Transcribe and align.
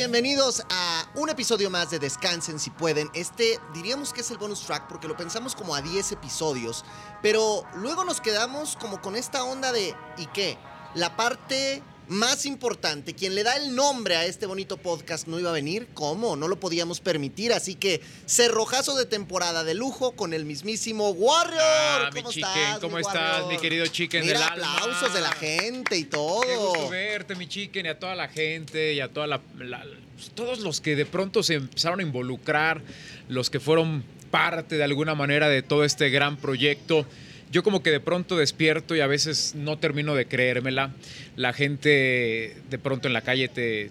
bienvenidos 0.00 0.62
a 0.70 1.04
un 1.14 1.28
episodio 1.28 1.68
más 1.68 1.90
de 1.90 1.98
Descansen 1.98 2.58
si 2.58 2.70
pueden. 2.70 3.10
Este 3.12 3.60
diríamos 3.74 4.14
que 4.14 4.22
es 4.22 4.30
el 4.30 4.38
bonus 4.38 4.62
track 4.62 4.88
porque 4.88 5.06
lo 5.06 5.14
pensamos 5.14 5.54
como 5.54 5.74
a 5.74 5.82
10 5.82 6.12
episodios, 6.12 6.86
pero 7.20 7.64
luego 7.74 8.02
nos 8.04 8.22
quedamos 8.22 8.76
como 8.76 9.02
con 9.02 9.14
esta 9.14 9.44
onda 9.44 9.72
de 9.72 9.94
¿y 10.16 10.24
qué? 10.28 10.56
La 10.94 11.16
parte 11.16 11.82
más 12.10 12.44
importante, 12.44 13.14
quien 13.14 13.34
le 13.36 13.44
da 13.44 13.56
el 13.56 13.74
nombre 13.74 14.16
a 14.16 14.26
este 14.26 14.44
bonito 14.46 14.76
podcast 14.76 15.28
no 15.28 15.38
iba 15.38 15.50
a 15.50 15.52
venir, 15.52 15.86
¿cómo? 15.94 16.34
No 16.34 16.48
lo 16.48 16.58
podíamos 16.58 17.00
permitir, 17.00 17.52
así 17.52 17.76
que 17.76 18.00
cerrojazo 18.26 18.96
de 18.96 19.06
temporada 19.06 19.62
de 19.62 19.74
lujo 19.74 20.12
con 20.12 20.34
el 20.34 20.44
mismísimo 20.44 21.10
Warrior. 21.10 21.60
Ah, 21.62 22.10
¿Cómo 22.12 22.28
mi 22.28 22.34
chicken, 22.34 22.50
estás, 22.50 22.78
¿cómo 22.80 22.96
mi 22.96 23.02
estás, 23.02 23.14
Warrior? 23.42 23.48
mi 23.52 23.58
querido 23.58 23.86
chicken 23.86 24.26
Mira, 24.26 24.40
del 24.40 24.48
alma? 24.50 24.74
aplausos 24.76 25.14
de 25.14 25.20
la 25.20 25.32
gente 25.32 25.96
y 25.96 26.04
todo. 26.04 26.40
Qué 26.42 26.56
gusto 26.56 26.88
verte, 26.90 27.34
mi 27.36 27.46
chicken, 27.46 27.86
y 27.86 27.88
a 27.90 27.98
toda 27.98 28.16
la 28.16 28.26
gente, 28.28 28.92
y 28.94 29.00
a 29.00 29.08
toda 29.08 29.28
la, 29.28 29.40
la- 29.58 29.86
todos 30.34 30.58
los 30.58 30.80
que 30.80 30.96
de 30.96 31.06
pronto 31.06 31.42
se 31.44 31.54
empezaron 31.54 32.00
a 32.00 32.02
involucrar, 32.02 32.82
los 33.28 33.48
que 33.50 33.60
fueron 33.60 34.04
parte 34.32 34.76
de 34.76 34.84
alguna 34.84 35.14
manera 35.14 35.48
de 35.48 35.62
todo 35.62 35.84
este 35.84 36.10
gran 36.10 36.36
proyecto. 36.36 37.06
Yo 37.50 37.62
como 37.62 37.82
que 37.82 37.90
de 37.90 38.00
pronto 38.00 38.36
despierto 38.36 38.94
y 38.94 39.00
a 39.00 39.06
veces 39.06 39.54
no 39.56 39.78
termino 39.78 40.14
de 40.14 40.26
creérmela. 40.26 40.92
La 41.36 41.52
gente 41.52 42.56
de 42.70 42.78
pronto 42.78 43.08
en 43.08 43.14
la 43.14 43.22
calle 43.22 43.48
te... 43.48 43.90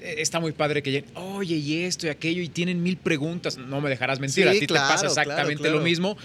Está 0.00 0.38
muy 0.38 0.52
padre 0.52 0.82
que 0.82 0.90
lleguen, 0.90 1.10
oye, 1.14 1.56
y 1.56 1.84
esto 1.84 2.06
y 2.06 2.10
aquello, 2.10 2.42
y 2.42 2.48
tienen 2.48 2.82
mil 2.82 2.98
preguntas. 2.98 3.56
No 3.56 3.80
me 3.80 3.88
dejarás 3.88 4.20
mentir, 4.20 4.44
Sí, 4.44 4.56
a 4.56 4.60
ti 4.60 4.66
claro, 4.66 4.86
te 4.86 4.92
pasa 4.92 5.06
claro, 5.06 5.30
exactamente 5.30 5.62
claro. 5.62 5.78
lo 5.78 5.82
mismo. 5.82 6.18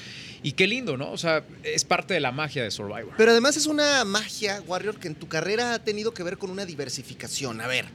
Y 0.44 0.52
qué 0.52 0.68
lindo, 0.68 0.98
¿no? 0.98 1.12
O 1.12 1.18
sea, 1.18 1.44
es 1.64 1.86
parte 1.86 2.14
de 2.14 2.20
la 2.20 2.34
magia 2.34 2.62
de 2.62 2.72
Survivor. 2.72 3.14
Pero 3.16 3.32
además 3.32 3.56
es 3.56 3.68
una 3.68 4.04
magia, 4.04 4.62
Warrior, 4.68 5.00
que 5.00 5.08
en 5.08 5.16
tu 5.16 5.30
carrera 5.30 5.74
ha 5.74 5.80
tenido 5.80 6.14
que 6.14 6.24
ver 6.24 6.38
con 6.38 6.50
una 6.50 6.66
diversificación. 6.66 7.62
A 7.62 7.68
ver, 7.68 7.86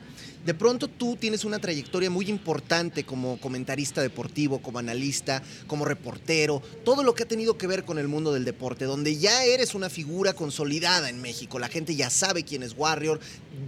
de 0.45 0.55
pronto 0.55 0.89
tú 0.89 1.17
tienes 1.17 1.45
una 1.45 1.59
trayectoria 1.59 2.11
muy 2.11 2.29
importante 2.29 3.05
como 3.05 3.41
comentarista 3.41 4.03
deportivo, 4.03 4.61
como 4.61 4.79
analista, 4.79 5.43
como 5.67 5.85
reportero, 5.85 6.63
todo 6.85 7.03
lo 7.03 7.15
que 7.15 7.23
ha 7.23 7.29
tenido 7.29 7.57
que 7.57 7.67
ver 7.67 7.85
con 7.85 7.99
el 7.99 8.09
mundo 8.09 8.33
del 8.33 8.45
deporte, 8.45 8.85
donde 8.85 9.17
ya 9.17 9.45
eres 9.45 9.75
una 9.75 9.89
figura 9.89 10.35
consolidada 10.35 11.09
en 11.09 11.23
México. 11.23 11.59
La 11.59 11.69
gente 11.69 11.97
ya 11.97 12.11
sabe 12.11 12.45
quién 12.45 12.63
es 12.63 12.75
Warrior, 12.77 13.21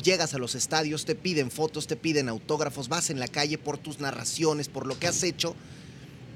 llegas 0.03 0.35
a 0.35 0.39
los 0.39 0.55
estadios, 0.55 1.05
te 1.05 1.15
piden 1.15 1.51
fotos, 1.51 1.87
te 1.87 1.97
piden 1.97 2.29
autógrafos, 2.29 2.89
vas 2.89 3.11
en 3.11 3.21
la 3.21 3.29
calle 3.29 3.59
por 3.59 3.79
tus 3.79 4.01
narraciones, 4.01 4.69
por 4.69 4.87
lo 4.87 4.99
que 4.99 5.07
has 5.07 5.23
hecho. 5.23 5.55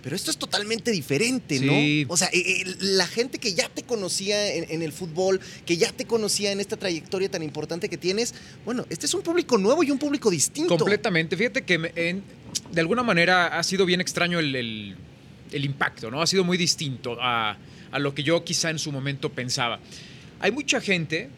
Pero 0.03 0.17
esto 0.17 0.31
es 0.31 0.37
totalmente 0.39 0.91
diferente, 0.91 1.59
Sí. 1.59 2.05
¿no? 2.07 2.13
O 2.15 2.17
sea, 2.17 2.29
eh, 2.33 2.41
eh, 2.63 2.65
la 2.81 3.07
gente 3.07 3.39
que 3.39 3.53
ya 3.55 3.69
te 3.69 3.83
conocía 3.83 4.55
en, 4.55 4.67
en 4.71 4.83
el 4.83 4.93
fútbol, 4.93 5.41
que 5.67 5.77
ya 5.77 5.93
te 5.93 6.07
conocía 6.07 6.53
en 6.53 6.61
esta 6.61 6.77
trayectoria 6.77 7.31
tan 7.31 7.43
importante 7.43 7.89
que 7.89 7.97
tienes, 7.99 8.35
bueno, 8.65 8.87
este 8.89 9.07
es 9.07 9.15
un 9.15 9.23
público 9.23 9.59
nuevo 9.59 9.83
y 9.83 9.91
un 9.91 9.99
público 9.99 10.31
distinto. 10.31 10.77
Completamente. 10.79 11.37
Fíjate 11.37 11.63
que 11.63 11.79
me- 11.79 11.93
en- 11.97 12.23
de 12.73 12.81
alguna 12.81 13.03
manera 13.03 13.59
ha 13.59 13.63
sido 13.63 13.85
bien 13.85 14.01
extraño 14.01 14.39
el, 14.39 14.55
el- 14.57 14.97
el 15.53 15.65
impacto, 15.65 16.11
¿no? 16.11 16.23
Ha 16.23 16.27
sido 16.27 16.45
muy 16.45 16.57
distinto 16.57 17.17
a, 17.21 17.57
a 17.91 17.99
lo 17.99 18.15
que 18.15 18.23
yo 18.23 18.45
quizá 18.45 18.71
en 18.71 18.79
su 18.79 18.93
momento 18.93 19.31
pensaba. 19.31 19.81
Hay 20.39 20.53
mucha 20.53 20.81
gente 20.81 21.29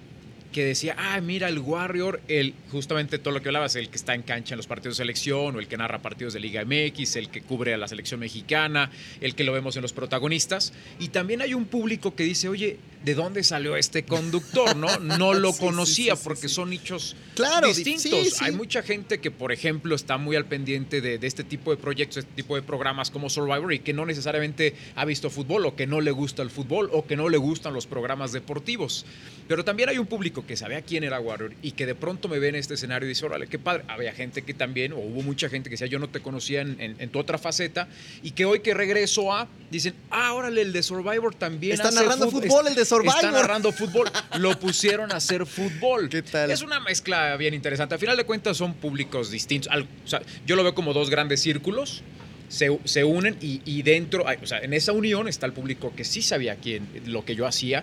que 0.53 0.65
decía, 0.65 0.95
ah, 0.99 1.21
mira, 1.21 1.49
el 1.49 1.59
Warrior, 1.59 2.21
el, 2.29 2.55
justamente 2.71 3.19
todo 3.19 3.35
lo 3.35 3.43
que 3.43 3.49
hablabas, 3.49 3.75
el 3.75 3.89
que 3.89 3.97
está 3.97 4.15
en 4.15 4.23
cancha 4.23 4.55
en 4.55 4.59
los 4.59 4.67
partidos 4.67 4.97
de 4.99 5.03
selección, 5.03 5.57
o 5.57 5.59
el 5.59 5.67
que 5.67 5.77
narra 5.77 6.01
partidos 6.03 6.35
de 6.35 6.41
Liga 6.41 6.65
MX, 6.65 7.17
el 7.17 7.29
que 7.31 7.41
cubre 7.43 7.75
a 7.75 7.79
la 7.79 7.89
selección 7.89 8.21
mexicana, 8.21 8.91
el 9.21 9.35
que 9.35 9.45
lo 9.45 9.53
vemos 9.53 9.75
en 9.77 9.83
los 9.83 9.93
protagonistas. 9.93 10.73
Y 11.01 11.09
también 11.09 11.43
hay 11.43 11.55
un 11.55 11.65
público 11.65 12.15
que 12.15 12.23
dice, 12.25 12.49
oye, 12.49 12.79
¿de 13.05 13.15
dónde 13.15 13.43
salió 13.43 13.77
este 13.77 14.05
conductor? 14.05 14.77
No, 14.77 14.99
no 15.01 15.35
lo 15.35 15.53
Sí, 15.53 15.61
conocía 15.61 16.15
sí, 16.17 16.23
sí, 16.23 16.29
porque 16.29 16.49
son 16.49 16.71
nichos 16.71 17.17
Claro, 17.35 17.69
di- 17.73 17.83
distintos. 17.83 18.41
Hay 18.43 18.53
mucha 18.53 18.83
gente 18.83 19.19
que, 19.21 19.31
por 19.31 19.53
ejemplo, 19.53 19.95
está 19.95 20.19
muy 20.19 20.37
al 20.37 20.45
pendiente 20.47 21.01
de, 21.01 21.19
de 21.19 21.27
este 21.27 21.45
tipo 21.45 21.71
de 21.71 21.79
proyectos, 21.79 22.19
este 22.19 22.33
tipo 22.35 22.55
de 22.57 22.63
programas 22.63 23.11
como 23.11 23.31
Survivor 23.31 23.73
y 23.73 23.79
que 23.79 23.93
no 23.93 24.05
necesariamente 24.07 24.75
ha 24.97 25.05
visto 25.07 25.31
fútbol 25.31 25.65
o 25.67 25.75
que 25.75 25.87
no 25.87 26.01
le 26.03 26.11
gusta 26.11 26.43
el 26.43 26.51
fútbol 26.51 26.91
o 26.93 27.07
que 27.07 27.17
no 27.17 27.29
le 27.31 27.39
gustan 27.39 27.73
los 27.73 27.87
programas 27.87 28.33
deportivos. 28.33 29.07
Pero 29.49 29.65
también 29.65 29.89
hay 29.89 29.99
un 29.99 30.07
público 30.07 30.42
que 30.43 30.57
sabía 30.57 30.83
quién 30.83 31.05
era 31.05 31.21
Warrior 31.21 31.53
y 31.63 31.73
que 31.73 31.87
de 31.87 31.95
pronto 31.95 32.29
me 32.29 32.39
ve 32.39 32.49
en 32.49 32.55
este 32.57 32.75
escenario 32.75 33.07
y 33.07 33.11
dice, 33.11 33.25
órale, 33.27 33.47
qué 33.47 33.59
padre. 33.59 33.85
Había 33.89 34.13
gente 34.13 34.43
que 34.43 34.55
también, 34.55 34.93
o 34.93 34.97
hubo 34.99 35.23
mucha 35.23 35.49
gente 35.49 35.69
que 35.71 35.75
decía, 35.75 35.87
yo 35.87 35.99
no 35.99 36.09
te 36.09 36.21
conocía 36.21 36.61
en, 36.61 36.81
en- 36.81 36.97
en 36.99 37.09
tu 37.11 37.19
otra 37.19 37.39
faceta 37.39 37.89
y 38.23 38.33
que 38.33 38.45
hoy 38.45 38.61
que 38.61 38.75
regreso 38.75 39.33
a, 39.33 39.49
dicen, 39.71 39.95
ah, 40.11 40.33
órale, 40.35 40.63
el 40.63 40.73
de 40.73 40.83
Survivor 40.83 41.35
también 41.35 41.75
Está 41.75 41.89
hace 41.89 41.97
narrando 42.01 42.31
fútbol, 42.31 42.67
el 42.69 42.75
de 42.75 42.85
Survivor. 42.85 43.15
Está 43.17 43.31
narrando 43.31 43.73
fútbol. 43.73 44.11
Lo 44.39 44.59
pusieron 44.59 45.13
a 45.13 45.17
hacer 45.17 45.47
fútbol. 45.47 46.09
¿Qué 46.09 46.23
tal? 46.23 46.51
Es 46.51 46.63
una 46.63 46.81
mezcla 46.81 47.37
bien 47.37 47.55
interesante. 47.55 47.95
Al 47.95 48.01
final 48.01 48.17
de 48.17 48.25
cuentas 48.25 48.57
son 48.57 48.75
públicos 48.75 49.31
distintos. 49.31 49.71
Al- 49.73 49.83
o 50.05 50.09
sea, 50.09 50.23
yo 50.47 50.57
lo 50.57 50.63
veo 50.63 50.75
como 50.75 50.93
dos 50.93 51.11
grandes 51.11 51.41
círculos. 51.41 52.03
Se, 52.49 52.69
se 52.85 53.03
unen 53.03 53.39
y, 53.41 53.63
y 53.65 53.81
dentro, 53.81 54.27
o 54.43 54.47
sea, 54.47 54.59
en 54.59 54.75
esa 54.75 54.93
unión 54.93 55.27
está 55.27 55.47
el 55.47 55.55
público 55.55 55.95
que 55.97 56.05
sí 56.05 56.21
sabía 56.21 56.57
quién, 56.57 56.87
lo 57.07 57.25
que 57.25 57.35
yo 57.35 57.47
hacía 57.47 57.83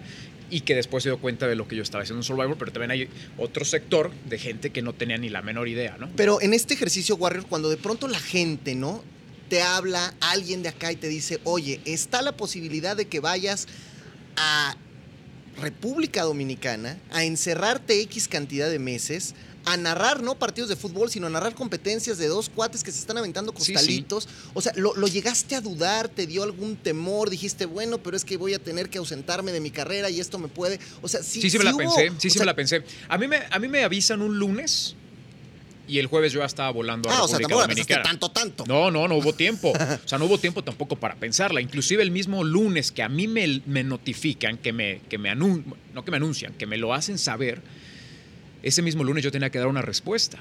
y 0.49 0.61
que 0.61 0.75
después 0.75 1.03
se 1.03 1.09
dio 1.09 1.19
cuenta 1.19 1.47
de 1.47 1.55
lo 1.55 1.67
que 1.67 1.75
yo 1.75 1.83
estaba 1.83 2.03
haciendo 2.03 2.19
en 2.19 2.23
Survivor, 2.23 2.57
pero 2.57 2.71
también 2.71 2.91
hay 2.91 3.09
otro 3.37 3.65
sector 3.65 4.11
de 4.25 4.37
gente 4.37 4.71
que 4.71 4.81
no 4.81 4.93
tenía 4.93 5.17
ni 5.17 5.29
la 5.29 5.41
menor 5.41 5.67
idea, 5.67 5.97
¿no? 5.97 6.09
Pero 6.15 6.41
en 6.41 6.53
este 6.53 6.73
ejercicio, 6.73 7.15
Warrior, 7.15 7.45
cuando 7.47 7.69
de 7.69 7.77
pronto 7.77 8.07
la 8.07 8.19
gente, 8.19 8.75
¿no? 8.75 9.03
Te 9.49 9.61
habla 9.61 10.13
alguien 10.19 10.61
de 10.63 10.69
acá 10.69 10.91
y 10.91 10.95
te 10.95 11.07
dice, 11.07 11.39
oye, 11.43 11.79
está 11.85 12.21
la 12.21 12.33
posibilidad 12.33 12.95
de 12.95 13.07
que 13.07 13.19
vayas 13.19 13.67
a 14.35 14.75
República 15.59 16.23
Dominicana 16.23 16.97
a 17.11 17.23
encerrarte 17.23 18.01
X 18.01 18.27
cantidad 18.27 18.69
de 18.69 18.79
meses, 18.79 19.35
a 19.65 19.77
narrar 19.77 20.23
no 20.23 20.35
partidos 20.35 20.69
de 20.69 20.75
fútbol, 20.75 21.09
sino 21.11 21.27
a 21.27 21.29
narrar 21.29 21.53
competencias 21.53 22.17
de 22.17 22.27
dos 22.27 22.49
cuates 22.49 22.83
que 22.83 22.91
se 22.91 22.99
están 22.99 23.17
aventando 23.17 23.53
Sí, 23.57 23.65
sí. 23.65 23.73
costalitos. 23.73 24.27
O 24.53 24.61
sea, 24.61 24.71
lo, 24.75 24.95
lo 24.95 25.07
llegaste 25.07 25.55
a 25.55 25.61
dudar, 25.61 26.09
te 26.09 26.25
dio 26.27 26.43
algún 26.43 26.75
temor, 26.75 27.29
dijiste, 27.29 27.65
bueno, 27.65 27.97
pero 27.99 28.17
es 28.17 28.25
que 28.25 28.37
voy 28.37 28.53
a 28.53 28.59
tener 28.59 28.89
que 28.89 28.97
ausentarme 28.97 29.51
de 29.51 29.59
mi 29.59 29.69
carrera 29.71 30.09
y 30.09 30.19
esto 30.19 30.39
me 30.39 30.47
puede. 30.47 30.79
O 31.01 31.07
sea, 31.07 31.21
sí, 31.21 31.41
Sí, 31.41 31.49
sí, 31.49 31.57
me 31.57 31.63
la 31.65 31.71
hubo- 31.71 31.77
pensé, 31.79 32.09
sí, 32.09 32.15
o 32.17 32.19
sí 32.21 32.29
sea, 32.31 32.39
me 32.41 32.45
la 32.47 32.55
pensé. 32.55 32.83
A 33.09 33.17
mí 33.17 33.27
me, 33.27 33.41
a 33.49 33.59
mí 33.59 33.67
me 33.67 33.83
avisan 33.83 34.21
un 34.21 34.39
lunes 34.39 34.95
y 35.87 35.97
el 35.97 36.05
jueves 36.07 36.31
yo 36.31 36.39
ya 36.41 36.45
estaba 36.45 36.69
volando 36.69 37.09
a 37.09 37.17
Ah, 37.17 37.23
o 37.23 37.27
sea, 37.27 37.39
Dominicana. 37.39 38.03
tanto, 38.03 38.29
tanto. 38.29 38.63
No, 38.67 38.91
no, 38.91 39.07
no 39.07 39.15
hubo 39.17 39.33
tiempo. 39.33 39.73
O 40.05 40.07
sea, 40.07 40.17
no 40.19 40.25
hubo 40.25 40.37
tiempo 40.37 40.63
tampoco 40.63 40.95
para 40.95 41.15
pensarla. 41.15 41.61
Inclusive 41.61 42.01
el 42.03 42.11
mismo 42.11 42.43
lunes 42.43 42.91
que 42.91 43.01
a 43.03 43.09
mí 43.09 43.27
me, 43.27 43.61
me 43.65 43.83
notifican, 43.83 44.57
que 44.57 44.71
me, 44.71 45.01
que 45.09 45.17
me 45.17 45.29
anun- 45.31 45.63
no 45.93 46.05
que 46.05 46.11
me 46.11 46.17
anuncian, 46.17 46.53
que 46.53 46.65
me 46.67 46.77
lo 46.77 46.93
hacen 46.93 47.17
saber, 47.17 47.61
ese 48.63 48.81
mismo 48.81 49.03
lunes 49.03 49.23
yo 49.23 49.31
tenía 49.31 49.49
que 49.49 49.57
dar 49.59 49.67
una 49.67 49.81
respuesta. 49.81 50.37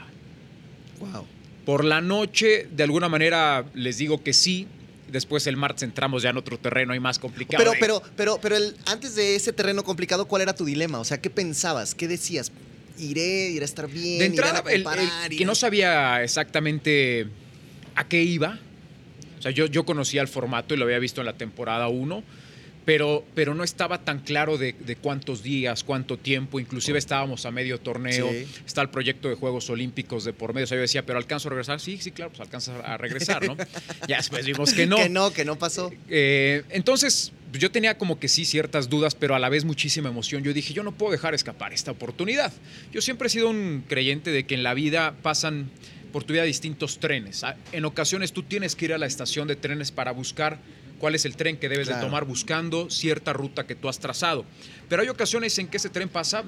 Wow. 1.01 1.27
Por 1.65 1.85
la 1.85 2.01
noche, 2.01 2.67
de 2.71 2.83
alguna 2.83 3.09
manera, 3.09 3.65
les 3.75 3.99
digo 3.99 4.23
que 4.23 4.33
sí. 4.33 4.67
Después 5.11 5.47
el 5.47 5.57
martes 5.57 5.85
entramos 5.85 6.23
ya 6.23 6.31
en 6.31 6.37
otro 6.37 6.59
terreno 6.59 6.95
y 6.95 7.01
más 7.01 7.19
complicado. 7.19 7.63
Pero, 7.65 7.73
pero, 7.81 8.03
pero, 8.17 8.39
pero 8.43 8.57
el, 8.57 8.77
antes 8.87 9.15
de 9.15 9.37
ese 9.37 9.55
terreno 9.55 9.83
complicado, 9.83 10.27
¿cuál 10.27 10.43
era 10.43 10.55
tu 10.55 10.67
dilema? 10.67 10.99
O 10.99 11.05
sea, 11.05 11.19
¿qué 11.21 11.31
pensabas? 11.31 11.95
¿Qué 11.95 12.09
decías? 12.09 12.53
¿Iré? 12.99 13.49
¿Iré 13.51 13.63
a 13.63 13.65
estar 13.65 13.89
bien? 13.89 14.19
de 14.19 14.25
entrada, 14.27 14.63
¿Irán 14.71 14.87
a 14.87 14.93
el- 14.93 15.03
el 15.25 15.29
que 15.31 15.35
¿Irán 15.37 15.47
no 15.47 15.55
sabía 15.55 16.23
exactamente 16.23 17.27
a 17.95 18.07
qué 18.07 18.23
iba. 18.23 18.59
O 19.39 19.43
sea, 19.43 19.51
yo, 19.51 19.65
yo 19.67 19.87
conocía 19.87 20.21
el 20.21 20.29
formato 20.29 20.75
y 20.75 20.77
lo 20.77 20.85
había 20.85 20.99
visto 20.99 21.21
en 21.23 21.27
la 21.27 21.35
temporada 21.39 21.89
1, 21.89 22.23
pero, 22.89 23.23
pero 23.35 23.55
no 23.55 23.65
estaba 23.65 23.99
tan 24.03 24.21
claro 24.21 24.57
de, 24.57 24.73
de 24.73 24.97
cuántos 24.97 25.43
días, 25.43 25.85
cuánto 25.85 26.17
tiempo. 26.17 26.59
Inclusive 26.59 26.99
estábamos 26.99 27.45
a 27.45 27.51
medio 27.51 27.79
torneo. 27.79 28.31
Sí. 28.31 28.47
Está 28.65 28.81
el 28.81 28.89
proyecto 28.89 29.29
de 29.29 29.35
Juegos 29.35 29.69
Olímpicos 29.69 30.25
de 30.25 30.33
por 30.33 30.55
medio. 30.55 30.65
O 30.65 30.69
sea, 30.69 30.77
yo 30.77 30.81
decía, 30.81 31.05
¿pero 31.05 31.19
alcanzo 31.19 31.49
a 31.49 31.51
regresar? 31.51 31.81
Sí, 31.81 31.99
sí, 32.01 32.13
claro, 32.13 32.31
pues 32.31 32.41
alcanza 32.41 32.81
a 32.81 32.97
regresar, 32.97 33.47
¿no? 33.47 33.59
ya 34.09 34.17
después 34.17 34.47
vimos 34.47 34.73
que 34.73 34.87
no. 34.87 34.97
Que 34.97 35.11
no, 35.11 35.31
que 35.35 35.45
no 35.45 35.59
pasó. 35.59 35.93
Eh, 36.09 36.63
entonces, 36.71 37.33
yo 37.53 37.71
tenía 37.71 37.99
como 37.99 38.19
que 38.19 38.27
sí 38.27 38.47
ciertas 38.47 38.89
dudas, 38.89 39.15
pero 39.15 39.35
a 39.35 39.39
la 39.39 39.51
vez 39.51 39.67
muchísima 39.67 40.09
emoción. 40.09 40.43
Yo 40.43 40.55
dije, 40.55 40.73
yo 40.73 40.83
no 40.83 40.93
puedo 40.93 41.13
dejar 41.13 41.35
escapar 41.35 41.75
esta 41.75 41.91
oportunidad. 41.91 42.55
Yo 42.91 43.03
siempre 43.03 43.27
he 43.27 43.31
sido 43.31 43.51
un 43.51 43.85
creyente 43.87 44.31
de 44.31 44.47
que 44.47 44.55
en 44.55 44.63
la 44.63 44.73
vida 44.73 45.15
pasan 45.21 45.71
por 46.11 46.25
tu 46.25 46.33
vida 46.33 46.45
distintos 46.45 47.01
trenes. 47.01 47.45
Ah, 47.45 47.55
En 47.73 47.85
ocasiones 47.85 48.33
tú 48.33 48.45
tienes 48.45 48.75
que 48.75 48.87
ir 48.87 48.95
a 48.95 48.99
la 48.99 49.05
estación 49.05 49.47
de 49.47 49.57
trenes 49.57 49.93
para 49.93 50.13
buscar 50.13 50.59
cuál 50.99 51.15
es 51.15 51.25
el 51.25 51.37
tren 51.37 51.57
que 51.57 51.69
debes 51.69 51.87
Claro. 51.89 52.03
de 52.03 52.07
tomar 52.07 52.25
buscando 52.25 52.91
cierta 52.91 53.33
ruta 53.33 53.67
que 53.67 53.75
tú 53.75 53.89
has 53.89 53.99
trazado. 53.99 54.45
Pero 54.89 55.03
hay 55.03 55.09
ocasiones 55.09 55.57
en 55.59 55.69
que 55.69 55.77
ese 55.79 55.89
tren 55.91 56.09
pasa 56.09 56.45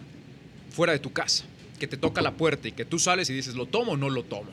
fuera 0.70 0.92
de 0.92 0.98
tu 0.98 1.12
casa, 1.12 1.44
que 1.78 1.86
te 1.86 1.96
toca 1.96 2.20
la 2.22 2.32
puerta 2.32 2.68
y 2.68 2.72
que 2.72 2.84
tú 2.84 2.98
sales 2.98 3.28
y 3.30 3.34
dices, 3.34 3.54
¿lo 3.54 3.66
tomo 3.66 3.92
o 3.92 3.96
no 3.96 4.10
lo 4.10 4.22
tomo? 4.24 4.50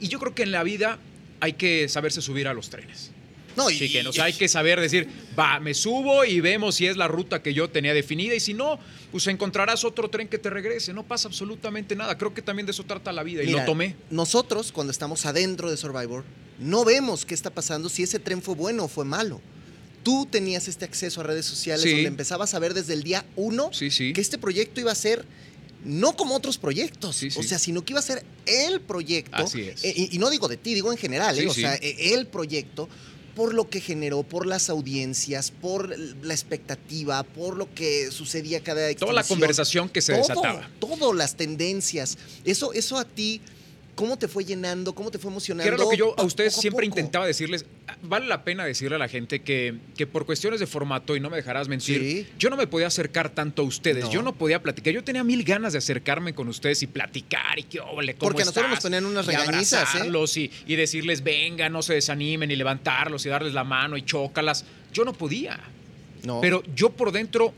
Y 0.00 0.08
yo 0.08 0.18
creo 0.18 0.34
que 0.34 0.42
en 0.42 0.52
la 0.52 0.62
vida 0.62 0.98
hay 1.40 1.54
que 1.54 1.88
saberse 1.88 2.20
subir 2.22 2.48
a 2.48 2.54
los 2.54 2.70
trenes. 2.70 3.10
No, 3.56 3.70
y, 3.70 3.78
Chiquen, 3.78 4.06
o 4.06 4.12
sea, 4.12 4.24
hay 4.24 4.32
que 4.34 4.48
saber 4.48 4.80
decir, 4.80 5.08
va, 5.38 5.58
me 5.60 5.72
subo 5.74 6.24
y 6.24 6.40
vemos 6.40 6.74
si 6.74 6.86
es 6.86 6.96
la 6.96 7.08
ruta 7.08 7.42
que 7.42 7.54
yo 7.54 7.70
tenía 7.70 7.94
definida 7.94 8.34
y 8.34 8.40
si 8.40 8.52
no, 8.54 8.78
pues 9.10 9.26
encontrarás 9.28 9.84
otro 9.84 10.08
tren 10.10 10.28
que 10.28 10.38
te 10.38 10.50
regrese. 10.50 10.92
No 10.92 11.02
pasa 11.04 11.28
absolutamente 11.28 11.96
nada. 11.96 12.18
Creo 12.18 12.34
que 12.34 12.42
también 12.42 12.66
de 12.66 12.72
eso 12.72 12.84
trata 12.84 13.12
la 13.12 13.22
vida 13.22 13.42
y 13.42 13.46
Mira, 13.46 13.60
lo 13.60 13.66
tomé. 13.66 13.96
Nosotros, 14.10 14.72
cuando 14.72 14.90
estamos 14.90 15.24
adentro 15.26 15.70
de 15.70 15.76
Survivor, 15.76 16.24
no 16.58 16.84
vemos 16.84 17.24
qué 17.24 17.34
está 17.34 17.50
pasando, 17.50 17.88
si 17.88 18.02
ese 18.02 18.18
tren 18.18 18.42
fue 18.42 18.54
bueno 18.54 18.84
o 18.84 18.88
fue 18.88 19.04
malo. 19.04 19.40
Tú 20.02 20.26
tenías 20.30 20.68
este 20.68 20.84
acceso 20.84 21.20
a 21.20 21.24
redes 21.24 21.46
sociales 21.46 21.82
Sí. 21.82 21.90
donde 21.90 22.06
empezabas 22.08 22.54
a 22.54 22.58
ver 22.58 22.74
desde 22.74 22.92
el 22.92 23.02
día 23.02 23.24
uno 23.34 23.70
Sí, 23.72 23.90
sí. 23.90 24.12
que 24.12 24.20
este 24.20 24.38
proyecto 24.38 24.80
iba 24.80 24.92
a 24.92 24.94
ser 24.94 25.24
no 25.84 26.16
como 26.16 26.34
otros 26.34 26.58
proyectos, 26.58 27.22
o 27.36 27.42
sea, 27.42 27.58
sino 27.58 27.84
que 27.84 27.92
iba 27.92 28.00
a 28.00 28.02
ser 28.02 28.24
el 28.46 28.80
proyecto. 28.80 29.36
Así 29.36 29.62
es. 29.62 29.84
Eh, 29.84 29.92
y, 29.96 30.16
y 30.16 30.18
no 30.18 30.30
digo 30.30 30.48
de 30.48 30.56
ti, 30.56 30.74
digo 30.74 30.90
en 30.92 30.98
general, 30.98 31.38
¿eh? 31.38 31.46
O 31.46 31.54
sea, 31.54 31.74
eh, 31.76 32.12
el 32.14 32.26
proyecto 32.26 32.88
por 33.36 33.52
lo 33.52 33.68
que 33.68 33.82
generó, 33.82 34.22
por 34.22 34.46
las 34.46 34.70
audiencias, 34.70 35.50
por 35.50 35.96
la 35.98 36.32
expectativa, 36.32 37.22
por 37.22 37.54
lo 37.54 37.72
que 37.74 38.10
sucedía 38.10 38.62
cada 38.62 38.92
Toda 38.94 39.12
la 39.12 39.24
conversación 39.24 39.90
que 39.90 40.00
se 40.00 40.14
todo, 40.14 40.22
desataba. 40.22 40.70
Todo, 40.80 41.12
las 41.12 41.36
tendencias. 41.36 42.16
Eso, 42.46 42.72
eso 42.72 42.96
a 42.96 43.04
ti, 43.04 43.42
¿cómo 43.96 44.16
te 44.16 44.28
fue 44.28 44.44
llenando? 44.44 44.94
¿Cómo 44.94 45.10
te 45.10 45.18
fue 45.18 45.30
emocionando? 45.32 45.64
Que 45.68 45.74
era 45.74 45.82
lo 45.82 45.90
que 45.90 45.96
yo 45.96 46.14
a 46.16 46.22
ustedes 46.22 46.52
poco 46.52 46.60
siempre 46.62 46.86
intentaba 46.86 47.26
decirles. 47.26 47.64
"Ah, 47.88 47.96
Vale 48.02 48.26
la 48.26 48.44
pena 48.44 48.64
decirle 48.64 48.94
a 48.96 48.98
la 48.98 49.08
gente 49.08 49.40
que, 49.42 49.74
que 49.96 50.06
por 50.06 50.26
cuestiones 50.26 50.60
de 50.60 50.66
formato, 50.68 51.16
y 51.16 51.20
no 51.20 51.30
me 51.30 51.36
dejarás 51.36 51.66
mentir, 51.66 52.00
Sí. 52.00 52.26
yo 52.38 52.50
no 52.50 52.56
me 52.56 52.66
podía 52.68 52.86
acercar 52.86 53.30
tanto 53.30 53.62
a 53.62 53.64
ustedes. 53.64 54.04
No. 54.04 54.12
Yo 54.12 54.22
no 54.22 54.34
podía 54.34 54.62
platicar. 54.62 54.92
Yo 54.92 55.02
tenía 55.02 55.24
mil 55.24 55.42
ganas 55.42 55.72
de 55.72 55.78
acercarme 55.78 56.34
con 56.34 56.46
ustedes 56.48 56.82
y 56.82 56.86
platicar 56.86 57.58
y 57.58 57.64
qué 57.64 57.80
óvole, 57.80 58.14
cómo 58.14 58.28
Porque 58.28 58.42
a 58.42 58.44
nosotros 58.44 58.70
nos 58.70 58.80
ponían 58.80 59.06
unas 59.06 59.26
Y 59.26 59.30
regañizas, 59.30 59.72
¿eh? 59.72 59.86
abrazarlos 59.88 60.36
y, 60.36 60.50
y 60.66 60.76
decirles, 60.76 61.24
venga, 61.24 61.68
no 61.68 61.82
se 61.82 61.94
desanimen, 61.94 62.50
y 62.50 62.56
levantarlos 62.56 63.24
y 63.26 63.30
darles 63.30 63.54
la 63.54 63.64
mano 63.64 63.96
y 63.96 64.02
chócalas. 64.02 64.64
Yo 64.92 65.04
no 65.04 65.12
podía. 65.14 65.58
No. 66.22 66.40
Pero 66.40 66.62
yo 66.74 66.90
por 66.90 67.12
dentro 67.12 67.54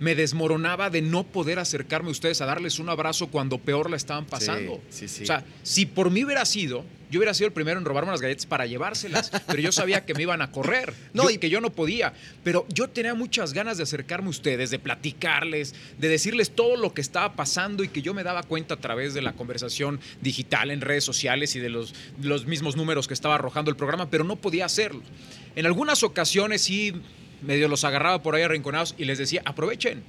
me 0.00 0.14
desmoronaba 0.16 0.90
de 0.90 1.02
no 1.02 1.22
poder 1.24 1.58
acercarme 1.60 2.08
a 2.08 2.12
ustedes 2.12 2.40
a 2.40 2.46
darles 2.46 2.78
un 2.80 2.88
abrazo 2.88 3.28
cuando 3.28 3.58
peor 3.58 3.88
la 3.90 3.96
estaban 3.96 4.26
pasando. 4.26 4.80
sí, 4.90 5.06
sí. 5.06 5.22
O 5.22 5.26
sea, 5.26 5.44
si 5.62 5.86
por 5.86 6.10
mí 6.10 6.24
hubiera 6.24 6.44
sido, 6.46 6.84
yo 7.10 7.18
hubiera 7.18 7.34
sido 7.34 7.48
el 7.48 7.52
primero 7.52 7.78
en 7.78 7.84
robarme 7.84 8.10
las 8.10 8.20
galletas 8.22 8.46
para 8.46 8.64
llevárselas, 8.66 9.30
pero 9.46 9.60
yo 9.60 9.72
sabía 9.72 10.06
que 10.06 10.14
me 10.14 10.22
iban 10.22 10.40
a 10.42 10.50
correr, 10.52 10.94
No, 11.12 11.24
yo- 11.24 11.30
y- 11.30 11.38
que 11.38 11.50
yo 11.50 11.60
no 11.60 11.70
podía. 11.70 12.14
Pero 12.42 12.64
yo 12.70 12.88
tenía 12.88 13.14
muchas 13.14 13.52
ganas 13.52 13.76
de 13.76 13.82
acercarme 13.82 14.28
a 14.28 14.30
ustedes, 14.30 14.70
de 14.70 14.78
platicarles, 14.78 15.74
de 15.98 16.08
decirles 16.08 16.50
todo 16.50 16.76
lo 16.76 16.94
que 16.94 17.02
estaba 17.02 17.34
pasando 17.34 17.84
y 17.84 17.88
que 17.88 18.00
yo 18.00 18.14
me 18.14 18.22
daba 18.22 18.42
cuenta 18.42 18.74
a 18.74 18.78
través 18.78 19.12
de 19.12 19.20
la 19.22 19.34
conversación 19.34 20.00
digital 20.22 20.70
en 20.70 20.80
redes 20.80 21.04
sociales 21.04 21.54
y 21.56 21.60
de 21.60 21.68
los, 21.68 21.94
los 22.22 22.46
mismos 22.46 22.74
números 22.76 23.06
que 23.06 23.14
estaba 23.14 23.34
arrojando 23.34 23.70
el 23.70 23.76
programa, 23.76 24.08
pero 24.08 24.24
no 24.24 24.36
podía 24.36 24.64
hacerlo. 24.64 25.02
En 25.56 25.66
algunas 25.66 26.02
ocasiones 26.02 26.62
sí 26.62 26.94
medio 27.42 27.68
los 27.68 27.84
agarraba 27.84 28.22
por 28.22 28.34
ahí 28.34 28.42
arrinconados 28.42 28.94
y 28.98 29.04
les 29.04 29.18
decía, 29.18 29.42
aprovechen, 29.44 30.02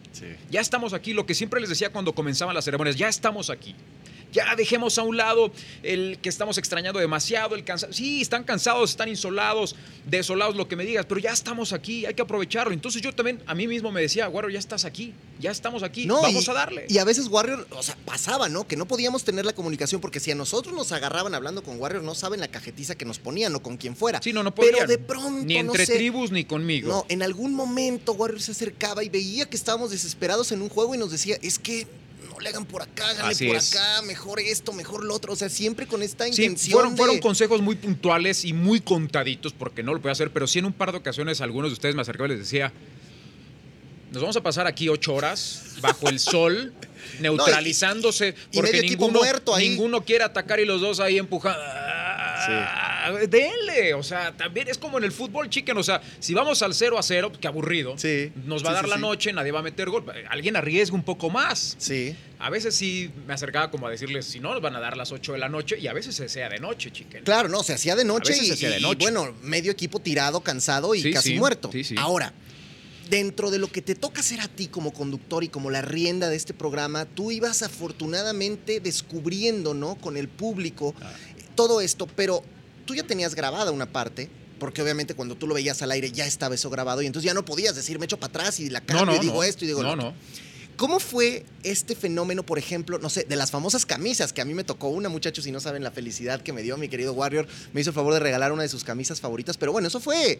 ya 0.50 0.62
estamos 0.62 0.94
aquí, 0.94 1.14
lo 1.14 1.26
que 1.26 1.34
siempre 1.34 1.60
les 1.60 1.70
decía 1.70 1.92
cuando 1.92 2.14
comenzaban 2.14 2.56
las 2.56 2.66
ceremonias, 2.66 2.96
ya 2.96 3.08
estamos 3.08 3.50
aquí. 3.50 3.76
Ya 4.32 4.56
dejemos 4.56 4.98
a 4.98 5.04
un 5.04 5.18
lado 5.18 5.52
el 5.84 6.18
que 6.22 6.30
estamos 6.30 6.58
extrañando 6.58 7.00
demasiado, 7.00 7.56
el 7.56 7.64
cansado. 7.64 7.92
Sí, 7.94 8.22
están 8.22 8.44
cansados, 8.44 8.92
están 8.92 9.10
insolados, 9.10 9.76
desolados, 10.06 10.56
lo 10.56 10.68
que 10.68 10.76
me 10.76 10.86
digas, 10.86 11.06
pero 11.08 11.20
ya 11.20 11.32
estamos 11.32 11.74
aquí, 11.74 12.06
hay 12.06 12.14
que 12.14 12.22
aprovecharlo. 12.22 12.74
Entonces 12.74 13.02
yo 13.02 13.14
también 13.14 13.42
a 13.46 13.54
mí 13.56 13.68
mismo 13.68 13.92
me 13.92 14.02
decía, 14.02 14.28
Guaro, 14.28 14.50
ya 14.50 14.60
estás 14.60 14.86
aquí, 14.86 15.14
ya 15.40 15.52
estamos 15.52 15.84
aquí, 15.84 16.06
No, 16.06 16.22
vamos 16.22 16.48
y- 16.48 16.50
a 16.50 16.54
darle. 16.54 16.86
Y 16.90 16.98
a 16.98 17.04
veces 17.04 17.28
Warrior, 17.28 17.68
o 17.72 17.84
sea, 17.84 17.98
pasaba, 18.06 18.48
¿no? 18.50 18.68
Que 18.68 18.76
no 18.78 18.86
podíamos 18.88 19.24
tener 19.24 19.46
la 19.46 19.54
comunicación 19.54 20.00
porque 20.02 20.20
si 20.20 20.32
a 20.32 20.36
nosotros 20.36 20.74
nos 20.74 20.92
agarraban 20.92 21.36
hablando 21.36 21.62
con 21.64 21.80
Warrior, 21.80 22.04
no 22.04 22.16
saben 22.16 22.40
la 22.40 22.48
cajetiza 22.48 22.96
que 22.96 23.06
nos 23.06 23.20
ponían 23.20 23.54
o 23.56 23.62
con 23.62 23.78
quien 23.78 23.96
fuera. 23.96 24.22
sí, 24.22 24.34
no, 24.34 24.44
no 24.44 24.56
Pero 24.56 24.72
podían. 24.72 24.88
de 24.88 24.98
pronto, 24.98 25.46
Ni 25.46 25.56
no 25.56 25.60
entre 25.72 25.86
sé, 25.86 25.96
tribus 25.96 26.32
ni 26.32 26.46
conmigo. 26.46 26.88
No, 26.90 27.06
en 27.10 27.22
algún 27.22 27.54
momento 27.54 28.14
Warrior 28.14 28.42
se 28.42 28.52
acercaba 28.52 29.04
y 29.04 29.10
veía 29.10 29.50
que 29.50 29.56
estábamos 29.58 29.92
desesperados 29.92 30.52
en 30.52 30.62
un 30.62 30.70
juego 30.70 30.96
y 30.96 30.98
nos 30.98 31.12
decía, 31.12 31.38
es 31.42 31.60
que 31.60 31.86
le 32.42 32.50
hagan 32.50 32.66
por 32.66 32.82
acá, 32.82 33.08
háganle 33.10 33.32
Así 33.32 33.48
por 33.48 33.56
es. 33.56 33.74
acá, 33.76 34.02
mejor 34.04 34.40
esto, 34.40 34.74
mejor 34.74 35.04
lo 35.04 35.14
otro. 35.16 35.34
O 35.34 35.36
sea, 35.36 35.50
siempre 35.50 35.88
con 35.88 36.02
esta 36.04 36.26
Sí, 36.26 36.32
intención 36.44 36.74
fueron, 36.74 36.92
de- 36.94 36.98
fueron 36.98 37.20
consejos 37.20 37.62
muy 37.62 37.76
puntuales 37.76 38.44
y 38.46 38.54
muy 38.54 38.80
contaditos 38.82 39.54
porque 39.54 39.84
no 39.84 39.94
lo 39.94 40.02
podía 40.02 40.14
hacer, 40.14 40.32
pero 40.32 40.48
sí 40.48 40.60
en 40.60 40.66
un 40.66 40.74
par 40.74 40.92
de 40.92 40.98
ocasiones 40.98 41.42
algunos 41.42 41.72
de 41.72 41.74
ustedes 41.74 41.96
me 41.96 42.02
acercaban 42.02 42.32
y 42.32 42.36
les 42.36 42.44
decía, 42.46 42.72
nos 44.12 44.22
vamos 44.22 44.36
a 44.36 44.42
pasar 44.44 44.68
aquí 44.68 44.90
ocho 44.90 45.14
horas 45.14 45.76
bajo 45.82 46.10
el 46.10 46.20
sol, 46.20 46.74
neutralizándose, 47.22 48.36
y 48.52 48.56
porque 48.58 48.72
medio 48.74 48.84
equipo 48.84 49.06
ninguno, 49.06 49.20
muerto 49.24 49.56
ahí. 49.56 49.70
ninguno 49.70 50.04
quiere 50.04 50.24
atacar 50.24 50.60
y 50.60 50.66
los 50.66 50.82
dos 50.82 51.00
ahí 51.00 51.18
empujando. 51.18 51.62
Ah, 51.64 52.91
Denle, 53.28 53.94
o 53.94 54.04
sea, 54.04 54.36
también 54.36 54.68
es 54.68 54.78
como 54.78 54.98
en 54.98 55.04
el 55.04 55.12
fútbol, 55.12 55.50
chicken, 55.50 55.78
o 55.78 55.84
sea, 55.84 56.02
si 56.20 56.34
vamos 56.34 56.62
al 56.62 56.74
0 56.74 56.98
a 56.98 57.04
0, 57.04 57.32
qué 57.40 57.48
aburrido, 57.48 57.98
Sí, 57.98 58.32
nos 58.46 58.62
va 58.64 58.68
sí, 58.68 58.72
a 58.72 58.74
dar 58.76 58.84
sí, 58.86 58.90
la 58.92 58.98
noche, 58.98 59.34
nadie 59.34 59.52
va 59.52 59.60
a 59.60 59.64
meter 59.64 59.90
gol, 59.90 60.06
alguien 60.30 60.56
arriesga 60.56 60.96
un 60.96 61.04
poco 61.04 61.30
más. 61.30 61.76
Sí. 61.80 62.16
A 62.40 62.50
veces 62.50 62.76
sí 62.76 63.10
me 63.28 63.34
acercaba 63.34 63.70
como 63.72 63.88
a 63.88 63.92
decirles, 63.92 64.26
si 64.26 64.40
no, 64.40 64.54
nos 64.54 64.62
van 64.62 64.76
a 64.76 64.80
dar 64.80 64.98
las 64.98 65.12
8 65.12 65.34
de 65.34 65.40
la 65.40 65.50
noche 65.50 65.78
y 65.80 65.88
a 65.88 65.94
veces 65.94 66.16
se 66.16 66.28
sea 66.30 66.50
de 66.50 66.60
noche, 66.60 66.92
chiquen. 66.92 67.24
Claro, 67.24 67.50
no, 67.50 67.64
se 67.64 67.74
hacía 67.74 67.96
de 67.96 68.04
noche, 68.06 68.34
y, 68.36 68.46
se 68.48 68.54
hacía 68.54 68.70
de 68.72 68.80
y, 68.80 68.82
noche. 68.82 68.98
bueno, 69.02 69.34
medio 69.44 69.72
equipo 69.72 70.00
tirado, 70.00 70.42
cansado 70.42 70.96
y 70.96 71.12
casi 71.14 71.36
muerto. 71.36 71.70
sí, 71.72 71.84
sí. 71.84 71.96
Ahora, 71.98 72.34
dentro 73.10 73.52
de 73.52 73.60
lo 73.60 73.68
que 73.70 73.82
te 73.82 73.94
toca 73.94 74.22
hacer 74.22 74.40
a 74.40 74.48
ti 74.48 74.68
como 74.68 74.94
conductor 74.94 75.44
y 75.44 75.50
como 75.50 75.70
la 75.70 75.82
rienda 75.82 76.30
de 76.30 76.36
este 76.38 76.54
programa, 76.54 77.06
tú 77.06 77.30
ibas 77.32 77.62
afortunadamente 77.62 78.80
descubriendo, 78.80 79.74
¿no? 79.74 79.96
Con 79.96 80.16
el 80.18 80.28
público 80.30 80.96
Ah. 81.02 81.12
todo 81.56 81.82
esto, 81.82 82.08
pero 82.08 82.42
tú 82.86 82.96
ya 82.96 83.04
tenías 83.04 83.36
grabada 83.36 83.72
una 83.72 83.92
parte. 83.92 84.30
Porque 84.60 84.84
obviamente 84.84 85.16
cuando 85.16 85.34
tú 85.34 85.48
lo 85.48 85.56
veías 85.56 85.82
al 85.82 85.90
aire 85.90 86.12
ya 86.12 86.28
estaba 86.28 86.54
eso 86.54 86.70
grabado 86.70 87.02
y 87.02 87.08
entonces 87.08 87.26
ya 87.26 87.34
no 87.34 87.44
podías 87.44 87.76
decir 87.76 87.98
me 87.98 88.06
echo 88.06 88.20
para 88.20 88.30
atrás 88.30 88.60
y 88.60 88.70
la 88.70 88.80
cambio 88.80 89.16
y 89.16 89.20
digo 89.20 89.44
esto 89.44 89.66
y 89.66 89.68
digo 89.68 89.82
no, 89.82 89.96
no. 89.96 90.14
¿Cómo 90.78 91.00
fue 91.00 91.46
este 91.64 91.96
fenómeno, 91.96 92.44
por 92.44 92.58
ejemplo, 92.58 92.98
no 93.00 93.10
sé, 93.10 93.24
de 93.24 93.36
las 93.36 93.52
famosas 93.52 93.86
camisas 93.86 94.34
que 94.34 94.42
a 94.42 94.46
mí 94.46 94.54
me 94.54 94.64
tocó 94.64 94.90
una, 94.90 95.10
muchachos, 95.10 95.44
si 95.44 95.52
no 95.52 95.60
saben 95.60 95.84
la 95.84 95.92
felicidad 95.92 96.42
que 96.42 96.54
me 96.54 96.62
dio 96.64 96.78
mi 96.78 96.90
querido 96.90 97.14
Warrior, 97.14 97.48
me 97.74 97.82
hizo 97.82 97.92
el 97.92 97.96
favor 97.96 98.14
de 98.14 98.20
regalar 98.20 98.52
una 98.52 98.64
de 98.64 98.70
sus 98.70 98.84
camisas 98.84 99.20
favoritas, 99.20 99.58
pero 99.58 99.72
bueno, 99.72 99.88
eso 99.88 100.00
fue 100.00 100.40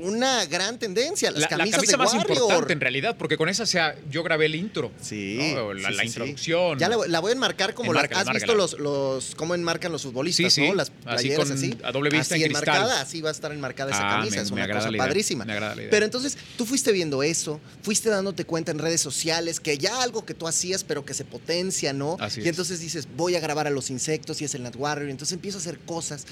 una 0.00 0.44
gran 0.46 0.78
tendencia, 0.78 1.30
las 1.30 1.40
La, 1.40 1.48
la 1.50 1.56
camisas 1.58 1.76
camisa 1.76 1.92
de 1.92 1.96
más 1.98 2.14
Warrior. 2.14 2.36
importante 2.36 2.72
en 2.72 2.80
realidad, 2.80 3.16
porque 3.18 3.36
con 3.36 3.48
esa 3.48 3.66
sea, 3.66 3.96
yo 4.10 4.22
grabé 4.22 4.46
el 4.46 4.54
intro. 4.54 4.92
Sí, 5.00 5.52
¿no? 5.54 5.74
La, 5.74 5.78
sí, 5.78 5.82
la 5.82 5.90
sí, 5.90 5.96
sí. 5.98 6.06
introducción. 6.06 6.78
Ya 6.78 6.88
la, 6.88 6.96
la 7.06 7.20
voy 7.20 7.30
a 7.30 7.34
enmarcar 7.34 7.74
como 7.74 7.90
Enmárcala, 7.92 8.20
las, 8.24 8.28
has 8.28 8.34
visto 8.34 8.54
los, 8.54 8.78
los 8.78 9.34
cómo 9.34 9.54
enmarcan 9.54 9.90
los 9.92 10.02
futbolistas, 10.02 10.52
Sí, 10.52 10.62
sí. 10.62 10.68
¿no? 10.68 10.74
Las 10.74 10.88
Así 11.04 11.28
playeras 11.28 11.48
con- 11.48 11.56
así. 11.58 11.78
a 11.82 11.92
doble 11.92 12.10
vista 12.10 12.34
así 12.34 12.44
en 12.44 12.50
cristal. 12.50 12.68
enmarcada, 12.76 13.00
así 13.02 13.20
va 13.20 13.28
a 13.28 13.32
estar 13.32 13.52
enmarcada 13.52 13.90
esa 13.90 14.08
Ah, 14.08 14.18
camisa, 14.18 14.36
me- 14.36 14.42
es 14.42 14.50
una 14.50 14.68
cosa 14.72 14.90
la 14.90 14.98
padrísima. 14.98 15.44
me 15.44 15.52
agrada 15.52 15.74
la 15.74 15.82
idea. 15.82 15.90
Pero 15.90 16.04
entonces 16.04 16.38
tú 16.56 16.64
fuiste 16.64 16.92
viendo 16.92 17.22
eso, 17.22 17.60
fuiste 17.82 18.08
dándote 18.10 18.44
cuenta 18.44 18.70
en 18.72 18.78
redes 18.78 19.00
sociales 19.00 19.60
que 19.60 19.78
ya 19.78 20.02
algo 20.02 20.24
que 20.24 20.34
tú 20.34 20.46
hacías 20.46 20.84
pero 20.84 21.04
que 21.04 21.14
se 21.14 21.24
potencia, 21.24 21.92
¿no? 21.92 22.16
Así 22.20 22.40
y 22.40 22.44
es. 22.44 22.48
entonces 22.50 22.80
dices, 22.80 23.08
voy 23.16 23.34
a 23.36 23.40
grabar 23.40 23.66
a 23.66 23.70
los 23.70 23.90
insectos 23.90 24.40
y 24.42 24.44
es 24.44 24.54
el 24.54 24.62
Nat 24.62 24.76
Warrior, 24.76 25.08
y 25.08 25.10
entonces 25.10 25.32
empiezo 25.34 25.58
a 25.58 25.60
hacer 25.60 25.78
cosas. 25.80 26.24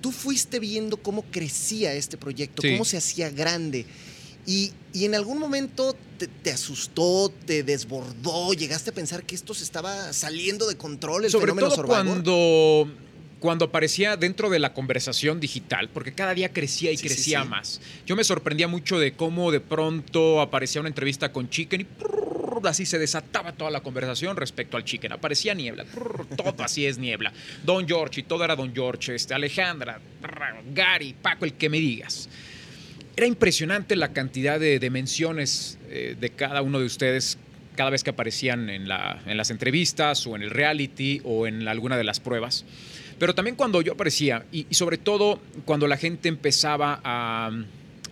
Tú 0.00 0.12
fuiste 0.12 0.58
viendo 0.60 0.96
cómo 0.96 1.22
crecía 1.30 1.92
este 1.94 2.16
proyecto, 2.16 2.62
Sí. 2.62 2.72
cómo 2.72 2.84
se 2.84 2.96
hacía 2.96 3.30
grande. 3.30 3.84
Y, 4.46 4.72
y 4.94 5.04
en 5.04 5.14
algún 5.14 5.38
momento 5.38 5.94
te, 6.18 6.26
te 6.26 6.50
asustó, 6.50 7.30
te 7.46 7.62
desbordó, 7.62 8.54
llegaste 8.54 8.90
a 8.90 8.94
pensar 8.94 9.24
que 9.24 9.34
esto 9.34 9.52
se 9.54 9.62
estaba 9.64 10.12
saliendo 10.12 10.66
de 10.66 10.76
control, 10.76 11.24
el 11.26 11.30
Sobre 11.30 11.46
fenómeno 11.46 11.66
todo 11.68 11.76
Survivor. 11.76 12.04
cuando, 12.04 12.90
cuando 13.40 13.64
aparecía 13.66 14.16
dentro 14.16 14.48
de 14.48 14.58
la 14.58 14.72
conversación 14.72 15.38
digital, 15.38 15.90
porque 15.92 16.12
cada 16.14 16.32
día 16.32 16.50
crecía 16.52 16.90
y 16.92 16.96
Sí, 16.96 17.02
sí, 17.02 17.14
crecía 17.14 17.42
sí. 17.42 17.48
más. 17.48 17.80
Yo 18.06 18.16
me 18.16 18.24
sorprendía 18.24 18.68
mucho 18.68 18.98
de 18.98 19.12
cómo 19.12 19.50
de 19.52 19.60
pronto 19.60 20.40
aparecía 20.40 20.80
una 20.80 20.88
entrevista 20.88 21.30
con 21.30 21.50
Chicken 21.50 21.82
y 21.82 21.84
así 22.66 22.84
se 22.86 22.98
desataba 22.98 23.52
toda 23.52 23.70
la 23.70 23.80
conversación 23.80 24.36
respecto 24.36 24.76
al 24.76 24.84
Chicken. 24.84 25.12
Aparecía 25.12 25.54
niebla, 25.54 25.84
todo 26.36 26.64
así 26.64 26.86
es 26.86 26.98
niebla. 26.98 27.32
Don 27.64 27.86
George 27.86 28.20
y 28.20 28.22
todo 28.24 28.42
era 28.44 28.56
Don 28.56 28.74
George, 28.74 29.14
este, 29.14 29.34
Alejandra, 29.34 30.00
Gary, 30.74 31.14
Paco, 31.22 31.44
el 31.44 31.52
que 31.52 31.68
me 31.68 31.78
digas. 31.78 32.28
Era 33.16 33.26
impresionante 33.26 33.94
la 33.96 34.12
cantidad 34.12 34.58
de, 34.58 34.78
de 34.78 34.90
menciones 34.90 35.78
eh, 35.90 36.16
de 36.18 36.30
cada 36.30 36.62
uno 36.62 36.80
de 36.80 36.86
ustedes 36.86 37.38
cada 37.76 37.90
vez 37.90 38.02
que 38.02 38.10
aparecían 38.10 38.70
en, 38.70 38.88
la- 38.88 39.20
en 39.26 39.36
las 39.36 39.50
entrevistas 39.50 40.26
o 40.26 40.34
en 40.34 40.42
el 40.42 40.50
reality 40.50 41.20
o 41.24 41.46
en 41.46 41.68
alguna 41.68 41.96
de 41.96 42.02
las 42.04 42.18
pruebas. 42.18 42.64
Pero 43.20 43.34
también 43.34 43.56
cuando 43.56 43.82
yo 43.82 43.92
aparecía 43.92 44.44
y, 44.52 44.66
y 44.70 44.74
sobre 44.74 44.98
todo 44.98 45.40
cuando 45.64 45.86
la 45.88 45.96
gente 45.96 46.28
empezaba 46.28 47.00
a, 47.04 47.50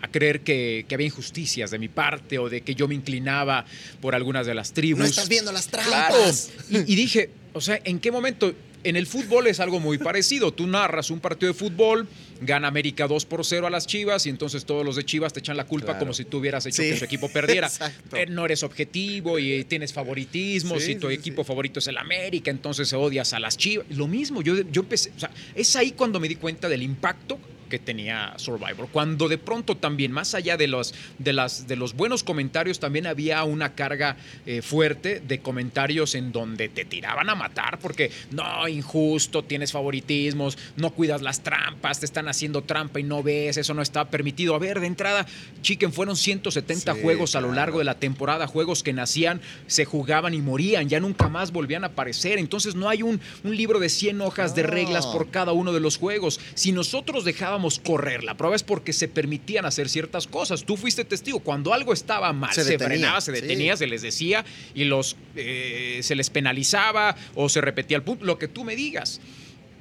a 0.06 0.10
creer 0.10 0.40
que, 0.40 0.84
que 0.88 0.94
había 0.94 1.06
injusticias 1.06 1.70
de 1.70 1.78
mi 1.78 1.88
parte 1.88 2.38
o 2.38 2.48
de 2.48 2.62
que 2.62 2.74
yo 2.74 2.88
me 2.88 2.94
inclinaba 2.94 3.64
por 4.00 4.14
algunas 4.14 4.46
de 4.46 4.54
las 4.54 4.72
tribus. 4.72 5.00
No 5.00 5.04
estás 5.06 5.28
viendo 5.28 5.52
las 5.52 5.66
Claro. 5.68 6.14
trampas. 6.14 6.50
Y, 6.70 6.78
y 6.92 6.96
dije, 6.96 7.30
o 7.52 7.60
sea, 7.60 7.78
¿en 7.84 7.98
qué 7.98 8.10
momento? 8.10 8.54
En 8.84 8.94
el 8.94 9.06
fútbol 9.08 9.48
es 9.48 9.58
algo 9.58 9.80
muy 9.80 9.98
parecido. 9.98 10.52
Tú 10.52 10.68
narras 10.68 11.10
un 11.10 11.18
partido 11.18 11.52
de 11.52 11.58
fútbol, 11.58 12.06
gana 12.40 12.68
América 12.68 13.08
2 13.08 13.24
por 13.26 13.44
0 13.44 13.66
a 13.66 13.70
las 13.70 13.84
Chivas 13.88 14.26
y 14.26 14.28
entonces 14.28 14.64
todos 14.64 14.84
los 14.84 14.94
de 14.94 15.04
Chivas 15.04 15.32
te 15.32 15.40
echan 15.40 15.56
la 15.56 15.64
culpa 15.64 15.86
Claro. 15.86 15.98
como 16.00 16.14
si 16.14 16.24
tú 16.24 16.38
hubieras 16.38 16.64
hecho 16.66 16.82
Sí. 16.82 16.90
que 16.90 16.96
su 16.96 17.04
equipo 17.04 17.28
perdiera. 17.28 17.66
Exacto. 17.72 18.16
Eh, 18.16 18.26
no 18.26 18.44
eres 18.44 18.62
objetivo 18.62 19.40
y 19.40 19.64
tienes 19.64 19.92
favoritismos 19.92 20.84
Sí, 20.84 20.92
y 20.92 20.96
tu 20.96 21.08
sí, 21.08 21.14
equipo 21.14 21.42
sí. 21.42 21.48
favorito 21.48 21.80
es 21.80 21.86
el 21.88 21.98
América, 21.98 22.52
entonces 22.52 22.92
odias 22.92 23.32
a 23.32 23.40
las 23.40 23.56
Chivas. 23.56 23.86
Lo 23.90 24.06
mismo, 24.06 24.40
yo, 24.42 24.54
yo 24.70 24.82
empecé, 24.82 25.10
o 25.16 25.18
sea, 25.18 25.30
es 25.56 25.74
ahí 25.74 25.90
cuando 25.92 26.20
me 26.20 26.28
di 26.28 26.36
cuenta 26.36 26.68
del 26.68 26.82
impacto 26.82 27.40
que 27.68 27.78
tenía 27.78 28.34
Survivor. 28.36 28.88
Cuando 28.92 29.28
de 29.28 29.38
pronto 29.38 29.76
también, 29.76 30.12
más 30.12 30.34
allá 30.34 30.56
de 30.56 30.68
los, 30.68 30.94
de 31.18 31.32
las, 31.32 31.66
de 31.66 31.76
los 31.76 31.94
buenos 31.94 32.22
comentarios, 32.22 32.80
también 32.80 33.06
había 33.06 33.42
una 33.44 33.74
carga 33.74 34.16
eh, 34.46 34.62
fuerte 34.62 35.20
de 35.20 35.40
comentarios 35.40 36.14
en 36.14 36.32
donde 36.32 36.68
te 36.68 36.84
tiraban 36.84 37.28
a 37.28 37.34
matar 37.34 37.78
porque 37.78 38.10
no, 38.30 38.68
injusto, 38.68 39.42
tienes 39.42 39.72
favoritismos, 39.72 40.58
no 40.76 40.90
cuidas 40.90 41.22
las 41.22 41.42
trampas, 41.42 42.00
te 42.00 42.06
están 42.06 42.28
haciendo 42.28 42.62
trampa 42.62 43.00
y 43.00 43.02
no 43.02 43.22
ves, 43.22 43.56
eso 43.56 43.74
no 43.74 43.82
está 43.82 44.08
permitido. 44.08 44.54
A 44.54 44.58
ver, 44.58 44.80
de 44.80 44.86
entrada, 44.86 45.26
Chicken, 45.62 45.92
fueron 45.92 46.16
170 46.16 46.94
Sí, 46.94 47.00
juegos 47.02 47.34
a 47.36 47.40
lo 47.40 47.52
largo 47.52 47.78
de 47.78 47.84
la 47.84 47.94
temporada, 47.94 48.46
juegos 48.46 48.82
que 48.82 48.92
nacían, 48.92 49.40
se 49.66 49.84
jugaban 49.84 50.34
y 50.34 50.42
morían, 50.42 50.88
ya 50.88 51.00
nunca 51.00 51.28
más 51.28 51.52
volvían 51.52 51.84
a 51.84 51.88
aparecer. 51.88 52.38
Entonces 52.38 52.74
no 52.74 52.88
hay 52.88 53.02
un, 53.02 53.20
un 53.44 53.56
libro 53.56 53.78
de 53.78 53.88
100 53.88 54.20
hojas 54.20 54.54
de 54.54 54.62
reglas 54.62 55.06
por 55.06 55.30
cada 55.30 55.52
uno 55.52 55.72
de 55.72 55.80
los 55.80 55.96
juegos. 55.98 56.40
Si 56.54 56.72
nosotros 56.72 57.24
dejábamos 57.24 57.55
correr, 57.82 58.24
la 58.24 58.36
prueba 58.36 58.56
es 58.56 58.62
porque 58.62 58.92
se 58.92 59.08
permitían 59.08 59.64
hacer 59.64 59.88
ciertas 59.88 60.26
cosas. 60.26 60.64
Tú 60.64 60.76
fuiste 60.76 61.04
testigo. 61.04 61.40
Cuando 61.40 61.72
algo 61.74 61.92
estaba 61.92 62.32
mal, 62.32 62.52
Se 62.54 62.64
se, 62.64 62.70
detenía, 62.72 62.96
frenaba, 62.96 63.20
se 63.20 63.34
sí. 63.34 63.40
detenía, 63.40 63.76
se 63.76 63.86
les 63.86 64.02
decía 64.02 64.44
y 64.74 64.84
los, 64.84 65.16
eh, 65.34 66.00
se 66.02 66.14
les 66.14 66.30
penalizaba 66.30 67.16
o 67.34 67.48
se 67.48 67.60
repetía 67.60 67.96
el 67.96 68.02
punto, 68.02 68.24
lo 68.24 68.38
que 68.38 68.48
tú 68.48 68.64
me 68.64 68.76
digas. 68.76 69.20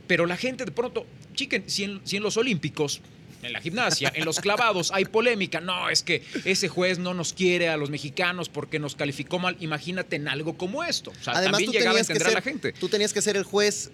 Pero 0.08 0.26
la 0.26 0.38
gente 0.38 0.66
de 0.66 0.72
pronto, 0.72 1.06
chiquen, 1.34 1.64
si 1.68 1.84
en, 1.84 2.02
si 2.04 2.18
en 2.18 2.24
los 2.24 2.38
Olímpicos, 2.38 3.02
en 3.42 3.54
la 3.54 3.62
gimnasia, 3.62 4.12
en 4.16 4.26
los 4.26 4.40
clavados 4.40 4.92
hay 4.92 5.06
polémica, 5.06 5.62
no, 5.62 5.90
es 5.90 6.02
que 6.04 6.24
ese 6.46 6.68
juez 6.68 6.98
no 7.00 7.14
nos 7.14 7.34
quiere 7.34 7.70
a 7.70 7.78
los 7.78 7.90
mexicanos 7.90 8.50
porque 8.50 8.80
nos 8.80 8.96
calificó 8.96 9.40
mal. 9.40 9.56
Imagínate 9.60 10.16
en 10.16 10.28
algo 10.28 10.58
como 10.58 10.84
esto. 10.84 11.12
O 11.12 11.24
sea, 11.24 11.34
Además, 11.34 11.60
también 11.60 11.72
llegaba 11.72 11.98
a 11.98 12.02
entender 12.02 12.24
ser, 12.28 12.32
a 12.32 12.40
la 12.40 12.42
gente. 12.42 12.74
tú 12.74 12.90
tenías 12.90 13.14
que 13.14 13.22
ser 13.22 13.38
el 13.38 13.44
juez 13.44 13.92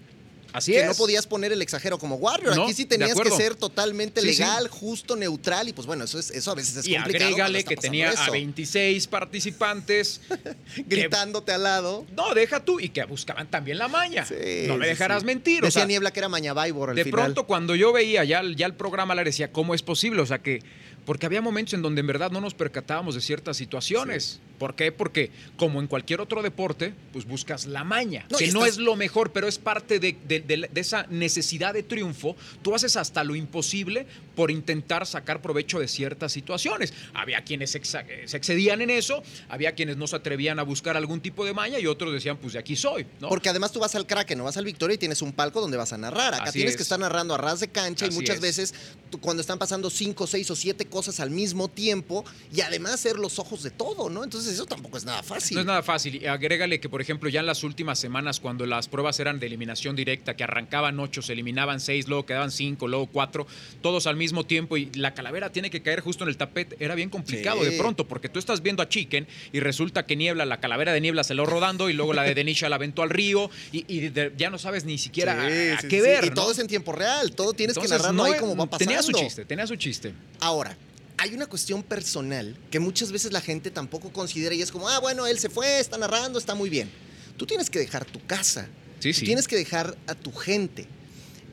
Así 0.52 0.72
que 0.72 0.80
es. 0.80 0.86
no 0.86 0.94
podías 0.94 1.26
poner 1.26 1.52
el 1.52 1.62
exagero 1.62 1.98
como 1.98 2.16
Warrior. 2.16 2.54
No, 2.56 2.64
Aquí 2.64 2.74
sí 2.74 2.84
tenías 2.84 3.18
que 3.18 3.30
ser 3.30 3.54
totalmente 3.54 4.20
Sí, 4.20 4.34
sí. 4.34 4.40
legal, 4.42 4.68
justo, 4.68 5.16
neutral. 5.16 5.68
Y 5.68 5.72
pues 5.72 5.86
bueno, 5.86 6.04
eso, 6.04 6.18
es, 6.18 6.30
eso 6.30 6.50
a 6.50 6.54
veces 6.54 6.76
es 6.76 6.86
y 6.86 6.94
complicado. 6.94 7.30
cuando 7.30 7.44
agrégale 7.44 7.64
que 7.64 7.76
tenía 7.76 8.10
a 8.10 8.12
eso. 8.12 8.32
26 8.32 9.06
participantes. 9.06 10.20
que- 10.74 10.82
Gritándote 10.84 11.52
al 11.52 11.62
lado. 11.62 12.04
no, 12.16 12.34
deja 12.34 12.64
tú. 12.64 12.80
Y 12.80 12.90
que 12.90 13.04
buscaban 13.04 13.50
también 13.50 13.78
la 13.78 13.88
maña. 13.88 14.24
Sí, 14.26 14.34
no 14.66 14.76
me 14.76 14.86
dejarás 14.86 15.24
mentir. 15.24 15.62
o 15.62 15.66
Decía 15.66 15.80
sea, 15.82 15.86
Niebla 15.86 16.10
que 16.12 16.20
era 16.20 16.28
Mañabaibor 16.28 16.90
al 16.90 16.96
de 16.96 17.04
final. 17.04 17.20
pronto 17.24 17.46
cuando 17.46 17.74
yo 17.74 17.92
veía 17.92 18.24
ya, 18.24 18.42
ya 18.56 18.66
el 18.66 18.74
programa 18.74 19.14
le 19.14 19.24
decía, 19.24 19.52
¿cómo 19.52 19.74
es 19.74 19.82
posible? 19.82 20.22
O 20.22 20.26
sea 20.26 20.38
que, 20.40 20.62
porque 21.04 21.26
había 21.26 21.40
momentos 21.42 21.74
en 21.74 21.82
donde 21.82 22.00
en 22.00 22.06
verdad 22.06 22.30
no 22.30 22.40
nos 22.40 22.54
percatábamos 22.54 23.14
de 23.14 23.20
ciertas 23.20 23.56
situaciones. 23.56 24.40
¿Por 24.58 24.76
qué? 24.76 24.92
Porque 24.92 25.30
como 25.56 25.80
en 25.80 25.88
cualquier 25.88 26.20
otro 26.20 26.40
deporte, 26.42 26.94
pues 27.12 27.24
buscas 27.24 27.66
la 27.66 27.82
maña, 27.82 28.26
No, 28.30 28.38
que 28.38 28.52
no 28.52 28.64
es 28.64 28.78
lo 28.78 28.94
mejor, 28.94 29.32
pero 29.32 29.48
es 29.48 29.58
parte 29.58 29.98
de, 29.98 30.16
de- 30.28 30.40
de- 30.40 30.68
de 30.72 30.80
esa 30.80 31.06
necesidad 31.10 31.74
de 31.74 31.82
triunfo. 31.82 32.36
Tú 32.62 32.72
haces 32.74 32.94
hasta 32.96 33.24
lo 33.24 33.34
imposible 33.34 34.06
por 34.34 34.50
intentar 34.50 35.06
sacar 35.06 35.42
provecho 35.42 35.78
de 35.78 35.88
ciertas 35.88 36.32
situaciones. 36.32 36.92
Había 37.14 37.42
quienes 37.42 37.74
eh, 37.74 37.82
se 38.26 38.36
excedían 38.36 38.80
en 38.80 38.90
eso, 38.90 39.22
había 39.48 39.72
quienes 39.74 39.96
no 39.96 40.06
se 40.06 40.16
atrevían 40.16 40.58
a 40.58 40.62
buscar 40.62 40.96
algún 40.96 41.20
tipo 41.20 41.44
de 41.44 41.52
maña 41.52 41.78
y 41.78 41.86
otros 41.86 42.12
decían, 42.12 42.36
pues 42.36 42.54
de 42.54 42.58
aquí 42.58 42.76
soy. 42.76 43.06
¿no? 43.20 43.28
Porque 43.28 43.48
además 43.48 43.72
tú 43.72 43.80
vas 43.80 43.94
al 43.94 44.06
Kraken, 44.06 44.38
no 44.38 44.44
vas 44.44 44.56
al 44.56 44.64
Victoria 44.64 44.94
y 44.94 44.98
tienes 44.98 45.22
un 45.22 45.32
palco 45.32 45.60
donde 45.60 45.76
vas 45.76 45.92
a 45.92 45.98
narrar. 45.98 46.34
Acá 46.34 46.44
Así 46.44 46.58
tienes 46.58 46.72
es. 46.72 46.76
que 46.76 46.82
estar 46.82 46.98
narrando 46.98 47.34
a 47.34 47.38
ras 47.38 47.60
de 47.60 47.68
cancha 47.68 48.06
y 48.06 48.10
muchas 48.10 48.36
es. 48.36 48.42
veces 48.42 48.74
cuando 49.20 49.40
están 49.40 49.58
pasando 49.58 49.90
cinco, 49.90 50.26
seis 50.26 50.50
o 50.50 50.56
siete 50.56 50.86
cosas 50.86 51.20
al 51.20 51.30
mismo 51.30 51.68
tiempo 51.68 52.24
y 52.54 52.62
además 52.62 53.00
ser 53.00 53.18
los 53.18 53.38
ojos 53.38 53.62
de 53.62 53.70
todo, 53.70 54.08
¿no? 54.08 54.24
Entonces 54.24 54.54
eso 54.54 54.66
tampoco 54.66 54.96
es 54.96 55.04
nada 55.04 55.22
fácil. 55.22 55.54
No 55.56 55.60
es 55.60 55.66
nada 55.66 55.82
fácil. 55.82 56.22
Y 56.22 56.26
agrégale 56.26 56.80
que, 56.80 56.88
por 56.88 57.00
ejemplo, 57.00 57.28
ya 57.28 57.40
en 57.40 57.46
las 57.46 57.62
últimas 57.64 57.98
semanas, 57.98 58.40
cuando 58.40 58.64
las 58.66 58.88
pruebas 58.88 59.20
eran 59.20 59.38
de 59.38 59.46
eliminación 59.46 59.96
directa, 59.96 60.34
que 60.36 60.44
arrancaban 60.44 60.98
ocho, 60.98 61.20
se 61.22 61.32
eliminaban 61.34 61.80
seis, 61.80 62.08
luego 62.08 62.24
quedaban 62.24 62.50
cinco, 62.50 62.88
luego 62.88 63.06
cuatro, 63.06 63.46
todos 63.82 64.06
al 64.06 64.16
mismo 64.16 64.21
tiempo, 64.46 64.76
y 64.76 64.86
la 64.94 65.14
calavera 65.14 65.50
tiene 65.50 65.70
que 65.70 65.82
caer 65.82 66.00
justo 66.00 66.24
en 66.24 66.30
el 66.30 66.36
tapete, 66.36 66.76
era 66.80 66.94
bien 66.94 67.10
complicado 67.10 67.64
Sí. 67.64 67.70
de 67.70 67.78
pronto, 67.78 68.06
porque 68.06 68.28
tú 68.28 68.38
estás 68.38 68.62
viendo 68.62 68.82
a 68.82 68.88
Chicken 68.88 69.26
y 69.52 69.60
resulta 69.60 70.06
que 70.06 70.16
Niebla, 70.16 70.44
la 70.46 70.60
calavera 70.60 70.92
de 70.92 71.00
Niebla 71.00 71.24
se 71.24 71.34
lo 71.34 71.44
rodando, 71.46 71.90
y 71.90 71.92
luego 71.92 72.12
la 72.12 72.22
de 72.22 72.34
Denisha 72.34 72.68
la 72.68 72.76
aventó 72.76 73.02
al 73.02 73.10
río, 73.10 73.50
y, 73.72 73.84
y 73.88 74.08
de- 74.08 74.32
ya 74.36 74.50
no 74.50 74.58
sabes 74.58 74.84
ni 74.84 74.98
siquiera 74.98 75.32
a- 75.42 75.78
a, 75.78 75.78
qué 75.88 76.00
ver. 76.00 76.24
Y 76.24 76.28
¿no? 76.28 76.34
todo 76.34 76.52
es 76.52 76.58
en 76.58 76.66
tiempo 76.68 76.92
real, 76.92 77.32
todo 77.32 77.52
tienes 77.52 77.76
Entonces, 77.76 77.96
que 77.96 78.02
narrarlo 78.02 78.24
no, 78.26 78.32
ahí 78.32 78.38
como 78.38 78.56
va 78.56 78.66
pasando. 78.66 78.78
Tenía 78.88 79.02
su 79.02 79.12
chiste, 79.12 79.44
tenía 79.44 79.66
su 79.66 79.76
chiste. 79.76 80.14
Ahora, 80.40 80.76
hay 81.18 81.34
una 81.34 81.46
cuestión 81.46 81.82
personal 81.82 82.56
que 82.70 82.80
muchas 82.80 83.12
veces 83.12 83.32
la 83.32 83.40
gente 83.40 83.70
tampoco 83.70 84.12
considera 84.12 84.54
y 84.54 84.62
es 84.62 84.70
como, 84.72 84.88
ah, 84.88 84.98
bueno, 84.98 85.26
él 85.26 85.38
se 85.38 85.48
fue, 85.48 85.78
está 85.80 85.98
narrando, 85.98 86.38
está 86.38 86.54
muy 86.54 86.68
bien. 86.70 86.90
Tú 87.36 87.46
tienes 87.46 87.70
que 87.70 87.78
dejar 87.78 88.04
tu 88.04 88.24
casa, 88.26 88.68
Sí, 88.98 89.12
tú 89.12 89.18
sí. 89.20 89.24
tienes 89.26 89.46
que 89.48 89.56
dejar 89.56 89.96
a 90.06 90.14
tu 90.14 90.32
gente. 90.32 90.86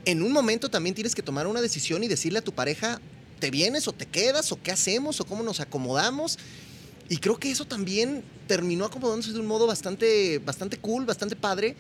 En 0.10 0.24
un 0.24 0.32
momento 0.32 0.70
también 0.70 0.96
tienes 0.96 1.14
que 1.14 1.22
tomar 1.22 1.46
una 1.46 1.62
decisión 1.62 2.04
y 2.04 2.08
decirle 2.08 2.40
a 2.40 2.42
tu 2.42 2.52
pareja, 2.52 3.00
¿te 3.38 3.52
vienes 3.52 3.88
o 3.88 3.94
te 3.94 4.08
quedas 4.08 4.52
o 4.52 4.60
qué 4.60 4.72
hacemos 4.72 5.22
o 5.22 5.26
cómo 5.26 5.44
nos 5.44 5.60
acomodamos? 5.60 6.40
Y 7.10 7.18
creo 7.18 7.38
que 7.38 7.52
eso 7.52 7.66
también 7.66 8.24
terminó 8.48 8.86
acomodándose 8.86 9.34
de 9.34 9.40
un 9.40 9.46
modo 9.46 9.68
bastante, 9.68 10.40
bastante 10.40 10.78
cool, 10.78 11.06
bastante 11.06 11.36
padre, 11.36 11.76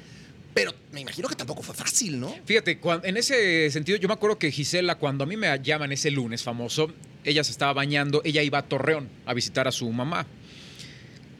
pero 0.53 0.75
me 0.91 1.01
imagino 1.01 1.27
que 1.27 1.33
tampoco 1.33 1.63
fue 1.63 1.73
fácil, 1.73 2.19
¿no? 2.19 2.31
Fíjate, 2.45 2.79
en 3.01 3.17
ese 3.17 3.71
sentido, 3.71 3.97
yo 3.97 4.07
me 4.07 4.13
acuerdo 4.13 4.37
que 4.37 4.51
Gisela, 4.51 4.99
cuando 4.99 5.23
a 5.23 5.27
mí 5.27 5.35
me 5.35 5.59
llaman 5.63 5.91
ese 5.91 6.11
lunes 6.11 6.43
famoso, 6.43 6.93
ella 7.23 7.43
se 7.43 7.51
estaba 7.51 7.73
bañando, 7.73 8.21
ella 8.23 8.43
iba 8.43 8.59
a 8.59 8.67
Torreón 8.67 9.09
a 9.25 9.33
visitar 9.33 9.67
a 9.67 9.71
su 9.71 9.89
mamá. 9.91 10.27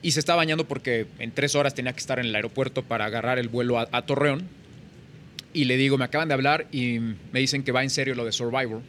Y 0.02 0.10
se 0.10 0.20
estaba 0.20 0.38
bañando 0.38 0.68
porque 0.68 1.06
en 1.20 1.36
tres 1.36 1.54
horas 1.54 1.76
tenía 1.76 1.94
que 1.94 2.00
estar 2.00 2.18
en 2.18 2.26
el 2.26 2.34
aeropuerto 2.34 2.84
para 2.84 3.06
agarrar 3.06 3.38
el 3.38 3.48
vuelo 3.48 3.78
a 3.78 4.06
Torreón. 4.08 4.58
Y 5.54 5.66
le 5.66 5.78
digo, 5.78 5.98
me 5.98 6.06
acaban 6.06 6.28
de 6.28 6.34
hablar 6.36 6.68
y 6.72 7.00
me 7.00 7.40
dicen 7.40 7.64
que 7.64 7.72
va 7.72 7.84
en 7.84 7.90
serio 7.90 8.14
lo 8.16 8.24
de 8.26 8.32
Survivor. 8.32 8.82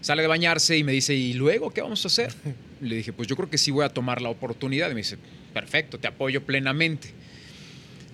Sale 0.00 0.22
de 0.22 0.28
bañarse 0.28 0.76
y 0.76 0.84
me 0.84 0.92
dice, 0.92 1.14
¿y 1.14 1.32
luego 1.34 1.70
qué 1.72 1.80
vamos 1.80 2.04
a 2.04 2.08
hacer? 2.08 2.34
Le 2.80 2.96
dije, 2.96 3.12
pues 3.14 3.26
yo 3.28 3.36
creo 3.36 3.48
que 3.48 3.56
sí 3.56 3.70
voy 3.70 3.84
a 3.86 3.88
tomar 3.88 4.20
la 4.20 4.28
oportunidad. 4.28 4.90
Y 4.90 4.94
me 4.94 5.00
dice, 5.00 5.16
perfecto, 5.54 5.98
te 5.98 6.06
apoyo 6.08 6.44
plenamente. 6.44 7.08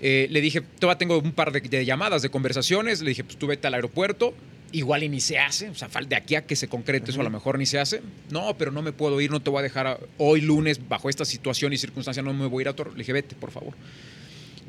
Eh, 0.01 0.29
le 0.31 0.41
dije, 0.41 0.61
todavía 0.61 0.99
tengo 0.99 1.19
un 1.19 1.33
par 1.33 1.51
de, 1.51 1.61
de 1.61 1.85
llamadas, 1.85 2.23
de 2.23 2.29
conversaciones. 2.29 3.01
Le 3.03 3.09
dije, 3.09 3.25
pues 3.25 3.37
tú 3.37 3.49
vete 3.49 3.67
al 3.67 3.75
aeropuerto. 3.75 4.33
Igual 4.71 5.03
y 5.03 5.09
ni 5.09 5.21
se 5.21 5.39
hace. 5.41 5.69
O 5.71 5.75
sea, 5.75 5.89
de 5.89 6.15
aquí 6.15 6.37
a 6.37 6.47
que 6.47 6.55
se 6.55 6.69
concrete 6.69 7.11
eso, 7.11 7.21
a 7.21 7.25
lo 7.25 7.31
mejor 7.31 7.59
ni 7.59 7.67
se 7.67 7.81
hace. 7.81 8.01
No, 8.31 8.57
pero 8.57 8.71
no 8.71 8.83
me 8.83 8.93
puedo 8.93 9.21
ir, 9.21 9.33
no 9.33 9.41
te 9.41 9.51
voy 9.51 9.59
a 9.59 9.63
dejar 9.63 9.89
a- 9.89 9.99
hoy 10.19 10.43
lunes, 10.43 10.89
bajo 10.89 11.11
esta 11.11 11.25
situación 11.25 11.73
y 11.73 11.77
circunstancia, 11.79 12.23
no 12.23 12.33
me 12.33 12.47
voy 12.47 12.61
a 12.61 12.63
ir 12.63 12.69
a 12.69 12.73
Torre. 12.75 12.93
Le 12.93 12.99
dije, 12.99 13.13
vete, 13.13 13.35
por 13.35 13.51
favor. 13.51 13.75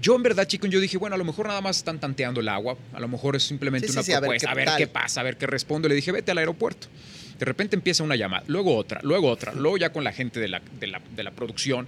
Yo, 0.01 0.15
en 0.15 0.23
verdad, 0.23 0.47
chico, 0.47 0.65
yo 0.67 0.79
dije, 0.79 0.97
bueno, 0.97 1.13
a 1.15 1.17
lo 1.17 1.23
mejor 1.25 1.47
nada 1.47 1.61
más 1.61 1.77
están 1.77 1.99
tanteando 1.99 2.41
el 2.41 2.49
agua. 2.49 2.75
A 2.93 2.99
lo 2.99 3.07
mejor 3.07 3.35
es 3.35 3.43
simplemente 3.43 3.87
Sí, 3.87 3.93
una 3.93 4.03
sí, 4.03 4.11
a 4.13 4.15
ver 4.19 4.21
propuesta. 4.29 4.47
qué 4.47 4.51
a 4.51 4.55
ver, 4.55 4.69
qué 4.77 4.87
pasa, 4.87 5.21
a 5.21 5.23
ver 5.23 5.37
qué 5.37 5.45
respondo. 5.47 5.87
Le 5.87 5.95
dije, 5.95 6.11
vete 6.11 6.31
al 6.31 6.37
aeropuerto. 6.39 6.87
De 7.37 7.45
repente 7.45 7.75
empieza 7.75 8.03
una 8.03 8.15
llamada, 8.15 8.43
luego 8.47 8.75
otra, 8.75 8.99
luego 9.03 9.29
otra, 9.29 9.53
luego 9.53 9.77
ya 9.77 9.91
con 9.91 10.03
la 10.03 10.11
gente 10.11 10.39
de 10.39 10.47
la, 10.47 10.61
de 10.79 10.87
la, 10.87 11.01
de 11.15 11.23
la 11.23 11.31
producción. 11.31 11.87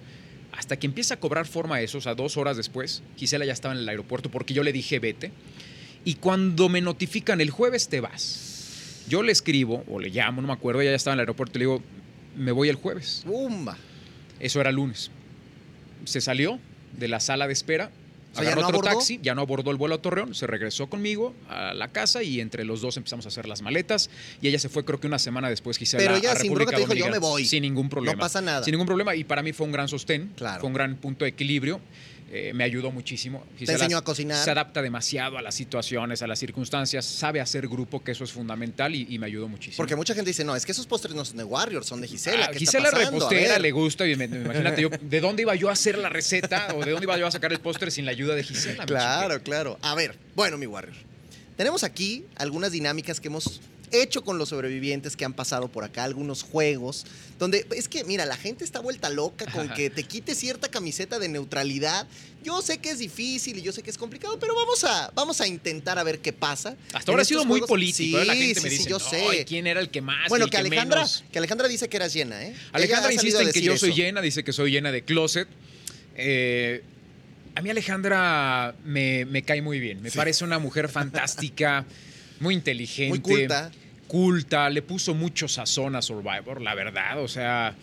Hasta 0.51 0.77
que 0.77 0.86
empieza 0.86 1.15
a 1.15 1.20
cobrar 1.20 1.48
forma 1.48 1.82
eso, 1.82 1.98
o 1.98 2.01
sea, 2.01 2.13
dos 2.13 2.38
horas 2.38 2.58
después, 2.58 3.01
Gisela 3.17 3.46
ya 3.46 3.53
estaba 3.53 3.74
en 3.74 3.79
el 3.79 3.89
aeropuerto 3.89 4.29
porque 4.29 4.53
yo 4.53 4.62
le 4.63 4.72
dije, 4.72 5.00
vete. 5.00 5.32
Y 6.05 6.15
cuando 6.15 6.70
me 6.70 6.82
notifican, 6.82 7.41
el 7.41 7.50
jueves 7.50 7.88
te 7.89 8.00
vas. 8.01 9.03
Yo 9.10 9.24
le 9.24 9.32
escribo 9.32 9.84
o 9.89 10.00
le 10.00 10.10
llamo, 10.10 10.41
no 10.41 10.48
me 10.48 10.53
acuerdo, 10.53 10.82
ella 10.82 10.91
ya 10.91 10.96
estaba 10.98 11.13
en 11.13 11.20
el 11.20 11.22
aeropuerto 11.24 11.58
y 11.58 11.60
le 11.60 11.65
digo, 11.65 11.82
me 12.38 12.51
voy 12.51 12.70
el 12.70 12.75
jueves. 12.75 13.24
¡Bumba! 13.25 13.77
Eso 14.39 14.62
era 14.62 14.72
lunes. 14.72 15.10
Se 16.05 16.22
salió 16.22 16.60
de 16.98 17.08
la 17.08 17.20
sala 17.20 17.48
de 17.48 17.53
espera, 17.53 17.89
O 18.34 18.36
sea, 18.36 18.44
¿ya 18.46 18.50
agarró 18.52 18.62
no 18.62 18.68
otro 18.68 18.80
abordó? 18.80 18.98
taxi, 18.98 19.20
ya 19.22 19.36
no 19.36 19.42
abordó 19.42 19.72
el 19.72 19.78
vuelo 19.78 19.96
a 19.96 20.02
Torreón, 20.02 20.34
se 20.34 20.48
regresó 20.48 20.88
conmigo 20.88 21.34
a 21.50 21.74
la 21.74 21.90
casa 21.90 22.24
y 22.24 22.40
entre 22.42 22.66
los 22.66 22.82
dos 22.82 22.98
empezamos 22.98 23.25
a 23.25 23.30
hacer 23.30 23.48
las 23.48 23.62
maletas 23.62 24.10
y 24.42 24.48
ella 24.48 24.58
se 24.60 24.70
fue 24.70 24.84
creo 24.84 25.00
que 25.00 25.08
una 25.08 25.20
semana 25.20 25.50
después 25.50 25.78
Gisela 25.78 26.02
Pero 26.04 26.16
ella 26.16 26.32
a 26.32 26.36
sin 26.36 26.46
República 26.50 26.72
dijo, 26.78 26.94
"Yo 26.94 27.06
Dominicana". 27.06 27.12
me 27.12 27.20
voy. 27.20 27.46
Sin 27.46 27.62
ningún 27.62 27.90
problema. 27.90 28.13
No 28.16 28.20
pasa 28.20 28.42
nada. 28.42 28.63
Sin 28.63 28.72
ningún 28.72 28.88
problema 28.88 29.16
y 29.16 29.24
para 29.24 29.44
mí 29.44 29.54
fue 29.54 29.66
un 29.68 29.72
gran 29.72 29.88
sostén, 29.88 30.32
Claro. 30.36 30.60
fue 30.62 30.68
un 30.68 30.74
gran 30.74 30.96
punto 30.96 31.25
de 31.25 31.30
equilibrio. 31.30 31.80
Eh, 32.32 32.51
me 32.53 32.63
ayudó 32.63 32.92
muchísimo. 32.92 33.46
enseñó 33.60 33.98
a 33.98 34.03
cocinar. 34.03 34.44
Se 34.44 34.51
adapta 34.51 34.82
demasiado 34.82 35.38
a 35.38 35.42
las 35.42 35.53
situaciones, 35.56 36.22
a 36.22 36.27
las 36.27 36.39
circunstancias, 36.39 37.06
sabe 37.06 37.39
hacer 37.42 37.68
grupo, 37.68 38.03
que 38.03 38.12
eso 38.12 38.24
es 38.24 38.32
fundamental 38.32 38.96
y, 38.96 39.06
y 39.10 39.20
me 39.20 39.25
ayudó 39.27 39.48
muchísimo. 39.48 39.77
Porque 39.77 39.96
mucha 39.96 40.13
gente 40.15 40.30
dice, 40.32 40.44
no, 40.44 40.56
es 40.56 40.65
que 40.65 40.72
esos 40.72 40.88
postres 40.88 41.13
no 41.15 41.24
son 41.25 41.38
de 41.38 41.44
Warrior, 41.44 41.84
son 41.86 42.01
de 42.01 42.08
Gisela. 42.08 42.46
Ah, 42.46 42.50
¿qué 42.51 42.60
Gisela 42.60 42.86
está 42.89 42.98
pasando? 42.98 43.25
A 43.25 43.30
repostera 43.30 43.60
le 43.60 43.72
gusta 43.72 44.08
y 44.08 44.15
me- 44.15 44.27
me- 44.27 44.38
imagínate 44.38 44.82
yo, 44.82 44.89
¿de 45.01 45.22
dónde 45.22 45.44
iba 45.44 45.56
yo 45.56 45.70
a 45.70 45.74
hacer 45.74 45.98
la 45.98 46.10
receta 46.10 46.68
o 46.75 46.84
de 46.84 46.92
dónde 46.92 47.06
iba 47.06 47.18
yo 47.18 47.27
a 47.27 47.32
sacar 47.32 47.51
el 47.51 47.60
póster 47.60 47.92
sin 47.92 48.06
la 48.06 48.12
ayuda 48.12 48.36
de 48.36 48.44
Gisela? 48.44 48.86
Claro, 48.86 49.42
claro. 49.44 49.77
A 49.82 49.94
ver, 49.96 50.18
bueno, 50.36 50.58
mi 50.58 50.65
Warrior. 50.65 50.96
Tenemos 51.58 51.84
aquí 51.84 52.25
algunas 52.36 52.72
dinámicas 52.72 53.20
que 53.20 53.27
hemos 53.27 53.62
hecho 54.02 54.24
con 54.24 54.38
los 54.38 54.50
sobrevivientes 54.50 55.16
que 55.16 55.26
han 55.26 55.34
pasado 55.34 55.68
por 55.68 55.84
acá, 55.84 56.04
algunos 56.04 56.42
juegos, 56.44 57.06
donde 57.40 57.66
es 57.76 57.88
que, 57.88 58.04
mira, 58.04 58.26
la 58.26 58.38
gente 58.38 58.64
está 58.64 58.80
vuelta 58.80 59.10
loca 59.10 59.46
con 59.52 59.70
que 59.70 59.90
te 59.90 60.04
quite 60.04 60.34
cierta 60.36 60.70
camiseta 60.70 61.20
de 61.20 61.28
neutralidad. 61.30 62.08
Yo 62.44 62.62
sé 62.62 62.78
que 62.80 62.90
es 62.92 63.00
difícil 63.00 63.58
y 63.58 63.62
yo 63.62 63.72
sé 63.72 63.84
que 63.84 63.90
es 63.90 63.98
complicado, 63.98 64.38
pero 64.40 64.56
vamos 64.56 64.84
a, 64.84 65.12
vamos 65.16 65.40
a 65.42 65.48
intentar 65.48 65.98
a 66.00 66.04
ver 66.04 66.20
qué 66.20 66.34
pasa. 66.34 66.76
Hasta 66.94 67.12
ahora 67.12 67.22
ha 67.22 67.26
sido 67.26 67.46
muy 67.46 67.62
político. 67.62 68.20
¿eh? 68.20 68.26
La 68.26 68.34
Sí, 68.34 68.40
gente 68.40 68.62
me 68.62 68.70
sí, 68.70 68.76
dice, 68.78 68.84
sí, 68.84 68.90
yo 68.90 69.00
"No, 69.00 69.10
sé. 69.10 69.42
¿y 69.42 69.46
¿quién 69.46 69.68
era 69.68 69.80
el 69.80 69.90
que 69.90 70.02
más? 70.02 70.30
Bueno, 70.30 70.46
y 70.46 70.48
el 70.48 70.52
que 70.52 70.58
Alejandra, 70.58 70.98
menos?". 71.02 71.24
que 71.32 71.38
Alejandra 71.38 71.68
dice 71.68 71.88
que 71.90 71.98
eras 71.98 72.14
llena, 72.14 72.44
¿eh? 72.44 72.56
Alejandra 72.72 73.14
insiste 73.14 73.42
en 73.42 73.52
que 73.52 73.62
yo 73.62 73.78
soy 73.78 73.94
llena, 73.94 74.22
dice 74.22 74.44
que 74.44 74.52
soy 74.54 74.72
llena 74.72 74.92
de 74.92 75.04
closet. 75.04 75.48
Eh, 76.16 76.84
a 77.56 77.62
mí 77.62 77.70
Alejandra 77.70 78.76
me, 78.84 79.26
me 79.26 79.44
cae 79.44 79.62
muy 79.62 79.80
bien. 79.80 80.02
Me 80.02 80.10
Sí. 80.10 80.18
parece 80.18 80.44
una 80.44 80.60
mujer 80.60 80.90
fantástica, 80.90 81.86
muy 82.40 82.54
inteligente. 82.56 83.10
Muy 83.10 83.20
culta. 83.22 83.72
Le 84.70 84.82
puso 84.84 85.13
mucho 85.15 85.48
sazón 85.48 85.96
a 85.96 86.01
Survivor, 86.01 86.62
la 86.62 86.75
verdad. 86.75 87.20
O 87.22 87.27
sea, 87.27 87.75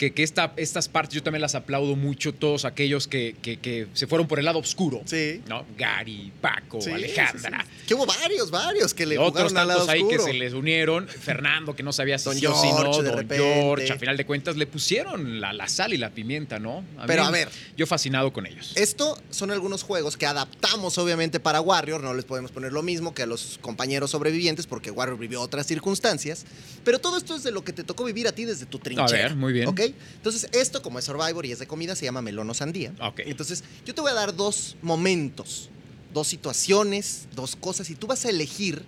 que, 0.00 0.14
que 0.14 0.22
esta, 0.22 0.54
estas 0.56 0.88
partes 0.88 1.14
yo 1.14 1.22
también 1.22 1.42
las 1.42 1.54
aplaudo 1.54 1.94
mucho, 1.94 2.32
todos 2.32 2.64
aquellos 2.64 3.06
que, 3.06 3.36
que- 3.42 3.58
que 3.58 3.86
se 3.92 4.06
fueron 4.06 4.26
por 4.26 4.38
el 4.38 4.46
lado 4.46 4.58
oscuro. 4.58 5.02
Sí. 5.04 5.42
¿No? 5.46 5.66
Gary, 5.76 6.32
Paco, 6.40 6.80
Sí, 6.80 6.90
Alejandra. 6.90 7.66
sí. 7.68 7.84
Que 7.86 7.92
hubo 7.94 8.06
varios, 8.06 8.50
varios 8.50 8.94
que 8.94 9.04
le 9.04 9.18
otros 9.18 9.32
jugaron 9.52 9.58
al 9.58 9.68
lado 9.68 9.80
tantos 9.80 9.94
ahí 9.94 10.00
oscuro. 10.00 10.24
que 10.24 10.32
se 10.32 10.38
les 10.38 10.54
unieron. 10.54 11.06
Fernando, 11.06 11.76
que 11.76 11.82
no 11.82 11.92
sabía 11.92 12.16
si 12.18 12.30
sí 12.32 12.46
o 12.46 12.54
si 12.54 12.68
no. 12.70 12.76
George, 12.78 13.02
de 13.02 13.08
Don 13.10 13.18
repente. 13.18 13.44
George. 13.44 13.92
A 13.92 13.98
final 13.98 14.16
de 14.16 14.24
cuentas, 14.24 14.56
le 14.56 14.66
pusieron 14.66 15.38
la, 15.38 15.52
la 15.52 15.68
sal 15.68 15.92
y 15.92 15.98
la 15.98 16.08
pimienta, 16.08 16.58
¿no? 16.58 16.82
Pero, 17.06 17.24
a 17.24 17.30
ver. 17.30 17.50
Yo 17.76 17.86
fascinado 17.86 18.32
con 18.32 18.46
ellos. 18.46 18.72
Esto 18.76 19.20
son 19.28 19.50
algunos 19.50 19.82
juegos 19.82 20.16
que 20.16 20.24
adaptamos 20.24 20.96
obviamente 20.96 21.40
para 21.40 21.60
Warrior, 21.60 22.02
no 22.02 22.14
les 22.14 22.24
podemos 22.24 22.50
poner 22.52 22.72
lo 22.72 22.82
mismo 22.82 23.12
que 23.12 23.24
a 23.24 23.26
los 23.26 23.58
compañeros 23.60 24.12
sobrevivientes 24.12 24.66
porque 24.66 24.90
Warrior 24.90 25.18
vivió 25.18 25.42
otras 25.42 25.66
circunstancias, 25.66 26.46
pero 26.84 26.98
todo 27.00 27.18
esto 27.18 27.36
es 27.36 27.42
de 27.42 27.50
lo 27.52 27.62
que 27.64 27.74
te 27.74 27.84
tocó 27.84 28.04
vivir 28.04 28.26
a 28.28 28.32
ti 28.32 28.46
desde 28.46 28.64
tu 28.64 28.78
trinchera. 28.78 29.10
ver, 29.10 29.36
muy 29.36 29.52
bien. 29.52 29.68
¿Ok? 29.68 29.80
Entonces, 30.16 30.48
esto 30.52 30.82
como 30.82 30.98
es 30.98 31.04
Survivor 31.04 31.44
y 31.46 31.52
es 31.52 31.58
de 31.58 31.66
comida, 31.66 31.94
se 31.96 32.04
llama 32.04 32.22
melón 32.22 32.48
o 32.50 32.54
sandía. 32.54 32.92
Ok. 33.00 33.20
Entonces, 33.26 33.64
yo 33.84 33.94
te 33.94 34.00
voy 34.00 34.10
a 34.10 34.14
dar 34.14 34.34
dos 34.34 34.76
momentos, 34.82 35.70
dos 36.12 36.28
situaciones, 36.28 37.26
dos 37.34 37.56
cosas 37.56 37.88
y 37.90 37.94
tú 37.94 38.06
vas 38.06 38.24
a 38.24 38.30
elegir, 38.30 38.82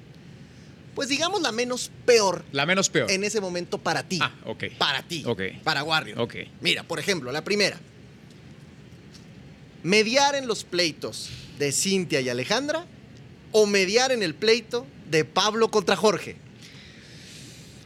pues 0.95 1.09
digamos 1.09 1.41
la 1.41 1.53
menos 1.53 1.91
peor 2.05 2.45
La 2.53 2.67
menos 2.67 2.91
peor. 2.91 3.11
en 3.11 3.25
ese 3.25 3.41
momento 3.41 3.79
para 3.79 4.03
ti. 4.03 4.19
Ah, 4.21 4.35
ok. 4.45 4.65
Para 4.79 5.03
ti. 5.03 5.23
Ok. 5.27 5.41
Para 5.65 5.83
Warrior. 5.85 6.21
Ok. 6.21 6.35
Mira, 6.61 6.83
por 6.83 6.99
ejemplo, 6.99 7.33
la 7.33 7.43
primera. 7.45 7.79
Mediar 9.83 10.35
en 10.35 10.47
los 10.47 10.65
pleitos 10.65 11.29
de 11.59 11.73
Cintia 11.73 12.21
y 12.21 12.29
Alejandra 12.29 12.87
o 13.51 13.67
mediar 13.67 14.13
en 14.13 14.23
el 14.23 14.35
pleito 14.35 14.87
de 15.11 15.25
Pablo 15.25 15.71
contra 15.71 15.97
Jorge. 15.97 16.37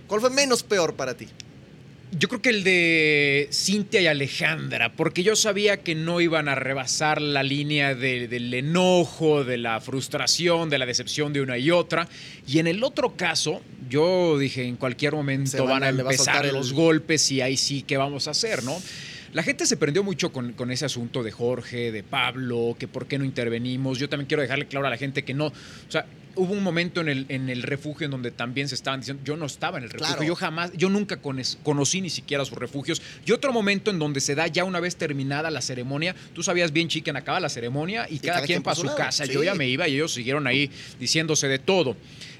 ¿Cuál 0.06 0.20
fue 0.20 0.30
menos 0.30 0.62
peor 0.62 0.94
para 0.94 1.16
ti? 1.16 1.26
Yo 2.12 2.28
creo 2.28 2.40
que 2.40 2.50
el 2.50 2.62
de 2.62 3.48
Cintia 3.52 4.00
y 4.00 4.06
Alejandra, 4.06 4.92
porque 4.92 5.22
yo 5.24 5.34
sabía 5.34 5.78
que 5.78 5.94
no 5.96 6.20
iban 6.20 6.48
a 6.48 6.54
rebasar 6.54 7.20
la 7.20 7.42
línea 7.42 7.94
de- 7.96 8.28
del 8.28 8.54
enojo, 8.54 9.42
de 9.44 9.58
la 9.58 9.80
frustración, 9.80 10.70
de 10.70 10.78
la 10.78 10.86
decepción 10.86 11.32
de 11.32 11.40
una 11.40 11.58
y 11.58 11.70
otra. 11.72 12.08
Y 12.46 12.60
en 12.60 12.68
el 12.68 12.84
otro 12.84 13.16
caso, 13.16 13.60
yo 13.90 14.38
dije, 14.38 14.62
en 14.64 14.76
cualquier 14.76 15.14
momento 15.14 15.50
van 15.64 15.80
van 15.80 15.82
a- 15.82 15.88
empezar 15.88 16.46
el- 16.46 16.54
los 16.54 16.72
golpes 16.72 17.30
y 17.32 17.40
ahí 17.40 17.56
sí, 17.56 17.82
¿qué 17.82 17.96
vamos 17.96 18.28
a 18.28 18.30
hacer, 18.30 18.62
no? 18.62 18.80
La 19.32 19.42
gente 19.42 19.66
se 19.66 19.76
prendió 19.76 20.02
mucho 20.04 20.32
con, 20.32 20.52
con 20.52 20.70
ese 20.70 20.84
asunto 20.86 21.22
de 21.24 21.32
Jorge, 21.32 21.90
de 21.92 22.02
Pablo, 22.04 22.76
que 22.78 22.86
por 22.88 23.06
qué 23.06 23.18
no 23.18 23.24
intervenimos. 23.24 23.98
Yo 23.98 24.08
también 24.08 24.28
quiero 24.28 24.42
dejarle 24.42 24.66
claro 24.66 24.86
a 24.86 24.90
la 24.90 24.96
gente 24.96 25.24
que 25.24 25.34
no. 25.34 25.46
O 25.48 25.52
sea, 25.90 26.06
hubo 26.36 26.52
un 26.52 26.62
momento 26.62 27.00
en 27.00 27.08
el, 27.08 27.26
en 27.28 27.48
el 27.48 27.62
refugio 27.62 28.04
en 28.04 28.10
donde 28.10 28.30
también 28.30 28.68
se 28.68 28.74
estaban 28.74 29.00
diciendo, 29.00 29.22
yo 29.24 29.36
no 29.36 29.46
estaba 29.46 29.78
en 29.78 29.84
el 29.84 29.90
refugio, 29.90 30.14
Claro. 30.16 30.28
yo 30.28 30.34
jamás, 30.36 30.72
yo 30.74 30.88
nunca 30.88 31.18
conocí 31.62 32.00
ni 32.00 32.10
siquiera 32.10 32.44
sus 32.44 32.56
refugios. 32.58 33.02
Y 33.24 33.32
otro 33.32 33.52
momento 33.52 33.90
en 33.90 33.98
donde 33.98 34.20
se 34.20 34.34
da 34.34 34.46
ya 34.46 34.64
una 34.64 34.80
vez 34.80 34.96
terminada 34.96 35.50
la 35.50 35.60
ceremonia, 35.62 36.14
tú 36.34 36.42
sabías 36.42 36.72
bien, 36.72 36.88
chicken, 36.88 37.16
acaba 37.16 37.40
la 37.40 37.48
ceremonia 37.48 38.06
y, 38.08 38.18
cada, 38.18 38.42
quien 38.42 38.62
para 38.62 38.76
su 38.76 38.94
casa. 38.94 39.26
sí. 39.26 39.32
Yo 39.32 39.42
ya 39.42 39.54
me 39.54 39.68
iba 39.68 39.88
y 39.88 39.94
ellos 39.94 40.12
siguieron 40.12 40.46
ahí 40.46 40.70
diciéndose 41.00 41.48
de 41.48 41.58
todo. 41.58 41.96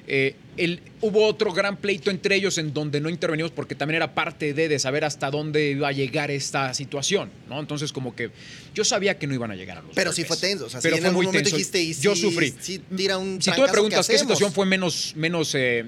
Eh, 0.08 0.34
el- 0.56 0.80
hubo 1.00 1.26
otro 1.26 1.52
gran 1.52 1.76
pleito 1.76 2.10
entre 2.10 2.36
ellos 2.36 2.58
en 2.58 2.72
donde 2.72 3.00
no 3.00 3.10
intervenimos 3.10 3.50
porque 3.50 3.74
también 3.74 3.96
era 3.96 4.14
parte 4.14 4.54
de, 4.54 4.68
de 4.68 4.78
saber 4.78 5.04
hasta 5.04 5.30
dónde 5.30 5.70
iba 5.72 5.88
a 5.88 5.92
llegar 5.92 6.30
esta 6.30 6.72
situación, 6.74 7.30
¿no? 7.48 7.58
Entonces 7.60 7.92
como 7.92 8.14
que 8.14 8.30
yo 8.74 8.84
sabía 8.84 9.18
que 9.18 9.26
no 9.26 9.34
iban 9.34 9.50
a 9.50 9.56
llegar 9.56 9.78
a 9.78 9.82
los 9.82 9.94
Pero 9.94 10.12
sí 10.12 10.22
golpes. 10.22 10.38
fue 10.38 10.48
tenso. 10.48 10.66
O 10.66 10.70
sea, 10.70 10.80
Pero 10.80 10.94
sí 10.96 10.98
en 10.98 11.02
fue 11.02 11.08
algún 11.08 11.24
muy 11.24 11.26
momento 11.26 11.50
tenso. 11.50 11.56
dijiste, 11.56 11.82
y 11.82 11.92
Yo 11.94 12.14
sí- 12.14 12.20
sufrí. 12.22 12.54
sí 12.60 12.80
tira 12.96 13.18
un 13.18 13.42
Si 13.42 13.50
tú 13.50 13.60
me 13.62 13.68
preguntas 13.68 14.06
qué 14.06 14.16
situación 14.18 14.52
fue 14.52 14.64
menos, 14.64 15.12
menos 15.16 15.54
eh, 15.56 15.84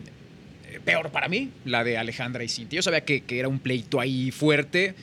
peor 0.84 1.10
para 1.10 1.28
mí, 1.28 1.50
la 1.64 1.84
de 1.84 1.96
Alejandra 1.96 2.42
y 2.44 2.48
Cintia. 2.48 2.76
Yo 2.78 2.82
sabía 2.82 3.02
que, 3.04 3.22
que 3.22 3.38
era 3.38 3.48
un 3.48 3.58
pleito 3.60 4.00
ahí 4.00 4.30
fuerte, 4.32 4.94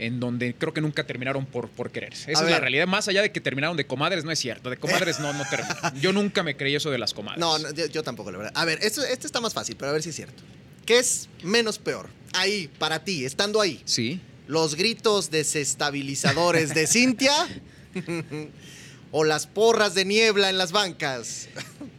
en 0.00 0.18
donde 0.18 0.54
creo 0.54 0.72
que 0.72 0.80
nunca 0.80 1.04
terminaron 1.04 1.44
por, 1.44 1.68
por 1.68 1.90
quererse. 1.90 2.32
Esa 2.32 2.42
A 2.42 2.44
es 2.46 2.50
la 2.50 2.60
realidad. 2.60 2.86
Más 2.86 3.06
allá 3.08 3.20
de 3.20 3.30
que 3.32 3.40
terminaron 3.40 3.76
de 3.76 3.86
comadres, 3.86 4.24
no 4.24 4.30
es 4.30 4.38
cierto. 4.38 4.70
De 4.70 4.78
comadres 4.78 5.20
no, 5.20 5.32
no 5.34 5.44
terminaron. 5.48 5.94
Yo 6.00 6.12
nunca 6.12 6.42
me 6.42 6.56
creí 6.56 6.74
eso 6.74 6.90
de 6.90 6.98
las 6.98 7.12
comadres. 7.12 7.38
No, 7.38 7.58
no, 7.58 7.70
yo, 7.72 7.86
yo 7.86 8.02
tampoco, 8.02 8.32
la 8.32 8.38
verdad. 8.38 8.52
A 8.54 8.64
ver, 8.64 8.78
esto, 8.82 9.02
este 9.02 9.26
está 9.26 9.40
más 9.40 9.52
fácil, 9.52 9.76
pero 9.76 9.90
a 9.90 9.92
ver 9.92 10.02
si 10.02 10.08
es 10.08 10.16
cierto. 10.16 10.42
¿Qué 10.86 10.98
es 10.98 11.28
menos 11.42 11.78
peor? 11.78 12.08
Ahí, 12.32 12.70
para 12.78 13.04
ti, 13.04 13.24
estando 13.24 13.60
ahí. 13.60 13.82
Sí. 13.84 14.20
los 14.46 14.74
gritos 14.74 15.30
desestabilizadores 15.30 16.74
de 16.74 16.86
Cintia 16.86 17.34
o 19.12 19.24
las 19.24 19.46
porras 19.46 19.94
de 19.94 20.04
niebla 20.06 20.48
en 20.48 20.56
las 20.56 20.72
bancas. 20.72 21.48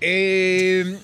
Eh, 0.02 0.98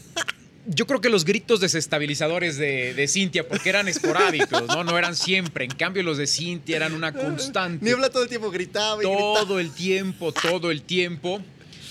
yo 0.68 0.86
creo 0.86 1.00
que 1.02 1.10
los 1.10 1.24
gritos 1.26 1.60
desestabilizadores 1.60 2.58
de, 2.58 2.94
de 2.94 3.08
Cintia, 3.08 3.48
porque 3.48 3.70
eran 3.70 3.88
esporádicos, 3.88 4.68
¿no? 4.68 4.84
No 4.84 4.98
eran 4.98 5.16
siempre. 5.16 5.66
En 5.66 5.72
cambio, 5.72 6.04
los 6.04 6.18
de 6.18 6.28
Cintia 6.28 6.76
eran 6.76 6.94
una 6.94 7.14
constante. 7.14 7.84
Niebla 7.84 8.10
todo 8.10 8.24
el 8.24 8.30
tiempo 8.30 8.52
gritaba 8.52 9.02
y 9.02 9.08
gritaba. 9.08 9.40
todo 9.40 9.60
el 9.60 9.72
tiempo, 9.72 10.32
todo 10.34 10.72
el 10.72 10.82
tiempo. 10.82 11.42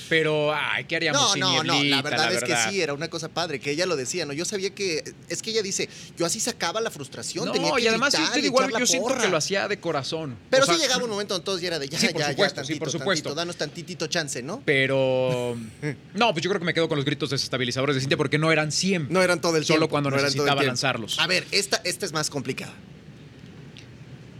Pero, 0.08 0.54
ay, 0.54 0.84
¿qué 0.84 0.96
haríamos 0.96 1.20
No, 1.20 1.32
sin 1.32 1.40
no, 1.40 1.64
no, 1.64 1.82
la 1.84 2.00
verdad 2.02 2.32
es 2.32 2.44
que 2.44 2.54
sí, 2.68 2.80
era 2.80 2.94
una 2.94 3.08
cosa 3.08 3.28
padre, 3.28 3.58
que 3.58 3.72
ella 3.72 3.86
lo 3.86 3.96
decía, 3.96 4.24
¿no? 4.24 4.32
Yo 4.32 4.44
sabía 4.44 4.70
que, 4.74 5.02
es 5.28 5.42
que 5.42 5.50
ella 5.50 5.62
dice, 5.62 5.88
yo 6.16 6.24
así 6.26 6.38
sacaba 6.38 6.80
la 6.80 6.90
frustración, 6.90 7.50
tenía 7.52 7.70
No, 7.70 7.74
que 7.76 7.82
y 7.82 7.86
además 7.88 8.14
gritar 8.14 8.38
echar 8.38 8.72
la 8.72 8.78
yo 8.78 8.86
siento 8.86 9.08
porra. 9.08 9.22
que 9.22 9.28
lo 9.28 9.36
hacía 9.36 9.66
de 9.68 9.80
corazón. 9.80 10.36
Pero 10.50 10.62
O 10.62 10.66
sea, 10.66 10.76
sí 10.76 10.80
llegaba 10.82 11.02
un 11.04 11.10
momento 11.10 11.34
donde 11.34 11.44
todos 11.44 11.60
ya 11.60 11.68
era 11.68 11.78
de, 11.78 11.88
ya, 11.88 11.98
Sí, 11.98 12.08
por 12.08 12.20
ya, 12.20 12.30
supuesto, 12.30 12.60
ya, 12.60 12.64
sí, 12.64 12.72
tantito, 12.74 12.78
por 12.78 12.90
supuesto. 12.92 13.22
tantito, 13.24 13.34
danos 13.34 13.56
tantitito 13.56 14.06
chance, 14.06 14.42
¿no? 14.42 14.62
Pero, 14.64 15.56
no, 16.14 16.32
pues 16.32 16.42
yo 16.44 16.50
creo 16.50 16.60
que 16.60 16.66
me 16.66 16.74
quedo 16.74 16.88
con 16.88 16.96
los 16.96 17.04
gritos 17.04 17.30
desestabilizadores 17.30 17.96
de 17.96 18.00
Cintia 18.00 18.16
porque 18.16 18.38
no 18.38 18.52
eran 18.52 18.70
siempre. 18.72 19.12
No 19.12 19.22
eran 19.22 19.40
todo 19.40 19.56
el 19.56 19.64
Solo 19.64 19.80
tiempo. 19.80 19.90
cuando 19.90 20.10
no 20.10 20.16
todo 20.16 20.26
el 20.26 20.32
necesitaba 20.32 20.62
lanzarlos. 20.62 21.18
A 21.18 21.26
ver, 21.26 21.46
esta, 21.50 21.80
esta 21.84 22.06
es 22.06 22.12
más 22.12 22.30
complicada. 22.30 22.72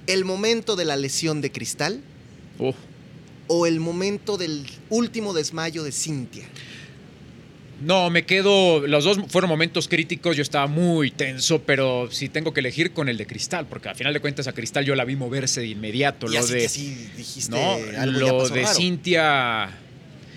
El 0.06 0.24
momento 0.24 0.76
de 0.76 0.84
la 0.84 0.96
lesión 0.96 1.40
de 1.40 1.50
Cristal 1.50 2.00
Uf. 2.58 2.76
O 3.48 3.66
el 3.66 3.80
momento 3.80 4.36
del 4.36 4.64
último 4.90 5.32
desmayo 5.32 5.82
de 5.82 5.92
Cintia. 5.92 6.44
No, 7.82 8.08
me 8.08 8.24
quedo. 8.24 8.86
Los 8.86 9.04
dos 9.04 9.18
fueron 9.28 9.50
momentos 9.50 9.86
críticos. 9.86 10.34
Yo 10.34 10.42
estaba 10.42 10.66
muy 10.66 11.10
tenso, 11.10 11.60
pero 11.60 12.08
sí 12.10 12.30
tengo 12.30 12.54
que 12.54 12.60
elegir 12.60 12.92
con 12.92 13.10
el 13.10 13.18
de 13.18 13.26
Cristal, 13.26 13.66
porque 13.68 13.90
al 13.90 13.96
final 13.96 14.14
de 14.14 14.20
cuentas 14.20 14.46
a 14.46 14.52
Cristal 14.54 14.84
yo 14.86 14.94
la 14.94 15.04
vi 15.04 15.14
moverse 15.14 15.60
de 15.60 15.66
inmediato. 15.66 16.26
Y 16.26 16.32
lo 16.34 16.38
así 16.40 16.52
de, 16.54 16.58
que 16.60 16.68
sí 16.70 17.08
dijiste 17.18 17.50
no, 17.54 17.74
algo 18.00 18.18
ya 18.20 18.26
lo 18.32 18.38
pasó 18.38 18.54
de 18.54 18.62
raro. 18.62 18.74
Cintia. 18.74 19.70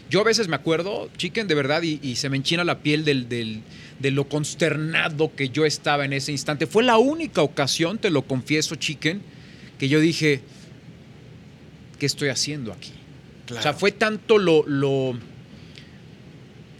Yo 0.09 0.19
a 0.21 0.23
veces 0.25 0.47
me 0.49 0.55
acuerdo, 0.57 1.09
chicken, 1.17 1.47
de 1.47 1.55
verdad, 1.55 1.81
y, 1.83 1.99
y 2.03 2.17
se 2.17 2.27
me 2.29 2.35
enchina 2.35 2.63
la 2.65 2.79
piel 2.79 3.05
del, 3.05 3.29
del- 3.29 3.61
de 3.99 4.11
lo 4.11 4.27
consternado 4.27 5.33
que 5.35 5.49
yo 5.49 5.65
estaba 5.65 6.03
en 6.05 6.13
ese 6.13 6.31
instante. 6.31 6.67
Fue 6.67 6.83
la 6.83 6.97
única 6.97 7.41
ocasión, 7.41 7.99
te 7.99 8.09
lo 8.09 8.23
confieso, 8.23 8.75
chicken, 8.75 9.21
que 9.77 9.87
yo 9.87 9.99
dije, 9.99 10.41
¿qué 11.99 12.05
estoy 12.05 12.29
haciendo 12.29 12.71
aquí? 12.73 12.91
Claro. 13.49 13.59
O 13.59 13.63
sea, 13.63 13.73
fue 13.73 13.91
tanto 13.91 14.37
lo, 14.37 14.63
lo, 14.67 15.17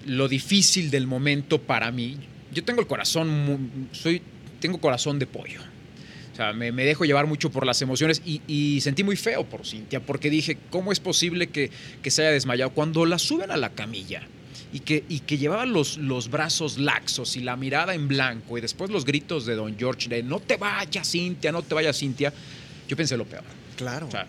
lo 0.06 0.28
difícil 0.28 0.92
del 0.92 1.08
momento 1.08 1.60
para 1.60 1.92
mí. 1.92 2.18
Yo 2.54 2.64
tengo 2.64 2.80
el 2.80 2.86
corazón, 2.88 3.90
soy, 3.92 4.22
tengo 4.60 4.80
corazón 4.80 5.18
de 5.18 5.26
pollo. 5.26 5.62
O 6.32 6.36
sea, 6.36 6.54
me, 6.54 6.72
me 6.72 6.86
dejo 6.86 7.06
llevar 7.06 7.26
mucho 7.26 7.50
por 7.50 7.66
las 7.66 7.82
emociones 7.82 8.22
y, 8.24 8.42
y 8.48 8.82
sentí 8.82 9.04
muy 9.04 9.16
feo 9.16 9.46
por 9.46 9.66
Cintia, 9.66 10.00
porque 10.00 10.30
dije, 10.30 10.60
¿cómo 10.70 10.92
es 10.92 11.00
posible 11.00 11.48
que, 11.48 11.72
que 12.04 12.12
se 12.12 12.22
haya 12.22 12.32
desmayado? 12.32 12.70
Cuando 12.70 13.06
la 13.08 13.18
suben 13.18 13.50
a 13.50 13.58
la 13.58 13.72
camilla 13.72 14.22
y 14.72 14.82
que, 14.82 15.04
y 15.10 15.22
que 15.22 15.40
llevaba 15.40 15.66
los, 15.66 15.98
los 15.98 16.30
brazos 16.30 16.78
laxos 16.78 17.36
y 17.36 17.42
la 17.42 17.56
mirada 17.56 17.96
en 17.96 18.08
blanco 18.08 18.60
y 18.60 18.62
después 18.62 18.92
los 18.92 19.06
gritos 19.06 19.48
de 19.48 19.56
Don 19.56 19.76
George 19.76 20.08
de 20.08 20.22
no 20.22 20.40
te 20.40 20.58
vayas, 20.58 21.10
Cintia, 21.10 21.52
no 21.52 21.64
te 21.64 21.74
vayas, 21.74 21.98
Cintia, 21.98 22.32
yo 22.88 22.96
pensé 22.96 23.18
lo 23.18 23.26
peor. 23.26 23.44
Claro. 23.76 24.08
O 24.08 24.12
sea, 24.12 24.28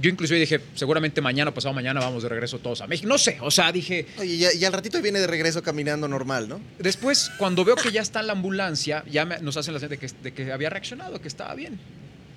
yo 0.00 0.10
inclusive 0.10 0.38
dije, 0.38 0.60
seguramente 0.74 1.20
mañana, 1.20 1.52
pasado 1.52 1.74
mañana, 1.74 2.00
vamos 2.00 2.22
de 2.22 2.28
regreso 2.28 2.58
todos 2.58 2.80
a 2.80 2.86
México. 2.86 3.08
No 3.08 3.18
sé, 3.18 3.38
o 3.40 3.50
sea, 3.50 3.72
dije, 3.72 4.06
Oye, 4.18 4.50
y, 4.58 4.64
al 4.64 4.72
ratito 4.72 5.00
viene 5.02 5.18
de 5.18 5.26
regreso 5.26 5.62
caminando 5.62 6.06
normal, 6.08 6.48
¿no? 6.48 6.60
después, 6.78 7.30
cuando 7.38 7.64
veo 7.64 7.76
que 7.76 7.90
ya 7.90 8.00
está 8.00 8.20
en 8.20 8.28
la 8.28 8.32
ambulancia, 8.34 9.04
ya 9.10 9.24
me- 9.24 9.38
nos 9.40 9.56
hacen 9.56 9.74
la 9.74 9.80
señal 9.80 9.90
de 9.90 9.98
que, 9.98 10.08
de 10.22 10.32
que 10.32 10.52
había 10.52 10.70
reaccionado, 10.70 11.20
que 11.20 11.28
estaba 11.28 11.54
bien. 11.54 11.78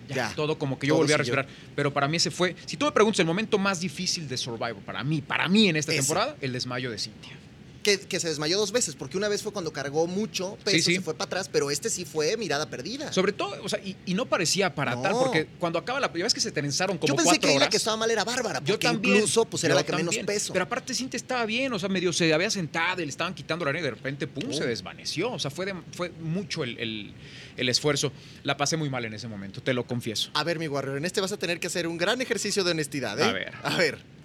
Ya, 0.10 0.16
Ya, 0.16 0.34
todo 0.36 0.58
como 0.58 0.78
que 0.78 0.88
yo 0.88 0.96
volví 0.96 1.14
a 1.14 1.18
respirar. 1.18 1.48
Pero 1.76 1.94
para 1.94 2.08
mí 2.10 2.18
ese 2.18 2.32
fue, 2.32 2.56
si 2.66 2.76
tú 2.76 2.86
me 2.86 2.92
preguntas, 2.92 3.20
el 3.22 3.26
momento 3.28 3.58
más 3.58 3.80
difícil 3.80 4.28
de 4.28 4.36
Survivor, 4.36 4.76
para 4.86 5.04
mí, 5.04 5.22
para 5.22 5.48
mí 5.48 5.70
en 5.70 5.78
esta 5.78 5.94
temporada, 5.94 6.36
el 6.42 6.52
desmayo 6.52 6.92
de 6.92 6.98
Cintia. 6.98 7.38
Que, 7.84 8.00
que 8.00 8.20
se 8.20 8.28
desmayó 8.30 8.60
dos 8.60 8.72
veces, 8.72 8.94
porque 8.94 9.18
una 9.18 9.28
vez 9.28 9.42
fue 9.42 9.52
cuando 9.52 9.74
cargó 9.74 10.06
mucho 10.06 10.56
peso, 10.64 10.78
Sí, 10.78 10.82
sí. 10.84 10.96
se 10.96 11.02
fue 11.02 11.16
para 11.16 11.26
atrás, 11.26 11.50
pero 11.52 11.72
este 11.72 11.90
sí 11.90 12.06
fue 12.06 12.38
mirada 12.38 12.70
perdida. 12.70 13.12
Sobre 13.12 13.32
todo, 13.34 13.56
o 13.64 13.68
sea, 13.70 13.80
y, 13.84 13.96
y 14.06 14.14
no 14.14 14.28
parecía 14.28 14.76
para 14.76 15.02
tal, 15.02 15.14
No. 15.14 15.20
porque 15.24 15.48
cuando 15.60 15.80
acaba 15.80 16.00
la 16.00 16.12
primera 16.12 16.26
vez 16.28 16.34
que 16.36 16.42
se 16.42 16.52
trenzaron 16.52 17.00
como 17.00 17.08
Yo 17.08 17.16
pensé 17.16 17.30
cuatro 17.30 17.42
que 17.50 17.56
horas. 17.56 17.66
la 17.66 17.70
que 17.72 17.78
estaba 17.78 17.98
mal 17.98 18.12
era 18.12 18.24
Bárbara, 18.24 18.60
porque 18.60 18.72
Yo 18.72 18.78
también. 18.78 19.16
incluso 19.16 19.46
pues 19.46 19.64
era 19.64 19.74
la 19.74 19.84
que 19.84 19.94
menos 19.94 20.06
también. 20.16 20.26
peso. 20.28 20.54
Pero 20.54 20.66
aparte 20.66 20.94
Cintia 20.94 21.18
estaba 21.18 21.44
bien, 21.46 21.74
o 21.74 21.80
sea, 21.80 21.90
medio 21.90 22.14
se 22.14 22.32
había 22.32 22.52
sentado 22.52 23.02
y 23.02 23.06
le 23.06 23.10
estaban 23.10 23.34
quitando 23.34 23.66
la 23.66 23.70
arena 23.72 23.88
y 23.88 23.90
de 23.90 23.96
repente, 23.96 24.28
pum, 24.28 24.54
se 24.54 24.66
desvaneció. 24.68 25.32
O 25.32 25.40
sea, 25.40 25.50
fue, 25.50 25.66
de- 25.66 25.76
fue 25.94 26.10
mucho 26.22 26.64
el, 26.64 26.78
el- 26.78 27.14
el 27.58 27.68
esfuerzo. 27.70 28.12
La 28.44 28.58
pasé 28.58 28.78
muy 28.78 28.92
mal 28.92 29.06
en 29.06 29.16
ese 29.16 29.28
momento, 29.28 29.62
te 29.64 29.74
lo 29.74 29.88
confieso. 29.88 30.30
A 30.36 30.44
ver, 30.44 30.60
mi 30.60 30.68
Warrior, 30.68 30.98
en 30.98 31.06
este 31.06 31.20
vas 31.20 31.32
a 31.32 31.38
tener 31.38 31.60
que 31.60 31.66
hacer 31.68 31.88
un 31.88 31.98
gran 31.98 32.22
ejercicio 32.22 32.64
de 32.64 32.72
honestidad, 32.72 33.20
¿eh? 33.20 33.24
A 33.24 33.32
ver. 33.32 33.54
A 33.64 33.76
ver. 33.76 34.21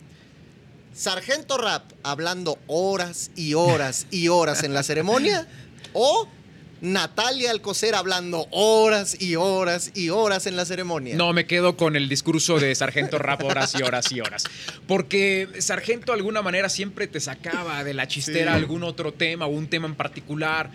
Sargento 0.97 1.59
Rap 1.59 1.93
hablando 2.03 2.59
horas 2.69 3.31
y 3.37 3.53
horas 3.53 4.07
y 4.11 4.29
horas 4.29 4.63
en 4.63 4.73
la 4.73 4.83
ceremonia 4.83 5.47
o 5.93 6.27
Natalia 6.81 7.51
Alcocer 7.51 7.95
hablando 7.95 8.47
horas 8.51 9.21
y 9.21 9.35
horas 9.37 9.91
y 9.95 10.09
horas 10.09 10.47
en 10.47 10.57
la 10.57 10.65
ceremonia. 10.65 11.15
No, 11.15 11.35
me 11.35 11.47
quedo 11.47 11.77
con 11.77 11.97
el 11.97 12.09
discurso 12.09 12.59
de 12.59 12.75
Sargento 12.75 13.19
Rap 13.19 13.43
horas 13.45 13.75
y 13.79 13.83
horas 13.83 14.11
y 14.11 14.21
horas. 14.21 14.45
Porque 14.87 15.49
Sargento 15.59 16.13
de 16.13 16.19
alguna 16.19 16.41
manera 16.41 16.71
siempre 16.71 17.07
te 17.07 17.21
sacaba 17.21 17.85
de 17.85 17.93
la 17.93 18.09
chistera 18.09 18.53
Sí. 18.53 18.57
algún 18.59 18.83
otro 18.83 19.13
tema 19.13 19.45
o 19.45 19.51
un 19.51 19.69
tema 19.69 19.87
en 19.89 19.97
particular. 19.97 20.71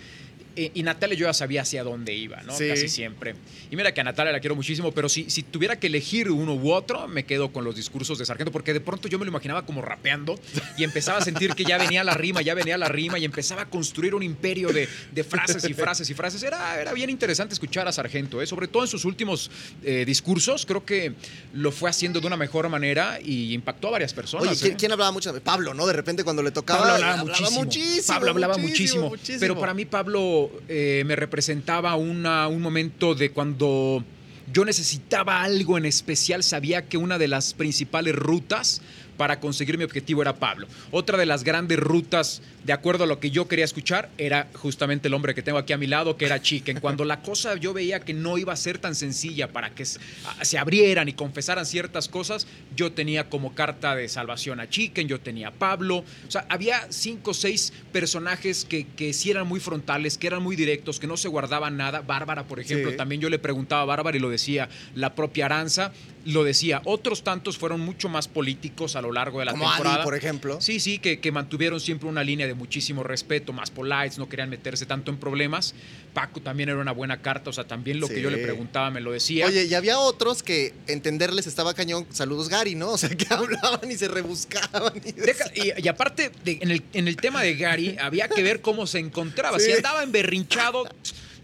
Eh, 0.56 0.72
y 0.74 0.84
Natalia 0.84 1.16
yo 1.16 1.28
ya 1.28 1.34
sabía 1.34 1.62
hacia 1.62 1.84
dónde 1.84 2.14
iba, 2.14 2.42
¿no? 2.44 2.56
Sí. 2.56 2.68
Casi 2.68 2.90
siempre. 2.90 3.36
Y 3.70 3.76
mira 3.76 3.94
que 3.94 4.02
a 4.02 4.04
Natalia 4.04 4.32
la 4.32 4.40
quiero 4.40 4.56
muchísimo, 4.56 4.92
pero 4.92 5.08
si, 5.08 5.30
si 5.30 5.44
tuviera 5.44 5.80
que 5.80 5.88
elegir 5.88 6.30
uno 6.30 6.56
u 6.56 6.72
otro, 6.72 7.08
me 7.08 7.24
quedo 7.24 7.52
con 7.54 7.64
los 7.64 7.76
discursos 7.76 8.18
de 8.18 8.26
Sargento, 8.26 8.52
porque 8.52 8.74
de 8.74 8.82
pronto 8.82 9.08
yo 9.08 9.18
me 9.18 9.26
lo 9.26 9.30
imaginaba 9.30 9.66
como 9.66 9.82
rapeando 9.82 10.40
y 10.78 10.84
empezaba 10.84 11.20
a 11.20 11.22
sentir 11.22 11.56
que 11.56 11.64
ya 11.64 11.78
venía 11.78 12.04
la 12.04 12.14
rima, 12.14 12.42
ya 12.42 12.54
venía 12.54 12.78
la 12.78 12.88
rima 12.88 13.18
y 13.20 13.26
empezaba 13.26 13.64
a 13.64 13.70
construir 13.70 14.16
un 14.16 14.24
imperio 14.24 14.70
de, 14.70 14.88
de 15.12 15.24
frases 15.24 15.64
y 15.70 15.74
frases 15.74 16.10
y 16.10 16.14
frases. 16.14 16.44
Era, 16.44 16.80
era 16.82 16.94
bien 16.94 17.10
interesante 17.10 17.54
escuchar 17.54 17.88
a 17.88 17.92
Sargento, 17.92 18.42
¿eh? 18.42 18.48
sobre 18.48 18.68
todo 18.68 18.84
en 18.84 18.90
sus 18.90 19.06
últimos 19.06 19.50
eh, 19.84 20.04
discursos. 20.06 20.66
Creo 20.66 20.86
que 20.86 21.14
lo 21.54 21.72
fue 21.72 21.90
haciendo 21.90 22.20
de 22.20 22.28
una 22.28 22.38
mejor 22.38 22.68
manera 22.70 23.20
y 23.24 23.54
impactó 23.54 23.88
a 23.90 23.92
varias 23.92 24.14
personas. 24.14 24.48
Oye, 24.48 24.60
¿quién, 24.60 24.74
¿eh? 24.74 24.76
quién 24.78 24.92
hablaba 24.92 25.12
mucho? 25.12 25.34
Pablo, 25.42 25.74
¿no? 25.74 25.86
De 25.88 25.94
repente 25.94 26.24
cuando 26.24 26.44
le 26.44 26.52
tocaba. 26.52 26.82
Pablo 26.82 26.94
hablaba, 26.96 27.24
muchísimo. 27.24 27.64
muchísimo, 27.64 28.08
Pablo 28.08 28.32
hablaba 28.32 28.58
muchísimo. 28.58 29.14
Pero 29.40 29.60
para 29.60 29.74
mí 29.74 29.86
Pablo 29.86 30.41
eh, 30.68 31.04
me 31.06 31.16
representaba 31.16 31.96
un 31.96 32.22
momento 32.62 33.14
de 33.14 33.32
cuando 33.32 34.04
yo 34.52 34.66
necesitaba 34.66 35.44
algo 35.44 35.78
en 35.78 35.86
especial, 35.86 36.44
sabía 36.44 36.88
que 36.88 36.98
una 36.98 37.18
de 37.18 37.28
las 37.28 37.54
principales 37.54 38.16
rutas 38.16 38.82
para 39.22 39.40
conseguir 39.40 39.78
mi 39.78 39.84
objetivo 39.84 40.24
era 40.24 40.34
Pablo. 40.38 40.66
Otra 40.90 41.16
de 41.16 41.28
las 41.28 41.44
grandes 41.44 41.78
rutas, 41.78 42.42
de 42.64 42.74
acuerdo 42.74 43.04
a 43.04 43.08
lo 43.08 43.20
que 43.20 43.30
yo 43.30 43.48
quería 43.48 43.66
escuchar, 43.66 44.10
era 44.18 44.48
justamente 44.56 45.10
el 45.10 45.14
hombre 45.14 45.36
que 45.36 45.44
tengo 45.44 45.60
aquí 45.60 45.74
a 45.74 45.78
mi 45.78 45.86
lado, 45.86 46.18
que 46.18 46.26
era 46.26 46.42
Chicken. 46.42 46.80
Cuando 46.80 47.06
la 47.06 47.22
cosa 47.22 47.56
yo 47.56 47.72
veía 47.72 48.00
que 48.00 48.16
no 48.16 48.40
iba 48.40 48.52
a 48.52 48.56
ser 48.56 48.80
tan 48.80 48.96
sencilla 48.96 49.50
para 49.52 49.76
que 49.76 49.86
se 49.86 50.58
abrieran 50.58 51.08
y 51.08 51.14
confesaran 51.14 51.68
ciertas 51.68 52.10
cosas, 52.10 52.48
yo 52.76 52.94
tenía 52.94 53.30
como 53.30 53.54
carta 53.54 53.96
de 53.96 54.10
salvación 54.10 54.60
a 54.60 54.68
Chicken, 54.68 55.08
yo 55.08 55.20
tenía 55.20 55.50
a 55.50 55.52
Pablo. 55.52 55.98
O 55.98 56.32
sea, 56.32 56.48
había 56.50 56.88
cinco 56.90 57.30
o 57.30 57.34
seis 57.36 57.74
personajes 57.92 58.66
que, 58.66 58.88
que 58.88 59.14
sí 59.14 59.30
eran 59.30 59.46
muy 59.48 59.60
frontales, 59.60 60.18
que 60.18 60.26
eran 60.26 60.42
muy 60.42 60.56
directos, 60.56 61.00
que 61.00 61.06
no 61.06 61.16
se 61.16 61.28
guardaban 61.28 61.78
nada. 61.78 62.02
Bárbara, 62.02 62.46
por 62.46 62.60
ejemplo, 62.60 62.90
Sí. 62.90 62.98
también 62.98 63.22
yo 63.22 63.30
le 63.30 63.38
preguntaba 63.38 63.84
a 63.84 63.86
Bárbara 63.86 64.18
y 64.18 64.20
lo 64.20 64.32
decía 64.32 64.68
la 64.96 65.14
propia 65.14 65.46
Aranza, 65.46 65.92
lo 66.26 66.44
decía. 66.44 66.82
Otros 66.86 67.24
tantos 67.24 67.58
fueron 67.58 67.82
mucho 67.82 68.10
más 68.10 68.28
políticos 68.28 68.96
a 68.96 69.02
lo 69.02 69.12
largo 69.12 69.40
de 69.40 69.46
la 69.46 69.52
Como 69.52 69.68
temporada. 69.70 69.96
Adi, 69.98 70.04
por 70.04 70.16
ejemplo. 70.16 70.62
Sí, 70.62 70.80
sí, 70.80 71.00
que, 71.00 71.20
que 71.20 71.32
mantuvieron 71.32 71.80
siempre 71.80 72.08
una 72.10 72.24
línea 72.24 72.48
de 72.48 72.54
muchísimo 72.54 73.04
respeto, 73.04 73.54
más 73.54 73.72
polites, 73.72 74.18
no 74.18 74.30
querían 74.30 74.50
meterse 74.50 74.86
tanto 74.86 75.12
en 75.12 75.18
problemas. 75.18 75.74
Paco 76.14 76.42
también 76.42 76.70
era 76.70 76.78
una 76.80 76.92
buena 76.92 77.22
carta, 77.22 77.50
o 77.50 77.54
sea, 77.54 77.64
también 77.66 78.00
lo 78.00 78.08
Sí. 78.08 78.16
que 78.16 78.22
yo 78.22 78.30
le 78.30 78.38
preguntaba 78.40 78.92
me 78.92 79.00
lo 79.02 79.12
decía. 79.12 79.46
Oye, 79.46 79.66
y 79.66 79.74
había 79.74 79.98
otros 80.00 80.44
que 80.44 80.74
entenderles 80.88 81.48
estaba 81.48 81.74
cañón. 81.74 82.06
Saludos, 82.12 82.50
Gary, 82.50 82.76
¿no? 82.76 82.92
O 82.94 82.98
sea, 82.98 83.10
que 83.10 83.26
hablaban 83.34 83.90
y 83.90 83.96
se 83.96 84.08
rebuscaban. 84.08 84.94
y 85.06 85.12
Deja- 85.14 85.52
y, 85.56 85.82
y 85.84 85.88
aparte, 85.88 86.32
de- 86.44 86.60
en, 86.62 86.72
el, 86.72 86.84
en 86.94 87.08
el 87.08 87.16
tema 87.16 87.42
de 87.42 87.56
Gary, 87.56 87.96
había 88.00 88.28
que 88.28 88.44
ver 88.44 88.62
cómo 88.62 88.86
se 88.88 89.00
encontraba. 89.00 89.58
Sí. 89.60 89.66
Si 89.68 89.72
andaba 89.72 90.04
emberrinchado, 90.04 90.84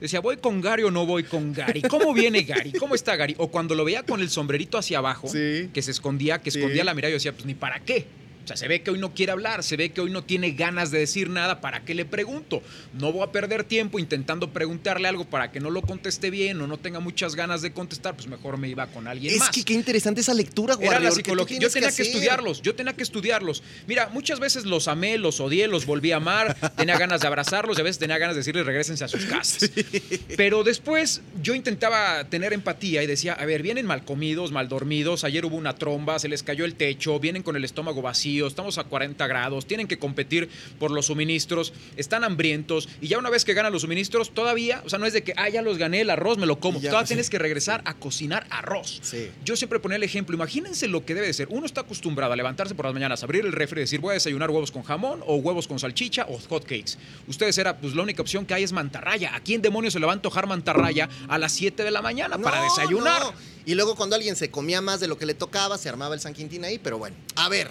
decía, 0.02 0.20
¿voy 0.20 0.38
con 0.38 0.62
Gary 0.62 0.84
o 0.84 0.92
no 0.92 1.06
voy 1.06 1.24
con 1.24 1.54
Gary? 1.54 1.82
¿Cómo 1.84 2.14
viene 2.14 2.44
Gary? 2.44 2.72
¿Cómo 2.74 2.96
está 2.96 3.16
Gary? 3.16 3.36
O 3.38 3.48
cuando 3.50 3.76
lo 3.76 3.84
veía 3.86 4.04
con 4.04 4.22
el 4.22 4.30
sombrerito 4.30 4.78
hacia 4.78 5.00
abajo, 5.00 5.28
Sí. 5.28 5.70
que 5.74 5.82
se 5.82 5.92
escondía, 5.92 6.40
que 6.42 6.52
Sí. 6.52 6.60
escondía 6.60 6.84
la 6.84 6.94
mirada, 6.94 7.12
yo 7.12 7.16
decía, 7.16 7.32
pues 7.34 7.46
ni 7.46 7.54
para 7.56 7.80
qué. 7.80 8.06
O 8.48 8.50
sea, 8.50 8.56
se 8.56 8.70
ve 8.70 8.82
que 8.82 8.92
hoy 8.92 8.98
no 8.98 9.14
quiere 9.14 9.34
hablar, 9.34 9.62
se 9.62 9.76
ve 9.76 9.90
que 9.90 10.00
hoy 10.00 10.10
no 10.10 10.24
tiene 10.24 10.52
ganas 10.52 10.90
de 10.90 11.00
decir 11.00 11.30
nada, 11.30 11.60
¿para 11.60 11.84
qué 11.84 11.94
le 11.94 12.06
pregunto? 12.06 12.64
No 12.98 13.12
voy 13.12 13.24
a 13.24 13.32
perder 13.34 13.66
tiempo 13.66 14.00
intentando 14.00 14.54
preguntarle 14.54 15.10
algo 15.10 15.26
para 15.26 15.52
que 15.52 15.60
no 15.60 15.70
lo 15.70 15.82
conteste 15.82 16.30
bien 16.30 16.62
o 16.62 16.66
no 16.66 16.78
tenga 16.78 17.02
muchas 17.02 17.36
ganas 17.36 17.62
de 17.62 17.74
contestar, 17.74 18.16
pues 18.16 18.30
mejor 18.30 18.58
me 18.58 18.70
iba 18.70 18.88
con 18.88 19.06
alguien 19.06 19.34
Es 19.34 19.40
más. 19.40 19.50
que 19.50 19.66
qué 19.66 19.74
interesante 19.74 20.22
esa 20.22 20.34
lectura, 20.34 20.76
Era 20.76 20.92
Warrior, 20.92 21.04
la 21.04 21.10
que 21.10 21.16
tú 21.16 21.16
psicología. 21.26 21.60
Yo 21.60 21.70
tenía 21.70 21.92
que, 21.92 22.02
estudiarlos, 22.04 22.62
yo 22.62 22.74
tenía 22.74 22.94
que 22.94 23.04
estudiarlos. 23.04 23.64
Mira, 23.86 24.08
muchas 24.14 24.40
veces 24.40 24.66
los 24.66 24.88
amé, 24.88 25.18
los 25.18 25.42
odié, 25.42 25.68
los 25.68 25.86
volví 25.86 26.14
a 26.14 26.16
amar, 26.16 26.56
tenía 26.78 26.98
ganas 26.98 27.20
de 27.20 27.28
abrazarlos 27.28 27.78
y 27.78 27.82
a 27.82 27.84
veces 27.84 28.00
tenía 28.00 28.18
ganas 28.18 28.38
de 28.38 28.40
decirles 28.40 28.66
regresense 28.66 29.04
a 29.04 29.10
sus 29.10 29.26
casas. 29.26 29.70
Pero 30.38 30.64
después 30.64 31.22
yo 31.44 31.54
intentaba 31.54 32.24
tener 32.30 32.54
empatía 32.54 33.04
y 33.04 33.08
decía, 33.08 33.34
a 33.34 33.46
ver, 33.46 33.62
vienen 33.62 33.86
mal 33.86 34.06
comidos, 34.06 34.54
mal 34.54 34.70
dormidos, 34.70 35.26
ayer 35.26 35.44
hubo 35.44 35.58
una 35.58 35.76
tromba, 35.76 36.18
se 36.18 36.30
les 36.30 36.44
cayó 36.44 36.64
el 36.64 36.76
techo, 36.76 37.20
vienen 37.20 37.44
con 37.44 37.58
el 37.58 37.66
estómago 37.66 38.02
vacío, 38.02 38.37
estamos 38.46 38.78
a 38.78 38.84
40 38.84 39.26
grados, 39.26 39.66
tienen 39.66 39.88
que 39.88 39.98
competir 39.98 40.50
por 40.78 40.92
los 40.92 41.08
suministros, 41.08 41.74
están 41.96 42.24
hambrientos 42.24 42.90
y 43.02 43.08
ya 43.08 43.18
una 43.18 43.30
vez 43.30 43.46
que 43.46 43.54
ganan 43.54 43.74
los 43.74 43.82
suministros, 43.82 44.32
todavía, 44.32 44.82
o 44.86 44.90
sea, 44.90 45.00
no 45.00 45.06
es 45.06 45.14
de 45.14 45.24
que, 45.24 45.34
ah, 45.38 45.50
ya 45.50 45.62
los 45.62 45.78
gané, 45.78 46.02
el 46.02 46.10
arroz 46.10 46.38
me 46.38 46.46
lo 46.46 46.60
como, 46.60 46.80
ya, 46.80 46.90
todavía 46.90 47.08
sí. 47.08 47.14
tienes 47.14 47.30
que 47.30 47.40
regresar 47.40 47.82
a 47.86 47.94
cocinar 47.96 48.46
arroz. 48.50 49.00
Sí. 49.02 49.30
Yo 49.44 49.56
siempre 49.56 49.80
ponía 49.80 49.96
el 49.96 50.04
ejemplo, 50.04 50.36
imagínense 50.36 50.88
lo 50.88 51.06
que 51.06 51.16
debe 51.16 51.28
de 51.28 51.34
ser. 51.34 51.48
Uno 51.50 51.66
está 51.66 51.82
acostumbrado 51.82 52.34
a 52.34 52.36
levantarse 52.36 52.76
por 52.76 52.86
las 52.86 52.94
mañanas, 52.94 53.24
abrir 53.24 53.46
el 53.46 53.54
refri 53.54 53.80
y 53.80 53.82
decir, 53.82 54.00
voy 54.00 54.12
a 54.12 54.14
desayunar 54.14 54.52
huevos 54.52 54.72
con 54.72 54.84
jamón 54.84 55.24
o 55.26 55.36
huevos 55.38 55.68
con 55.68 55.80
salchicha 55.80 56.26
o 56.30 56.38
hot 56.50 56.64
cakes. 56.64 56.98
Ustedes 57.28 57.58
era, 57.58 57.78
pues 57.78 57.96
la 57.96 58.04
única 58.04 58.22
opción 58.22 58.46
que 58.46 58.54
hay 58.54 58.64
es 58.64 58.74
mantarraya. 58.74 59.36
¿A 59.36 59.40
quién 59.40 59.62
demonios 59.62 59.94
se 59.94 60.00
le 60.00 60.06
va 60.06 60.12
a 60.12 60.16
antojar 60.16 60.48
mantarraya 60.48 61.10
a 61.28 61.38
las 61.38 61.54
7 61.54 61.84
de 61.84 61.92
la 61.92 62.02
mañana 62.02 62.38
para 62.38 62.62
desayunar? 62.62 63.22
no. 63.22 63.34
Y 63.66 63.76
luego 63.76 63.96
cuando 63.96 64.16
alguien 64.16 64.38
se 64.38 64.50
comía 64.50 64.80
más 64.80 65.02
de 65.02 65.10
lo 65.10 65.18
que 65.18 65.26
le 65.26 65.34
tocaba, 65.34 65.78
se 65.78 65.90
armaba 65.90 66.16
el 66.16 66.22
San 66.22 66.34
Quintín 66.34 66.64
ahí, 66.64 66.80
pero 66.80 66.98
bueno. 66.98 67.18
A 67.36 67.50
ver, 67.50 67.70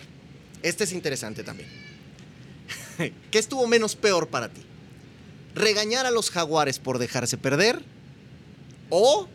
este 0.63 0.85
es 0.85 0.93
interesante 0.93 1.43
también. 1.45 1.69
¿Qué 3.31 3.39
estuvo 3.39 3.67
menos 3.67 3.97
peor 3.97 4.29
para 4.29 4.49
ti? 4.49 4.63
¿Regañar 5.55 6.07
a 6.07 6.11
los 6.11 6.31
jaguares 6.31 6.79
por 6.79 6.99
dejarse 6.99 7.39
perder? 7.39 7.81
¿O 8.91 9.29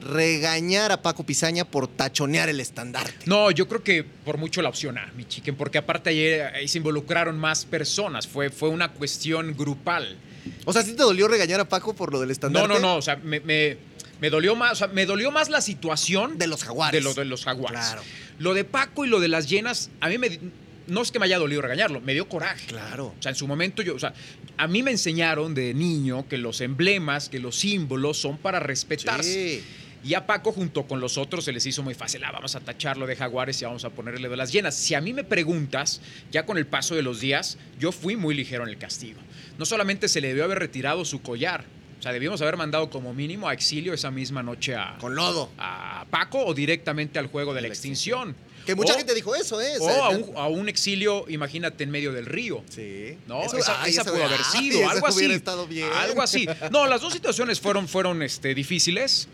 regañar 0.00 0.92
a 0.92 1.02
Paco 1.02 1.24
Pizaña 1.24 1.64
por 1.64 1.88
tachonear 1.88 2.48
el 2.48 2.60
estandarte? 2.60 3.24
No, 3.26 3.50
yo 3.50 3.66
creo 3.68 3.82
que 3.82 4.04
por 4.04 4.38
mucho 4.38 4.62
la 4.62 4.68
opción 4.68 4.98
A, 4.98 5.06
mi 5.16 5.24
chicken, 5.24 5.56
porque 5.56 5.78
aparte 5.78 6.10
ayer 6.10 6.42
ahí 6.54 6.68
se 6.68 6.78
involucraron 6.78 7.38
más 7.38 7.64
personas, 7.64 8.26
fue, 8.26 8.50
fue 8.50 8.68
una 8.68 8.92
cuestión 8.92 9.54
grupal. 9.56 10.16
O 10.64 10.72
sea, 10.72 10.82
¿sí 10.82 10.92
te 10.92 11.02
dolió 11.02 11.26
regañar 11.26 11.58
a 11.60 11.68
Paco 11.68 11.94
por 11.94 12.12
lo 12.12 12.20
del 12.20 12.28
No, 12.28 12.32
estandarte? 12.32 12.68
no, 12.74 12.78
no, 12.78 12.96
o 12.96 13.02
sea, 13.02 13.16
me, 13.16 13.40
me- 13.40 13.76
me 14.20 14.30
dolió 14.30 14.56
más, 14.56 14.72
o 14.72 14.74
sea, 14.76 14.86
me 14.88 15.06
dolió 15.06 15.30
más 15.30 15.48
la 15.48 15.60
situación 15.60 16.38
De 16.38 16.46
los 16.46 16.64
jaguares. 16.64 17.00
de 17.00 17.04
lo 17.04 17.14
de 17.14 17.24
los 17.24 17.44
jaguares. 17.44 17.80
Claro. 17.80 18.02
Lo 18.38 18.54
de 18.54 18.64
Paco 18.64 19.04
y 19.04 19.08
lo 19.08 19.20
de 19.20 19.28
las 19.28 19.48
llenas, 19.48 19.90
a 20.00 20.08
mí 20.08 20.18
me 20.18 20.40
no 20.86 21.02
es 21.02 21.10
que 21.10 21.18
me 21.18 21.24
haya 21.24 21.38
dolido 21.38 21.62
regañarlo, 21.62 22.00
me 22.00 22.14
dio 22.14 22.28
coraje. 22.28 22.66
Claro. 22.66 23.14
O 23.18 23.22
sea, 23.22 23.30
en 23.30 23.36
su 23.36 23.46
momento 23.46 23.82
yo, 23.82 23.94
o 23.94 23.98
sea, 23.98 24.14
a 24.56 24.66
mí 24.68 24.82
me 24.82 24.92
enseñaron 24.92 25.54
de 25.54 25.74
niño 25.74 26.28
que 26.28 26.38
los 26.38 26.60
emblemas, 26.60 27.28
que 27.28 27.38
los 27.38 27.56
símbolos 27.56 28.18
son 28.18 28.38
para 28.38 28.60
respetarse. 28.60 29.58
Sí. 29.58 29.64
Y 30.04 30.14
a 30.14 30.24
Paco 30.24 30.52
junto 30.52 30.86
con 30.86 31.00
los 31.00 31.18
otros 31.18 31.44
se 31.44 31.52
les 31.52 31.66
hizo 31.66 31.82
muy 31.82 31.94
fácil, 31.94 32.22
ah, 32.22 32.30
vamos 32.30 32.54
a 32.54 32.60
tacharlo 32.60 33.08
de 33.08 33.16
jaguares 33.16 33.60
y 33.60 33.64
vamos 33.64 33.84
a 33.84 33.90
ponerle 33.90 34.28
de 34.28 34.36
las 34.36 34.52
llenas. 34.52 34.76
Si 34.76 34.94
a 34.94 35.00
mí 35.00 35.12
me 35.12 35.24
preguntas, 35.24 36.00
ya 36.30 36.46
con 36.46 36.58
el 36.58 36.66
paso 36.66 36.94
de 36.94 37.02
los 37.02 37.20
días, 37.20 37.58
yo 37.80 37.90
fui 37.90 38.14
muy 38.14 38.34
ligero 38.34 38.62
en 38.62 38.68
el 38.68 38.78
castigo. 38.78 39.18
No 39.58 39.64
solamente 39.64 40.06
se 40.08 40.20
le 40.20 40.28
debió 40.28 40.44
haber 40.44 40.60
retirado 40.60 41.04
su 41.04 41.22
collar, 41.22 41.64
sea, 42.06 42.12
debíamos 42.12 42.40
haber 42.42 42.56
mandado 42.56 42.88
como 42.90 43.12
mínimo 43.12 43.48
a 43.48 43.52
exilio 43.52 43.92
esa 43.92 44.10
misma 44.10 44.42
noche 44.42 44.74
a, 44.74 44.96
Con 44.98 45.14
lodo. 45.14 45.50
a 45.58 46.06
Paco 46.10 46.44
o 46.44 46.54
directamente 46.54 47.18
al 47.18 47.26
juego 47.26 47.52
de 47.54 47.60
la 47.62 47.68
extinción. 47.68 48.34
Que 48.64 48.74
mucha 48.74 48.94
O- 48.94 48.96
gente 48.96 49.14
dijo 49.14 49.34
eso, 49.36 49.60
¿eh? 49.60 49.74
O 49.78 49.88
a 49.88 50.08
un, 50.10 50.32
a 50.36 50.46
un 50.48 50.68
exilio, 50.68 51.24
imagínate, 51.28 51.84
en 51.84 51.90
medio 51.90 52.12
del 52.12 52.26
río. 52.26 52.64
Sí. 52.68 53.16
¿No? 53.28 53.42
Eso- 53.44 53.58
esa 53.58 53.80
ay, 53.82 53.90
esa 53.92 54.02
eso- 54.02 54.12
pudo 54.12 54.24
haber 54.24 54.42
sido, 54.42 54.88
algo 54.90 55.06
así. 55.06 55.26
bien. 55.68 55.88
Algo 55.94 56.22
así. 56.22 56.48
No, 56.72 56.86
las 56.88 57.00
dos 57.00 57.12
situaciones 57.12 57.60
fueron, 57.60 57.86
fueron 57.86 58.22
este, 58.22 58.54
difíciles, 58.54 59.28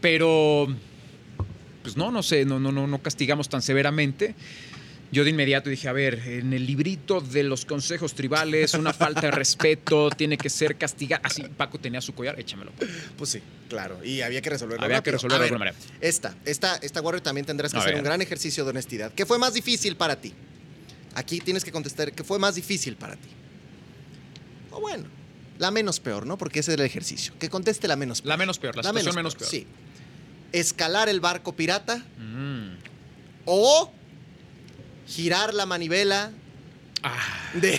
pero 0.00 0.66
pues 1.82 1.96
no, 1.96 2.10
no 2.10 2.22
sé, 2.22 2.44
no, 2.44 2.58
no, 2.58 2.72
no, 2.72 2.86
no 2.86 3.00
castigamos 3.00 3.48
tan 3.48 3.62
severamente. 3.62 4.34
Yo 5.16 5.24
de 5.24 5.30
inmediato 5.30 5.70
dije, 5.70 5.88
a 5.88 5.92
ver, 5.94 6.20
en 6.26 6.52
el 6.52 6.66
librito 6.66 7.22
de 7.22 7.42
los 7.42 7.64
consejos 7.64 8.12
tribales, 8.12 8.74
una 8.74 8.92
falta 8.92 9.22
de 9.22 9.30
respeto 9.30 10.10
tiene 10.10 10.36
que 10.36 10.50
ser 10.50 10.76
castigada. 10.76 11.22
Así, 11.24 11.42
Paco 11.56 11.80
tenía 11.80 12.02
su 12.02 12.14
collar, 12.14 12.38
échamelo. 12.38 12.70
Pues 13.16 13.30
sí, 13.30 13.40
claro. 13.70 14.04
Y 14.04 14.20
había 14.20 14.42
que 14.42 14.50
resolverlo. 14.50 14.84
Había 14.84 15.02
que 15.02 15.12
resolverlo 15.12 15.38
de 15.44 15.48
alguna 15.48 15.70
manera. 15.70 15.78
Esta, 16.02 16.36
esta, 16.44 16.76
esta 16.82 17.00
Warrior 17.00 17.22
también 17.22 17.46
tendrás 17.46 17.72
que 17.72 17.78
A 17.78 17.80
hacer 17.80 17.94
ver. 17.94 18.02
un 18.02 18.04
gran 18.04 18.20
ejercicio 18.20 18.62
de 18.64 18.68
honestidad. 18.68 19.10
¿Qué 19.14 19.24
fue 19.24 19.38
más 19.38 19.54
difícil 19.54 19.96
para 19.96 20.16
ti? 20.20 20.34
Aquí 21.14 21.40
tienes 21.40 21.64
que 21.64 21.72
contestar, 21.72 22.12
¿qué 22.12 22.22
fue 22.22 22.38
más 22.38 22.54
difícil 22.54 22.96
para 22.96 23.16
ti? 23.16 23.30
O 24.70 24.82
bueno, 24.82 25.06
la 25.58 25.70
menos 25.70 25.98
peor, 25.98 26.26
¿no? 26.26 26.36
Porque 26.36 26.58
ese 26.60 26.72
es 26.74 26.78
el 26.78 26.84
ejercicio. 26.84 27.32
Que 27.38 27.48
conteste 27.48 27.88
la 27.88 27.96
menos 27.96 28.20
peor. 28.20 28.28
La 28.28 28.36
menos 28.36 28.58
peor, 28.58 28.76
la, 28.76 28.82
situación 28.82 29.14
menos 29.14 29.34
peor. 29.34 29.48
Sí. 29.50 29.66
Escalar 30.52 31.08
el 31.08 31.20
barco 31.20 31.56
pirata 31.56 32.04
Mm. 32.18 32.74
o 33.46 33.92
girar 35.06 35.54
la 35.54 35.66
manivela 35.66 36.30
Ah. 37.02 37.50
del... 37.52 37.78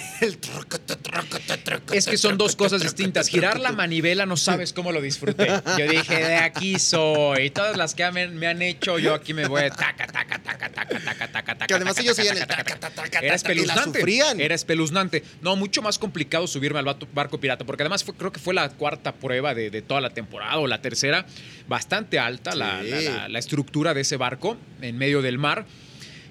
Es 1.91 2.05
que 2.05 2.17
son 2.17 2.37
dos 2.37 2.55
cosas 2.55 2.81
distintas. 2.81 3.27
Girar 3.27 3.59
la 3.59 3.71
manivela 3.71 4.25
no 4.25 4.37
sabes 4.37 4.71
cómo 4.71 4.91
lo 4.91 5.01
disfruté. 5.01 5.47
Yo 5.77 5.87
dije, 5.89 6.15
de 6.15 6.35
aquí 6.37 6.79
soy. 6.79 7.49
Todas 7.49 7.75
las 7.75 7.93
que 7.95 8.09
me, 8.11 8.47
han 8.47 8.61
hecho, 8.61 8.99
yo 8.99 9.13
aquí 9.13 9.33
me 9.33 9.47
voy 9.47 9.63
taca, 9.69 10.07
taca, 10.07 10.39
taca, 10.41 10.69
taca, 10.69 10.99
taca, 10.99 11.27
taca, 11.27 11.43
taca, 11.43 11.67
Que 11.67 11.73
además 11.73 11.97
ellos 11.97 12.17
oían 12.19 12.37
el 12.37 12.47
taca, 12.47 12.79
taca, 12.79 13.19
Era 13.19 13.35
espeluznante. 13.35 13.99
Era 14.39 14.55
espeluznante. 14.55 15.23
No, 15.41 15.55
mucho 15.55 15.81
más 15.81 15.97
complicado 15.99 16.47
subirme 16.47 16.79
al 16.79 16.85
barco 17.13 17.39
pirata, 17.39 17.65
porque 17.65 17.83
además 17.83 18.03
fue- 18.03 18.13
creo 18.15 18.31
que 18.31 18.39
fue 18.39 18.53
la 18.53 18.69
cuarta 18.69 19.13
prueba 19.15 19.53
de, 19.53 19.69
de 19.71 19.81
toda 19.81 19.99
la 19.99 20.11
temporada 20.11 20.57
o 20.59 20.67
la 20.67 20.81
tercera. 20.81 21.25
Bastante 21.67 22.19
alta 22.19 22.55
la, 22.55 22.81
Sí. 22.81 22.89
la- 22.91 23.01
la- 23.01 23.29
la 23.29 23.39
estructura 23.39 23.93
de 23.93 24.01
ese 24.01 24.15
barco 24.15 24.57
en 24.81 24.97
medio 24.97 25.21
del 25.21 25.37
mar. 25.37 25.65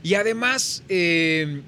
Y 0.07 0.15
además, 0.15 0.85
eh, 0.89 1.63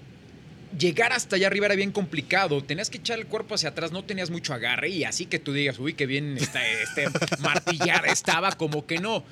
llegar 0.79 1.13
hasta 1.13 1.35
allá 1.35 1.49
arriba 1.49 1.67
era 1.67 1.75
bien 1.75 1.91
complicado. 1.91 2.63
Tenías 2.63 2.89
que 2.89 2.99
echar 2.99 3.19
el 3.19 3.27
cuerpo 3.27 3.57
hacia 3.57 3.71
atrás, 3.71 3.91
no 3.91 4.05
tenías 4.05 4.31
mucho 4.31 4.55
agarre 4.55 4.91
y 4.91 5.03
así 5.03 5.27
que 5.27 5.41
tú 5.41 5.53
digas, 5.53 5.81
uy, 5.81 5.95
qué 5.95 6.07
bien 6.07 6.39
está 6.39 6.65
este 6.65 7.07
martillada 7.41 8.07
estaba, 8.07 8.53
como 8.53 8.87
que 8.87 8.99
no. 8.99 9.25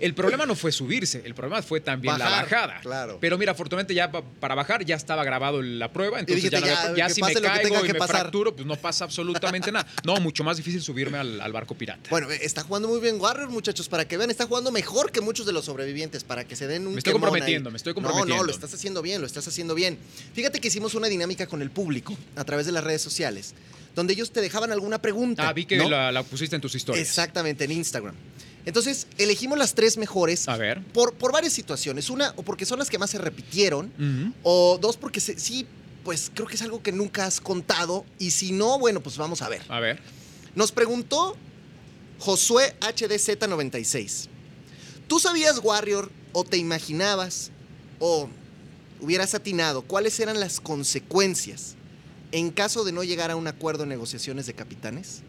El 0.00 0.14
problema 0.14 0.46
no 0.46 0.54
fue 0.54 0.72
subirse, 0.72 1.22
el 1.24 1.34
problema 1.34 1.62
fue 1.62 1.80
también 1.80 2.18
la 2.18 2.28
bajada. 2.28 2.80
claro. 2.80 3.18
Pero 3.20 3.36
mira, 3.38 3.52
afortunadamente 3.52 3.94
ya 3.94 4.10
pa- 4.10 4.22
para 4.22 4.54
bajar 4.54 4.84
ya 4.84 4.96
estaba 4.96 5.22
grabado 5.24 5.60
la 5.62 5.92
prueba, 5.92 6.18
entonces 6.20 6.42
dijiste, 6.44 6.66
ya, 6.66 6.74
no 6.74 6.80
había- 6.90 7.06
ya, 7.08 7.14
si 7.14 7.22
me 7.22 7.34
caigo 7.34 7.84
y 7.84 7.88
me 7.88 7.94
pasar. 7.94 8.16
fracturo, 8.20 8.54
pues 8.54 8.66
no 8.66 8.76
pasa 8.76 9.04
absolutamente 9.04 9.70
nada. 9.70 9.86
No, 10.04 10.16
mucho 10.20 10.42
más 10.44 10.56
difícil 10.56 10.80
subirme 10.82 11.18
al, 11.18 11.40
al 11.40 11.52
barco 11.52 11.74
pirata. 11.74 12.08
Bueno, 12.10 12.30
está 12.30 12.62
jugando 12.62 12.88
muy 12.88 13.00
bien 13.00 13.20
Warrior, 13.20 13.50
muchachos, 13.50 13.88
para 13.88 14.06
que 14.08 14.16
vean, 14.16 14.30
está 14.30 14.46
jugando 14.46 14.70
mejor 14.72 15.12
que 15.12 15.20
muchos 15.20 15.44
de 15.46 15.52
los 15.52 15.64
sobrevivientes, 15.66 16.24
para 16.24 16.44
que 16.44 16.56
se 16.56 16.66
den 16.66 16.86
un 16.86 16.94
Me 16.94 16.98
estoy 16.98 17.12
comprometiendo, 17.12 17.68
ahí. 17.68 17.72
me 17.72 17.76
estoy 17.76 17.92
No, 17.94 18.00
no, 18.00 18.06
comprometiendo. 18.08 18.44
lo 18.44 18.52
estás 18.52 18.72
haciendo 18.74 19.02
bien, 19.02 19.20
lo 19.20 19.26
estás 19.26 19.46
haciendo 19.48 19.74
bien. 19.74 19.98
Fíjate 20.34 20.60
que 20.60 20.68
hicimos 20.68 20.94
una 20.94 21.08
dinámica 21.08 21.46
con 21.46 21.62
el 21.62 21.70
público 21.70 22.16
a 22.36 22.44
través 22.44 22.64
de 22.66 22.72
las 22.72 22.82
redes 22.84 23.02
sociales, 23.02 23.54
donde 23.94 24.12
ellos 24.14 24.30
te 24.30 24.40
dejaban 24.40 24.72
alguna 24.72 25.02
pregunta. 25.02 25.48
ah, 25.48 25.52
vi 25.52 25.66
que 25.66 25.76
¿no? 25.76 25.90
la, 25.90 26.10
la 26.12 26.22
pusiste 26.22 26.54
en 26.56 26.62
tus 26.62 26.74
historias. 26.74 27.06
Exactamente, 27.06 27.64
en 27.64 27.72
Instagram. 27.72 28.14
Entonces, 28.66 29.06
elegimos 29.18 29.58
las 29.58 29.74
tres 29.74 29.96
mejores 29.96 30.48
A 30.48 30.56
ver. 30.56 30.82
por, 30.92 31.14
por 31.14 31.32
varias 31.32 31.52
situaciones. 31.52 32.10
Una, 32.10 32.32
o 32.36 32.42
porque 32.42 32.66
son 32.66 32.78
las 32.78 32.90
que 32.90 32.98
más 32.98 33.10
se 33.10 33.18
repitieron, 33.18 33.92
o 34.42 34.78
dos, 34.80 34.96
porque 34.96 35.20
se- 35.20 35.38
sí, 35.38 35.66
pues 36.04 36.30
creo 36.34 36.46
que 36.46 36.54
es 36.56 36.62
algo 36.62 36.82
que 36.82 36.92
nunca 36.92 37.24
has 37.26 37.40
contado. 37.40 38.04
Y 38.18 38.30
si 38.32 38.52
no, 38.52 38.78
bueno, 38.78 39.00
pues 39.00 39.16
vamos 39.16 39.42
a 39.42 39.48
ver. 39.48 39.62
A 39.68 39.80
ver. 39.80 40.00
Nos 40.54 40.72
preguntó 40.72 41.36
Josué 42.18 42.74
HDZ96. 42.80 44.28
¿Tú 45.08 45.18
sabías, 45.18 45.58
Warrior, 45.62 46.10
o 46.32 46.44
te 46.44 46.56
imaginabas, 46.56 47.50
o 47.98 48.28
hubieras 49.00 49.34
atinado 49.34 49.82
cuáles 49.82 50.18
eran 50.20 50.38
las 50.38 50.60
consecuencias 50.60 51.74
en 52.32 52.50
caso 52.50 52.84
de 52.84 52.92
no 52.92 53.02
llegar 53.02 53.30
a 53.30 53.36
un 53.36 53.46
acuerdo 53.48 53.82
en 53.84 53.88
negociaciones 53.88 54.46
de 54.46 54.54
capitanes? 54.54 55.22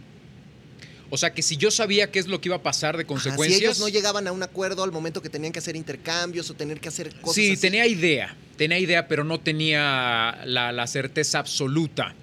O 1.14 1.18
sea 1.18 1.34
que 1.34 1.42
si 1.42 1.58
yo 1.58 1.70
sabía 1.72 2.10
qué 2.10 2.20
es 2.20 2.28
lo 2.28 2.40
que 2.42 2.48
iba 2.50 2.56
a 2.56 2.64
pasar 2.64 2.96
de 2.98 3.06
consecuencias. 3.06 3.60
si 3.60 3.66
ellos 3.66 3.80
no 3.80 3.90
llegaban 3.90 4.28
a 4.28 4.32
un 4.32 4.42
acuerdo 4.44 4.82
al 4.84 4.92
momento 4.94 5.22
que 5.22 5.30
tenían 5.30 5.52
que 5.52 5.60
hacer 5.60 5.76
intercambios 5.76 6.50
o 6.50 6.54
tener 6.54 6.80
que 6.80 6.88
hacer 6.88 7.14
cosas 7.20 7.36
Sí, 7.36 7.52
así. 7.52 7.62
tenía 7.62 7.86
idea, 7.86 8.34
tenía 8.58 8.80
idea, 8.80 9.08
pero 9.08 9.24
no 9.26 9.40
tenía 9.40 10.40
la, 10.46 10.72
la 10.72 10.88
certeza 10.88 11.40
absoluta. 11.40 12.16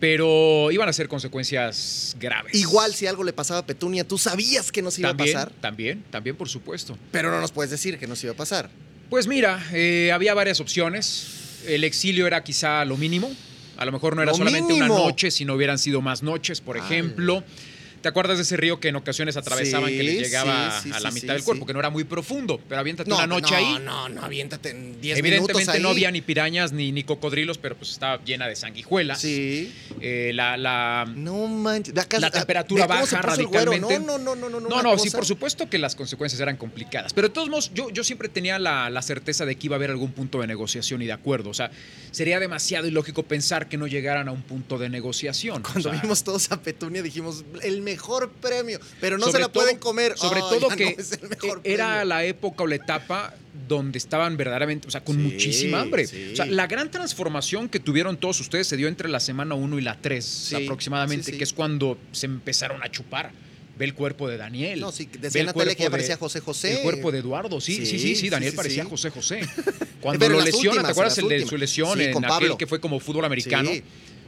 Pero 0.00 0.70
iban 0.70 0.88
a 0.88 0.92
ser 0.92 1.08
consecuencias 1.08 2.16
graves. 2.20 2.54
Igual 2.54 2.94
si 2.94 3.06
algo 3.06 3.24
le 3.24 3.32
pasaba 3.32 3.60
a 3.60 3.66
Petunia, 3.66 4.06
tú 4.06 4.18
sabías 4.18 4.70
que 4.70 4.82
no 4.82 4.90
se 4.90 5.00
iba 5.00 5.10
también, 5.10 5.36
a 5.36 5.40
pasar, 5.44 5.52
también, 5.60 6.04
también, 6.10 6.36
por 6.36 6.48
supuesto. 6.48 6.98
pero 7.10 7.30
no 7.30 7.40
nos 7.40 7.52
puedes 7.52 7.70
decir 7.70 7.98
que 7.98 8.06
no 8.06 8.14
se 8.16 8.26
iba 8.26 8.34
a 8.34 8.36
pasar. 8.36 8.68
Pues 9.08 9.26
mira, 9.26 9.64
eh, 9.72 10.10
había 10.12 10.34
varias 10.34 10.60
opciones. 10.60 11.62
El 11.66 11.84
exilio 11.84 12.26
era 12.26 12.42
quizá 12.44 12.84
lo 12.84 12.96
mínimo. 12.98 13.32
A 13.76 13.84
lo 13.84 13.92
mejor 13.92 14.14
no 14.14 14.22
era 14.22 14.32
Lo 14.32 14.36
solamente 14.38 14.74
mínimo. 14.74 14.94
una 14.94 15.04
noche, 15.04 15.30
sino 15.30 15.54
hubieran 15.54 15.78
sido 15.78 16.00
más 16.02 16.22
noches, 16.22 16.60
por 16.60 16.76
ejemplo. 16.76 17.42
¿Te 18.04 18.08
acuerdas 18.10 18.36
de 18.36 18.42
ese 18.42 18.58
río 18.58 18.78
que 18.80 18.88
en 18.88 18.96
ocasiones 18.96 19.34
atravesaban 19.38 19.88
Sí, 19.88 19.96
que 19.96 20.02
les 20.02 20.20
llegaba 20.20 20.78
sí, 20.82 20.90
sí, 20.90 20.94
a 20.94 21.00
la 21.00 21.08
sí, 21.10 21.14
mitad 21.14 21.28
sí, 21.32 21.36
del 21.38 21.42
cuerpo, 21.44 21.62
sí. 21.64 21.66
que 21.68 21.72
no 21.72 21.78
era 21.78 21.88
muy 21.88 22.04
profundo, 22.04 22.60
pero 22.68 22.78
aviéntate 22.80 23.08
No, 23.08 23.16
una 23.16 23.26
noche 23.26 23.52
no, 23.52 23.56
ahí. 23.56 23.78
no, 23.82 24.08
no, 24.10 24.22
aviéntate 24.22 24.68
en 24.72 25.00
10 25.00 25.22
minutos 25.22 25.48
Evidentemente 25.48 25.80
no 25.80 25.88
había 25.88 26.10
ni 26.10 26.20
pirañas 26.20 26.72
ni, 26.72 26.92
ni 26.92 27.02
cocodrilos, 27.02 27.56
pero 27.56 27.76
pues 27.78 27.92
estaba 27.92 28.22
llena 28.22 28.46
de 28.46 28.56
sanguijuelas. 28.56 29.22
Sí. 29.22 29.72
Eh, 30.02 30.32
la, 30.34 30.58
la- 30.58 31.10
No 31.16 31.46
manches. 31.46 31.96
Acá- 31.96 32.20
La 32.20 32.30
temperatura 32.30 32.86
cómo 32.86 33.06
se 33.06 33.14
baja 33.16 33.26
radicalmente. 33.26 33.98
No, 34.00 34.18
no, 34.18 34.36
no, 34.36 34.50
no, 34.50 34.60
no. 34.60 34.68
No, 34.68 34.82
no, 34.82 34.98
sí, 34.98 35.04
cosa- 35.06 35.16
por 35.16 35.24
supuesto 35.26 35.70
que 35.70 35.78
las 35.78 35.94
consecuencias 35.96 36.38
eran 36.42 36.58
complicadas. 36.58 37.14
Pero 37.14 37.28
de 37.28 37.32
todos 37.32 37.48
modos, 37.48 37.70
yo, 37.72 37.88
yo 37.88 38.04
siempre 38.04 38.28
tenía 38.28 38.58
la, 38.58 38.90
la 38.90 39.00
certeza 39.00 39.46
de 39.46 39.56
que 39.56 39.68
iba 39.68 39.76
a 39.76 39.78
haber 39.78 39.90
algún 39.90 40.12
punto 40.12 40.42
de 40.42 40.46
negociación 40.46 41.00
y 41.00 41.06
de 41.06 41.12
acuerdo. 41.12 41.48
O 41.48 41.54
sea, 41.54 41.70
sería 42.10 42.38
demasiado 42.38 42.86
ilógico 42.86 43.22
pensar 43.22 43.66
que 43.66 43.78
no 43.78 43.86
llegaran 43.86 44.28
a 44.28 44.32
un 44.32 44.42
punto 44.42 44.76
de 44.76 44.90
negociación. 44.90 45.62
Cuando 45.62 45.88
O 45.88 45.92
sea, 45.94 46.02
vimos 46.02 46.22
todos 46.22 46.52
a 46.52 46.60
Petunia 46.60 47.00
dijimos, 47.02 47.44
el 47.62 47.80
mejor 47.80 47.93
premio, 48.40 48.78
pero 49.00 49.18
no 49.18 49.26
se 49.30 49.38
la 49.38 49.48
todo- 49.48 49.62
pueden 49.62 49.78
comer. 49.78 50.16
Sobre 50.16 50.40
Oh, 50.42 50.48
todo 50.48 50.68
que 50.70 50.84
no 50.96 51.02
es 51.02 51.22
mejor 51.22 51.60
e- 51.64 51.72
era 51.74 51.86
premio. 51.88 52.04
la 52.06 52.24
época 52.24 52.64
o 52.64 52.66
la 52.66 52.74
etapa 52.76 53.34
donde 53.68 53.98
estaban 53.98 54.36
verdaderamente, 54.36 54.88
o 54.88 54.90
sea, 54.90 55.02
con 55.02 55.16
Sí, 55.16 55.22
muchísima 55.22 55.80
hambre. 55.80 56.06
sí. 56.06 56.30
O 56.32 56.36
sea, 56.36 56.46
la 56.46 56.66
gran 56.66 56.90
transformación 56.90 57.68
que 57.68 57.80
tuvieron 57.80 58.16
todos 58.16 58.40
ustedes 58.40 58.66
se 58.66 58.76
dio 58.76 58.88
entre 58.88 59.08
la 59.08 59.20
semana 59.20 59.54
1 59.54 59.78
y 59.78 59.82
la 59.82 59.96
3 60.00 60.24
Sí, 60.24 60.54
aproximadamente, 60.54 61.36
que 61.36 61.44
es 61.44 61.52
cuando 61.52 61.98
se 62.12 62.26
empezaron 62.26 62.82
a 62.82 62.90
chupar. 62.90 63.32
Ve 63.76 63.86
el 63.86 63.94
cuerpo 63.94 64.28
de 64.28 64.36
Daniel. 64.36 64.78
No, 64.78 64.92
sí, 64.92 65.08
decía 65.20 65.40
el 65.40 65.46
Natalia 65.48 65.74
que 65.74 65.82
de- 65.84 65.90
parecía 65.90 66.16
José 66.16 66.38
José. 66.38 66.76
El 66.76 66.82
cuerpo 66.82 67.10
de 67.10 67.18
Eduardo, 67.18 67.60
sí, 67.60 67.74
sí, 67.74 67.86
sí, 67.86 67.98
sí, 67.98 68.14
Sí, 68.16 68.28
Daniel 68.28 68.52
sí, 68.52 68.56
parecía. 68.56 68.84
José 68.84 69.10
José. 69.10 69.40
Cuando 70.00 70.20
Pero 70.20 70.34
lo 70.38 70.44
lesiona, 70.44 70.68
últimas, 70.70 70.84
¿te 70.86 70.90
acuerdas 70.92 71.18
el 71.18 71.28
de 71.28 71.44
su 71.46 71.56
lesión 71.56 72.00
en 72.00 72.24
aquel 72.24 72.56
que 72.56 72.66
fue 72.68 72.78
como 72.80 73.00
fútbol 73.00 73.24
americano? 73.24 73.70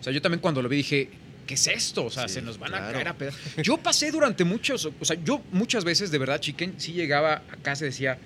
O 0.01 0.03
sea, 0.03 0.13
yo 0.13 0.21
también 0.21 0.41
cuando 0.41 0.63
lo 0.63 0.69
vi 0.69 0.79
dije, 0.79 1.11
¿qué 1.47 1.55
es 1.55 1.67
esto? 1.67 2.05
O 2.07 2.11
sea, 2.11 2.29
Sí, 2.29 2.35
se 2.35 2.43
nos 2.43 2.59
van 2.59 2.75
a 2.75 2.79
caer 2.93 3.09
a 3.09 3.15
pedazos. 3.15 3.41
Yo 3.63 3.77
pasé 3.79 4.11
durante 4.11 4.45
muchos, 4.45 4.85
o 5.01 5.05
sea, 5.05 5.17
yo 5.25 5.41
muchas 5.53 5.85
veces, 5.85 6.11
de 6.11 6.19
verdad, 6.19 6.41
chiquen, 6.41 6.75
sí 6.79 6.93
llegaba 6.93 7.43
a 7.51 7.57
casa 7.63 7.85
y 7.85 7.89
decía, 7.89 8.19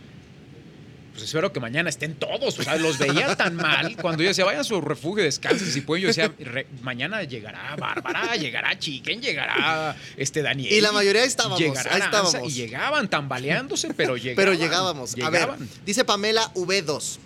pues 1.13 1.25
espero 1.25 1.53
que 1.53 1.59
mañana 1.59 1.91
estén 1.91 2.15
todos. 2.15 2.57
O 2.59 2.63
sea, 2.63 2.77
los 2.77 2.97
veía 2.97 3.35
tan 3.37 3.57
mal. 3.57 3.97
Cuando 3.97 4.23
yo 4.23 4.29
decía, 4.29 4.45
vayan 4.45 4.61
a 4.61 4.65
su 4.65 4.81
refugio, 4.81 5.25
descansen 5.25 5.67
si 5.71 5.81
pueden. 5.81 6.03
Yo 6.03 6.09
decía, 6.09 6.33
"Re- 6.39 6.69
mañana 6.83 7.23
llegará 7.25 7.75
Bárbara, 7.77 8.37
llegará 8.37 8.79
Chiquen, 8.79 9.21
llegará 9.21 9.97
este 10.17 10.41
Daniel. 10.41 10.73
Y 10.73 10.81
la 10.81 10.93
mayoría 10.93 11.25
estábamos, 11.25 11.61
ahí 11.61 12.01
estábamos. 12.01 12.37
Y 12.47 12.53
llegaban 12.53 13.11
tambaleándose, 13.11 13.93
pero 13.93 14.17
llegaban. 14.17 14.37
Pero 14.37 14.55
llegábamos. 14.55 15.13
A 15.15 15.17
Llegaban. 15.17 15.59
ver, 15.59 15.69
dice 15.85 16.05
Pamela 16.05 16.53
V2. 16.55 17.19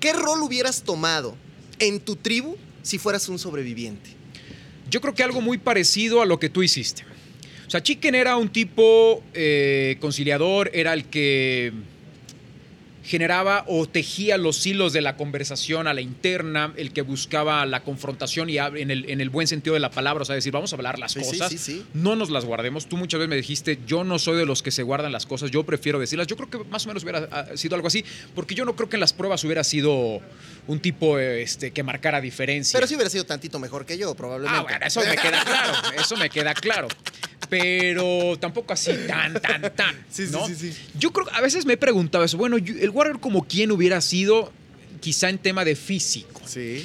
¿Qué 0.00 0.12
rol 0.12 0.42
hubieras 0.42 0.82
tomado 0.82 1.36
en 1.78 2.00
tu 2.00 2.16
tribu 2.16 2.56
si 2.82 2.98
fueras 2.98 3.28
un 3.28 3.38
sobreviviente? 3.38 4.10
Yo 4.90 5.00
creo 5.00 5.14
que 5.14 5.22
algo 5.22 5.40
muy 5.40 5.58
parecido 5.58 6.22
a 6.22 6.26
lo 6.26 6.38
que 6.38 6.48
tú 6.48 6.62
hiciste. 6.62 7.04
O 7.66 7.70
sea, 7.70 7.82
Chicken 7.82 8.14
era 8.14 8.36
un 8.36 8.48
tipo 8.48 9.22
eh, 9.34 9.96
conciliador, 10.00 10.70
era 10.72 10.94
el 10.94 11.06
que 11.06 11.72
generaba 13.06 13.64
o 13.68 13.88
tejía 13.88 14.36
los 14.36 14.66
hilos 14.66 14.92
de 14.92 15.00
la 15.00 15.16
conversación 15.16 15.86
a 15.86 15.94
la 15.94 16.00
interna, 16.00 16.74
el 16.76 16.92
que 16.92 17.02
buscaba 17.02 17.64
la 17.64 17.84
confrontación 17.84 18.50
y 18.50 18.58
en 18.58 18.90
el, 18.90 19.08
en 19.08 19.20
el 19.20 19.30
buen 19.30 19.46
sentido 19.46 19.74
de 19.74 19.80
la 19.80 19.90
palabra, 19.90 20.22
o 20.22 20.24
sea, 20.24 20.34
decir, 20.34 20.52
vamos 20.52 20.72
a 20.72 20.76
hablar 20.76 20.98
las 20.98 21.12
Sí, 21.12 21.20
cosas, 21.20 21.50
sí, 21.50 21.58
sí. 21.58 21.84
no 21.94 22.16
nos 22.16 22.30
las 22.30 22.44
guardemos. 22.44 22.86
Tú 22.86 22.96
muchas 22.96 23.18
veces 23.18 23.30
me 23.30 23.36
dijiste, 23.36 23.78
yo 23.86 24.02
no 24.02 24.18
soy 24.18 24.36
de 24.36 24.44
los 24.44 24.62
que 24.62 24.72
se 24.72 24.82
guardan 24.82 25.12
las 25.12 25.24
cosas, 25.24 25.50
yo 25.52 25.62
prefiero 25.64 26.00
decirlas. 26.00 26.26
Yo 26.26 26.36
creo 26.36 26.50
que 26.50 26.58
más 26.68 26.84
o 26.84 26.88
menos 26.88 27.04
hubiera 27.04 27.28
ah, 27.30 27.46
sido 27.54 27.76
algo 27.76 27.86
así, 27.86 28.04
porque 28.34 28.54
yo 28.56 28.64
no 28.64 28.74
creo 28.74 28.88
que 28.88 28.96
en 28.96 29.00
las 29.00 29.12
pruebas 29.12 29.44
hubiera 29.44 29.62
sido 29.62 30.20
un 30.66 30.80
tipo 30.80 31.18
este, 31.18 31.70
que 31.70 31.82
marcara 31.84 32.20
diferencia. 32.20 32.76
Pero 32.76 32.88
sí 32.88 32.96
hubiera 32.96 33.08
sido 33.10 33.24
tantito 33.24 33.58
mejor 33.60 33.86
que 33.86 33.96
yo, 33.96 34.14
probablemente. 34.16 34.58
Ah, 34.58 34.62
bueno, 34.62 34.84
eso 34.84 35.00
me 35.00 35.16
queda 35.16 35.44
claro, 35.44 35.72
eso 35.96 36.16
me 36.16 36.28
queda 36.28 36.54
claro. 36.54 36.88
Pero 37.48 38.36
tampoco 38.40 38.72
así 38.72 38.92
tan, 39.06 39.40
tan, 39.40 39.62
tan. 39.74 39.94
Sí, 40.10 40.26
sí, 40.26 40.32
¿no? 40.32 40.46
sí, 40.46 40.54
sí. 40.54 40.72
Yo 40.98 41.12
creo, 41.12 41.26
a 41.32 41.40
veces 41.40 41.66
me 41.66 41.74
he 41.74 41.76
preguntado 41.76 42.24
eso. 42.24 42.36
Bueno, 42.36 42.58
yo- 42.58 42.74
el 42.78 42.90
Warrior 42.90 43.20
como 43.20 43.44
quién 43.46 43.70
hubiera 43.70 44.00
sido, 44.00 44.52
quizá 45.00 45.28
en 45.30 45.38
tema 45.38 45.64
de 45.64 45.76
físico. 45.76 46.40
Sí. 46.44 46.84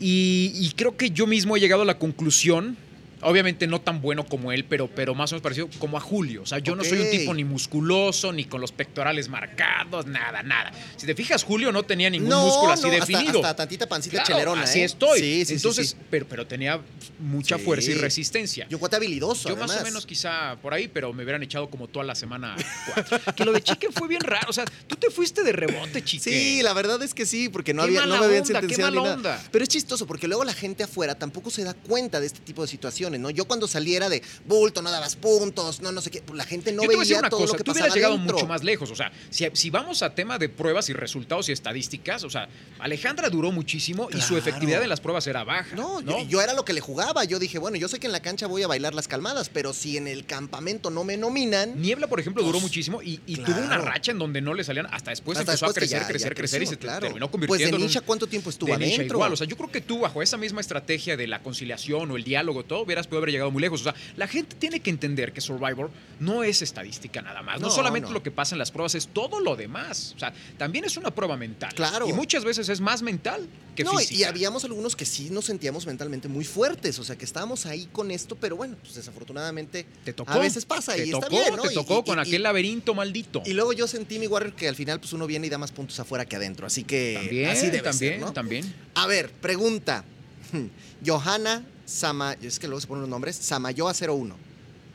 Y, 0.00 0.52
y 0.54 0.72
creo 0.76 0.96
que 0.96 1.10
yo 1.10 1.26
mismo 1.26 1.56
he 1.56 1.60
llegado 1.60 1.82
a 1.82 1.84
la 1.84 1.98
conclusión, 1.98 2.76
obviamente 3.22 3.66
no 3.66 3.80
tan 3.80 4.00
bueno 4.00 4.24
como 4.24 4.52
él, 4.52 4.64
pero, 4.64 4.88
pero 4.88 5.14
más 5.14 5.32
o 5.32 5.34
menos 5.34 5.42
parecido 5.42 5.68
como 5.78 5.96
a 5.96 6.00
Julio. 6.00 6.42
O 6.42 6.46
sea, 6.46 6.58
yo 6.58 6.74
no 6.76 6.84
soy 6.84 7.00
un 7.00 7.10
tipo 7.10 7.34
ni 7.34 7.44
musculoso, 7.44 8.32
ni 8.32 8.44
con 8.44 8.60
los 8.60 8.72
pectorales 8.72 9.28
marcados, 9.28 10.06
nada, 10.06 10.42
nada. 10.42 10.72
Si 10.96 11.06
te 11.06 11.14
fijas, 11.14 11.44
Julio 11.44 11.72
no 11.72 11.82
tenía 11.82 12.10
ningún 12.10 12.28
no, 12.28 12.44
músculo 12.46 12.72
así 12.72 12.86
no, 12.86 12.92
definido. 12.92 13.38
Hasta, 13.38 13.56
tantita 13.56 13.88
pancita 13.88 14.12
Claro, 14.22 14.26
chelerona, 14.26 14.62
así 14.62 14.80
¿eh? 14.80 14.84
estoy. 14.84 15.20
Sí, 15.20 15.24
sí, 15.40 15.44
sí, 15.46 15.54
Entonces, 15.54 15.90
sí. 15.90 15.96
Pero, 16.10 16.26
pero 16.28 16.46
tenía 16.46 16.80
mucha 17.18 17.58
fuerza 17.58 17.90
y 17.90 17.94
resistencia. 17.94 18.66
Yo 18.68 18.78
cuate 18.78 18.96
habilidoso, 18.96 19.48
Yo 19.48 19.56
más 19.56 19.76
o 19.76 19.82
menos 19.82 20.06
quizá 20.06 20.56
por 20.60 20.74
ahí, 20.74 20.88
pero 20.88 21.12
me 21.12 21.22
hubieran 21.22 21.42
echado 21.42 21.70
como 21.70 21.88
toda 21.88 22.04
la 22.04 22.14
semana 22.14 22.56
cuatro. 22.94 23.20
que 23.34 23.44
lo 23.44 23.52
de 23.52 23.62
Chicken 23.62 23.92
fue 23.92 24.08
bien 24.08 24.20
raro. 24.22 24.46
O 24.48 24.52
sea, 24.52 24.64
tú 24.86 24.96
te 24.96 25.10
fuiste 25.10 25.42
de 25.42 25.52
rebote, 25.52 26.02
Chicken. 26.02 26.32
Sí, 26.32 26.62
la 26.62 26.72
verdad 26.72 27.02
es 27.02 27.14
que 27.14 27.26
sí, 27.26 27.48
porque 27.48 27.72
no 27.74 27.82
Qué 27.82 27.88
había 27.88 28.00
no 28.02 28.08
mala 28.08 28.20
me 28.20 28.26
habían 28.26 28.42
onda, 28.42 28.60
qué 28.60 28.68
sentenciado 28.68 28.90
ni 28.90 28.96
mala 28.96 29.16
nada. 29.16 29.36
onda. 29.36 29.48
Pero 29.50 29.62
es 29.62 29.68
chistoso 29.68 30.06
porque 30.06 30.26
luego 30.28 30.44
la 30.44 30.54
gente 30.54 30.82
afuera 30.82 31.14
tampoco 31.14 31.50
se 31.50 31.64
da 31.64 31.74
cuenta 31.74 32.20
de 32.20 32.26
este 32.26 32.40
tipo 32.40 32.62
de 32.62 32.68
situaciones. 32.68 33.11
¿No? 33.18 33.30
Yo 33.30 33.44
cuando 33.46 33.66
saliera 33.68 34.08
de 34.08 34.22
bulto, 34.46 34.82
no 34.82 34.90
dabas 34.90 35.16
puntos, 35.16 35.80
no, 35.80 35.92
no 35.92 36.00
sé 36.00 36.10
qué, 36.10 36.22
pues 36.22 36.36
la 36.36 36.44
gente 36.44 36.72
no 36.72 36.82
Yo 36.82 36.88
te 36.90 36.94
voy 36.96 36.96
a 36.96 36.98
decir 37.00 37.14
veía 37.14 37.20
una 37.20 37.30
todo 37.30 37.40
cosa, 37.40 37.52
lo 37.52 37.58
que 37.58 37.64
tú 37.64 37.72
hubieras 37.72 37.94
llegado 37.94 38.16
dentro. 38.16 38.34
mucho 38.36 38.46
más 38.46 38.62
lejos. 38.64 38.90
O 38.90 38.96
sea, 38.96 39.12
si, 39.30 39.46
si 39.52 39.70
vamos 39.70 40.02
a 40.02 40.14
tema 40.14 40.38
de 40.38 40.48
pruebas 40.48 40.88
y 40.88 40.92
resultados 40.92 41.48
y 41.48 41.52
estadísticas, 41.52 42.24
o 42.24 42.30
sea, 42.30 42.48
Alejandra 42.78 43.28
duró 43.30 43.52
muchísimo 43.52 44.08
y 44.12 44.20
su 44.20 44.36
efectividad 44.36 44.82
en 44.82 44.88
las 44.88 45.00
pruebas 45.00 45.26
era 45.26 45.44
baja. 45.44 45.74
No, 45.76 46.00
No, 46.00 46.20
Yo, 46.20 46.28
yo 46.28 46.40
era 46.42 46.54
lo 46.54 46.64
que 46.64 46.72
le 46.72 46.80
jugaba. 46.80 47.24
Yo 47.24 47.38
dije, 47.38 47.58
bueno, 47.58 47.76
yo 47.76 47.88
sé 47.88 47.98
que 48.00 48.06
en 48.06 48.12
la 48.12 48.20
cancha 48.20 48.46
voy 48.46 48.62
a 48.62 48.66
bailar 48.66 48.94
las 48.94 49.08
calmadas, 49.08 49.48
pero 49.48 49.72
si 49.72 49.96
en 49.96 50.06
el 50.08 50.24
campamento 50.26 50.90
no 50.90 51.04
me 51.04 51.16
nominan. 51.16 51.80
Niebla, 51.80 52.06
por 52.08 52.20
ejemplo, 52.20 52.42
duró 52.42 52.52
Pues, 52.58 52.62
muchísimo 52.64 53.02
y, 53.02 53.20
y 53.26 53.36
claro. 53.36 53.54
tuvo 53.54 53.64
una 53.66 53.78
racha 53.78 54.10
en 54.12 54.18
donde 54.18 54.40
no 54.40 54.54
le 54.54 54.64
salían. 54.64 54.86
Hasta 54.90 55.10
después 55.10 55.38
hasta 55.38 55.52
empezó 55.52 55.66
a 55.66 55.68
después 55.68 55.80
crecer, 55.88 56.00
ya- 56.02 56.06
crecer, 56.08 56.30
ya 56.30 56.34
crecer 56.34 56.62
y 56.62 56.66
se 56.66 56.76
claro. 56.78 57.00
terminó 57.06 57.26
Pues 57.30 57.32
convirtiendo 57.32 57.76
de 57.76 57.80
en 57.80 57.82
un- 57.82 57.86
Nisha, 57.88 58.00
¿cuánto 58.00 58.26
tiempo 58.26 58.50
estuvo 58.50 58.70
de 58.72 58.78
Nisha 58.78 58.96
adentro? 58.96 59.16
igual. 59.18 59.32
O 59.32 59.36
sea, 59.36 59.46
yo 59.46 59.56
creo 59.56 59.70
que 59.70 59.80
tú, 59.80 60.00
bajo 60.00 60.22
esa 60.22 60.36
misma 60.36 60.60
estrategia 60.60 61.16
de 61.16 61.26
la 61.26 61.42
conciliación 61.42 62.10
o 62.10 62.16
el 62.16 62.24
diálogo, 62.24 62.64
todo, 62.64 62.84
podido 63.06 63.18
haber 63.22 63.30
llegado 63.32 63.50
muy 63.50 63.60
lejos. 63.60 63.80
O 63.80 63.84
sea, 63.84 63.94
la 64.16 64.26
gente 64.28 64.56
tiene 64.56 64.80
que 64.80 64.90
entender 64.90 65.32
que 65.32 65.40
Survivor 65.40 65.90
no 66.20 66.42
es 66.44 66.62
estadística 66.62 67.22
nada 67.22 67.42
más. 67.42 67.60
No, 67.60 67.68
No, 67.68 67.72
solamente 67.74 68.08
no. 68.08 68.14
lo 68.14 68.22
que 68.22 68.30
pasa 68.30 68.54
en 68.54 68.58
las 68.58 68.70
pruebas, 68.70 68.94
es 68.94 69.08
todo 69.08 69.40
lo 69.40 69.56
demás. 69.56 70.12
O 70.16 70.18
sea, 70.18 70.32
también 70.58 70.84
es 70.84 70.96
una 70.96 71.10
prueba 71.10 71.36
mental. 71.36 71.74
Claro. 71.74 72.08
Y 72.08 72.12
muchas 72.12 72.44
veces 72.44 72.68
es 72.68 72.80
más 72.80 73.02
mental 73.02 73.46
que 73.74 73.84
no, 73.84 73.94
y- 73.94 73.98
física. 74.04 74.20
y 74.20 74.24
habíamos 74.24 74.64
algunos 74.64 74.94
que 74.96 75.04
sí 75.06 75.30
nos 75.30 75.46
sentíamos 75.46 75.86
mentalmente 75.86 76.28
muy 76.28 76.44
fuertes, 76.44 76.98
o 76.98 77.04
sea, 77.04 77.16
que 77.16 77.24
estábamos 77.24 77.64
ahí 77.66 77.88
con 77.90 78.10
esto, 78.10 78.36
pero 78.36 78.54
bueno, 78.56 78.76
pues 78.82 78.94
desafortunadamente 78.94 79.86
Te 80.04 80.12
tocó. 80.12 80.30
a 80.30 80.38
veces 80.38 80.66
pasa 80.66 80.94
te 80.94 81.06
y 81.06 81.10
tocó, 81.10 81.24
está 81.26 81.40
bien, 81.42 81.56
¿no? 81.56 81.62
Te 81.62 81.72
Y- 81.72 81.74
tocó 81.74 82.00
y- 82.00 82.02
con 82.04 82.18
y- 82.18 82.20
aquel 82.20 82.42
laberinto 82.42 82.94
maldito. 82.94 83.42
Y 83.46 83.54
luego 83.54 83.72
yo 83.72 83.88
sentí 83.88 84.18
mi 84.18 84.26
Warrior 84.26 84.54
que 84.54 84.68
al 84.68 84.76
final 84.76 85.00
pues 85.00 85.12
uno 85.14 85.26
viene 85.26 85.46
y 85.46 85.50
da 85.50 85.56
más 85.58 85.72
puntos 85.72 85.98
afuera 86.00 86.26
que 86.26 86.36
adentro, 86.36 86.66
así 86.66 86.84
que 86.84 87.14
también, 87.18 87.48
así 87.50 87.66
debe 87.66 87.80
también, 87.82 88.12
ser, 88.14 88.20
¿no? 88.20 88.32
también. 88.32 88.74
A 88.94 89.06
ver, 89.06 89.30
pregunta. 89.30 90.04
Johanna 91.06 91.64
Sama, 91.92 92.36
es 92.42 92.58
que 92.58 92.66
luego 92.66 92.80
se 92.80 92.86
ponen 92.86 93.02
los 93.02 93.10
nombres, 93.10 93.36
Samayoa 93.36 93.92
01. 93.92 94.36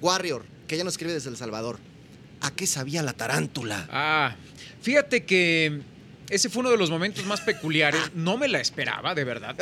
Warrior, 0.02 0.44
que 0.68 0.76
ella 0.76 0.84
nos 0.84 0.94
escribe 0.94 1.14
desde 1.14 1.30
El 1.30 1.38
Salvador. 1.38 1.80
¿A 2.42 2.52
qué 2.52 2.68
sabía 2.68 3.02
la 3.04 3.14
tarántula? 3.14 3.88
Ah, 3.92 4.36
fíjate 4.82 5.26
que 5.26 5.82
ese 6.30 6.50
fue 6.50 6.60
uno 6.62 6.70
de 6.72 6.78
los 6.78 6.90
momentos 6.90 7.26
más 7.26 7.42
peculiares. 7.42 8.02
No 8.16 8.38
me 8.38 8.48
la 8.48 8.60
esperaba, 8.60 9.16
de 9.16 9.24
verdad. 9.24 9.56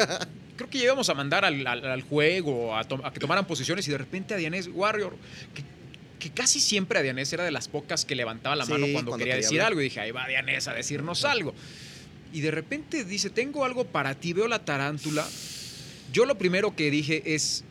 Creo 0.57 0.69
que 0.69 0.77
ya 0.77 0.85
íbamos 0.85 1.09
a 1.09 1.13
mandar 1.13 1.43
al, 1.45 1.65
al- 1.67 1.85
al 1.85 2.01
juego, 2.03 2.75
a, 2.75 2.83
que 3.13 3.19
tomaran 3.19 3.45
posiciones 3.45 3.87
y 3.87 3.91
de 3.91 3.97
repente 3.97 4.33
a 4.33 4.37
Dianés 4.37 4.69
Warrior, 4.71 5.15
que, 5.53 5.63
que 6.19 6.31
casi 6.33 6.59
siempre 6.59 6.99
a 6.99 7.01
Dianés 7.01 7.31
era 7.33 7.43
de 7.43 7.51
las 7.51 7.67
pocas 7.67 8.05
que 8.05 8.15
levantaba 8.15 8.55
la 8.55 8.65
Sí, 8.65 8.71
mano 8.71 8.85
cuando, 8.91 9.11
cuando 9.11 9.17
quería, 9.23 9.33
quería 9.35 9.45
decir 9.47 9.59
hablar. 9.59 9.67
algo. 9.71 9.81
Y 9.81 9.83
dije, 9.85 9.99
ahí 9.99 10.11
va 10.11 10.27
Dianés 10.27 10.67
a 10.67 10.73
decirnos 10.73 11.25
algo. 11.25 11.53
Y 12.33 12.41
de 12.41 12.51
repente 12.51 13.03
dice, 13.05 13.29
tengo 13.29 13.63
algo 13.65 13.85
para 13.85 14.15
ti, 14.15 14.33
veo 14.33 14.47
la 14.47 14.59
tarántula. 14.65 15.25
Yo 16.15 16.25
lo 16.25 16.38
primero 16.38 16.73
que 16.78 16.89
dije 16.89 17.36
es, 17.36 17.65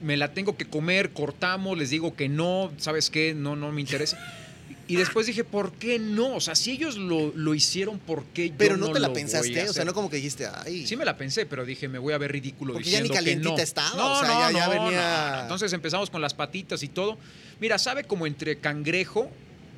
me 0.00 0.16
la 0.16 0.32
tengo 0.32 0.56
que 0.56 0.64
comer, 0.64 1.10
cortamos, 1.10 1.76
les 1.76 1.90
digo 1.90 2.16
que 2.16 2.26
no, 2.26 2.72
¿sabes 2.78 3.10
qué? 3.10 3.34
No, 3.34 3.54
no 3.54 3.70
me 3.70 3.82
interesa. 3.82 4.18
Y 4.88 4.96
después 4.96 5.26
dije, 5.26 5.44
¿por 5.44 5.72
qué 5.72 5.98
no? 5.98 6.36
O 6.36 6.40
sea, 6.40 6.54
si 6.54 6.70
ellos 6.70 6.96
lo, 6.96 7.32
lo 7.36 7.54
hicieron, 7.54 7.98
¿por 7.98 8.24
qué 8.24 8.48
yo 8.48 8.54
Pero 8.56 8.78
no, 8.78 8.86
no 8.86 8.92
te 8.94 8.98
la 8.98 9.08
lo 9.08 9.12
pensaste, 9.12 9.68
o 9.68 9.74
sea, 9.74 9.84
no 9.84 9.92
como 9.92 10.08
que 10.08 10.16
dijiste, 10.16 10.46
ay. 10.46 10.86
Sí 10.86 10.96
me 10.96 11.04
la 11.04 11.18
pensé, 11.18 11.44
pero 11.44 11.66
dije, 11.66 11.86
me 11.86 11.98
voy 11.98 12.14
a 12.14 12.18
ver 12.18 12.32
ridículo 12.32 12.72
Porque 12.72 12.88
ya 12.88 13.02
ni 13.02 13.08
diciendo 13.08 13.12
que 13.12 13.18
calientita 13.18 13.56
no. 13.56 13.62
estaba, 13.62 13.94
No, 13.94 14.12
o 14.14 14.20
sea, 14.24 14.28
no, 14.28 14.40
ya- 14.40 14.58
ya 14.58 14.68
venía-. 14.70 15.42
Entonces 15.42 15.70
empezamos 15.74 16.08
con 16.08 16.22
las 16.22 16.32
patitas 16.32 16.82
y 16.82 16.88
todo. 16.88 17.18
Mira, 17.60 17.76
sabe 17.76 18.04
como 18.04 18.26
entre 18.26 18.56
cangrejo 18.56 19.30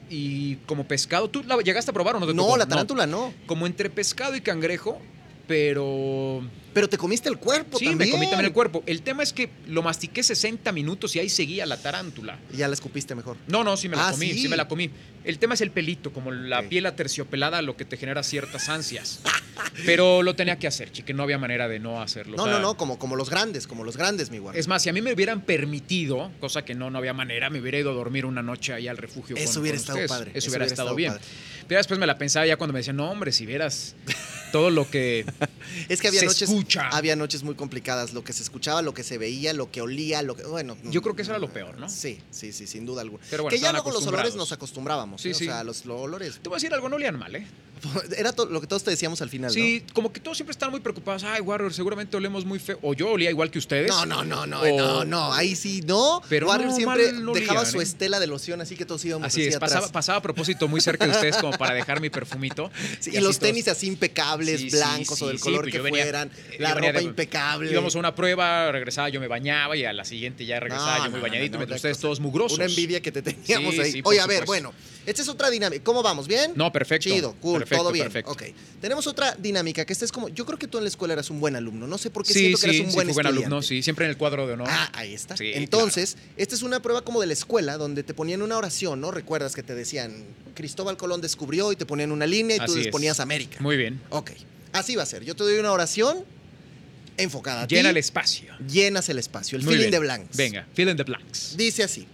y 0.09 0.55
como 0.66 0.87
pescado. 0.87 1.29
¿Tú 1.29 1.42
la 1.42 1.57
llegaste 1.59 1.90
a 1.90 1.94
probar 1.94 2.14
o 2.14 2.20
no 2.20 2.27
te 2.29 2.33
no, 2.35 2.44
tocó? 2.44 2.57
la 2.59 2.66
tarántula 2.66 3.09
no. 3.09 3.35
Como 3.46 3.66
entre 3.66 3.90
pescado 3.90 4.37
y 4.37 4.40
cangrejo, 4.40 5.00
pero 5.48 6.42
Pero 6.74 6.88
te 6.88 6.98
comiste 6.98 7.28
el 7.28 7.38
cuerpo 7.38 7.78
Sí, 7.78 7.87
también. 7.87 8.10
me 8.10 8.12
comí 8.12 8.26
también 8.26 8.46
el 8.46 8.52
cuerpo. 8.52 8.82
El 8.87 9.00
tema 9.02 9.22
es 9.22 9.32
que 9.32 9.48
lo 9.68 9.82
mastiqué 9.82 10.22
60 10.22 10.72
minutos 10.72 11.14
y 11.16 11.20
ahí 11.20 11.30
seguía 11.30 11.64
la 11.66 11.76
tarántula. 11.80 12.38
Y 12.52 12.56
ya 12.58 12.68
la 12.68 12.74
escupiste 12.74 13.14
mejor. 13.14 13.37
No, 13.46 13.62
no, 13.64 13.76
sí 13.76 13.88
me 13.88 13.96
la 13.96 14.08
Ah, 14.08 14.10
comí, 14.10 14.32
¿sí? 14.32 14.42
¿sí? 14.42 14.48
me 14.48 14.56
la 14.56 14.66
comí. 14.68 14.90
El 15.24 15.38
tema 15.38 15.54
es 15.54 15.60
el 15.62 15.70
pelito, 15.70 16.12
como 16.12 16.30
la 16.32 16.60
Ok. 16.60 16.66
piel 16.68 16.84
aterciopelada, 16.87 17.62
lo 17.62 17.76
que 17.76 17.84
te 17.87 17.96
genera 17.96 18.22
ciertas 18.22 18.68
ansias. 18.68 19.20
Pero 19.87 20.22
lo 20.22 20.34
tenía 20.34 20.58
que 20.58 20.66
hacer, 20.66 20.90
chique, 20.92 21.14
no 21.14 21.22
había 21.22 21.38
manera 21.38 21.68
de 21.68 21.78
no 21.78 22.02
hacerlo. 22.02 22.37
No, 22.37 22.42
O 22.42 22.46
sea, 22.46 22.56
no, 22.56 22.60
no, 22.60 22.76
como, 22.76 22.98
como 22.98 23.16
los 23.16 23.30
grandes, 23.30 23.66
como 23.66 23.84
los 23.84 23.96
grandes, 23.96 24.30
mi 24.30 24.38
Warrior. 24.38 24.60
Es 24.60 24.68
más, 24.68 24.82
si 24.82 24.88
a 24.88 24.92
mí 24.92 25.00
me 25.00 25.12
hubieran 25.12 25.40
permitido, 25.42 26.30
cosa 26.40 26.64
que 26.64 26.74
no, 26.74 26.90
no 26.90 26.98
había 26.98 27.12
manera, 27.12 27.50
me 27.50 27.60
hubiera 27.60 27.78
ido 27.78 27.90
a 27.90 27.94
dormir 27.94 28.26
una 28.26 28.42
noche 28.42 28.72
ahí 28.72 28.88
al 28.88 28.96
refugio. 28.96 29.37
Eso 29.37 29.54
con- 29.54 29.62
hubiera 29.62 29.76
con 29.76 29.80
estado 29.82 29.98
ustedes. 29.98 30.10
padre, 30.10 30.30
Eso, 30.30 30.38
eso 30.38 30.48
hubiera, 30.50 30.64
hubiera 30.64 30.72
estado 30.72 30.88
estado 30.88 30.96
bien. 30.96 31.12
padre. 31.12 31.24
Pero 31.68 31.78
después 31.78 32.00
me 32.00 32.06
la 32.06 32.18
pensaba 32.18 32.46
ya 32.46 32.56
cuando 32.56 32.72
me 32.72 32.80
decían, 32.80 32.96
no, 32.96 33.10
hombre, 33.10 33.32
si 33.32 33.46
vieras 33.46 33.94
todo 34.52 34.70
lo 34.70 34.88
que 34.90 35.24
Es 35.88 36.00
que 36.00 36.08
había 36.08 36.20
se 36.20 36.26
noches, 36.26 36.42
escucha. 36.42 36.63
Había 36.92 37.16
noches 37.16 37.42
muy 37.42 37.55
complicadas, 37.55 38.12
lo 38.12 38.24
que 38.24 38.33
se 38.33 38.42
escuchaba, 38.42 38.83
lo 38.83 38.94
que 38.94 39.03
se 39.03 39.18
veía, 39.18 39.53
lo 39.53 39.70
que 39.70 39.81
olía, 39.81 40.22
lo 40.22 40.37
que, 40.37 40.44
bueno. 40.44 40.77
Yo 40.85 41.03
creo 41.03 41.14
que 41.16 41.22
eso 41.22 41.31
era 41.33 41.38
lo 41.38 41.53
peor, 41.53 41.79
¿no? 41.79 41.88
Sí, 41.88 42.20
sí, 42.31 42.53
sí, 42.53 42.66
sin 42.66 42.87
duda 42.87 43.03
alguna. 43.03 43.22
Pero 43.31 43.42
bueno, 43.44 43.55
que 43.57 43.61
ya 43.62 43.72
luego 43.72 43.90
los 43.92 44.07
olores 44.07 44.35
nos 44.35 44.53
acostumbrábamos, 44.53 45.20
Sí, 45.22 45.31
¿eh? 45.31 45.35
sí. 45.35 45.44
o 45.48 45.50
sea, 45.53 45.64
los, 45.64 45.85
los 45.87 46.00
olores. 46.00 46.38
Te 46.42 46.48
voy 46.48 46.57
a 46.57 46.59
decir 46.59 46.72
algo, 46.74 46.88
no 46.88 46.96
olían 46.96 47.18
mal, 47.18 47.35
¿eh? 47.37 47.46
Era 48.16 48.33
lo 48.48 48.61
que 48.62 48.66
todos 48.66 48.83
te 48.85 48.90
decíamos 48.90 49.20
al 49.20 49.29
final, 49.29 49.50
Sí, 49.50 49.85
como 49.92 50.11
que 50.12 50.18
todos 50.20 50.38
siempre 50.38 50.53
están 50.53 50.70
muy 50.70 50.81
preocupados. 50.81 51.22
Ay, 51.24 51.40
Warrior, 51.42 51.74
seguramente 51.74 52.16
olemos 52.16 52.44
muy 52.46 52.59
feo. 52.59 52.79
O 52.83 52.94
yo 52.94 53.11
olía 53.11 53.29
igual 53.29 53.50
que 53.50 53.59
ustedes. 53.59 53.88
¿no? 53.90 54.07
No, 54.07 54.24
no, 54.24 54.46
no, 54.46 54.62
no, 54.64 54.74
O- 54.74 54.79
no, 54.79 55.05
no, 55.05 55.33
ahí 55.35 55.55
sí, 55.55 55.83
no. 55.83 56.22
Pero 56.29 56.48
Warrior 56.48 56.70
no, 56.70 56.77
siempre 56.77 57.12
dejaba 57.12 57.61
olían, 57.61 57.72
su 57.72 57.81
¿eh? 57.81 57.83
estela 57.85 58.20
de 58.20 58.27
loción, 58.27 58.61
así 58.62 58.74
que 58.77 58.87
todos 58.87 59.05
íbamos 59.05 59.27
Así 59.27 59.40
así 59.42 59.48
es, 59.50 59.57
atrás. 59.57 59.72
pasaba, 59.72 59.92
pasaba 59.92 60.18
a 60.18 60.22
propósito 60.22 60.66
muy 60.68 60.81
cerca 60.81 61.05
de 61.07 61.12
ustedes 61.12 61.37
como 61.37 61.53
para 61.59 61.74
dejar 61.74 62.00
mi 62.00 62.09
perfumito. 62.11 62.70
Sí, 63.00 63.11
Y 63.11 63.14
los 63.14 63.22
todos- 63.24 63.38
tenis 63.40 63.68
así 63.68 63.87
impecables, 63.88 64.61
Sí, 64.61 64.70
sí, 64.70 64.77
blancos 64.77 65.20
o 65.20 65.29
del 65.29 65.40
color 65.40 65.62
pues 65.62 65.74
que 65.74 65.81
fueran, 65.88 66.31
la 66.58 66.74
venía 66.74 66.90
ropa 66.92 67.00
de- 67.00 67.04
impecable. 67.06 67.70
Íbamos 67.72 67.94
a 67.94 67.98
una 67.98 68.14
prueba, 68.14 68.70
regresaba, 68.72 69.08
yo 69.08 69.20
me 69.20 69.28
bañaba 69.28 69.76
y 69.76 69.84
a 69.84 69.92
la 69.92 70.04
siguiente 70.04 70.44
ya 70.46 70.60
regresaba 70.60 70.98
No, 70.98 71.04
yo 71.06 71.10
muy 71.10 71.20
no, 71.20 71.22
bañadito, 71.22 71.52
no, 71.54 71.58
mientras 71.58 71.78
ustedes 71.78 71.98
todos 71.98 72.20
mugrosos. 72.20 72.58
Una 72.58 72.66
envidia 72.66 73.00
que 73.00 73.12
te 73.12 73.22
teníamos 73.22 73.74
Sí, 73.74 73.80
ahí. 73.80 73.92
sí, 73.92 74.00
Oye, 74.04 74.20
a 74.20 74.26
ver, 74.26 74.44
bueno, 74.46 74.72
esta 75.06 75.22
es 75.22 75.28
otra 75.28 75.50
dinámica. 75.50 75.82
¿Cómo 75.84 76.02
vamos? 76.02 76.26
¿Bien? 76.28 76.52
No, 76.54 76.72
perfecto. 76.72 77.08
Chido, 77.10 77.34
cool, 77.40 77.58
Perfecto, 77.60 77.82
todo 77.82 77.92
bien. 77.92 78.04
perfecto. 78.06 78.32
Ok. 78.32 78.42
Tenemos 78.80 79.06
otra 79.06 79.34
dinámica 79.38 79.84
que 79.84 79.92
esta 79.92 80.04
es 80.04 80.12
como. 80.12 80.28
Yo 80.28 80.46
creo 80.46 80.58
que 80.58 80.66
tú 80.68 80.78
en 80.78 80.84
la 80.84 80.88
escuela 80.88 81.14
eras 81.14 81.30
un 81.30 81.40
buen 81.40 81.56
alumno. 81.56 81.86
No 81.86 81.98
sé 81.98 82.10
por 82.10 82.24
qué 82.24 82.32
Sí, 82.32 82.38
siento 82.40 82.58
que 82.58 82.62
sí, 82.62 82.68
eres 82.68 82.80
un 82.80 82.90
sí, 82.90 82.94
buen 82.96 83.08
buen 83.12 83.26
alumno, 83.26 83.62
sí, 83.62 83.82
siempre 83.82 84.04
en 84.06 84.10
el 84.10 84.16
cuadro 84.16 84.46
de 84.46 84.54
honor. 84.54 84.68
Ah, 84.70 84.90
ahí 84.94 85.12
está. 85.14 85.34
Entonces, 85.40 86.16
esta 86.36 86.54
es 86.54 86.62
una 86.62 86.80
prueba 86.80 87.02
como 87.02 87.20
de 87.20 87.26
la 87.26 87.32
escuela 87.32 87.76
donde 87.76 88.02
te 88.02 88.14
ponían 88.14 88.42
una 88.42 88.56
oración, 88.56 89.00
¿no? 89.00 89.10
Recuerdas 89.10 89.54
que 89.54 89.62
te 89.62 89.74
decían 89.74 90.24
Cristóbal 90.54 90.96
Colón 90.96 91.20
descubrió 91.20 91.72
y 91.72 91.76
te 91.76 91.86
ponían 91.86 92.12
una 92.12 92.26
línea 92.26 92.56
y 92.56 92.66
tú 92.66 92.76
les 92.76 92.86
es. 92.86 92.92
ponías 92.92 93.20
América. 93.20 93.58
Muy 93.60 93.76
bien. 93.76 94.00
Ok. 94.10 94.30
Así 94.72 94.96
va 94.96 95.02
a 95.02 95.06
ser. 95.06 95.24
Yo 95.24 95.34
te 95.36 95.44
doy 95.44 95.58
una 95.58 95.72
oración 95.72 96.24
enfocada 97.16 97.62
a 97.62 97.66
ti. 97.66 97.74
Llena 97.77 97.90
el 97.90 97.96
espacio. 97.96 98.55
Llenas 98.66 99.09
el 99.09 99.18
espacio, 99.18 99.57
el 99.59 99.64
Muy 99.64 99.74
feeling 99.74 99.90
bien. 99.90 99.92
de 99.92 99.98
blanks. 100.00 100.37
Venga, 100.37 100.66
fill 100.74 100.88
in 100.88 100.96
the 100.96 101.03
blanks. 101.05 101.57
Dice 101.57 101.83
así. 101.85 102.07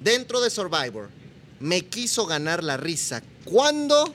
Dentro 0.00 0.40
de 0.40 0.50
Survivor, 0.50 1.10
me 1.60 1.82
quiso 1.82 2.26
ganar 2.26 2.64
la 2.64 2.76
risa. 2.76 3.22
¿Cuándo? 3.44 4.14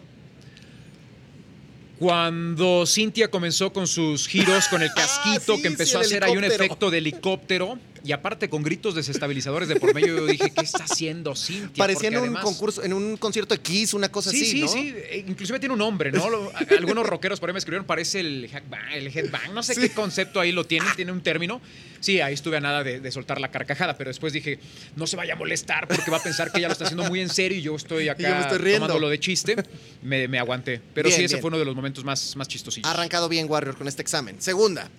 Cuando 2.00 2.86
Cintia 2.86 3.30
comenzó 3.30 3.72
con 3.72 3.88
sus 3.88 4.28
giros 4.28 4.68
con 4.68 4.82
el 4.82 4.89
casquito, 4.96 5.54
Ah, 5.54 5.56
sí, 5.56 5.62
que 5.62 5.68
empezó 5.68 5.91
sí, 5.91 5.98
a 5.98 6.00
hacer 6.02 6.24
ahí 6.24 6.36
un 6.36 6.44
efecto 6.44 6.89
de 6.91 6.98
helicóptero 6.98 7.80
y 8.06 8.12
aparte 8.12 8.50
con 8.50 8.62
gritos 8.62 8.94
desestabilizadores 8.94 9.68
de 9.68 9.78
por 9.78 9.94
medio, 9.96 10.15
yo 10.15 10.26
dije, 10.28 10.52
¿qué 10.52 10.62
está 10.63 10.84
haciendo 10.84 11.36
Cintia? 11.36 11.72
Parecía 11.76 12.10
en 12.10 12.18
un 12.18 12.22
además- 12.24 12.44
concurso, 12.44 12.84
en 12.84 12.94
un 12.94 13.18
concierto 13.18 13.56
de 13.56 13.62
Kiss, 13.62 13.94
una 13.96 14.10
cosa 14.10 14.30
Sí, 14.32 14.41
así, 14.41 14.52
sí, 14.52 14.62
¿no? 14.62 14.68
sí. 14.68 14.94
Eh, 14.96 15.26
Inclusive 15.28 15.60
tiene 15.60 15.74
un 15.74 15.80
nombre, 15.80 16.12
¿no? 16.12 16.30
Lo- 16.30 16.52
a- 16.56 16.60
Algunos 16.78 17.08
rockeros 17.08 17.39
por 17.39 17.50
ahí 17.50 17.54
me 17.54 17.60
escribieron, 17.60 17.86
parece 17.86 18.20
el 18.20 18.46
headbang, 18.46 18.91
el 18.94 19.08
headbang. 19.08 19.54
No 19.54 19.63
sé 19.63 19.76
qué 19.76 19.89
concepto 19.89 20.39
ahí 20.39 20.52
lo 20.52 20.65
tienen, 20.65 20.88
tiene 20.96 21.12
un 21.12 21.22
término. 21.22 21.62
Sí, 22.00 22.22
ahí 22.22 22.34
estuve 22.36 22.58
a 22.58 22.62
nada 22.62 22.84
de, 22.84 23.00
de 23.00 23.12
soltar 23.12 23.41
la 23.41 23.50
carcajada, 23.50 23.98
pero 23.98 24.10
después 24.12 24.32
dije, 24.34 24.60
no 24.96 25.08
se 25.08 25.15
vaya 25.15 25.34
a 25.34 25.36
molestar 25.36 25.88
porque 25.88 26.12
va 26.12 26.18
a 26.18 26.24
pensar 26.24 26.52
que 26.52 26.60
ella 26.60 26.68
lo 26.68 26.74
está 26.74 26.84
haciendo 26.86 27.06
muy 27.06 27.22
en 27.22 27.30
serio 27.30 27.58
y 27.58 27.62
yo 27.63 27.76
estoy 27.76 28.10
acá 28.10 28.30
yo 28.30 28.36
me 28.36 28.41
estoy 28.41 28.58
riendo. 28.60 28.86
tomándolo 28.88 29.10
de 29.10 29.20
chiste. 29.20 29.56
Me, 30.04 30.28
me 30.28 30.38
aguanté. 30.38 30.80
Pero 30.94 31.08
Bien, 31.08 31.18
sí, 31.20 31.26
ese 31.26 31.36
bien. 31.36 31.41
fue 31.41 31.48
uno 31.48 31.58
de 31.58 31.65
los 31.65 31.76
momentos 31.76 32.04
más, 32.04 32.36
más 32.36 32.48
chistosillos. 32.48 32.88
Arrancado 32.89 33.28
bien, 33.28 33.50
Warrior, 33.50 33.76
con 33.76 33.88
este 33.88 34.04
examen. 34.04 34.39
Segunda, 34.39 34.89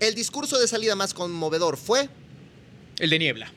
el 0.00 0.14
discurso 0.16 0.58
de 0.58 0.66
salida 0.66 0.96
más 0.96 1.14
conmovedor 1.14 1.76
fue. 1.76 2.08
El 3.00 3.10
de 3.10 3.18
niebla. 3.18 3.50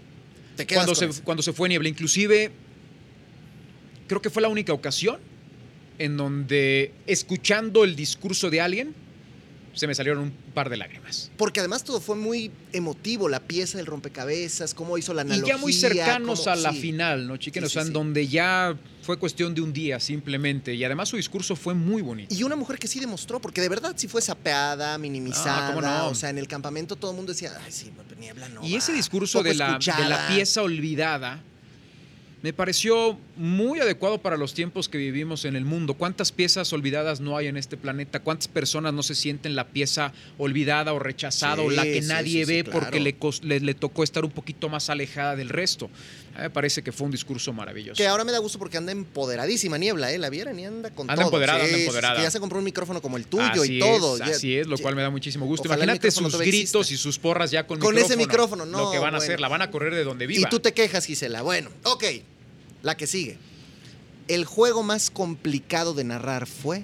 Te 0.56 0.66
quedas 0.66 0.86
Cuando 0.86 1.00
con 1.00 1.14
se, 1.14 1.22
cuando 1.24 1.44
se 1.44 1.54
fue 1.54 1.70
niebla. 1.70 1.90
Inclusive, 1.90 2.52
creo 4.08 4.22
que 4.22 4.30
fue 4.30 4.42
la 4.42 4.48
única 4.48 4.74
ocasión 4.74 5.20
en 6.00 6.18
donde, 6.18 6.92
escuchando 7.06 7.84
el 7.84 7.96
discurso 7.96 8.50
de 8.50 8.62
alguien, 8.62 8.96
se 9.74 9.88
me 9.88 9.96
salieron 9.96 10.24
un 10.24 10.32
par 10.54 10.70
de 10.70 10.78
lágrimas. 10.78 11.32
Porque 11.38 11.60
además 11.60 11.84
todo 11.84 12.00
fue 12.00 12.16
muy 12.16 12.52
emotivo, 12.74 13.28
la 13.30 13.40
pieza 13.40 13.78
del 13.78 13.86
rompecabezas, 13.88 14.74
cómo 14.74 14.98
hizo 14.98 15.14
la 15.14 15.24
Y 15.24 15.26
analogía. 15.26 15.56
ya 15.56 15.60
muy 15.62 15.74
cercanos 15.74 16.40
cómo- 16.42 16.52
a 16.52 16.56
la 16.56 16.72
sí. 16.72 16.80
final, 16.80 17.28
¿no, 17.28 17.38
chiquen? 17.38 17.64
Sí, 17.64 17.68
o 17.68 17.70
sea, 17.70 17.82
sí, 17.84 17.88
en 17.88 17.94
donde 17.94 18.28
ya 18.28 18.78
fue 19.02 19.18
cuestión 19.18 19.54
de 19.56 19.62
un 19.62 19.74
día 19.74 20.00
simplemente. 20.00 20.74
Y 20.76 20.84
además 20.84 21.10
su 21.10 21.18
discurso 21.18 21.56
fue 21.56 21.74
muy 21.74 22.02
bonito. 22.02 22.34
Y 22.34 22.44
una 22.44 22.56
mujer 22.56 22.78
que 22.80 22.88
sí 22.88 23.00
demostró, 23.00 23.42
porque 23.42 23.62
de 23.62 23.70
verdad 23.70 23.94
sí 23.98 24.08
fue 24.08 24.22
sapeada, 24.22 24.98
minimizada. 24.98 25.68
¿cómo 25.74 25.82
no? 25.82 26.08
O 26.08 26.16
sea, 26.16 26.30
en 26.30 26.38
el 26.38 26.48
campamento 26.48 26.96
todo 26.96 27.12
el 27.12 27.18
mundo 27.18 27.34
decía, 27.34 27.52
ay, 27.66 27.72
sí, 27.72 27.92
niebla 28.20 28.48
no. 28.50 28.66
y 28.66 28.76
ese 28.76 28.94
discurso 28.94 29.44
de 29.44 29.56
la, 29.56 29.66
de 29.66 29.72
la 29.72 29.78
escuchada". 29.78 30.28
pieza 30.30 30.62
olvidada, 30.62 31.44
me 32.44 32.52
pareció 32.52 33.18
muy 33.38 33.80
adecuado 33.80 34.22
para 34.22 34.36
los 34.38 34.54
tiempos 34.54 34.90
que 34.90 34.98
vivimos 34.98 35.46
en 35.46 35.56
el 35.56 35.64
mundo. 35.64 35.94
¿Cuántas 35.94 36.32
piezas 36.34 36.72
olvidadas 36.74 37.22
no 37.22 37.38
hay 37.38 37.48
en 37.48 37.56
este 37.58 37.78
planeta? 37.78 38.20
¿Cuántas 38.20 38.50
personas 38.50 38.94
no 38.94 39.02
se 39.02 39.16
sienten 39.16 39.56
la 39.56 39.70
pieza 39.70 40.12
olvidada 40.38 40.92
o 40.94 41.00
rechazada 41.00 41.62
o 41.62 41.72
la 41.72 41.84
que 41.84 42.02
Sí, 42.02 42.08
nadie 42.10 42.46
sí, 42.46 42.52
ve 42.54 42.64
claro. 42.66 42.80
porque 42.82 43.00
le, 43.00 43.16
le- 43.44 43.60
le 43.62 43.74
tocó 43.74 44.04
estar 44.04 44.26
un 44.26 44.32
poquito 44.32 44.68
más 44.68 44.90
alejada 44.90 45.38
del 45.38 45.48
resto? 45.48 45.90
Me 46.38 46.50
parece 46.50 46.82
que 46.84 46.92
fue 46.92 47.06
un 47.06 47.12
discurso 47.12 47.54
maravilloso. 47.54 47.96
Que 47.96 48.08
ahora 48.08 48.26
me 48.26 48.32
da 48.34 48.40
gusto 48.40 48.60
porque 48.60 48.76
anda 48.78 48.92
empoderadísima 48.92 49.78
Niebla, 49.78 50.12
¿eh? 50.12 50.18
La 50.18 50.30
vieran 50.30 50.60
y 50.60 50.66
anda 50.66 50.90
con 50.90 51.10
Anda 51.10 51.22
todo. 51.24 51.30
empoderada, 51.30 51.64
anda 51.64 51.78
empoderada. 51.78 52.16
que 52.18 52.24
ya 52.24 52.32
se 52.32 52.40
compró 52.42 52.58
un 52.58 52.66
micrófono 52.66 53.02
como 53.02 53.16
el 53.18 53.26
tuyo 53.28 53.62
así 53.62 53.78
y 53.78 53.80
todo. 53.80 54.16
Es, 54.18 54.20
Ya- 54.20 54.36
así 54.36 54.58
es, 54.58 54.68
lo 54.68 54.78
cual 54.80 54.96
me 54.98 55.02
da 55.02 55.10
muchísimo 55.12 55.46
gusto. 55.46 55.68
Imagínate 55.70 56.12
sus 56.12 56.38
gritos 56.38 56.92
y 56.92 56.98
sus 56.98 57.20
porras 57.20 57.52
ya 57.52 57.66
con 57.66 57.80
Con 57.80 57.98
ese 57.98 58.18
micrófono, 58.18 58.66
Lo 58.66 58.72
no, 58.86 58.92
que 58.92 58.98
van 59.00 59.16
a 59.16 59.20
hacer, 59.20 59.40
la 59.40 59.48
van 59.48 59.62
a 59.62 59.72
correr 59.72 59.96
de 59.96 60.04
donde 60.04 60.28
viva. 60.28 60.42
Y 60.42 60.50
tú 60.50 60.60
te 60.60 60.74
quejas, 60.74 61.06
Gisela. 61.06 61.42
Bueno, 61.42 61.70
ok. 61.84 62.04
La 62.84 62.96
que 62.96 63.08
sigue. 63.08 63.38
El 64.28 64.46
juego 64.46 64.84
más 64.84 65.10
complicado 65.10 65.94
de 65.96 66.04
narrar 66.04 66.46
fue. 66.46 66.84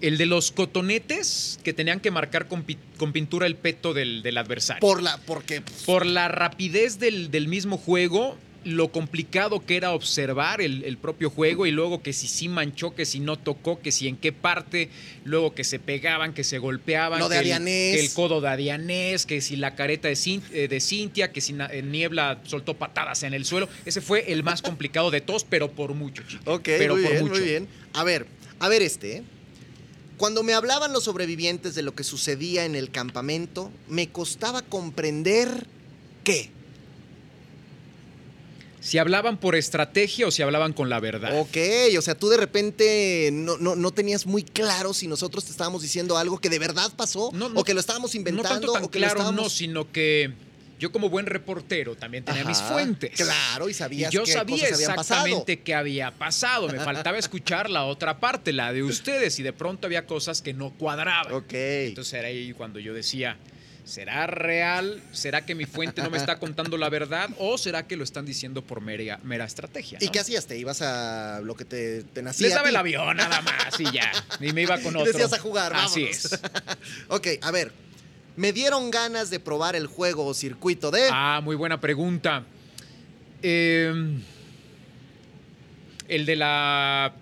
El 0.00 0.18
de 0.18 0.26
los 0.26 0.50
cotonetes 0.52 1.58
que 1.64 1.72
tenían 1.72 2.00
que 2.00 2.10
marcar 2.10 2.48
con, 2.48 2.64
pi- 2.64 2.76
con 2.98 3.12
pintura 3.12 3.46
el 3.46 3.56
peto 3.56 3.94
del, 3.94 4.22
del 4.22 4.36
adversario. 4.36 4.80
Por 4.80 5.02
la. 5.02 5.16
Porque. 5.18 5.62
Por 5.86 6.04
la 6.04 6.28
rapidez 6.28 6.98
del, 6.98 7.30
del 7.30 7.48
mismo 7.48 7.78
juego, 7.78 8.36
lo 8.66 8.90
complicado 8.90 9.64
que 9.64 9.76
era 9.76 9.92
observar 9.92 10.60
el, 10.60 10.82
el 10.82 10.98
propio 10.98 11.30
juego 11.30 11.66
y 11.66 11.70
luego 11.70 12.02
que 12.02 12.12
si 12.12 12.26
sí 12.26 12.48
manchó, 12.48 12.96
que 12.96 13.06
si 13.06 13.20
no 13.20 13.38
tocó, 13.38 13.80
que 13.80 13.92
si 13.92 14.08
en 14.08 14.16
qué 14.16 14.32
parte, 14.32 14.90
luego 15.24 15.54
que 15.54 15.62
se 15.62 15.78
pegaban, 15.78 16.34
que 16.34 16.42
se 16.42 16.58
golpeaban, 16.58 17.20
de 17.28 17.42
que, 17.42 17.52
el, 17.52 17.64
que 17.64 18.00
el 18.00 18.12
codo 18.12 18.40
de 18.40 18.48
Adianés, 18.48 19.24
que 19.24 19.40
si 19.40 19.54
la 19.54 19.76
careta 19.76 20.08
de, 20.08 20.18
eh, 20.52 20.66
de 20.66 20.80
Cintia, 20.80 21.30
que 21.30 21.40
si 21.40 21.54
eh, 21.70 21.82
Niebla 21.82 22.40
soltó 22.44 22.74
patadas 22.74 23.22
en 23.22 23.34
el 23.34 23.44
suelo. 23.44 23.68
Ese 23.84 24.00
fue 24.00 24.32
el 24.32 24.42
más 24.42 24.62
complicado 24.62 25.12
de 25.12 25.20
todos, 25.20 25.44
pero 25.44 25.70
por 25.70 25.94
mucho, 25.94 26.24
chicos. 26.26 26.46
Ok, 26.46 26.64
pero 26.64 26.96
muy 26.96 27.04
por 27.04 27.12
bien, 27.12 27.22
mucho. 27.22 27.34
muy 27.36 27.44
bien. 27.44 27.68
A 27.92 28.02
ver, 28.02 28.26
a 28.58 28.68
ver 28.68 28.82
este. 28.82 29.18
¿eh? 29.18 29.22
Cuando 30.16 30.42
me 30.42 30.54
hablaban 30.54 30.92
los 30.92 31.04
sobrevivientes 31.04 31.76
de 31.76 31.82
lo 31.82 31.94
que 31.94 32.02
sucedía 32.02 32.64
en 32.64 32.74
el 32.74 32.90
campamento, 32.90 33.70
me 33.86 34.08
costaba 34.08 34.62
comprender 34.62 35.68
qué. 36.24 36.55
Si 38.86 38.98
hablaban 38.98 39.36
por 39.38 39.56
estrategia 39.56 40.28
o 40.28 40.30
si 40.30 40.42
hablaban 40.42 40.72
con 40.72 40.88
la 40.88 41.00
verdad. 41.00 41.40
Ok, 41.40 41.56
o 41.98 42.02
sea, 42.02 42.14
tú 42.16 42.28
de 42.28 42.36
repente 42.36 43.30
no, 43.32 43.56
no, 43.58 43.74
no 43.74 43.90
tenías 43.90 44.26
muy 44.26 44.44
claro 44.44 44.94
si 44.94 45.08
nosotros 45.08 45.44
te 45.44 45.50
estábamos 45.50 45.82
diciendo 45.82 46.16
algo 46.16 46.38
que 46.38 46.48
de 46.48 46.60
verdad 46.60 46.92
pasó 46.96 47.30
No, 47.32 47.48
no, 47.48 47.58
o 47.58 47.64
que 47.64 47.74
lo 47.74 47.80
estábamos 47.80 48.14
no 48.14 48.18
inventando 48.18 48.48
tanto 48.48 48.72
tan 48.74 48.84
o 48.84 48.88
que 48.88 49.00
lo 49.00 49.06
claro, 49.06 49.32
no, 49.32 49.50
sino 49.50 49.90
que 49.90 50.32
yo 50.78 50.92
como 50.92 51.08
buen 51.08 51.26
reportero 51.26 51.96
también 51.96 52.24
tenía 52.24 52.44
mis 52.44 52.58
fuentes. 52.58 53.10
Claro, 53.16 53.66
y 53.68 53.72
Y 53.72 53.74
sabías 53.74 54.12
yo 54.12 54.22
qué 54.22 54.32
sabía 54.32 54.56
cosas 54.56 54.74
habían 54.74 54.94
pasado. 54.94 55.20
exactamente 55.20 55.60
qué 55.62 55.74
había 55.74 56.10
pasado. 56.12 56.68
Me 56.68 56.78
faltaba 56.78 57.18
escuchar 57.18 57.68
la 57.68 57.86
otra 57.86 58.20
parte, 58.20 58.52
la 58.52 58.72
de 58.72 58.84
ustedes, 58.84 59.36
y 59.40 59.42
de 59.42 59.52
pronto 59.52 59.88
había 59.88 60.06
cosas 60.06 60.42
que 60.42 60.54
no 60.54 60.70
cuadraban. 60.70 61.32
Ok. 61.32 61.52
Entonces 61.54 62.14
era 62.14 62.28
ahí 62.28 62.52
cuando 62.52 62.78
yo 62.78 62.94
decía, 62.94 63.36
¿será 63.86 64.26
real? 64.26 65.00
¿Será 65.12 65.46
que 65.46 65.54
mi 65.54 65.64
fuente 65.64 66.02
no 66.02 66.10
me 66.10 66.18
está 66.18 66.38
contando 66.38 66.76
la 66.76 66.88
verdad? 66.90 67.30
¿O 67.38 67.56
será 67.56 67.86
que 67.86 67.96
lo 67.96 68.02
están 68.04 68.26
diciendo 68.26 68.60
por 68.62 68.80
mera, 68.80 69.18
mera 69.22 69.44
estrategia? 69.44 69.98
¿Y 70.02 70.08
qué 70.08 70.18
hacías? 70.20 70.46
¿Te 70.46 70.58
ibas 70.58 70.82
a 70.82 71.40
lo 71.42 71.54
que 71.54 71.64
te, 71.64 72.02
te 72.02 72.20
nacía? 72.22 72.48
Les 72.48 72.54
daba 72.54 72.68
el 72.68 72.76
avión 72.76 73.16
nada 73.16 73.40
más 73.40 73.78
y 73.78 73.84
ya. 73.92 74.10
Y 74.40 74.52
me 74.52 74.62
iba 74.62 74.78
con 74.80 74.94
otro. 74.96 75.10
decías 75.10 75.32
a 75.32 75.38
jugar, 75.38 75.72
Así 75.74 76.02
vámonos. 76.02 76.24
es. 76.32 76.40
Ok, 77.08 77.26
a 77.40 77.50
ver. 77.52 77.72
Me 78.34 78.52
dieron 78.52 78.90
ganas 78.90 79.30
de 79.30 79.40
probar 79.40 79.76
el 79.76 79.86
juego 79.86 80.26
o 80.26 80.34
circuito 80.34 80.90
de... 80.90 81.08
Ah, 81.10 81.40
muy 81.42 81.56
buena 81.56 81.80
pregunta. 81.80 82.44
Eh, 83.42 84.18
el 86.08 86.26
de 86.26 86.36
la, 86.36 87.14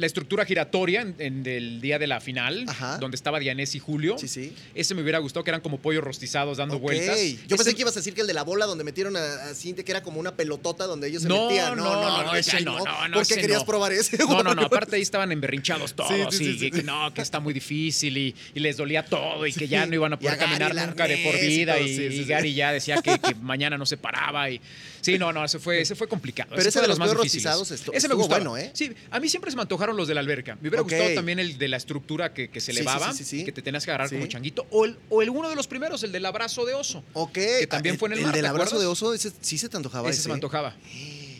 la 0.00 0.06
estructura 0.06 0.44
giratoria 0.44 1.02
en, 1.02 1.14
en 1.18 1.46
el 1.46 1.80
día 1.80 1.98
de 1.98 2.06
la 2.06 2.20
final, 2.20 2.64
Ajá. 2.68 2.98
donde 2.98 3.14
estaba 3.16 3.38
Dianés 3.38 3.74
y 3.74 3.78
Julio. 3.78 4.16
Sí, 4.18 4.28
sí. 4.28 4.54
Ese 4.74 4.94
me 4.94 5.02
hubiera 5.02 5.18
gustado, 5.18 5.44
que 5.44 5.50
eran 5.50 5.60
como 5.60 5.78
pollos 5.78 6.02
rostizados 6.02 6.58
dando 6.58 6.76
Ok. 6.76 6.82
vueltas. 6.82 7.18
Yo 7.46 7.56
pensé 7.56 7.62
Ese- 7.70 7.74
que 7.76 7.82
ibas 7.82 7.96
a 7.96 8.00
decir 8.00 8.14
que 8.14 8.22
el 8.22 8.26
de 8.26 8.34
la 8.34 8.42
bola 8.42 8.66
donde 8.66 8.82
metieron 8.84 9.16
a, 9.16 9.50
a 9.50 9.54
Cintia, 9.54 9.84
que 9.84 9.92
era 9.92 10.02
como 10.02 10.18
una 10.18 10.34
pelotota 10.34 10.86
donde 10.86 11.08
ellos 11.08 11.22
se 11.22 11.28
No, 11.28 11.46
metían. 11.48 11.76
no, 11.76 12.24
no, 12.24 12.34
ese 12.34 12.56
ese 12.56 12.64
no, 12.64 12.78
no, 12.84 13.08
no, 13.08 13.14
¿Por 13.18 13.26
qué 13.26 13.36
querías 13.36 13.60
no. 13.60 13.66
probar 13.66 13.92
ese? 13.92 14.16
No, 14.18 14.42
no, 14.42 14.54
no, 14.54 14.62
aparte 14.62 14.96
ahí 14.96 15.02
estaban 15.02 15.30
emberrinchados 15.32 15.94
todos 15.94 16.34
Sí, 16.34 16.58
sí, 16.58 16.66
y 16.66 16.70
que 16.70 16.82
no, 16.82 17.12
que 17.14 17.20
está 17.22 17.38
muy 17.40 17.52
difícil 17.52 18.16
y, 18.16 18.34
y 18.54 18.60
les 18.60 18.76
dolía 18.76 19.04
todo 19.04 19.46
y 19.46 19.52
que 19.52 19.68
ya 19.68 19.84
no 19.86 19.94
iban 19.94 20.12
a 20.14 20.18
poder 20.18 20.34
a 20.34 20.38
caminar 20.38 20.74
nunca 20.74 21.06
de 21.06 21.18
por 21.18 21.38
vida 21.38 21.78
y, 21.78 21.88
sí, 21.88 22.08
sí, 22.10 22.22
y. 22.22 22.24
Gary 22.24 22.54
ya 22.54 22.72
decía 22.72 23.00
que, 23.02 23.18
que 23.18 23.34
mañana 23.42 23.76
no 23.76 23.84
se 23.86 23.96
paraba 23.96 24.48
y 24.50 24.60
sí, 25.00 25.18
no, 25.18 25.32
no, 25.32 25.44
ese 25.44 25.58
fue, 25.58 25.80
ese 25.80 25.94
fue 25.94 26.08
complicado. 26.08 26.50
Pero 26.50 26.62
ese 26.62 26.72
fue 26.72 26.82
de 26.82 26.88
los 26.88 26.98
más 26.98 27.12
rostizados 27.12 27.70
ese 27.70 28.08
me 28.08 28.14
gustaba. 28.14 28.38
bueno, 28.38 28.56
¿eh? 28.56 28.70
Sí, 28.74 28.92
a 29.10 29.20
mí 29.20 29.28
siempre 29.28 29.50
se 29.50 29.56
me 29.56 29.62
antojaron 29.62 29.89
los 29.96 30.08
de 30.08 30.14
la 30.14 30.20
alberca. 30.20 30.56
Me 30.60 30.68
hubiera 30.68 30.82
gustado 30.82 31.14
también 31.14 31.38
el 31.38 31.58
de 31.58 31.68
la 31.68 31.76
estructura 31.76 32.32
que, 32.34 32.50
que 32.50 32.60
se 32.60 32.72
elevaba, 32.72 33.12
sí, 33.12 33.24
sí, 33.24 33.38
sí. 33.38 33.44
que 33.44 33.52
te 33.52 33.62
tenías 33.62 33.84
que 33.84 33.90
agarrar 33.90 34.10
como 34.10 34.26
changuito 34.26 34.66
o 34.70 34.84
el, 34.84 34.96
o 35.08 35.22
el 35.22 35.30
uno 35.30 35.48
de 35.48 35.56
los 35.56 35.66
primeros, 35.66 36.02
el 36.02 36.12
del 36.12 36.26
abrazo 36.26 36.64
de 36.64 36.74
oso. 36.74 37.02
Ok. 37.12 37.32
Que 37.32 37.66
también 37.68 37.94
ah, 37.94 37.98
fue 37.98 38.08
en 38.08 38.12
el 38.14 38.18
El 38.20 38.24
mar, 38.26 38.34
del 38.34 38.42
¿te 38.42 38.48
abrazo 38.48 38.76
acuerdas? 38.76 38.80
de 38.82 38.86
oso, 38.86 39.14
ese 39.14 39.32
sí 39.40 39.58
se 39.58 39.68
te 39.68 39.76
antojaba 39.76 40.10
ese 40.10 40.22
se 40.22 40.28
me 40.28 40.32
ese. 40.32 40.36
antojaba. 40.36 40.76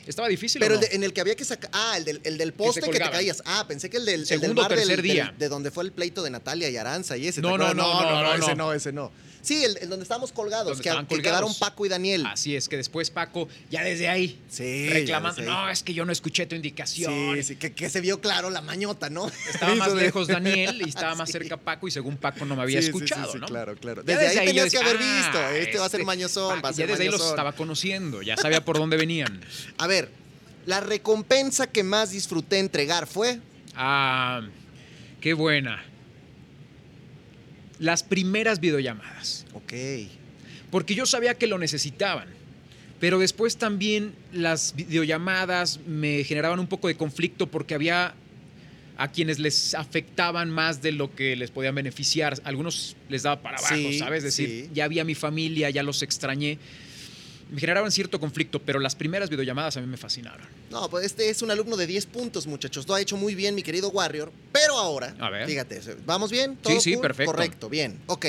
Estaba 0.06 0.28
difícil. 0.28 0.60
Pero 0.60 0.74
¿o 0.74 0.78
el 0.78 0.88
de- 0.88 0.96
en 0.96 1.04
el 1.04 1.12
que 1.12 1.20
había 1.20 1.36
que 1.36 1.44
sacar. 1.44 1.70
Ah, 1.72 1.94
el 1.96 2.04
del, 2.04 2.20
el 2.24 2.36
del 2.38 2.52
poste 2.52 2.80
que, 2.80 2.90
te 2.90 2.98
caías. 2.98 3.42
Ah, 3.46 3.64
pensé 3.68 3.88
que 3.90 3.98
el 3.98 4.04
del, 4.06 4.14
el 4.22 4.26
del 4.26 4.40
Segundo 4.40 4.62
del- 4.62 4.68
tercer 4.78 4.96
del- 4.96 5.02
día. 5.02 5.34
de 5.38 5.48
donde 5.48 5.70
fue 5.70 5.84
el 5.84 5.92
pleito 5.92 6.22
de 6.22 6.30
Natalia 6.30 6.68
y 6.68 6.76
Aranza 6.76 7.16
y 7.16 7.28
ese. 7.28 7.40
¿te 7.40 7.46
No, 7.46 7.56
no, 7.58 7.72
no, 7.74 8.02
no, 8.02 8.22
no, 8.22 8.34
ese 8.34 8.54
no, 8.56 8.72
ese 8.72 8.92
no. 8.92 9.12
Sí, 9.42 9.64
el, 9.64 9.76
el 9.78 9.88
donde 9.88 10.02
estábamos 10.02 10.32
colgados, 10.32 10.66
Donde 10.68 10.82
que, 10.82 10.88
estaban 10.88 11.06
que 11.06 11.14
colgados. 11.16 11.38
quedaron 11.40 11.54
Paco 11.58 11.86
y 11.86 11.88
Daniel. 11.88 12.26
Así 12.26 12.54
es 12.56 12.68
que 12.68 12.76
después 12.76 13.10
Paco, 13.10 13.48
ya 13.70 13.82
desde 13.82 14.08
ahí, 14.08 14.38
Sí, 14.48 14.88
reclamando, 14.88 15.36
desde 15.40 15.50
ahí. 15.50 15.56
no, 15.56 15.68
es 15.70 15.82
que 15.82 15.94
yo 15.94 16.04
no 16.04 16.12
escuché 16.12 16.46
tu 16.46 16.54
indicación. 16.54 17.36
Sí, 17.36 17.42
sí, 17.42 17.56
que, 17.56 17.72
que 17.72 17.88
se 17.88 18.00
vio 18.00 18.20
claro 18.20 18.50
la 18.50 18.60
mañota, 18.60 19.08
¿no? 19.10 19.28
Estaba 19.48 19.74
más 19.76 19.92
lejos 19.94 20.28
Daniel 20.28 20.82
y 20.84 20.88
estaba 20.88 21.14
más 21.16 21.28
Sí. 21.28 21.32
cerca 21.32 21.56
Paco 21.56 21.88
y 21.88 21.90
según 21.90 22.16
Paco 22.16 22.44
no 22.44 22.56
me 22.56 22.62
había 22.62 22.80
Sí, 22.80 22.86
escuchado, 22.88 23.34
¿no? 23.36 23.46
claro, 23.46 23.74
claro. 23.76 24.02
Ya 24.04 24.18
Desde 24.18 24.38
ahí 24.40 24.46
yo 24.48 24.64
tenías 24.64 24.70
que 24.70 24.78
haber 24.78 24.98
visto, 24.98 25.38
"Ah, 25.38 25.56
este 25.56 25.78
va 25.78 25.86
a 25.86 25.88
ser 25.88 26.04
mañozón, 26.04 26.56
Paco", 26.56 26.62
va 26.62 26.68
a 26.68 26.72
ser 26.72 26.86
Ya 26.86 26.92
desde 26.92 27.04
ahí 27.04 27.10
los 27.10 27.20
estaba 27.30 27.52
conociendo, 27.52 28.22
ya 28.22 28.36
sabía 28.36 28.64
por 28.64 28.78
dónde 28.78 28.96
venían. 28.96 29.40
A 29.78 29.86
ver, 29.86 30.10
la 30.66 30.80
recompensa 30.80 31.66
que 31.66 31.82
más 31.82 32.10
disfruté 32.10 32.58
entregar 32.58 33.06
fue. 33.06 33.40
Ah, 33.74 34.42
qué 35.20 35.32
buena. 35.34 35.82
Las 37.80 38.04
primeras 38.04 38.60
videollamadas. 38.60 39.44
Ok. 39.54 39.72
porque 40.70 40.94
yo 40.94 41.04
sabía 41.04 41.34
que 41.34 41.48
lo 41.48 41.58
necesitaban. 41.58 42.28
Pero 43.00 43.18
después 43.18 43.56
también 43.56 44.12
las 44.32 44.74
videollamadas 44.76 45.80
me 45.86 46.22
generaban 46.22 46.60
un 46.60 46.68
poco 46.68 46.86
de 46.86 46.94
conflicto 46.96 47.48
porque 47.48 47.74
había 47.74 48.14
a 48.98 49.10
quienes 49.10 49.38
les 49.38 49.74
afectaban 49.74 50.50
más 50.50 50.82
de 50.82 50.92
lo 50.92 51.12
que 51.14 51.34
les 51.34 51.50
podían 51.50 51.74
beneficiar. 51.74 52.38
Algunos 52.44 52.94
les 53.08 53.22
daba 53.22 53.40
para 53.40 53.56
abajo, 53.56 53.74
Sí, 53.74 53.98
¿sabes? 53.98 54.18
Es 54.18 54.36
decir, 54.36 54.66
sí. 54.66 54.70
ya 54.74 54.84
había 54.84 55.02
mi 55.04 55.14
familia, 55.14 55.70
ya 55.70 55.82
los 55.82 56.02
extrañé. 56.02 56.58
Me 57.50 57.58
generaban 57.60 57.90
cierto 57.90 58.20
conflicto, 58.20 58.60
pero 58.62 58.78
las 58.78 58.94
primeras 58.94 59.28
videollamadas 59.28 59.76
a 59.76 59.80
mí 59.80 59.86
me 59.86 59.96
fascinaron. 59.96 60.46
No, 60.70 60.88
pues 60.88 61.04
este 61.04 61.28
es 61.30 61.42
un 61.42 61.50
alumno 61.50 61.76
de 61.76 61.86
10 61.86 62.06
puntos, 62.06 62.46
muchachos. 62.46 62.86
Lo 62.86 62.94
ha 62.94 63.00
hecho 63.00 63.16
muy 63.16 63.34
bien, 63.34 63.54
mi 63.56 63.62
querido 63.62 63.88
Warrior. 63.88 64.32
Pero 64.52 64.78
ahora, 64.78 65.14
A 65.18 65.30
ver. 65.30 65.46
fíjate, 65.48 65.80
¿vamos 66.06 66.30
bien? 66.30 66.56
¿Todo 66.56 66.74
Sí, 66.74 66.80
sí, 66.80 66.92
cool? 66.94 67.02
perfecto. 67.02 67.32
Correcto, 67.32 67.68
bien. 67.68 67.98
Ok. 68.06 68.26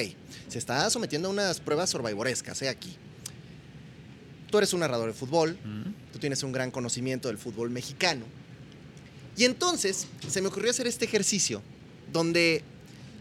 Se 0.48 0.58
está 0.58 0.90
sometiendo 0.90 1.28
a 1.28 1.32
unas 1.32 1.60
pruebas 1.60 1.90
survivorescas, 1.92 2.62
¿eh? 2.64 2.70
Aquí. 2.70 2.96
Tú 4.50 4.58
eres 4.58 4.74
un 4.74 4.80
narrador 4.82 5.08
de 5.08 5.14
fútbol. 5.14 5.58
Tú 6.12 6.20
tienes 6.20 6.42
un 6.44 6.52
gran 6.52 6.72
conocimiento 6.72 7.28
del 7.28 7.38
fútbol 7.38 7.70
mexicano. 7.70 8.26
Y 9.38 9.46
entonces 9.46 10.08
se 10.28 10.42
me 10.42 10.48
ocurrió 10.50 10.72
hacer 10.72 10.88
este 10.88 11.06
ejercicio 11.06 11.62
donde 12.12 12.64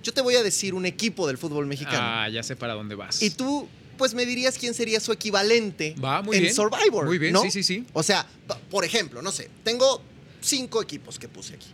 yo 0.03 0.13
te 0.13 0.23
voy 0.23 0.35
a 0.35 0.43
decir 0.43 0.75
un 0.75 0.87
equipo 0.87 1.27
del 1.29 1.39
fútbol 1.39 1.67
mexicano. 1.67 1.99
Ah, 2.01 2.29
ya 2.29 2.43
sé 2.43 2.57
para 2.57 2.75
dónde 2.75 2.97
vas. 2.97 3.23
Y 3.23 3.31
tú, 3.31 3.69
pues 4.01 4.15
me 4.15 4.25
dirías 4.25 4.57
quién 4.57 4.73
sería 4.73 4.99
su 4.99 5.13
equivalente 5.13 5.95
Va, 6.03 6.23
muy 6.23 6.39
en 6.39 6.45
bien. 6.45 6.55
Survivor. 6.55 7.05
Muy 7.05 7.19
bien, 7.19 7.35
¿no? 7.35 7.43
sí, 7.43 7.51
sí, 7.51 7.63
sí. 7.63 7.85
O 7.93 8.03
sea, 8.03 8.27
por 8.71 8.87
ejemplo, 8.87 9.21
no 9.21 9.31
sé, 9.31 9.51
tengo 9.63 10.01
cinco 10.41 10.81
equipos 10.81 11.19
que 11.19 11.29
puse 11.29 11.53
aquí. 11.53 11.67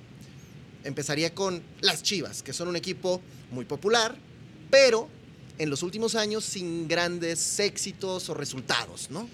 Empezaría 0.82 1.32
con 1.32 1.62
las 1.82 2.02
Chivas, 2.02 2.42
que 2.42 2.52
son 2.52 2.66
un 2.66 2.74
equipo 2.74 3.22
muy 3.52 3.64
popular, 3.64 4.16
pero 4.72 5.08
en 5.58 5.70
los 5.70 5.84
últimos 5.84 6.16
años 6.16 6.44
sin 6.44 6.88
grandes 6.88 7.60
éxitos 7.60 8.28
o 8.28 8.34
resultados, 8.34 9.08
¿no? 9.08 9.28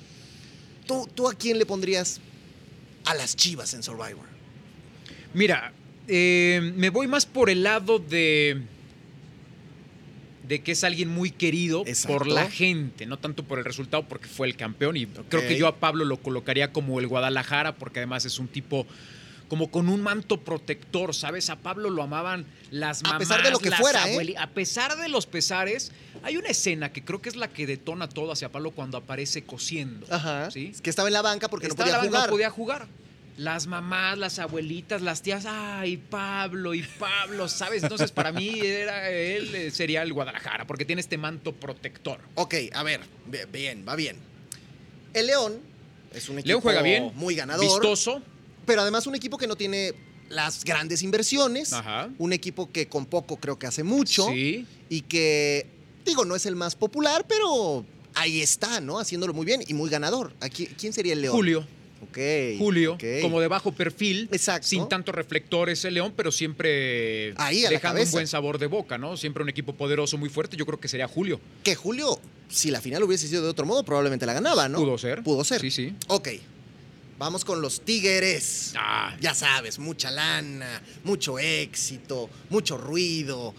¿Tú, 0.86 1.08
tú 1.14 1.30
a 1.30 1.32
quién 1.32 1.58
le 1.58 1.64
pondrías 1.64 2.20
a 3.06 3.14
las 3.14 3.34
Chivas 3.36 3.72
en 3.72 3.82
Survivor? 3.82 4.26
Mira, 5.32 5.72
eh, 6.08 6.74
me 6.76 6.90
voy 6.90 7.06
más 7.06 7.24
por 7.24 7.48
el 7.48 7.62
lado 7.62 7.98
de. 7.98 8.60
De 10.42 10.60
que 10.62 10.72
es 10.72 10.82
alguien 10.84 11.08
muy 11.08 11.30
querido 11.30 11.84
Exacto. 11.86 12.18
por 12.18 12.26
la 12.26 12.50
gente, 12.50 13.06
no 13.06 13.18
tanto 13.18 13.44
por 13.44 13.58
el 13.58 13.64
resultado, 13.64 14.06
porque 14.08 14.26
fue 14.28 14.46
el 14.48 14.56
campeón. 14.56 14.96
Y 14.96 15.06
creo 15.06 15.42
que 15.46 15.56
yo 15.56 15.66
a 15.68 15.76
Pablo 15.76 16.04
lo 16.04 16.16
colocaría 16.18 16.72
como 16.72 16.98
el 17.00 17.06
Guadalajara, 17.06 17.76
porque 17.76 18.00
además 18.00 18.24
es 18.24 18.38
un 18.38 18.48
tipo 18.48 18.86
como 19.48 19.70
con 19.70 19.90
un 19.90 20.00
manto 20.00 20.40
protector, 20.40 21.14
¿sabes? 21.14 21.50
A 21.50 21.56
Pablo 21.56 21.90
lo 21.90 22.02
amaban 22.02 22.46
las 22.70 23.02
mamás, 23.02 23.16
A 23.16 23.18
pesar 23.18 23.42
de 23.42 23.50
lo 23.50 23.58
que 23.58 23.68
las 23.68 23.80
fuera, 23.80 24.10
¿eh? 24.10 24.34
A 24.38 24.46
pesar 24.48 24.96
de 24.96 25.08
los 25.10 25.26
pesares, 25.26 25.92
hay 26.22 26.38
una 26.38 26.48
escena 26.48 26.90
que 26.90 27.04
creo 27.04 27.20
que 27.20 27.28
es 27.28 27.36
la 27.36 27.48
que 27.48 27.66
detona 27.66 28.08
todo 28.08 28.32
hacia 28.32 28.50
Pablo 28.50 28.70
cuando 28.70 28.96
aparece 28.96 29.44
cosiendo. 29.44 30.06
Ajá. 30.10 30.50
¿sí? 30.50 30.70
Es 30.72 30.80
que 30.80 30.88
estaba 30.88 31.08
en 31.08 31.12
la 31.12 31.20
banca 31.20 31.48
porque 31.48 31.66
Estaba 31.66 31.90
no 31.90 31.98
podía 31.98 32.02
la- 32.02 32.08
jugar. 32.08 32.26
No 32.28 32.32
podía 32.32 32.50
jugar. 32.50 32.88
Las 33.38 33.66
mamás, 33.66 34.18
las 34.18 34.38
abuelitas, 34.38 35.00
las 35.00 35.22
tías, 35.22 35.44
ay, 35.46 35.96
Pablo 35.96 36.74
y 36.74 36.82
Pablo, 36.82 37.48
¿sabes? 37.48 37.82
Entonces, 37.82 38.12
para 38.12 38.30
mí 38.30 38.60
era 38.60 39.10
él 39.10 39.54
eh, 39.54 39.70
sería 39.70 40.02
el 40.02 40.12
Guadalajara, 40.12 40.66
porque 40.66 40.84
tiene 40.84 41.00
este 41.00 41.16
manto 41.16 41.52
protector. 41.54 42.20
Ok, 42.34 42.54
a 42.74 42.82
ver, 42.82 43.00
bi- 43.26 43.38
bien, 43.50 43.84
va 43.88 43.96
bien. 43.96 44.16
El 45.14 45.26
León 45.28 45.60
es 46.12 46.28
un 46.28 46.38
equipo 46.38 46.48
León 46.48 46.60
juega 46.60 46.82
bien, 46.82 47.10
muy 47.14 47.34
ganador, 47.34 47.64
vistoso. 47.80 48.20
pero 48.66 48.82
además 48.82 49.06
un 49.06 49.14
equipo 49.14 49.38
que 49.38 49.46
no 49.46 49.56
tiene 49.56 49.94
las 50.28 50.62
grandes 50.64 51.02
inversiones, 51.02 51.72
Ajá. 51.72 52.10
un 52.18 52.32
equipo 52.34 52.70
que 52.70 52.86
con 52.88 53.06
poco 53.06 53.38
creo 53.38 53.58
que 53.58 53.66
hace 53.66 53.82
mucho 53.82 54.28
Sí. 54.28 54.66
y 54.90 55.00
que, 55.02 55.66
digo, 56.04 56.24
no 56.26 56.36
es 56.36 56.44
el 56.46 56.54
más 56.56 56.74
popular, 56.76 57.24
pero 57.26 57.84
ahí 58.14 58.42
está, 58.42 58.80
¿no? 58.82 58.98
Haciéndolo 58.98 59.32
muy 59.32 59.46
bien 59.46 59.62
y 59.66 59.72
muy 59.74 59.88
ganador. 59.88 60.34
Aquí, 60.40 60.66
¿Quién 60.66 60.92
sería 60.92 61.14
el 61.14 61.22
León? 61.22 61.34
Julio. 61.34 61.66
Julio, 62.58 62.98
como 63.22 63.40
de 63.40 63.48
bajo 63.48 63.72
perfil, 63.72 64.28
Exacto. 64.32 64.66
sin 64.68 64.88
tantos 64.88 65.14
reflectores 65.14 65.84
el 65.84 65.94
León, 65.94 66.12
pero 66.16 66.32
siempre 66.32 67.34
Ahí, 67.36 67.62
dejando 67.62 68.02
un 68.02 68.10
buen 68.10 68.26
sabor 68.26 68.58
de 68.58 68.66
boca, 68.66 68.98
¿no? 68.98 69.16
Siempre 69.16 69.42
un 69.42 69.48
equipo 69.48 69.74
poderoso, 69.74 70.18
muy 70.18 70.28
fuerte, 70.28 70.56
yo 70.56 70.66
creo 70.66 70.78
que 70.80 70.88
sería 70.88 71.08
Julio. 71.08 71.40
Que 71.62 71.74
Julio, 71.74 72.20
si 72.48 72.70
la 72.70 72.80
final 72.80 73.02
hubiese 73.04 73.28
sido 73.28 73.42
de 73.42 73.48
otro 73.48 73.64
modo, 73.66 73.84
probablemente 73.84 74.26
la 74.26 74.32
ganaba, 74.34 74.68
¿no? 74.68 74.78
Pudo 74.78 74.98
ser. 74.98 75.22
Pudo 75.22 75.44
ser. 75.44 75.60
Sí, 75.60 75.70
sí. 75.70 75.94
Ok. 76.08 76.28
Vamos 77.18 77.44
con 77.44 77.60
los 77.62 77.82
Tigres. 77.82 78.72
Ah, 78.76 79.16
Ya 79.20 79.32
sabes, 79.34 79.78
mucha 79.78 80.10
lana, 80.10 80.82
mucho 81.04 81.38
éxito, 81.38 82.28
mucho 82.50 82.76
ruido, 82.78 83.54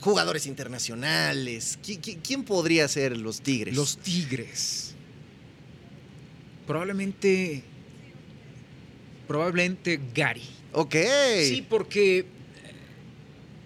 jugadores 0.00 0.46
internacionales. 0.46 1.78
¿Qui- 1.84 1.98
qui- 2.00 2.18
¿Quién 2.22 2.44
podría 2.44 2.86
ser 2.86 3.16
los 3.16 3.40
Tigres? 3.40 3.74
los 3.74 3.98
Tigres. 3.98 4.94
Probablemente. 6.66 7.64
Probablemente 9.28 10.00
Gary. 10.14 10.42
Ok. 10.72 10.96
Sí, 11.44 11.64
porque 11.68 12.18
eh, 12.20 12.24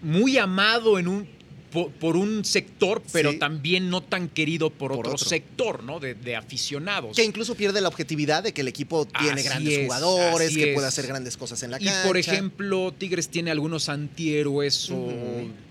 muy 0.02 0.36
amado 0.36 0.98
en 0.98 1.08
un 1.08 1.26
po- 1.72 1.88
por, 1.90 2.16
un 2.16 2.44
sector, 2.44 3.02
pero 3.12 3.32
Sí. 3.32 3.38
también 3.38 3.88
no 3.88 4.02
tan 4.02 4.28
querido 4.28 4.68
por, 4.70 4.90
Por 4.90 4.98
otro, 5.00 5.12
otro. 5.14 5.26
sector, 5.28 5.82
¿no? 5.82 6.00
De, 6.00 6.14
de 6.14 6.36
aficionados. 6.36 7.16
Que 7.16 7.24
incluso 7.24 7.54
pierde 7.54 7.80
la 7.80 7.88
objetividad 7.88 8.42
de 8.42 8.52
que 8.52 8.60
el 8.60 8.68
equipo 8.68 9.06
tiene 9.06 9.40
Así 9.40 9.44
grandes 9.44 9.78
es, 9.78 9.84
jugadores, 9.86 10.54
que 10.54 10.70
es. 10.70 10.74
puede 10.74 10.86
hacer 10.88 11.06
grandes 11.06 11.36
cosas 11.36 11.62
en 11.62 11.70
la 11.70 11.80
Y 11.80 11.84
cancha. 11.86 12.02
por 12.06 12.16
ejemplo, 12.18 12.92
Tigres 12.96 13.28
tiene 13.28 13.50
algunos 13.50 13.88
antihéroes 13.88 14.90
o 14.90 15.12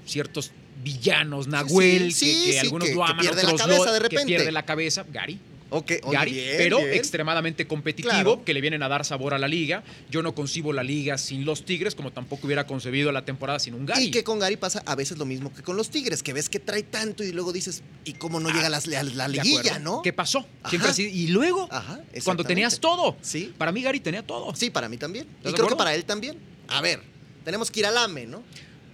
ciertos 0.06 0.52
villanos, 0.84 1.48
Nahuel, 1.48 2.12
sí, 2.12 2.26
que, 2.26 2.34
sí, 2.34 2.46
que 2.46 2.52
sí, 2.54 2.58
algunos 2.58 2.88
que- 2.90 2.96
lo 2.96 3.06
que 3.06 3.12
aman, 3.12 3.22
pierde 3.22 3.44
la 3.44 3.50
cabeza 3.56 3.68
no, 3.68 3.84
de 3.86 4.00
que 4.00 4.00
repente. 4.00 4.26
pierde 4.26 4.52
la 4.52 4.66
cabeza, 4.66 5.06
Gary. 5.12 5.40
Ok, 5.74 5.92
oye, 6.04 6.18
Gary, 6.18 6.32
bien, 6.34 6.56
pero 6.58 6.78
bien. 6.80 6.94
extremadamente 6.94 7.66
competitivo, 7.66 8.12
Claro. 8.12 8.44
que 8.44 8.54
le 8.54 8.60
vienen 8.60 8.84
a 8.84 8.90
dar 8.90 9.06
sabor 9.06 9.34
a 9.34 9.40
la 9.40 9.48
liga. 9.48 9.84
Yo 10.10 10.22
no 10.22 10.36
concibo 10.36 10.74
la 10.74 10.84
liga 10.84 11.18
sin 11.18 11.46
los 11.46 11.64
Tigres, 11.64 11.96
como 11.96 12.12
tampoco 12.12 12.46
hubiera 12.46 12.68
concebido 12.68 13.12
la 13.14 13.24
temporada 13.24 13.58
sin 13.58 13.74
un 13.74 13.86
Gary. 13.86 14.04
Y 14.06 14.12
que 14.12 14.24
con 14.26 14.38
Gary 14.40 14.58
pasa 14.58 14.84
a 14.86 14.96
veces 14.96 15.18
lo 15.18 15.26
mismo 15.26 15.54
que 15.54 15.64
con 15.64 15.78
los 15.78 15.90
Tigres, 15.90 16.24
que 16.24 16.34
ves 16.34 16.50
que 16.50 16.60
trae 16.60 16.84
tanto 16.84 17.24
y 17.24 17.32
luego 17.32 17.54
dices, 17.54 17.84
¿y 18.04 18.14
cómo 18.14 18.40
no 18.42 18.50
llega 18.50 18.68
a 18.68 18.70
la, 18.70 18.78
Ah, 19.24 19.28
liguilla, 19.30 19.80
no? 19.80 20.02
¿Qué 20.02 20.12
pasó? 20.12 20.40
Ajá. 20.62 20.70
Siempre 20.70 20.92
así. 20.92 21.04
Y 21.04 21.28
luego, 21.28 21.70
Ajá, 21.72 22.02
cuando 22.26 22.44
tenías 22.44 22.80
todo. 22.80 23.16
Sí. 23.22 23.54
Para 23.58 23.72
mí 23.72 23.82
Gary 23.82 24.02
tenía 24.02 24.24
todo. 24.28 24.54
Sí, 24.56 24.70
para 24.70 24.90
mí 24.90 24.98
también. 24.98 25.26
Y 25.26 25.30
¿Estás 25.38 25.54
de 25.54 25.58
creo 25.58 25.68
que 25.70 25.76
para 25.78 25.96
él 25.96 26.04
también. 26.04 26.38
A 26.68 26.82
ver, 26.82 27.00
tenemos 27.46 27.72
que 27.72 27.80
ir 27.80 27.86
al 27.86 27.98
AME, 27.98 28.26
¿no? 28.28 28.44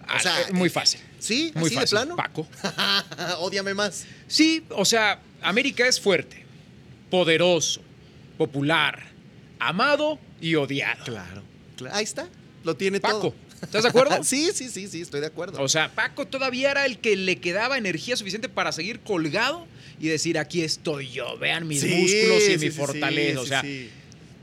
Ah, 0.07 0.15
O 0.17 0.19
sea, 0.19 0.41
eh, 0.43 0.53
muy 0.53 0.69
fácil. 0.69 0.99
¿Sí? 1.19 1.51
Muy 1.55 1.65
¿Así 1.67 1.75
fácil. 1.75 1.97
de 1.97 2.05
plano? 2.05 2.15
Paco. 2.15 2.47
Ódiame 3.39 3.73
más. 3.73 4.05
Sí, 4.27 4.63
o 4.69 4.85
sea, 4.85 5.19
América 5.41 5.87
es 5.87 5.99
fuerte, 5.99 6.45
poderoso, 7.09 7.81
popular, 8.37 9.03
amado 9.59 10.19
y 10.41 10.55
odiado. 10.55 11.03
Claro. 11.05 11.43
Ahí 11.91 12.03
está. 12.03 12.27
Lo 12.63 12.75
tiene 12.75 12.99
Paco, 12.99 13.19
todo. 13.19 13.35
¿estás 13.61 13.83
de 13.83 13.89
acuerdo? 13.89 14.23
sí, 14.23 14.49
sí, 14.53 14.69
sí, 14.69 14.87
sí, 14.87 15.01
estoy 15.01 15.21
de 15.21 15.27
acuerdo. 15.27 15.61
O 15.61 15.67
sea, 15.69 15.89
Paco 15.93 16.27
todavía 16.27 16.71
era 16.71 16.85
el 16.85 16.99
que 16.99 17.15
le 17.15 17.37
quedaba 17.37 17.77
energía 17.77 18.15
suficiente 18.17 18.49
para 18.49 18.71
seguir 18.71 18.99
colgado 18.99 19.65
y 19.99 20.07
decir, 20.07 20.37
aquí 20.37 20.61
estoy 20.61 21.09
yo, 21.09 21.37
vean 21.37 21.67
mis 21.67 21.81
Sí, 21.81 21.87
músculos 21.87 22.43
y 22.43 22.45
sí, 22.45 22.51
mi 22.53 22.57
sí, 22.59 22.69
fortaleza. 22.71 23.39
o 23.41 23.45
sea, 23.45 23.63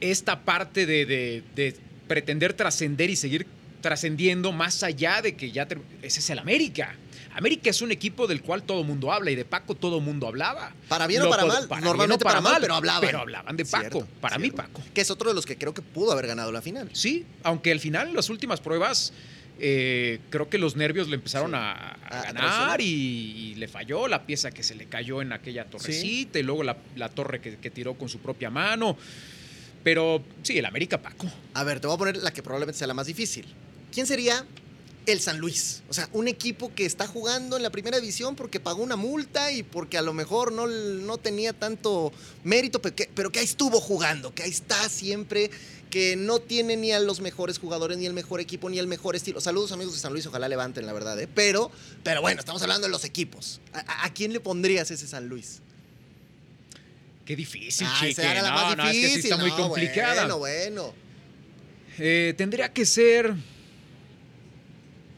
esta 0.01 0.45
parte 0.45 0.87
de, 0.87 1.07
de- 1.07 1.43
de 1.55 1.77
pretender 2.09 2.53
trascender 2.55 3.09
y 3.11 3.17
seguir 3.17 3.47
trascendiendo 3.81 4.53
más 4.53 4.83
allá 4.83 5.21
de 5.23 5.37
que 5.37 5.51
ya... 5.53 5.67
Ese 6.03 6.21
es 6.21 6.31
el 6.31 6.39
América. 6.39 6.97
América 7.35 7.71
es 7.71 7.83
un 7.83 7.91
equipo 7.93 8.27
del 8.27 8.43
cual 8.43 8.63
todo 8.63 8.85
mundo 8.85 9.13
habla 9.13 9.31
y 9.31 9.35
de 9.35 9.45
Paco 9.45 9.75
todo 9.75 10.01
mundo 10.01 10.27
hablaba. 10.29 10.73
Para 10.89 11.07
bien 11.07 11.23
o 11.23 11.31
para 11.31 11.45
mal. 11.45 11.69
Normalmente 11.83 12.25
para 12.25 12.41
mal, 12.41 12.59
pero 12.61 12.75
hablaban. 12.75 13.01
Pero 13.01 13.19
hablaban 13.21 13.57
de 13.57 13.65
Paco. 13.65 13.81
Cierto, 13.81 14.09
para 14.21 14.37
cierto. 14.37 14.53
mí, 14.53 14.57
Paco. 14.57 14.83
Que 14.95 15.01
es 15.01 15.11
otro 15.11 15.29
de 15.31 15.35
los 15.35 15.45
que 15.45 15.57
creo 15.59 15.75
que 15.75 15.83
pudo 15.83 16.13
haber 16.13 16.27
ganado 16.29 16.53
la 16.53 16.63
final. 16.63 16.89
Sí, 16.93 17.25
aunque 17.43 17.73
al 17.73 17.81
final 17.81 18.09
en 18.09 18.15
las 18.15 18.31
últimas 18.31 18.61
pruebas 18.61 19.13
eh, 19.61 20.21
creo 20.31 20.49
que 20.49 20.59
los 20.59 20.77
nervios 20.77 21.09
le 21.09 21.17
empezaron 21.17 21.51
Sí. 21.51 21.57
a, 21.57 21.73
a 22.11 22.23
ganar 22.33 22.81
y, 22.81 22.85
y 22.85 23.55
le 23.57 23.69
falló 23.69 24.09
la 24.09 24.27
pieza 24.27 24.51
que 24.51 24.63
se 24.63 24.75
le 24.75 24.87
cayó 24.87 25.23
en 25.23 25.33
aquella 25.33 25.65
torrecita 25.65 26.39
y 26.39 26.43
luego 26.43 26.63
la, 26.63 26.77
la 26.97 27.09
torre 27.09 27.41
que, 27.41 27.57
que 27.59 27.71
tiró 27.71 27.95
con 27.95 28.09
su 28.09 28.19
propia 28.21 28.51
mano. 28.51 28.97
Pero 29.83 30.23
sí, 30.43 30.57
el 30.59 30.65
América 30.67 31.01
Paco. 31.03 31.29
A 31.53 31.63
ver, 31.65 31.79
te 31.81 31.87
voy 31.87 31.95
a 31.95 31.99
poner 31.99 32.17
la 32.17 32.33
que 32.33 32.43
probablemente 32.43 32.79
sea 32.79 32.87
la 32.87 32.95
más 32.95 33.07
difícil. 33.07 33.45
¿Quién 33.93 34.07
sería 34.07 34.45
el 35.07 35.21
San 35.21 35.39
Luis? 35.39 35.83
O 35.89 35.93
sea, 35.95 36.09
un 36.13 36.29
equipo 36.29 36.73
que 36.75 36.85
está 36.87 37.07
jugando 37.07 37.57
en 37.57 37.63
la 37.63 37.71
primera 37.71 37.99
división 38.01 38.37
porque 38.37 38.61
pagó 38.61 38.83
una 38.83 38.97
multa 38.97 39.53
y 39.53 39.63
porque 39.63 39.99
a 39.99 40.03
lo 40.03 40.13
mejor 40.13 40.53
no, 40.53 40.67
no 40.67 41.19
tenía 41.19 41.53
tanto 41.53 42.13
mérito, 42.43 42.81
pero 42.81 42.95
que, 42.97 43.11
pero 43.15 43.31
que 43.31 43.39
ahí 43.41 43.45
estuvo 43.45 43.81
jugando, 43.81 44.35
que 44.35 44.43
ahí 44.43 44.51
está 44.51 44.89
siempre, 44.89 45.51
que 45.91 46.17
no 46.17 46.41
tiene 46.41 46.77
ni 46.77 46.91
a 46.93 46.99
los 46.99 47.21
mejores 47.21 47.59
jugadores, 47.59 47.99
ni 47.99 48.07
el 48.07 48.15
mejor 48.15 48.41
equipo, 48.41 48.69
ni 48.69 48.79
el 48.79 48.87
mejor 48.87 49.15
estilo. 49.15 49.41
Saludos 49.41 49.71
amigos 49.73 49.95
de 49.95 50.01
San 50.01 50.13
Luis, 50.13 50.27
ojalá 50.27 50.49
levanten 50.49 50.87
la 50.87 50.93
verdad, 50.93 51.21
¿eh? 51.21 51.29
Pero, 51.33 51.71
pero 52.03 52.21
bueno, 52.21 52.41
estamos 52.41 52.61
hablando 52.63 52.87
de 52.87 52.91
los 52.91 53.05
equipos. 53.05 53.61
¿A, 53.73 54.13
quién 54.13 54.33
le 54.33 54.41
pondrías 54.41 54.91
ese 54.91 55.07
San 55.07 55.29
Luis? 55.29 55.61
Qué 57.25 57.37
difícil, 57.37 57.87
Ah, 57.89 57.97
chique. 58.01 58.21
era 58.23 58.43
la 58.43 58.51
no, 58.51 58.55
más 58.57 58.77
no, 58.77 58.85
es 58.85 58.91
que 58.91 58.95
sí 58.95 59.01
difícil. 59.07 59.25
está 59.33 59.37
muy 59.37 59.51
No, 59.51 59.57
complicada. 59.57 60.15
Bueno, 60.37 60.39
bueno. 60.39 60.95
Eh, 61.99 62.35
tendría 62.37 62.73
que 62.73 62.85
ser 62.85 63.35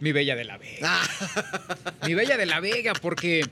mi 0.00 0.12
Bella 0.12 0.36
de 0.36 0.44
la 0.44 0.58
Vega. 0.58 0.78
Ah, 0.82 1.08
Mi 2.06 2.14
Bella 2.14 2.36
de 2.36 2.46
la 2.46 2.60
Vega, 2.60 2.92
porque 2.94 3.44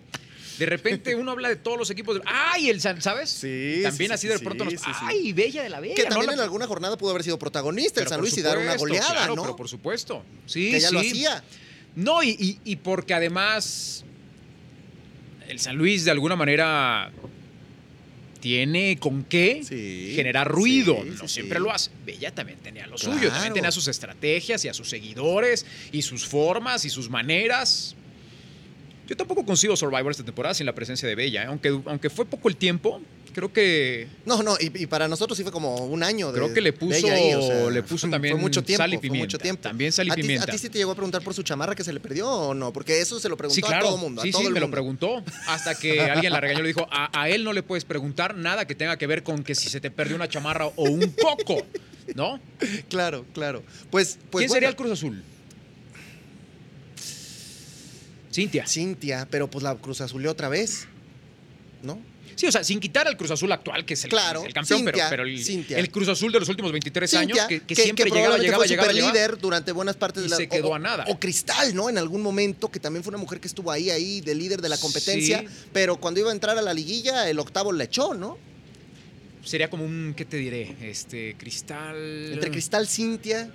de 0.59 0.67
repente 0.67 1.15
uno 1.17 1.33
habla 1.33 1.49
de 1.49 1.57
todos 1.57 1.79
los 1.79 1.91
equipos. 1.91 2.17
de- 2.17 2.23
¡Ay! 2.27 2.69
El 2.71 2.81
San, 2.81 3.01
¿sabes? 3.03 3.31
Sí, 3.31 3.81
También 3.83 4.11
sí, 4.11 4.15
así 4.15 4.27
sí, 4.27 4.29
de 4.29 4.39
sí, 4.39 4.45
nos. 4.45 4.75
¡Ay! 5.03 5.33
Bella 5.33 5.63
de 5.63 5.71
la 5.71 5.81
Vega. 5.81 5.95
que 5.95 6.05
también 6.05 6.33
en 6.33 6.41
alguna 6.41 6.67
jornada 6.67 6.97
pudo 6.97 7.11
haber 7.11 7.23
sido 7.25 7.39
protagonista 7.39 8.01
el 8.03 8.09
San 8.09 8.21
Luis 8.21 8.37
y 8.39 8.43
dar 8.43 8.59
una 8.59 8.77
goleada, 8.77 9.09
claro, 9.13 9.37
¿no? 9.37 9.43
Pero 9.43 9.57
por 9.57 9.69
supuesto. 9.69 10.25
Sí, 10.47 10.71
que 10.71 10.81
ya 10.81 10.91
lo 10.91 11.01
hacía. 11.01 11.43
No, 11.97 12.23
y, 12.23 12.31
y- 12.31 12.59
y 12.65 12.77
porque 12.77 13.15
además 13.15 14.05
el 15.49 15.61
San 15.61 15.77
Luis 15.77 16.05
de 16.05 16.11
alguna 16.11 16.37
manera 16.37 17.11
tiene 18.45 18.99
con 18.99 19.25
qué 19.25 19.63
Sí, 19.67 20.13
generar 20.15 20.47
ruido. 20.47 20.99
sí, 21.03 21.09
no 21.17 21.27
sí, 21.29 21.35
siempre 21.37 21.59
lo 21.59 21.73
hace. 21.73 21.91
Bella 22.05 22.31
también 22.31 22.59
tenía 22.59 22.87
lo 22.87 22.97
Claro. 22.97 23.15
suyo, 23.17 23.31
también 23.31 23.55
tenía 23.55 23.71
sus 23.73 23.89
estrategias 23.89 24.63
y 24.67 24.69
a 24.69 24.75
sus 24.75 24.87
seguidores 24.91 25.65
y 25.93 26.03
sus 26.03 26.27
formas 26.27 26.85
y 26.85 26.91
sus 26.91 27.09
maneras. 27.09 27.97
Yo 29.09 29.17
tampoco 29.17 29.47
consigo 29.47 29.75
Survivor 29.79 30.11
esta 30.11 30.25
temporada 30.25 30.53
sin 30.53 30.67
la 30.67 30.75
presencia 30.75 31.09
de 31.09 31.15
Bella, 31.15 31.45
¿eh? 31.45 31.47
aunque, 31.47 31.69
aunque 31.87 32.11
fue 32.11 32.27
poco 32.27 32.51
el 32.51 32.57
tiempo, 32.57 33.01
creo 33.35 33.53
que 33.53 34.07
No, 34.24 34.43
no, 34.43 34.57
y, 34.59 34.82
y 34.82 34.87
para 34.87 35.07
nosotros 35.09 35.37
sí 35.37 35.43
fue 35.43 35.53
como 35.53 35.74
un 35.85 36.03
año 36.03 36.32
de 36.32 36.39
Creo 36.39 36.55
que 36.55 36.61
le 36.62 36.72
puso, 36.72 37.07
ahí, 37.09 37.35
o 37.35 37.43
sea, 37.43 37.70
le 37.70 37.82
puso 37.82 38.07
fue 38.07 38.11
también 38.11 38.39
mucho 38.41 38.62
tiempo, 38.64 38.82
sal 38.82 38.93
y 38.95 38.97
fue 38.97 39.03
pimienta. 39.03 39.24
mucho 39.26 39.39
tiempo. 39.39 39.62
También 39.62 39.93
sal 39.93 40.07
y 40.09 40.11
¿A 40.11 40.14
pimienta. 40.14 40.45
¿A 40.45 40.47
ti 40.47 40.57
sí 40.59 40.70
te 40.70 40.78
llegó 40.78 40.93
a 40.93 40.95
preguntar 40.95 41.22
por 41.22 41.35
su 41.35 41.43
chamarra 41.43 41.74
que 41.74 41.85
se 41.85 41.93
le 41.93 42.01
perdió 42.01 42.30
o 42.30 42.55
no? 42.55 42.72
Porque 42.72 43.01
eso 43.01 43.20
se 43.20 43.28
lo 43.28 43.37
preguntó 43.37 43.55
Sí, 43.57 43.61
claro. 43.62 43.87
a 43.87 43.89
todo 43.91 43.99
mundo. 43.99 44.22
sí, 44.22 44.28
a 44.28 44.32
todo 44.32 44.41
sí, 44.43 44.47
el 44.49 44.55
me 44.55 44.61
lo 44.61 44.66
mundo. 44.66 44.74
preguntó. 44.74 45.24
Hasta 45.49 45.74
que 45.74 46.01
alguien 46.11 46.32
la 46.32 46.41
regañó 46.41 46.61
y 46.61 46.62
le 46.62 46.68
dijo: 46.68 46.87
a, 46.91 47.20
a 47.20 47.28
él 47.28 47.45
no 47.45 47.53
le 47.53 47.62
puedes 47.62 47.85
preguntar 47.85 48.35
nada 48.37 48.66
que 48.66 48.74
tenga 48.74 48.97
que 48.97 49.07
ver 49.07 49.22
con 49.22 49.43
que 49.45 49.55
si 49.55 49.68
se 49.68 49.80
te 49.80 49.91
perdió 49.91 50.16
una 50.16 50.28
chamarra 50.28 50.66
o 50.66 50.85
un 50.85 51.11
coco. 51.20 51.62
¿No? 52.14 52.41
Claro, 52.89 53.24
claro. 53.35 53.62
Pues, 53.91 54.18
pues 54.30 54.43
¿Quién 54.43 54.51
sería 54.51 54.68
el 54.68 54.76
Cruz 54.76 54.93
Azul? 54.93 55.22
Cintia. 58.32 58.66
Cintia, 58.66 59.26
pero 59.30 59.49
pues 59.49 59.62
la 59.62 59.74
Cruz 59.76 60.01
Azuleó 60.01 60.30
otra 60.32 60.49
vez, 60.49 60.87
¿no? 61.82 61.99
Sí, 62.37 62.47
o 62.47 62.53
sea, 62.53 62.62
sin 62.64 62.80
quitar 62.80 63.07
al 63.09 63.16
Cruz 63.16 63.30
Azul 63.30 63.51
actual, 63.53 63.85
que 63.85 63.95
es 63.95 64.05
el, 64.05 64.11
Claro, 64.11 64.45
el 64.45 64.53
campeón, 64.53 64.80
Cintia, 64.80 64.93
pero, 64.93 65.07
pero 65.11 65.22
el, 65.24 65.45
Cintia. 65.45 65.78
el 65.78 65.91
Cruz 65.91 66.09
Azul 66.09 66.32
de 66.32 66.41
los 66.41 66.49
últimos 66.49 66.72
23 66.72 67.11
Cintia, 67.11 67.45
años, 67.45 67.49
que, 67.49 67.61
que 67.61 67.74
siempre 67.74 68.05
llegaba, 68.07 68.37
probablemente 68.37 68.47
llegaba, 68.47 68.64
fue 68.64 68.68
llegaba, 68.68 68.93
llegaba. 68.93 69.09
superlíder 69.11 69.39
durante 69.41 69.72
buenas 69.72 69.97
partes 69.97 70.20
y 70.22 70.24
de 70.24 70.30
la 70.30 70.37
se 70.37 70.49
quedó 70.49 70.68
o- 70.68 70.74
a 70.74 70.78
nada. 70.78 71.05
O 71.09 71.18
Cristal, 71.18 71.74
¿no? 71.74 71.89
En 71.89 71.99
algún 71.99 72.22
momento, 72.22 72.70
que 72.70 72.80
también 72.80 73.03
fue 73.03 73.11
una 73.11 73.18
mujer 73.18 73.41
que 73.41 73.49
estuvo 73.49 73.70
ahí, 73.70 73.91
ahí, 73.91 74.20
de 74.20 74.35
líder 74.35 74.61
de 74.61 74.68
la 74.68 74.78
competencia, 74.78 75.41
Sí. 75.41 75.47
pero 75.72 75.97
cuando 75.97 76.20
iba 76.20 76.30
a 76.30 76.32
entrar 76.32 76.59
a 76.59 76.62
la 76.62 76.74
liguilla, 76.74 77.28
el 77.28 77.39
octavo 77.39 77.72
le 77.72 77.85
echó, 77.85 78.14
¿no? 78.14 78.39
Sería 79.45 79.68
como 79.68 79.85
un, 79.85 80.14
¿qué 80.16 80.24
te 80.24 80.39
diré? 80.39 80.74
Este, 80.80 81.35
Cristal. 81.39 81.97
Entre 82.32 82.51
Cristal, 82.51 82.89
Cintia. 82.89 83.51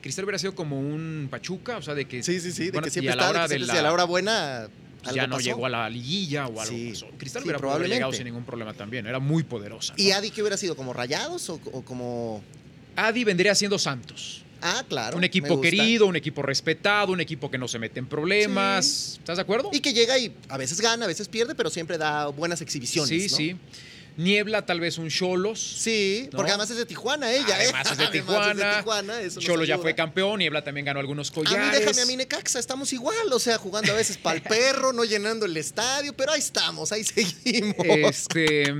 Cristal 0.00 0.24
hubiera 0.24 0.38
sido 0.38 0.54
como 0.54 0.78
un 0.78 1.26
Pachuca, 1.28 1.76
o 1.78 1.82
sea, 1.82 1.94
de 1.94 2.04
que. 2.06 2.22
Sí, 2.22 2.38
sí, 2.40 2.52
sí, 2.52 2.70
de 2.70 2.80
que 2.80 2.88
y 2.88 2.90
siempre 2.90 3.12
a 3.12 3.16
la 3.16 3.26
está, 3.26 3.42
de 3.48 3.48
que 3.48 3.64
siempre 3.64 3.74
la- 3.74 3.80
a 3.80 3.82
la 3.82 3.92
hora 3.92 4.04
buena 4.04 4.68
algo 5.08 5.16
ya 5.16 5.26
no 5.26 5.36
pasó. 5.36 5.44
llegó 5.46 5.66
a 5.66 5.68
la 5.68 5.90
liguilla 5.90 6.46
o 6.46 6.60
algo 6.60 6.74
Sí, 6.74 6.90
pasó. 6.90 7.06
Cristal 7.16 7.42
sí, 7.42 7.48
hubiera 7.48 7.86
llegado 7.86 8.12
sin 8.12 8.24
ningún 8.24 8.44
problema 8.44 8.74
también. 8.74 9.06
Era 9.06 9.18
muy 9.18 9.42
poderosa. 9.42 9.94
¿no? 9.96 10.02
¿Y 10.02 10.12
Adi 10.12 10.30
qué 10.30 10.42
hubiera 10.42 10.56
sido? 10.56 10.76
¿Como 10.76 10.92
Rayados 10.92 11.48
o, 11.50 11.60
o 11.72 11.82
como...? 11.82 12.42
Adi 12.96 13.24
vendría 13.24 13.54
siendo 13.54 13.78
Santos. 13.78 14.42
Ah, 14.60 14.84
claro. 14.88 15.16
un 15.16 15.24
equipo 15.24 15.60
querido, 15.60 16.06
un 16.06 16.16
equipo 16.16 16.42
respetado, 16.42 17.12
un 17.12 17.20
equipo 17.20 17.50
que 17.50 17.58
no 17.58 17.68
se 17.68 17.78
mete 17.78 18.00
en 18.00 18.06
problemas. 18.06 19.14
¿Estás 19.18 19.36
de 19.36 19.42
acuerdo? 19.42 19.70
Y 19.72 19.80
que 19.80 19.92
llega 19.92 20.18
y 20.18 20.34
a 20.48 20.56
veces 20.56 20.80
gana, 20.80 21.04
a 21.04 21.08
veces 21.08 21.28
pierde, 21.28 21.54
pero 21.54 21.70
siempre 21.70 21.96
da 21.98 22.26
buenas 22.28 22.60
exhibiciones, 22.60 23.08
sí, 23.08 23.28
¿no? 23.30 23.36
sí. 23.36 23.56
Niebla, 24.18 24.66
tal 24.66 24.80
vez 24.80 24.98
un 24.98 25.08
Cholos. 25.08 25.60
Sí, 25.78 26.28
¿No? 26.32 26.36
porque 26.36 26.50
además 26.50 26.68
es 26.70 26.76
de 26.76 26.84
Tijuana 26.86 27.32
ella, 27.32 27.62
¿eh? 27.64 27.70
Además 27.72 27.92
es 27.92 27.98
de 27.98 28.04
Además 28.08 28.12
Tijuana. 28.26 28.76
Tijuana, 28.78 29.20
eso 29.22 29.36
nos 29.36 29.44
Cholos 29.44 29.66
ya 29.68 29.78
fue 29.78 29.94
campeón, 29.94 30.40
Niebla 30.40 30.62
también 30.64 30.84
ganó 30.84 31.00
algunos 31.00 31.30
A 31.30 31.34
collares. 31.34 31.78
mí 31.80 31.84
déjame 31.86 32.02
a 32.02 32.06
mí 32.06 32.16
Necaxa, 32.16 32.58
estamos 32.58 32.92
igual, 32.92 33.32
o 33.32 33.38
sea, 33.38 33.58
jugando 33.58 33.92
a 33.92 33.94
veces 33.96 34.18
para 34.18 34.36
el 34.36 34.42
perro, 34.42 34.92
no 34.92 35.04
llenando 35.04 35.46
el 35.46 35.56
estadio, 35.56 36.12
pero 36.14 36.32
ahí 36.32 36.40
estamos, 36.40 36.90
ahí 36.92 37.04
seguimos. 37.04 37.76
Este, 37.86 38.74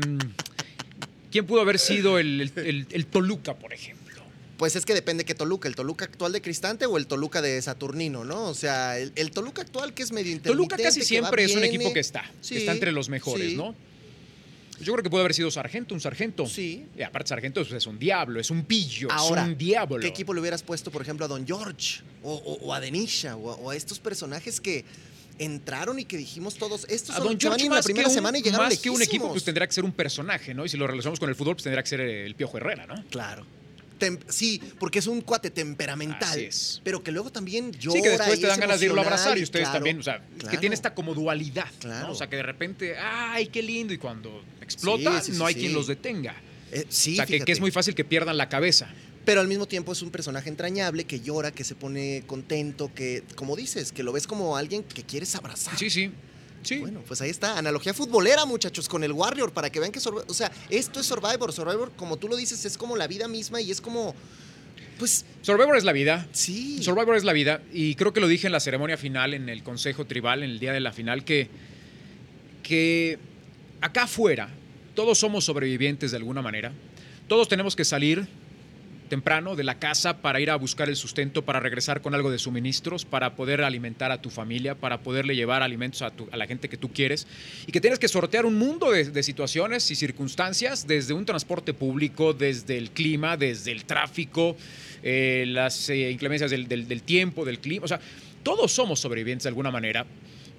¿Quién 1.30 1.47
pudo 1.47 1.61
haber 1.61 1.78
sido 1.78 2.18
el, 2.18 2.41
el- 2.41 2.53
el- 2.66 2.86
el 2.91 3.07
Toluca, 3.07 3.55
por 3.55 3.72
ejemplo? 3.72 4.22
Pues 4.57 4.74
es 4.74 4.84
que 4.84 4.93
depende 4.93 5.24
qué 5.24 5.36
Toluca, 5.36 5.68
el 5.68 5.76
Toluca 5.76 6.05
actual 6.07 6.32
de 6.32 6.43
Cristante 6.43 6.84
o 6.86 6.97
el 6.97 7.07
Toluca 7.07 7.41
de 7.43 7.62
Saturnino, 7.62 8.24
¿no? 8.24 8.47
O 8.47 8.55
sea, 8.55 8.99
el, 8.99 9.12
el 9.14 9.30
Toluca 9.30 9.62
actual 9.62 9.95
que 9.95 10.03
es 10.03 10.11
medio 10.11 10.32
intermitente. 10.32 10.74
Toluca 10.74 10.76
casi 10.82 11.03
siempre 11.05 11.45
va, 11.45 11.51
es 11.51 11.55
un 11.57 11.62
equipo 11.62 11.93
que 11.93 12.01
está, 12.01 12.24
Sí, 12.41 12.55
que 12.55 12.61
está 12.61 12.72
entre 12.72 12.91
los 12.91 13.09
mejores, 13.09 13.51
sí. 13.51 13.57
¿no? 13.57 13.76
Yo 14.80 14.92
creo 14.92 15.02
que 15.02 15.10
puede 15.10 15.22
haber 15.24 15.34
sido 15.34 15.50
Sargento, 15.50 15.94
un 15.94 16.00
Sargento. 16.00 16.46
Sí. 16.46 16.86
Y 16.96 17.02
aparte 17.02 17.28
Sargento 17.28 17.60
es 17.62 17.86
un 17.86 17.98
diablo, 17.98 18.38
es 18.40 18.50
un 18.50 18.64
pillo, 18.64 19.08
Ahora, 19.10 19.42
es 19.42 19.48
un 19.48 19.58
diablo. 19.58 19.98
¿Qué 20.00 20.06
equipo 20.08 20.32
le 20.34 20.40
hubieras 20.40 20.62
puesto, 20.62 20.90
por 20.90 21.02
ejemplo, 21.02 21.24
a 21.24 21.28
Don 21.28 21.46
George 21.46 22.00
o, 22.22 22.32
o- 22.34 22.58
o 22.66 22.74
a 22.74 22.80
Denisha 22.80 23.36
o, 23.36 23.50
a- 23.50 23.54
o 23.56 23.70
a 23.70 23.76
estos 23.76 23.98
personajes 23.98 24.60
que 24.60 24.84
entraron 25.38 25.98
y 25.98 26.04
que 26.04 26.16
dijimos 26.16 26.56
todos, 26.56 26.84
estos 26.88 27.14
A 27.14 27.18
son, 27.18 27.28
Don 27.28 27.40
George 27.40 27.66
en 27.66 27.72
la 27.72 27.82
primera 27.82 28.08
un, 28.08 28.14
semana 28.14 28.38
y 28.38 28.42
llegaron 28.42 28.66
más 28.66 28.78
que 28.78 28.90
un 28.90 28.96
equipo, 28.96 28.98
lejísimos. 29.12 29.30
pues 29.32 29.44
tendría 29.44 29.66
que 29.66 29.72
ser 29.72 29.84
un 29.84 29.92
personaje, 29.92 30.52
¿no? 30.54 30.64
Y 30.64 30.68
si 30.68 30.76
lo 30.76 30.86
relacionamos 30.86 31.20
con 31.20 31.28
el 31.28 31.34
fútbol, 31.36 31.54
pues 31.54 31.64
tendría 31.64 31.82
que 31.82 31.88
ser 31.88 32.00
el 32.00 32.34
Piojo 32.34 32.56
Herrera, 32.56 32.86
¿no? 32.86 33.04
Claro. 33.10 33.46
Tem- 33.99 34.18
sí, 34.28 34.61
porque 34.78 34.99
es 35.01 35.07
un 35.07 35.20
cuate 35.20 35.51
temperamental, 35.51 36.28
Así 36.30 36.44
es. 36.44 36.80
pero 36.84 37.03
que 37.03 37.11
luego 37.11 37.30
también 37.30 37.72
llora 37.72 37.96
Sí, 37.96 38.03
que 38.03 38.11
después 38.11 38.40
te 38.40 38.46
dan 38.46 38.61
ganas 38.61 38.80
de 38.80 38.86
irlo 38.86 39.01
a 39.01 39.05
abrazar 39.05 39.36
y 39.38 39.42
ustedes 39.42 39.64
claro, 39.64 39.78
también, 39.78 39.99
o 39.99 40.03
sea, 40.03 40.22
que 40.51 40.57
tiene 40.59 40.74
esta 40.74 40.94
como 40.94 41.14
dualidad, 41.14 41.70
¿no? 41.84 42.12
O 42.12 42.14
sea, 42.14 42.28
que 42.28 42.36
de 42.36 42.42
repente, 42.42 42.96
ay, 42.99 43.46
qué 43.49 43.62
lindo, 43.62 43.92
y 43.92 43.99
cuando 43.99 44.42
explota, 44.61 45.20
Sí, 45.20 45.32
sí, 45.32 45.38
no 45.38 45.46
hay 45.46 45.55
quien 45.55 45.72
los 45.72 45.86
detenga. 45.86 46.34
Eh, 46.70 46.84
sí, 46.88 47.14
o 47.14 47.16
sea, 47.16 47.26
que, 47.26 47.40
que 47.40 47.53
es 47.53 47.61
muy 47.61 47.70
fácil 47.70 47.94
que 47.94 48.05
pierdan 48.05 48.36
la 48.36 48.49
cabeza. 48.49 48.88
Pero 49.24 49.40
al 49.42 49.49
mismo 49.49 49.66
tiempo 49.66 49.92
es 49.92 50.01
un 50.01 50.11
personaje 50.11 50.49
entrañable 50.49 51.05
que 51.05 51.20
llora, 51.20 51.51
que 51.51 51.62
se 51.64 51.74
pone 51.74 52.22
contento, 52.26 52.90
que, 52.94 53.24
como 53.34 53.57
dices, 53.57 53.92
que 53.92 54.03
lo 54.03 54.12
ves 54.12 54.26
como 54.26 54.57
alguien 54.57 54.82
que 54.82 55.03
quieres 55.03 55.34
abrazar. 55.34 55.78
Sí, 55.78 55.90
sí. 55.90 56.11
Sí. 56.62 56.78
Bueno, 56.78 57.02
pues 57.06 57.20
ahí 57.20 57.30
está, 57.30 57.56
analogía 57.56 57.94
futbolera, 57.94 58.44
muchachos, 58.44 58.88
con 58.88 59.04
el 59.04 59.12
Warrior, 59.12 59.52
para 59.52 59.70
que 59.70 59.80
vean 59.80 59.92
que, 59.92 60.00
o 60.00 60.34
sea, 60.34 60.50
esto 60.68 61.00
es 61.00 61.06
Survivor. 61.06 61.52
Survivor, 61.52 61.92
como 61.96 62.16
tú 62.16 62.28
lo 62.28 62.36
dices, 62.36 62.64
es 62.64 62.76
como 62.76 62.96
la 62.96 63.06
vida 63.06 63.28
misma 63.28 63.61
y 63.61 63.70
es 63.70 63.80
como, 63.80 64.14
pues, 64.98 65.24
Survivor 65.42 65.76
es 65.76 65.84
la 65.84 65.92
vida. 65.92 66.26
sí. 66.32 66.82
Survivor 66.82 67.16
es 67.16 67.24
la 67.24 67.32
vida. 67.32 67.62
Y 67.72 67.94
creo 67.94 68.12
que 68.12 68.20
lo 68.20 68.28
dije 68.28 68.46
en 68.46 68.52
la 68.52 68.61
ceremonia 68.61 68.96
final, 68.96 69.34
en 69.34 69.48
el 69.48 69.62
Consejo 69.62 70.04
Tribal, 70.04 70.42
en 70.42 70.50
el 70.50 70.59
día 70.59 70.72
de 70.72 70.80
la 70.80 70.92
final, 70.92 71.24
que, 71.24 71.48
que 72.62 73.18
acá 73.80 74.02
afuera 74.04 74.48
todos 74.94 75.18
somos 75.18 75.44
sobrevivientes 75.44 76.11
de 76.11 76.16
alguna 76.16 76.42
manera. 76.42 76.72
Todos 77.28 77.48
tenemos 77.48 77.76
que 77.76 77.84
salir 77.84 78.26
temprano 79.09 79.56
de 79.56 79.64
la 79.64 79.78
casa 79.78 80.18
para 80.18 80.40
ir 80.40 80.50
a 80.50 80.56
buscar 80.56 80.88
el 80.88 80.96
sustento, 80.96 81.42
para 81.42 81.61
regresar 81.61 82.00
con 82.00 82.14
algo 82.14 82.30
de 82.30 82.38
suministros, 82.38 83.04
para 83.04 83.34
poder 83.34 83.62
alimentar 83.62 84.12
a 84.12 84.22
tu 84.22 84.30
familia, 84.30 84.74
para 84.74 84.98
poderle 85.00 85.34
llevar 85.34 85.62
alimentos 85.62 86.02
a, 86.02 86.12
la 86.36 86.46
gente 86.46 86.68
que 86.68 86.76
tú 86.76 86.92
quieres 86.92 87.26
y 87.66 87.72
que 87.72 87.80
tienes 87.80 87.98
que 87.98 88.09
sortear 88.09 88.46
un 88.46 88.56
mundo 88.56 88.90
de, 88.90 89.22
situaciones 89.22 89.90
y 89.90 89.94
circunstancias, 89.96 90.86
desde 90.86 91.14
un 91.14 91.24
transporte 91.24 91.74
público, 91.74 92.32
desde 92.32 92.78
el 92.78 92.90
clima, 92.90 93.36
desde 93.36 93.72
el 93.72 93.84
tráfico, 93.84 94.56
eh, 95.02 95.44
las 95.48 95.88
eh, 95.90 96.11
inclemencias 96.11 96.50
del, 96.50 96.68
del- 96.68 96.86
del 96.88 97.02
tiempo, 97.02 97.44
del 97.44 97.59
clima. 97.59 97.84
O 97.84 97.88
sea, 97.88 98.00
todos 98.42 98.72
somos 98.72 99.00
sobrevivientes 99.00 99.44
de 99.44 99.48
alguna 99.48 99.70
manera. 99.70 100.06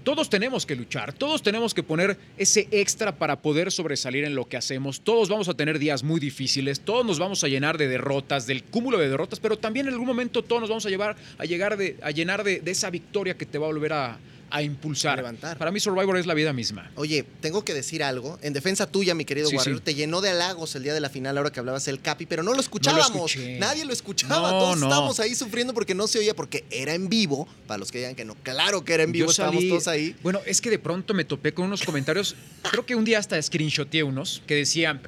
Todos 0.09 0.27
tenemos 0.27 0.65
que 0.65 0.75
luchar, 0.75 1.13
todos 1.13 1.43
tenemos 1.43 1.75
que 1.75 1.83
poner 1.83 2.17
ese 2.35 2.67
extra 2.71 3.11
para 3.11 3.43
poder 3.43 3.71
sobresalir 3.71 4.23
en 4.23 4.33
lo 4.33 4.49
que 4.49 4.57
hacemos. 4.57 5.01
Todos 5.01 5.29
vamos 5.29 5.49
a 5.49 5.53
tener 5.53 5.77
días 5.77 6.01
muy 6.01 6.19
difíciles, 6.19 6.79
todos 6.79 7.05
nos 7.05 7.19
vamos 7.19 7.43
a 7.43 7.47
llenar 7.47 7.77
de 7.77 7.87
derrotas, 7.87 8.47
del 8.47 8.63
cúmulo 8.63 8.97
de 8.97 9.07
derrotas, 9.07 9.39
pero 9.39 9.59
también 9.59 9.85
en 9.85 9.93
algún 9.93 10.07
momento 10.07 10.41
todos 10.41 10.61
nos 10.61 10.69
vamos 10.71 10.87
a 10.87 10.89
llevar 10.89 11.15
a 11.37 11.45
llegar 11.45 11.77
de, 11.77 11.95
a 12.01 12.09
llenar 12.09 12.43
de, 12.43 12.59
de 12.59 12.71
esa 12.71 12.89
victoria 12.89 13.35
que 13.35 13.45
te 13.45 13.59
va 13.59 13.67
a 13.67 13.69
volver 13.69 13.93
a, 13.93 14.17
a 14.51 14.61
impulsar. 14.61 15.13
A 15.13 15.15
levantar. 15.17 15.57
Para 15.57 15.71
mí 15.71 15.79
Survivor 15.79 16.17
es 16.17 16.25
la 16.25 16.33
vida 16.33 16.53
misma. 16.53 16.91
Oye, 16.95 17.25
tengo 17.41 17.63
que 17.63 17.73
decir 17.73 18.03
algo. 18.03 18.37
En 18.41 18.53
defensa 18.53 18.87
tuya, 18.87 19.13
mi 19.15 19.25
querido 19.25 19.49
Sí, 19.49 19.55
Warrior, 19.55 19.77
sí. 19.77 19.83
te 19.83 19.95
llenó 19.95 20.21
de 20.21 20.29
halagos 20.29 20.75
el 20.75 20.83
día 20.83 20.93
de 20.93 20.99
la 20.99 21.09
final, 21.09 21.37
ahora 21.37 21.51
que 21.51 21.59
hablabas 21.59 21.85
del 21.85 22.01
Capi, 22.01 22.25
pero 22.25 22.43
no 22.43 22.53
lo 22.53 22.59
escuchábamos. 22.59 23.35
Nadie 23.59 23.85
lo 23.85 23.93
escuchaba. 23.93 24.51
No, 24.51 24.59
Todos 24.59 24.79
no. 24.79 24.85
estábamos 24.87 25.19
ahí 25.19 25.35
sufriendo 25.35 25.73
porque 25.73 25.95
no 25.95 26.07
se 26.07 26.19
oía, 26.19 26.35
porque 26.35 26.65
era 26.71 26.93
en 26.93 27.09
vivo. 27.09 27.47
Para 27.67 27.77
los 27.77 27.91
que 27.91 27.99
digan 27.99 28.15
que 28.15 28.25
no, 28.25 28.35
claro 28.35 28.83
que 28.85 28.93
era 28.93 29.03
en 29.03 29.11
vivo, 29.11 29.27
Yo 29.27 29.31
estábamos 29.31 29.61
salí- 29.61 29.69
todos 29.69 29.87
ahí. 29.87 30.15
Bueno, 30.23 30.39
es 30.45 30.61
que 30.61 30.69
de 30.69 30.79
pronto 30.79 31.13
me 31.13 31.25
topé 31.25 31.53
con 31.53 31.65
unos 31.65 31.83
comentarios, 31.83 32.35
creo 32.71 32.85
que 32.85 32.95
un 32.95 33.05
día 33.05 33.19
hasta 33.19 33.41
screenshoteé 33.41 34.03
unos, 34.03 34.41
que 34.47 34.55
decían, 34.55 35.01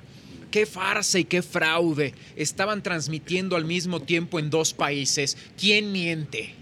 qué 0.51 0.65
farsa 0.65 1.17
y 1.17 1.23
qué 1.23 1.41
fraude, 1.41 2.13
estaban 2.35 2.83
transmitiendo 2.83 3.55
al 3.55 3.63
mismo 3.65 4.01
tiempo 4.01 4.37
en 4.37 4.49
dos 4.49 4.73
países, 4.73 5.37
¿quién 5.57 5.91
miente? 5.93 6.55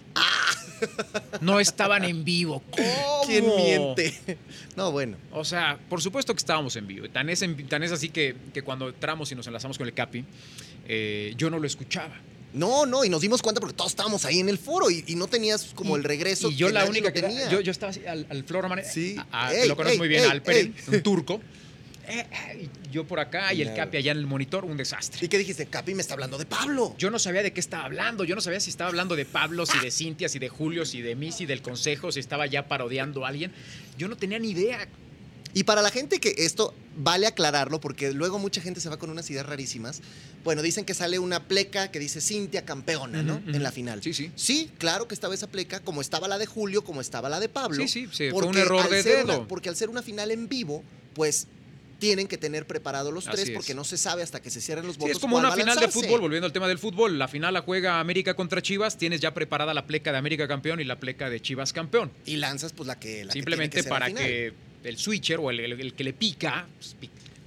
No 1.42 1.60
estaban 1.60 2.04
en 2.06 2.24
vivo. 2.24 2.62
¿Cómo? 2.72 3.22
¿Quién 3.26 3.46
miente? 3.56 4.14
No, 4.76 4.92
bueno. 4.92 5.18
O 5.32 5.44
sea, 5.46 5.78
por 5.90 6.02
supuesto 6.02 6.34
que 6.34 6.40
estábamos 6.40 6.76
en 6.76 6.88
vivo. 6.88 7.10
Tan 7.10 7.30
es, 7.30 7.42
en- 7.42 7.68
tan 7.68 7.84
es 7.84 7.92
así 7.92 8.10
que, 8.10 8.36
que 8.54 8.62
cuando 8.62 8.90
entramos 8.90 9.32
y 9.32 9.36
nos 9.36 9.46
enlazamos 9.48 9.78
con 9.78 9.88
el 9.88 9.94
Capi, 9.94 10.24
eh, 10.88 11.34
yo 11.38 11.50
no 11.50 11.60
lo 11.60 11.68
escuchaba. 11.68 12.14
No, 12.52 12.86
no, 12.88 13.06
y 13.06 13.10
nos 13.10 13.22
dimos 13.22 13.42
cuenta 13.44 13.62
porque 13.62 13.76
todos 13.76 13.92
estábamos 13.92 14.26
ahí 14.26 14.40
en 14.40 14.50
el 14.50 14.58
foro 14.58 14.90
y, 14.90 15.04
y 15.08 15.16
no 15.16 15.28
tenías 15.28 15.66
como 15.76 15.96
Y- 15.96 16.00
el 16.00 16.04
regreso. 16.04 16.50
Y 16.50 16.56
yo 16.56 16.68
que 16.68 16.74
la 16.74 16.86
única 16.86 17.14
que 17.14 17.22
tenía. 17.22 17.48
yo, 17.50 17.62
yo 17.62 17.72
estaba 17.72 17.92
así, 17.92 18.06
al, 18.08 18.26
al 18.30 18.44
Flor 18.44 18.66
Sí. 18.92 19.16
a- 19.32 19.48
a- 19.48 19.54
Ey, 19.54 19.68
lo 19.68 19.76
conoces 19.76 20.00
muy 20.00 20.08
bien, 20.08 20.24
ey, 20.24 20.30
Alperen, 20.32 20.74
ey. 20.76 20.96
un 20.96 21.04
turco. 21.04 21.42
Eh, 22.10 22.26
eh, 22.32 22.70
y 22.88 22.92
yo 22.92 23.06
por 23.06 23.20
acá 23.20 23.54
y 23.54 23.62
el. 23.62 23.74
Capi 23.76 23.98
allá 23.98 24.12
en 24.12 24.18
el 24.18 24.26
monitor, 24.26 24.66
un 24.66 24.78
desastre. 24.78 25.26
¿Y 25.26 25.30
qué 25.30 25.38
dijiste? 25.38 25.66
Capi 25.68 25.94
me 25.96 26.02
está 26.02 26.16
hablando 26.16 26.38
de 26.38 26.46
Pablo. 26.46 26.96
Yo 26.98 27.10
no 27.12 27.20
sabía 27.20 27.44
de 27.44 27.54
qué 27.54 27.60
estaba 27.60 27.86
hablando, 27.86 28.24
yo 28.24 28.36
no 28.36 28.42
sabía 28.42 28.60
si 28.60 28.70
estaba 28.70 28.90
hablando 28.90 29.16
de 29.16 29.26
Pablo, 29.26 29.66
si 29.66 29.78
de 29.80 29.92
Cintia, 29.92 30.28
si 30.28 30.40
de 30.40 30.50
Julio, 30.50 30.86
si 30.86 31.02
de 31.02 31.16
mí, 31.16 31.32
si 31.32 31.46
del 31.46 31.62
consejo, 31.62 32.12
si 32.12 32.20
estaba 32.20 32.48
ya 32.48 32.68
parodiando 32.68 33.26
a 33.26 33.30
alguien. 33.30 33.52
Yo 33.98 34.08
no 34.08 34.18
tenía 34.18 34.40
ni 34.40 34.50
idea. 34.52 34.88
Y 35.54 35.64
para 35.64 35.82
la 35.82 35.90
gente 35.90 36.20
que 36.20 36.34
esto 36.38 36.76
vale 36.96 37.26
aclararlo, 37.26 37.80
porque 37.82 38.12
luego 38.14 38.38
mucha 38.38 38.62
gente 38.62 38.80
se 38.82 38.90
va 38.90 38.98
con 38.98 39.10
unas 39.10 39.28
ideas 39.32 39.46
rarísimas. 39.48 40.02
Bueno, 40.44 40.62
dicen 40.62 40.86
que 40.86 40.94
sale 40.94 41.18
una 41.18 41.48
pleca 41.48 41.90
que 41.90 41.98
dice 41.98 42.22
Cintia 42.22 42.66
campeona, 42.66 43.24
¿no? 43.24 43.42
En 43.48 43.64
la 43.64 43.72
final. 43.72 44.04
Sí, 44.04 44.14
sí. 44.14 44.32
Sí, 44.36 44.70
claro 44.78 45.08
que 45.08 45.16
estaba 45.16 45.34
esa 45.34 45.48
pleca, 45.48 45.80
como 45.80 46.02
estaba 46.02 46.28
la 46.28 46.38
de 46.38 46.46
Julio, 46.46 46.84
como 46.84 47.02
estaba 47.02 47.30
la 47.30 47.40
de 47.40 47.50
Pablo. 47.50 47.82
Sí, 47.82 47.88
sí, 47.88 48.08
sí, 48.12 48.30
fue 48.30 48.42
porque 48.44 48.48
un 48.50 48.58
error 48.58 48.90
de 48.90 49.02
dedo. 49.02 49.24
una- 49.40 49.48
porque 49.48 49.70
al 49.70 49.76
ser 49.76 49.90
una 49.90 50.04
final 50.04 50.30
en 50.30 50.48
vivo, 50.48 50.84
pues 51.16 51.48
tienen 52.00 52.28
que 52.28 52.38
tener 52.38 52.66
preparados 52.66 53.14
los 53.14 53.28
Así 53.28 53.36
tres, 53.36 53.50
es. 53.50 53.56
porque 53.56 53.74
no 53.74 53.84
se 53.84 53.98
sabe 53.98 54.24
hasta 54.24 54.42
que 54.42 54.50
se 54.50 54.62
cierren 54.62 54.86
los 54.88 54.96
Sí, 54.96 55.02
votos. 55.02 55.18
es 55.18 55.22
como 55.22 55.38
una 55.38 55.52
final 55.52 55.78
de 55.78 55.88
fútbol, 55.90 56.22
volviendo 56.22 56.46
al 56.48 56.54
tema 56.54 56.68
del 56.68 56.80
fútbol. 56.80 57.20
La 57.20 57.28
final 57.28 57.54
la 57.54 57.62
juega 57.62 58.00
América 58.00 58.34
contra 58.34 58.62
Chivas, 58.62 58.98
tienes 58.98 59.22
ya 59.22 59.34
preparada 59.34 59.74
la 59.74 59.86
pleca 59.86 60.12
de 60.12 60.18
América 60.18 60.48
campeón 60.48 60.80
y 60.80 60.86
la 60.86 61.00
pleca 61.00 61.30
de 61.30 61.40
Chivas 61.42 61.74
campeón. 61.74 62.12
Y 62.26 62.38
lanzas, 62.38 62.74
pues 62.74 62.88
la 62.88 63.00
que. 63.00 63.26
La 63.26 63.34
Simplemente 63.34 63.84
que 63.84 63.90
para 63.90 64.12
que 64.12 64.54
el 64.84 64.98
switcher 64.98 65.40
o 65.40 65.52
el, 65.52 65.60
el- 65.60 65.80
el 65.82 65.94
que 65.94 66.04
le 66.06 66.14
pica, 66.14 66.66
pues, 66.80 66.96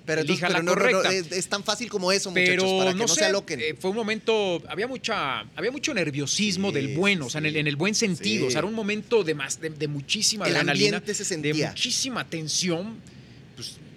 Pero, 0.04 0.20
entonces, 0.22 0.44
pero 0.46 0.52
la 0.54 0.62
no, 0.64 0.74
no, 0.74 0.74
no, 0.74 0.80
correcta. 1.00 1.14
es, 1.14 1.30
es 1.30 1.48
tan 1.48 1.62
fácil 1.62 1.88
como 1.88 2.10
eso, 2.10 2.30
muchachos, 2.30 2.50
pero 2.56 2.78
para 2.78 2.90
que 2.92 2.98
no, 2.98 3.06
sé, 3.08 3.14
se 3.20 3.24
aloquen. 3.26 3.60
eh, 3.60 3.76
fue 3.80 3.90
un 3.90 3.96
momento, 3.96 4.60
había 4.68 4.88
mucha, 4.88 5.40
había 5.54 5.70
mucho 5.70 5.94
nerviosismo 5.94 6.68
Sí, 6.70 6.74
del 6.74 6.96
bueno, 6.96 7.26
o 7.26 7.30
sea, 7.30 7.38
en 7.38 7.46
el, 7.46 7.52
sí. 7.52 7.58
en 7.60 7.66
el 7.68 7.76
buen 7.76 7.94
sentido, 7.94 8.42
Sí. 8.42 8.48
o 8.48 8.50
sea, 8.50 8.58
era 8.58 8.66
un 8.66 8.74
momento 8.74 9.22
de 9.22 9.34
más, 9.36 9.60
de, 9.60 9.70
de 9.70 9.86
muchísima 9.88 10.46
El 10.46 10.56
adrenalina, 10.56 10.96
ambiente 10.98 11.14
se 11.14 11.22
de 11.22 11.28
sentía. 11.28 11.68
muchísima 11.68 12.28
tensión, 12.28 12.96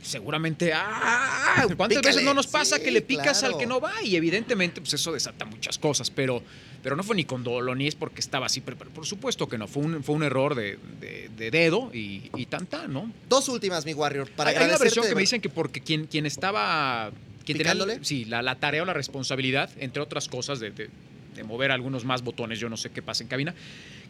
seguramente, 0.05 0.71
¡ah! 0.73 1.65
¿Cuántas 1.77 1.97
Pícale. 1.99 2.07
veces 2.07 2.23
no 2.23 2.33
nos 2.33 2.47
pasa 2.47 2.77
Sí, 2.77 2.83
que 2.83 2.91
le 2.91 3.01
picas 3.01 3.39
claro. 3.39 3.55
al 3.55 3.59
que 3.59 3.65
no 3.67 3.79
va? 3.81 3.93
Y 4.03 4.15
evidentemente, 4.15 4.81
pues 4.81 4.93
eso 4.93 5.11
desata 5.11 5.45
muchas 5.45 5.77
cosas, 5.77 6.11
pero, 6.11 6.41
pero 6.83 6.95
no 6.95 7.03
fue 7.03 7.15
ni 7.15 7.25
con 7.25 7.43
dolo, 7.43 7.73
ni 7.75 7.87
es 7.87 7.95
porque 7.95 8.19
estaba 8.21 8.45
así, 8.45 8.61
pero, 8.61 8.77
pero 8.77 8.91
por 8.91 9.05
supuesto 9.05 9.47
que 9.49 9.57
no, 9.57 9.67
fue 9.67 9.83
un, 9.83 10.03
fue 10.03 10.15
un 10.15 10.23
error 10.23 10.55
de, 10.55 10.77
de- 11.01 11.29
de 11.35 11.51
dedo 11.51 11.89
y, 11.93 12.29
y 12.35 12.45
tanta, 12.45 12.87
¿no? 12.87 13.11
Dos 13.27 13.49
últimas, 13.49 13.85
mi 13.85 13.93
Warrior, 13.93 14.29
para 14.31 14.51
hay, 14.51 14.55
hay 14.57 14.65
una 14.69 14.77
versión 14.77 15.05
que 15.07 15.15
me 15.15 15.21
dicen 15.21 15.41
que 15.41 15.49
porque 15.49 15.81
quien, 15.81 16.05
quien 16.07 16.25
estaba. 16.25 17.11
Quien 17.45 17.57
tenía 17.59 17.99
sí, 18.01 18.25
la, 18.25 18.41
la 18.41 18.55
tarea 18.55 18.81
o 18.81 18.85
la 18.85 18.93
responsabilidad, 18.93 19.69
entre 19.79 20.01
otras 20.01 20.27
cosas, 20.27 20.59
de, 20.59 20.71
de- 20.71 20.89
de 21.35 21.43
mover 21.43 21.71
algunos 21.71 22.05
más 22.05 22.21
botones, 22.23 22.59
yo 22.59 22.69
no 22.69 22.77
sé 22.77 22.91
qué 22.91 23.01
pasa 23.01 23.21
en 23.21 23.27
cabina, 23.27 23.53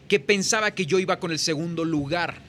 que 0.08 0.20
pensaba 0.20 0.70
que 0.70 0.86
yo 0.86 0.98
iba 1.00 1.18
con 1.18 1.32
el 1.32 1.38
segundo 1.40 1.84
lugar. 1.84 2.40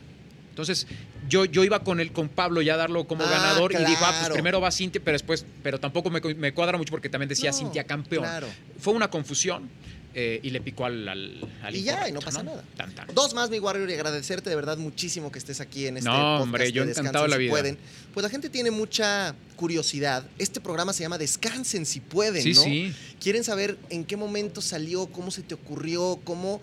Entonces, 0.57 0.87
yo, 1.29 1.45
yo 1.45 1.63
iba 1.63 1.83
con 1.83 1.99
el, 1.99 2.11
con 2.11 2.29
Pablo 2.29 2.63
ya 2.63 2.73
a 2.73 2.77
darlo 2.77 3.05
como 3.07 3.23
Ah, 3.23 3.29
ganador 3.29 3.73
y 3.73 3.77
dijo, 3.77 4.03
ah, 4.03 4.15
pues 4.21 4.33
primero 4.33 4.59
va 4.59 4.71
Cintia, 4.71 4.99
pero 5.05 5.13
después, 5.13 5.45
pero 5.61 5.79
tampoco 5.79 6.09
me, 6.09 6.19
me 6.19 6.51
cuadra 6.51 6.79
mucho 6.79 6.89
porque 6.89 7.09
también 7.09 7.29
decía 7.29 7.51
No, 7.51 7.57
Cintia 7.57 7.83
campeón. 7.83 8.23
Claro. 8.23 8.47
Fue 8.79 8.93
una 8.93 9.07
confusión. 9.11 9.69
eh, 10.15 10.39
y 10.41 10.49
le 10.49 10.61
picó 10.61 10.85
al, 10.85 11.07
al, 11.07 11.47
al 11.61 11.75
Y 11.75 11.83
ya, 11.83 12.09
y 12.09 12.11
no 12.11 12.21
pasa 12.21 12.41
nada. 12.41 12.63
Tan, 12.75 12.91
tan. 12.95 13.07
Dos 13.13 13.35
más, 13.35 13.51
mi 13.51 13.59
Warrior, 13.59 13.87
y 13.87 13.93
agradecerte 13.93 14.49
de 14.49 14.55
verdad 14.55 14.75
muchísimo 14.79 15.31
que 15.31 15.37
estés 15.37 15.61
aquí 15.61 15.85
en 15.85 15.97
este 15.97 16.09
No, 16.09 16.15
podcast 16.15 16.41
hombre, 16.43 16.71
yo 16.71 16.85
de 16.85 16.91
encantado 16.91 17.27
la 17.27 17.35
si 17.35 17.41
vida. 17.43 17.51
pueden. 17.51 17.77
Pues 18.15 18.23
la 18.23 18.29
gente 18.31 18.49
tiene 18.49 18.71
mucha 18.71 19.35
curiosidad. 19.57 20.25
Este 20.39 20.59
programa 20.59 20.91
se 20.91 21.03
llama 21.03 21.19
Descansen 21.19 21.85
si 21.85 21.99
pueden, 21.99 22.41
Sí, 22.41 22.53
¿no? 22.53 22.63
sí. 22.63 22.93
Quieren 23.21 23.43
saber 23.43 23.77
en 23.91 24.03
qué 24.05 24.17
momento 24.17 24.59
salió, 24.61 25.05
cómo 25.05 25.29
se 25.29 25.43
te 25.43 25.53
ocurrió, 25.53 26.19
cómo... 26.23 26.61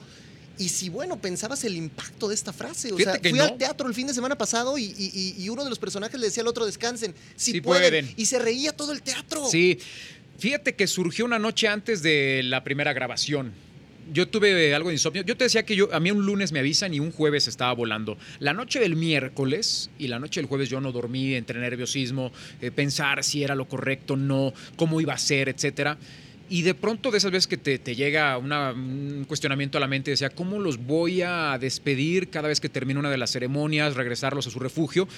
Y 0.59 0.69
si, 0.69 0.89
bueno, 0.89 1.19
pensabas 1.21 1.65
el 1.65 1.75
impacto 1.77 2.29
de 2.29 2.35
esta 2.35 2.53
frase. 2.53 2.93
O 2.93 2.97
Fíjate 2.97 3.17
sea, 3.17 3.23
que 3.23 3.31
fui 3.31 3.39
no. 3.39 3.45
al 3.45 3.59
teatro 3.59 3.89
el 3.89 3.95
fin 3.95 4.07
de 4.07 4.15
semana 4.15 4.37
pasado 4.39 4.79
y, 4.79 4.85
y- 4.85 5.11
y- 5.39 5.43
y 5.45 5.49
uno 5.49 5.65
de 5.65 5.71
los 5.71 5.79
personajes 5.81 6.19
le 6.21 6.27
decía 6.27 6.43
al 6.43 6.47
otro, 6.49 6.65
descansen, 6.65 7.15
si 7.37 7.53
Sí 7.53 7.61
pueden. 7.61 7.91
pueden. 8.05 8.15
Y 8.17 8.27
se 8.27 8.39
reía 8.39 8.73
todo 8.73 8.93
el 8.93 9.03
teatro. 9.03 9.45
Sí, 9.49 9.79
fíjate 10.39 10.75
que 10.75 10.87
surgió 10.87 11.25
una 11.25 11.39
noche 11.41 11.67
antes 11.67 12.03
de 12.03 12.43
la 12.45 12.63
primera 12.63 12.93
grabación. 12.93 13.53
Yo 14.13 14.29
tuve 14.29 14.75
algo 14.75 14.91
de 14.91 14.97
insomnio. 14.97 15.23
Yo 15.25 15.35
te 15.35 15.45
decía 15.45 15.65
que 15.65 15.75
yo, 15.77 15.89
a 15.93 15.99
mí 15.99 16.11
un 16.11 16.27
lunes 16.27 16.53
me 16.53 16.59
avisan 16.59 16.93
y 16.93 17.01
un 17.01 17.11
jueves 17.11 17.49
estaba 17.49 17.73
volando. 17.73 18.19
La 18.39 18.53
noche 18.53 18.79
del 18.79 18.97
miércoles 18.97 19.89
y 19.99 20.09
la 20.09 20.19
noche 20.19 20.41
del 20.41 20.47
jueves 20.47 20.69
yo 20.69 20.79
no 20.81 20.93
dormí 20.93 21.35
entre 21.35 21.59
nerviosismo, 21.59 22.31
eh, 22.61 22.71
pensar 22.71 23.25
si 23.25 23.43
era 23.43 23.55
lo 23.55 23.67
correcto, 23.67 24.15
no, 24.17 24.53
cómo 24.77 25.01
iba 25.01 25.15
a 25.15 25.19
ser, 25.19 25.49
etcétera. 25.49 25.97
Y 26.51 26.61
de 26.61 26.75
pronto 26.75 27.11
de 27.11 27.17
esas 27.19 27.31
veces 27.31 27.47
que 27.47 27.57
te, 27.57 27.79
te 27.79 27.97
llega 27.97 28.37
una- 28.37 28.73
un 28.73 29.25
cuestionamiento 29.27 29.79
a 29.79 29.81
la 29.81 29.87
mente, 29.89 30.11
decía, 30.11 30.29
¿cómo 30.29 30.59
los 30.59 30.77
voy 30.77 31.23
a 31.23 31.57
despedir 31.59 32.29
cada 32.29 32.49
vez 32.49 32.61
que 32.61 32.69
termine 32.69 33.01
una 33.01 33.11
de 33.11 33.17
las 33.17 33.31
ceremonias, 33.33 33.95
regresarlos 33.95 34.47
a 34.47 34.51
su 34.51 34.59
refugio? 34.59 35.09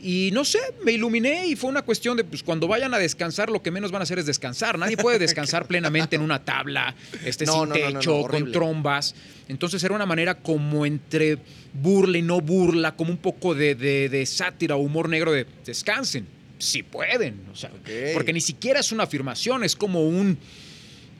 Y 0.00 0.30
no 0.32 0.42
sé, 0.44 0.58
me 0.82 0.92
iluminé 0.92 1.46
y 1.48 1.54
fue 1.56 1.68
una 1.68 1.82
cuestión 1.82 2.16
de, 2.16 2.24
pues 2.24 2.42
cuando 2.42 2.66
vayan 2.66 2.94
a 2.94 2.98
descansar, 2.98 3.50
lo 3.50 3.62
que 3.62 3.70
menos 3.70 3.90
van 3.92 4.00
a 4.00 4.04
hacer 4.04 4.18
es 4.18 4.26
descansar. 4.26 4.78
Nadie 4.78 4.96
puede 4.96 5.18
descansar 5.26 5.66
plenamente 5.66 6.16
en 6.16 6.22
una 6.22 6.42
tabla, 6.44 6.94
este, 7.26 7.44
No, 7.44 7.52
sin 7.52 7.60
no, 7.60 7.66
no, 7.90 7.98
techo, 7.98 8.22
con 8.22 8.50
trombas. 8.50 9.14
Entonces 9.48 9.84
era 9.84 9.94
una 9.94 10.06
manera 10.06 10.36
como 10.36 10.86
entre 10.86 11.38
burla 11.74 12.16
y 12.16 12.22
no 12.22 12.40
burla, 12.40 12.96
como 12.96 13.10
un 13.10 13.18
poco 13.18 13.54
de, 13.54 13.74
de- 13.74 14.08
de 14.08 14.24
sátira 14.24 14.76
o 14.76 14.78
humor 14.78 15.10
negro 15.10 15.30
de 15.32 15.46
descansen, 15.66 16.26
si 16.58 16.82
pueden. 16.82 17.42
O 17.52 17.56
sea, 17.56 17.68
Ok. 17.70 17.90
porque 18.14 18.32
ni 18.32 18.40
siquiera 18.40 18.80
es 18.80 18.92
una 18.92 19.02
afirmación, 19.04 19.62
es 19.62 19.76
como 19.76 20.04
un... 20.08 20.38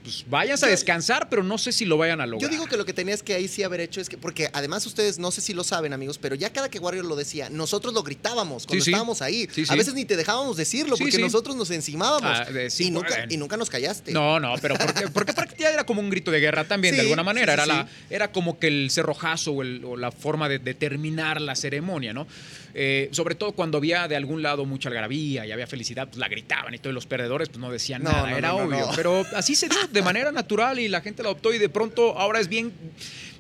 Pues 0.03 0.25
váyanse 0.29 0.65
a 0.65 0.69
descansar, 0.71 1.29
pero 1.29 1.43
no 1.43 1.59
sé 1.59 1.73
si 1.73 1.85
lo 1.85 1.99
vayan 1.99 2.21
a 2.23 2.27
lograr. 2.27 2.51
Yo 2.51 2.55
digo 2.57 2.67
que 2.67 2.77
lo 2.79 2.87
que 2.87 2.95
tenías 2.95 3.23
que 3.23 3.35
ahí 3.35 3.49
sí 3.49 3.63
haber 3.63 3.81
hecho 3.81 4.01
es 4.01 4.09
que, 4.09 4.17
porque 4.17 4.49
además 4.55 4.87
ustedes 4.87 5.19
no 5.19 5.31
sé 5.31 5.41
si 5.43 5.53
lo 5.53 5.63
saben, 5.63 5.93
amigos, 5.93 6.17
pero 6.17 6.35
ya 6.35 6.51
cada 6.53 6.71
que 6.71 6.79
Warrior 6.79 7.05
lo 7.05 7.17
decía, 7.17 7.51
nosotros 7.51 7.93
lo 7.93 8.03
gritábamos 8.03 8.67
cuando 8.67 8.83
Sí, 8.83 8.87
sí. 8.87 8.91
estábamos 8.93 9.21
ahí. 9.21 9.47
Sí, 9.53 9.65
A 9.69 9.75
veces 9.77 9.93
ni 9.95 10.07
te 10.07 10.17
dejábamos 10.17 10.57
decirlo 10.57 10.97
porque 10.97 11.19
nosotros 11.19 11.55
nos 11.55 11.71
encimábamos. 11.71 12.31
Ah, 12.41 12.45
de 12.51 12.73
y, 12.79 12.91
nunca, 12.91 13.27
y 13.29 13.37
nunca 13.37 13.57
nos 13.59 13.69
callaste. 13.69 14.13
No, 14.13 14.41
no, 14.41 14.55
pero 14.63 14.77
porque, 14.79 15.09
porque 15.09 15.33
prácticamente 15.35 15.75
era 15.75 15.85
como 15.85 16.01
un 16.01 16.09
grito 16.09 16.31
de 16.31 16.41
guerra 16.41 16.65
también, 16.65 16.95
de 16.95 17.03
alguna 17.03 17.23
manera. 17.23 17.53
era, 17.53 17.67
la, 17.67 17.87
era 18.09 18.33
como 18.33 18.59
que 18.59 18.69
el 18.69 18.91
cerrojazo 18.91 19.53
o, 19.53 19.63
el- 19.63 19.85
o 19.85 19.97
la 19.97 20.11
forma 20.13 20.49
de, 20.49 20.59
de 20.59 20.73
terminar 20.75 21.41
la 21.43 21.55
ceremonia, 21.55 22.13
¿no? 22.15 22.27
Eh, 22.73 23.09
sobre 23.13 23.35
todo 23.35 23.51
cuando 23.53 23.79
había 23.79 24.07
de 24.07 24.15
algún 24.15 24.43
lado 24.43 24.65
mucha 24.65 24.89
algarabía 24.89 25.45
y 25.45 25.51
había 25.51 25.67
felicidad, 25.67 26.07
pues 26.07 26.19
la 26.19 26.29
gritaban 26.29 26.73
y 26.73 26.79
todos 26.79 26.95
los 26.95 27.05
perdedores 27.05 27.49
pues 27.49 27.59
no 27.59 27.71
decían 27.73 28.05
No, 28.05 28.13
nada, 28.13 28.31
no, 28.31 28.37
era 28.39 28.49
no, 28.51 28.57
obvio. 28.59 28.89
Pero 28.95 29.27
así 29.35 29.57
se 29.57 29.69
dio 29.69 29.77
de 29.93 30.03
manera 30.03 30.33
natural 30.33 30.79
y 30.79 30.89
la 30.89 31.01
gente 31.01 31.23
lo 31.23 31.31
adoptó 31.31 31.53
y 31.53 31.59
de 31.59 31.69
pronto 31.69 32.19
ahora 32.19 32.41
es 32.41 32.49
bien... 32.49 32.73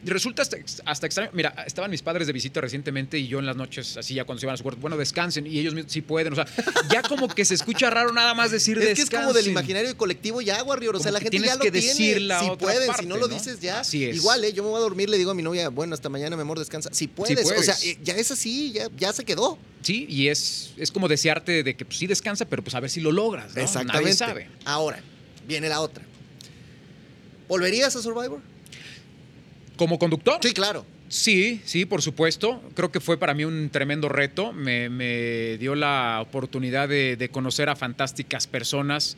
Resulta 0.02 0.40
hasta, 0.40 0.56
hasta 0.86 1.04
extraño. 1.04 1.28
Mira, 1.34 1.50
estaban 1.66 1.90
mis 1.90 2.00
padres 2.00 2.26
de 2.26 2.32
visita 2.32 2.62
recientemente 2.62 3.18
y 3.18 3.28
yo 3.28 3.38
en 3.38 3.44
las 3.44 3.54
noches, 3.54 3.98
así 3.98 4.14
ya 4.14 4.24
cuando 4.24 4.40
se 4.40 4.46
iban 4.46 4.54
a 4.54 4.56
su 4.56 4.62
cuarto, 4.62 4.80
bueno, 4.80 4.96
descansen 4.96 5.46
y 5.46 5.58
ellos 5.58 5.74
mismos 5.74 5.92
sí 5.92 6.00
pueden. 6.00 6.32
O 6.32 6.36
sea, 6.36 6.46
ya 6.90 7.02
como 7.02 7.28
que 7.28 7.44
se 7.44 7.52
escucha 7.52 7.90
raro 7.90 8.10
nada 8.10 8.32
más 8.32 8.50
decir 8.50 8.78
Es 8.78 8.94
que 8.94 9.02
es 9.02 9.10
como 9.10 9.24
del 9.34 9.44
descansen. 9.44 9.52
imaginario 9.52 9.94
colectivo 9.98 10.40
ya, 10.40 10.62
Warrior. 10.64 10.96
O 10.96 10.98
sea, 11.00 11.10
Como 11.12 11.18
la 11.18 11.20
gente 11.20 11.38
ya 11.40 11.54
lo 11.54 11.60
que 11.60 11.70
tiene. 11.70 11.86
decir 11.86 12.22
la 12.22 12.40
si 12.40 12.48
pueden, 12.56 12.90
si 12.98 13.04
no 13.04 13.18
lo 13.18 13.28
dices 13.28 13.60
ya. 13.60 13.80
Así 13.80 14.06
es. 14.06 14.16
Igual, 14.16 14.42
¿eh? 14.42 14.54
Yo 14.54 14.62
me 14.62 14.70
voy 14.70 14.78
a 14.78 14.80
dormir, 14.80 15.10
le 15.10 15.18
digo 15.18 15.32
a 15.32 15.34
mi 15.34 15.42
novia, 15.42 15.68
bueno, 15.68 15.92
hasta 15.92 16.08
mañana, 16.08 16.34
mi 16.34 16.40
amor, 16.40 16.58
descansa. 16.58 16.88
Si 16.94 17.06
puedes. 17.06 17.38
O 17.44 17.48
puedes. 17.50 17.66
sea, 17.66 17.76
eh, 17.86 17.98
ya 18.02 18.14
es 18.16 18.30
así, 18.30 18.72
ya, 18.72 18.88
ya 18.96 19.12
se 19.12 19.26
quedó. 19.26 19.58
Sí, 19.82 20.06
y 20.08 20.28
es, 20.28 20.72
es 20.78 20.90
como 20.92 21.08
desearte 21.08 21.62
de 21.62 21.76
que 21.76 21.84
pues, 21.84 21.98
sí 21.98 22.06
descansa, 22.06 22.46
pero 22.46 22.62
pues 22.64 22.74
a 22.74 22.80
ver 22.80 22.88
si 22.88 23.00
lo 23.02 23.12
logras, 23.12 23.54
¿no? 23.54 23.60
Exactamente. 23.60 24.02
Nadie 24.02 24.14
sabe. 24.14 24.48
Ahora, 24.64 25.02
viene 25.46 25.68
la 25.68 25.82
otra. 25.82 26.06
¿Volverías 27.50 27.96
a 27.96 28.00
Survivor? 28.00 28.40
¿Como 29.76 29.98
conductor? 29.98 30.38
Sí, 30.40 30.52
claro. 30.52 30.86
Sí, 31.08 31.60
sí, 31.64 31.84
por 31.84 32.00
supuesto. 32.00 32.62
Creo 32.76 32.92
que 32.92 33.00
fue 33.00 33.18
para 33.18 33.34
mí 33.34 33.44
un 33.44 33.70
tremendo 33.70 34.08
reto. 34.08 34.52
Me, 34.52 34.88
me 34.88 35.58
dio 35.58 35.74
la 35.74 36.20
oportunidad 36.22 36.88
de, 36.88 37.16
de 37.16 37.28
conocer 37.28 37.68
a 37.68 37.74
fantásticas 37.74 38.46
personas. 38.46 39.16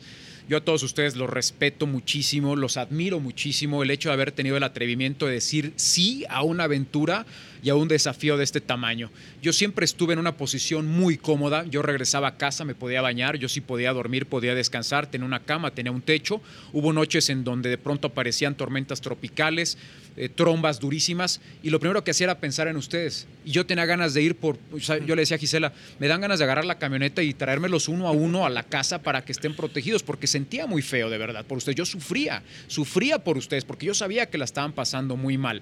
Yo 0.49 0.57
a 0.57 0.61
todos 0.61 0.81
ustedes 0.81 1.15
los 1.15 1.29
respeto 1.29 1.85
muchísimo, 1.85 2.55
los 2.55 2.77
admiro 2.77 3.19
muchísimo. 3.19 3.83
El 3.83 3.91
hecho 3.91 4.09
de 4.09 4.13
haber 4.13 4.31
tenido 4.31 4.57
el 4.57 4.63
atrevimiento 4.63 5.27
de 5.27 5.33
decir 5.33 5.73
sí 5.75 6.25
a 6.27 6.41
una 6.41 6.63
aventura 6.63 7.27
y 7.63 7.69
a 7.69 7.75
un 7.75 7.87
desafío 7.87 8.37
de 8.37 8.43
este 8.43 8.61
tamaño. 8.61 9.09
Yo 9.41 9.53
siempre 9.53 9.85
estuve 9.85 10.13
en 10.13 10.19
una 10.19 10.35
posición 10.35 10.85
muy 10.85 11.17
cómoda. 11.17 11.65
Yo 11.65 11.81
regresaba 11.81 12.27
a 12.27 12.37
casa, 12.37 12.65
me 12.65 12.75
podía 12.75 13.01
bañar, 13.01 13.37
yo 13.37 13.47
sí 13.47 13.61
podía 13.61 13.93
dormir, 13.93 14.25
podía 14.25 14.53
descansar, 14.53 15.07
tenía 15.07 15.25
una 15.25 15.39
cama, 15.39 15.71
tenía 15.71 15.91
un 15.91 16.01
techo. 16.01 16.41
Hubo 16.73 16.91
noches 16.91 17.29
en 17.29 17.43
donde 17.43 17.69
de 17.69 17.77
pronto 17.77 18.07
aparecían 18.07 18.55
tormentas 18.55 18.99
tropicales, 18.99 19.77
eh, 20.17 20.29
trombas 20.29 20.79
durísimas, 20.79 21.39
y 21.63 21.69
lo 21.69 21.79
primero 21.79 22.03
que 22.03 22.11
hacía 22.11 22.25
era 22.25 22.39
pensar 22.39 22.67
en 22.67 22.75
ustedes. 22.75 23.27
Y 23.45 23.51
yo 23.51 23.65
tenía 23.65 23.85
ganas 23.85 24.13
de 24.13 24.21
ir 24.21 24.35
por, 24.35 24.59
yo 24.77 25.15
le 25.15 25.21
decía 25.21 25.37
a 25.37 25.39
Gisela, 25.39 25.73
me 25.99 26.07
dan 26.07 26.21
ganas 26.21 26.39
de 26.39 26.45
agarrar 26.45 26.65
la 26.65 26.77
camioneta 26.77 27.23
y 27.23 27.33
traérmelos 27.33 27.87
uno 27.87 28.07
a 28.07 28.11
uno 28.11 28.45
a 28.45 28.49
la 28.49 28.63
casa 28.63 29.01
para 29.01 29.23
que 29.23 29.31
estén 29.31 29.55
protegidos, 29.55 30.03
porque 30.03 30.27
sentía 30.27 30.67
muy 30.67 30.81
feo 30.81 31.09
de 31.09 31.17
verdad 31.17 31.45
por 31.45 31.57
ustedes. 31.57 31.77
Yo 31.77 31.85
sufría, 31.85 32.43
sufría 32.67 33.23
por 33.23 33.37
ustedes, 33.37 33.63
porque 33.63 33.85
yo 33.85 33.93
sabía 33.93 34.25
que 34.25 34.37
la 34.37 34.45
estaban 34.45 34.73
pasando 34.73 35.15
muy 35.15 35.37
mal. 35.37 35.61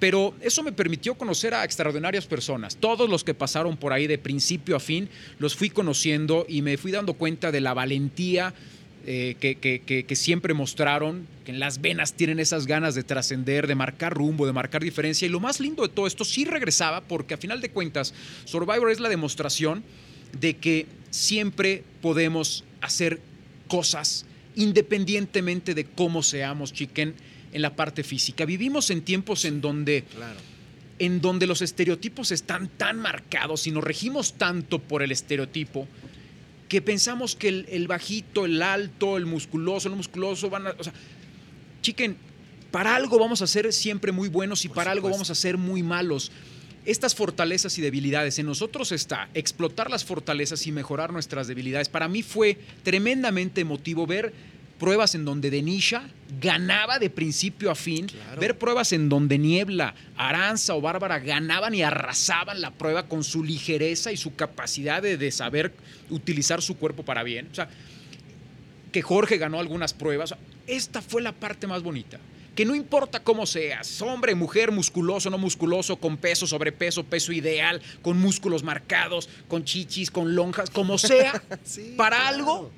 Pero 0.00 0.34
eso 0.40 0.62
me 0.62 0.72
permitió 0.72 1.14
conocer 1.14 1.54
a 1.54 1.64
extraordinarias 1.64 2.26
personas. 2.26 2.76
Todos 2.76 3.08
los 3.08 3.24
que 3.24 3.32
pasaron 3.34 3.76
por 3.76 3.92
ahí 3.92 4.06
de 4.06 4.18
principio 4.18 4.76
a 4.76 4.80
fin, 4.80 5.08
los 5.38 5.54
fui 5.54 5.70
conociendo 5.70 6.44
y 6.48 6.62
me 6.62 6.76
fui 6.76 6.90
dando 6.92 7.14
cuenta 7.14 7.52
de 7.52 7.60
la 7.60 7.74
valentía 7.74 8.52
eh, 9.06 9.36
que, 9.38 9.56
que- 9.56 10.16
siempre 10.16 10.54
mostraron, 10.54 11.26
que 11.44 11.52
en 11.52 11.58
las 11.60 11.80
venas 11.80 12.14
tienen 12.14 12.38
esas 12.40 12.66
ganas 12.66 12.94
de 12.94 13.02
trascender, 13.02 13.66
de 13.66 13.74
marcar 13.74 14.14
rumbo, 14.14 14.46
de 14.46 14.52
marcar 14.52 14.82
diferencia. 14.82 15.26
Y 15.26 15.28
lo 15.28 15.40
más 15.40 15.60
lindo 15.60 15.82
de 15.82 15.90
todo 15.90 16.06
esto 16.06 16.24
sí 16.24 16.44
regresaba, 16.46 17.02
porque 17.02 17.34
a 17.34 17.36
final 17.36 17.60
de 17.60 17.70
cuentas, 17.70 18.14
Survivor 18.46 18.90
es 18.90 19.00
la 19.00 19.08
demostración 19.10 19.84
de 20.40 20.56
que 20.56 20.86
siempre 21.10 21.84
podemos 22.00 22.64
hacer 22.80 23.20
cosas 23.68 24.24
independientemente 24.56 25.74
de 25.74 25.84
cómo 25.84 26.22
seamos, 26.22 26.72
chiquen, 26.72 27.14
en 27.54 27.62
la 27.62 27.74
parte 27.74 28.02
física. 28.02 28.44
Vivimos 28.44 28.90
en 28.90 29.00
tiempos 29.02 29.46
en 29.46 29.62
donde 29.62 30.04
Claro. 30.14 30.38
en 30.98 31.20
donde 31.20 31.46
los 31.46 31.62
estereotipos 31.62 32.30
están 32.30 32.68
tan 32.68 32.98
marcados 32.98 33.66
y 33.66 33.70
nos 33.70 33.82
regimos 33.82 34.34
tanto 34.34 34.78
por 34.78 35.02
el 35.02 35.10
estereotipo 35.10 35.88
que 36.68 36.82
pensamos 36.82 37.34
que 37.36 37.48
el, 37.48 37.66
el 37.68 37.88
bajito, 37.88 38.44
el 38.44 38.62
alto, 38.62 39.16
el 39.16 39.26
musculoso, 39.26 39.88
el 39.88 39.96
musculoso 39.96 40.50
van 40.50 40.66
a... 40.68 40.74
O 40.78 40.84
sea, 40.84 40.92
chiquen, 41.82 42.16
para 42.70 42.96
algo 42.96 43.18
vamos 43.18 43.42
a 43.42 43.46
ser 43.46 43.72
siempre 43.72 44.10
muy 44.12 44.28
buenos 44.28 44.64
y 44.64 44.68
Por 44.68 44.76
para 44.76 44.90
algo 44.90 45.08
vamos 45.08 45.30
a 45.30 45.34
ser 45.34 45.58
muy 45.58 45.82
malos. 45.82 46.32
Estas 46.84 47.14
fortalezas 47.14 47.78
y 47.78 47.82
debilidades, 47.82 48.38
en 48.38 48.46
nosotros 48.46 48.92
está 48.92 49.28
explotar 49.34 49.90
las 49.90 50.04
fortalezas 50.04 50.66
y 50.66 50.72
mejorar 50.72 51.12
nuestras 51.12 51.46
debilidades. 51.46 51.88
Para 51.88 52.08
mí 52.08 52.22
fue 52.22 52.58
tremendamente 52.82 53.60
emotivo 53.60 54.06
ver 54.06 54.32
pruebas 54.84 55.14
en 55.14 55.24
donde 55.24 55.50
Denisha 55.50 56.02
ganaba 56.42 56.98
de 56.98 57.08
principio 57.08 57.70
a 57.70 57.74
fin, 57.74 58.06
Claro. 58.06 58.38
ver 58.40 58.58
pruebas 58.58 58.92
en 58.92 59.08
donde 59.08 59.38
Niebla, 59.38 59.94
Aranza 60.16 60.74
o 60.74 60.80
Bárbara 60.82 61.18
ganaban 61.20 61.74
y 61.74 61.82
arrasaban 61.82 62.60
la 62.60 62.70
prueba 62.70 63.06
con 63.08 63.24
su 63.24 63.42
ligereza 63.42 64.12
y 64.12 64.18
su 64.18 64.34
capacidad 64.34 65.00
de, 65.00 65.16
de 65.16 65.30
saber 65.30 65.72
utilizar 66.10 66.60
su 66.60 66.76
cuerpo 66.76 67.02
para 67.02 67.22
bien. 67.22 67.48
O 67.50 67.54
sea, 67.54 67.68
que 68.92 69.00
Jorge 69.00 69.38
ganó 69.38 69.58
algunas 69.58 69.94
pruebas. 69.94 70.32
O 70.32 70.34
sea, 70.36 70.44
Esta 70.66 71.00
fue 71.00 71.22
la 71.22 71.32
parte 71.32 71.66
más 71.66 71.82
bonita. 71.82 72.18
Que 72.54 72.64
no 72.66 72.74
importa 72.74 73.20
cómo 73.20 73.46
seas, 73.46 74.00
hombre, 74.02 74.34
mujer, 74.34 74.70
musculoso, 74.70 75.28
no 75.30 75.38
musculoso, 75.38 75.96
con 75.96 76.16
peso, 76.18 76.46
sobrepeso, 76.46 77.02
peso 77.04 77.32
ideal, 77.32 77.80
con 78.02 78.18
músculos 78.20 78.62
marcados, 78.62 79.28
con 79.48 79.64
chichis, 79.64 80.10
con 80.10 80.36
lonjas, 80.36 80.68
como 80.70 80.98
sea, 80.98 81.42
Sí, 81.64 81.94
para 81.96 82.16
claro. 82.18 82.36
algo 82.36 82.70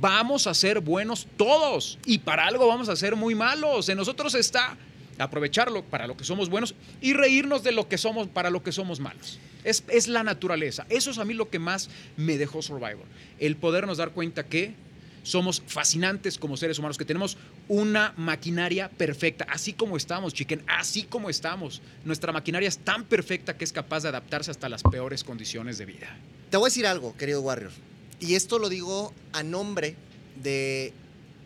vamos 0.00 0.46
a 0.46 0.54
ser 0.54 0.80
buenos 0.80 1.26
todos 1.36 1.98
y 2.04 2.18
para 2.18 2.46
algo 2.46 2.66
vamos 2.66 2.88
a 2.88 2.96
ser 2.96 3.16
muy 3.16 3.34
malos. 3.34 3.88
En 3.88 3.96
nosotros 3.96 4.34
está 4.34 4.76
aprovecharlo 5.18 5.84
para 5.84 6.06
lo 6.06 6.16
que 6.16 6.24
somos 6.24 6.48
buenos 6.48 6.74
y 7.00 7.12
reírnos 7.12 7.62
de 7.62 7.72
lo 7.72 7.88
que 7.88 7.98
somos 7.98 8.28
para 8.28 8.50
lo 8.50 8.62
que 8.62 8.72
somos 8.72 9.00
malos. 9.00 9.38
Es, 9.64 9.84
es 9.88 10.08
la 10.08 10.22
naturaleza. 10.22 10.86
Eso 10.88 11.10
es 11.10 11.18
a 11.18 11.24
mí 11.24 11.34
lo 11.34 11.50
que 11.50 11.58
más 11.58 11.90
me 12.16 12.38
dejó 12.38 12.62
Survivor. 12.62 13.04
El 13.38 13.56
podernos 13.56 13.98
dar 13.98 14.12
cuenta 14.12 14.46
que 14.46 14.74
somos 15.22 15.62
fascinantes 15.66 16.38
como 16.38 16.56
seres 16.56 16.78
humanos, 16.78 16.96
que 16.96 17.04
tenemos 17.04 17.36
una 17.68 18.14
maquinaria 18.16 18.88
perfecta, 18.88 19.46
así 19.50 19.74
como 19.74 19.98
estamos, 19.98 20.32
chiquen, 20.32 20.62
así 20.66 21.02
como 21.02 21.28
estamos. 21.28 21.82
Nuestra 22.06 22.32
maquinaria 22.32 22.68
es 22.68 22.78
tan 22.78 23.04
perfecta 23.04 23.58
que 23.58 23.64
es 23.64 23.72
capaz 23.72 24.02
de 24.02 24.08
adaptarse 24.08 24.50
hasta 24.50 24.70
las 24.70 24.82
peores 24.82 25.22
condiciones 25.22 25.76
de 25.76 25.84
vida. 25.84 26.16
Te 26.48 26.56
voy 26.56 26.66
a 26.66 26.70
decir 26.70 26.86
algo, 26.86 27.14
querido 27.16 27.42
Warrior. 27.42 27.89
Y 28.20 28.34
esto 28.34 28.58
lo 28.58 28.68
digo 28.68 29.12
a 29.32 29.42
nombre 29.42 29.96
de 30.42 30.92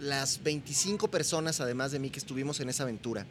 las 0.01 0.43
25 0.43 1.09
personas, 1.09 1.61
además 1.61 1.93
de 1.93 1.99
mí, 2.01 2.11
que 2.11 2.18
estuvimos 2.18 2.61
en 2.61 2.68
esa 2.68 2.83
aventura, 2.83 3.27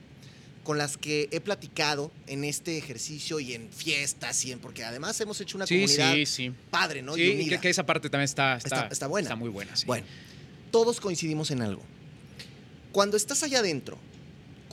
con 0.64 0.78
las 0.78 0.96
que 0.98 1.28
he 1.32 1.42
platicado 1.42 2.10
en 2.28 2.46
este 2.46 2.78
ejercicio 2.78 3.40
y 3.42 3.54
en 3.54 3.70
fiestas 3.70 4.46
y 4.46 4.54
en 4.54 4.60
porque 4.60 4.84
además 4.86 5.20
hemos 5.20 5.40
hecho 5.42 5.58
una 5.58 5.68
Sí, 5.68 5.76
comunidad 5.76 6.14
sí, 6.14 6.26
sí. 6.26 6.54
padre, 6.72 7.02
¿no? 7.02 7.16
Sí, 7.16 7.22
Y 7.24 7.32
unida. 7.36 7.56
que, 7.58 7.62
que 7.64 7.70
esa 7.70 7.86
parte 7.86 8.10
también 8.10 8.26
está, 8.26 8.56
está, 8.56 8.76
Está- 8.84 8.88
está 8.88 9.08
buena. 9.08 9.28
Está 9.28 9.36
muy 9.36 9.50
buena, 9.50 9.76
sí. 9.76 9.86
Bueno, 9.86 10.06
todos 10.72 11.02
coincidimos 11.02 11.52
en 11.52 11.62
algo. 11.62 11.84
Cuando 12.94 13.18
estás 13.18 13.44
allá 13.44 13.60
adentro, 13.60 13.98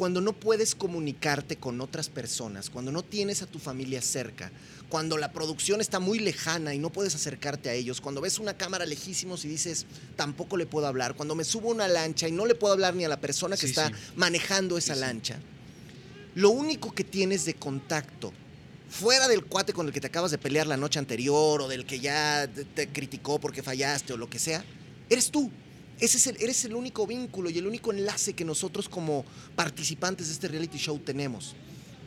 cuando 0.01 0.23
no 0.23 0.33
puedes 0.33 0.75
comunicarte 0.75 1.57
con 1.57 1.79
otras 1.83 2.09
personas, 2.09 2.71
cuando 2.71 2.91
no 2.91 3.03
tienes 3.03 3.43
a 3.43 3.47
tu 3.47 3.59
familia 3.59 4.01
cerca, 4.01 4.51
cuando 4.89 5.19
la 5.19 5.31
producción 5.31 5.83
está 5.83 6.01
muy 6.01 6.19
lejana 6.21 6.73
y 6.73 6.79
no 6.79 6.89
puedes 6.89 7.15
acercarte 7.15 7.69
a 7.69 7.75
ellos, 7.75 8.01
cuando 8.01 8.23
ves 8.23 8.39
una 8.39 8.57
cámara 8.57 8.87
lejísimos 8.87 9.45
y 9.45 9.49
dices, 9.49 9.85
tampoco 10.17 10.57
le 10.57 10.65
puedo 10.65 10.87
hablar, 10.87 11.17
cuando 11.17 11.35
me 11.35 11.45
subo 11.45 11.69
a 11.69 11.75
una 11.75 11.87
lancha 11.87 12.27
y 12.27 12.33
no 12.33 12.47
le 12.47 12.55
puedo 12.55 12.73
hablar 12.73 12.95
ni 12.95 13.05
a 13.05 13.11
la 13.11 13.21
persona 13.21 13.57
que 13.57 13.67
Sí, 13.67 13.73
está 13.75 13.89
sí. 13.89 13.95
manejando 14.17 14.79
esa 14.79 14.95
Sí, 14.95 15.01
lancha, 15.01 15.39
lo 16.35 16.49
único 16.49 16.95
que 16.95 17.05
tienes 17.05 17.45
de 17.45 17.53
contacto 17.53 18.33
fuera 18.89 19.29
del 19.29 19.45
cuate 19.45 19.75
con 19.75 19.87
el 19.87 19.93
que 19.93 20.01
te 20.01 20.07
acabas 20.07 20.31
de 20.31 20.39
pelear 20.39 20.67
la 20.67 20.79
noche 20.79 20.99
anterior 20.99 21.61
o 21.61 21.69
del 21.69 21.85
que 21.85 22.01
ya 22.01 22.49
te 22.75 22.89
criticó 22.89 23.39
porque 23.39 23.63
fallaste 23.63 24.15
o 24.15 24.17
lo 24.17 24.31
que 24.31 24.39
sea, 24.39 24.65
eres 25.11 25.31
tú. 25.31 25.51
Ese 26.01 26.17
es 26.17 26.27
el, 26.27 26.37
eres 26.41 26.65
el 26.65 26.75
único 26.75 27.07
vínculo 27.07 27.51
y 27.51 27.59
el 27.59 27.67
único 27.67 27.93
enlace 27.93 28.33
que 28.33 28.45
nosotros 28.45 28.89
como 28.89 29.25
participantes 29.55 30.29
de 30.29 30.33
este 30.33 30.49
reality 30.49 30.79
show 30.79 30.99
tenemos. 30.99 31.55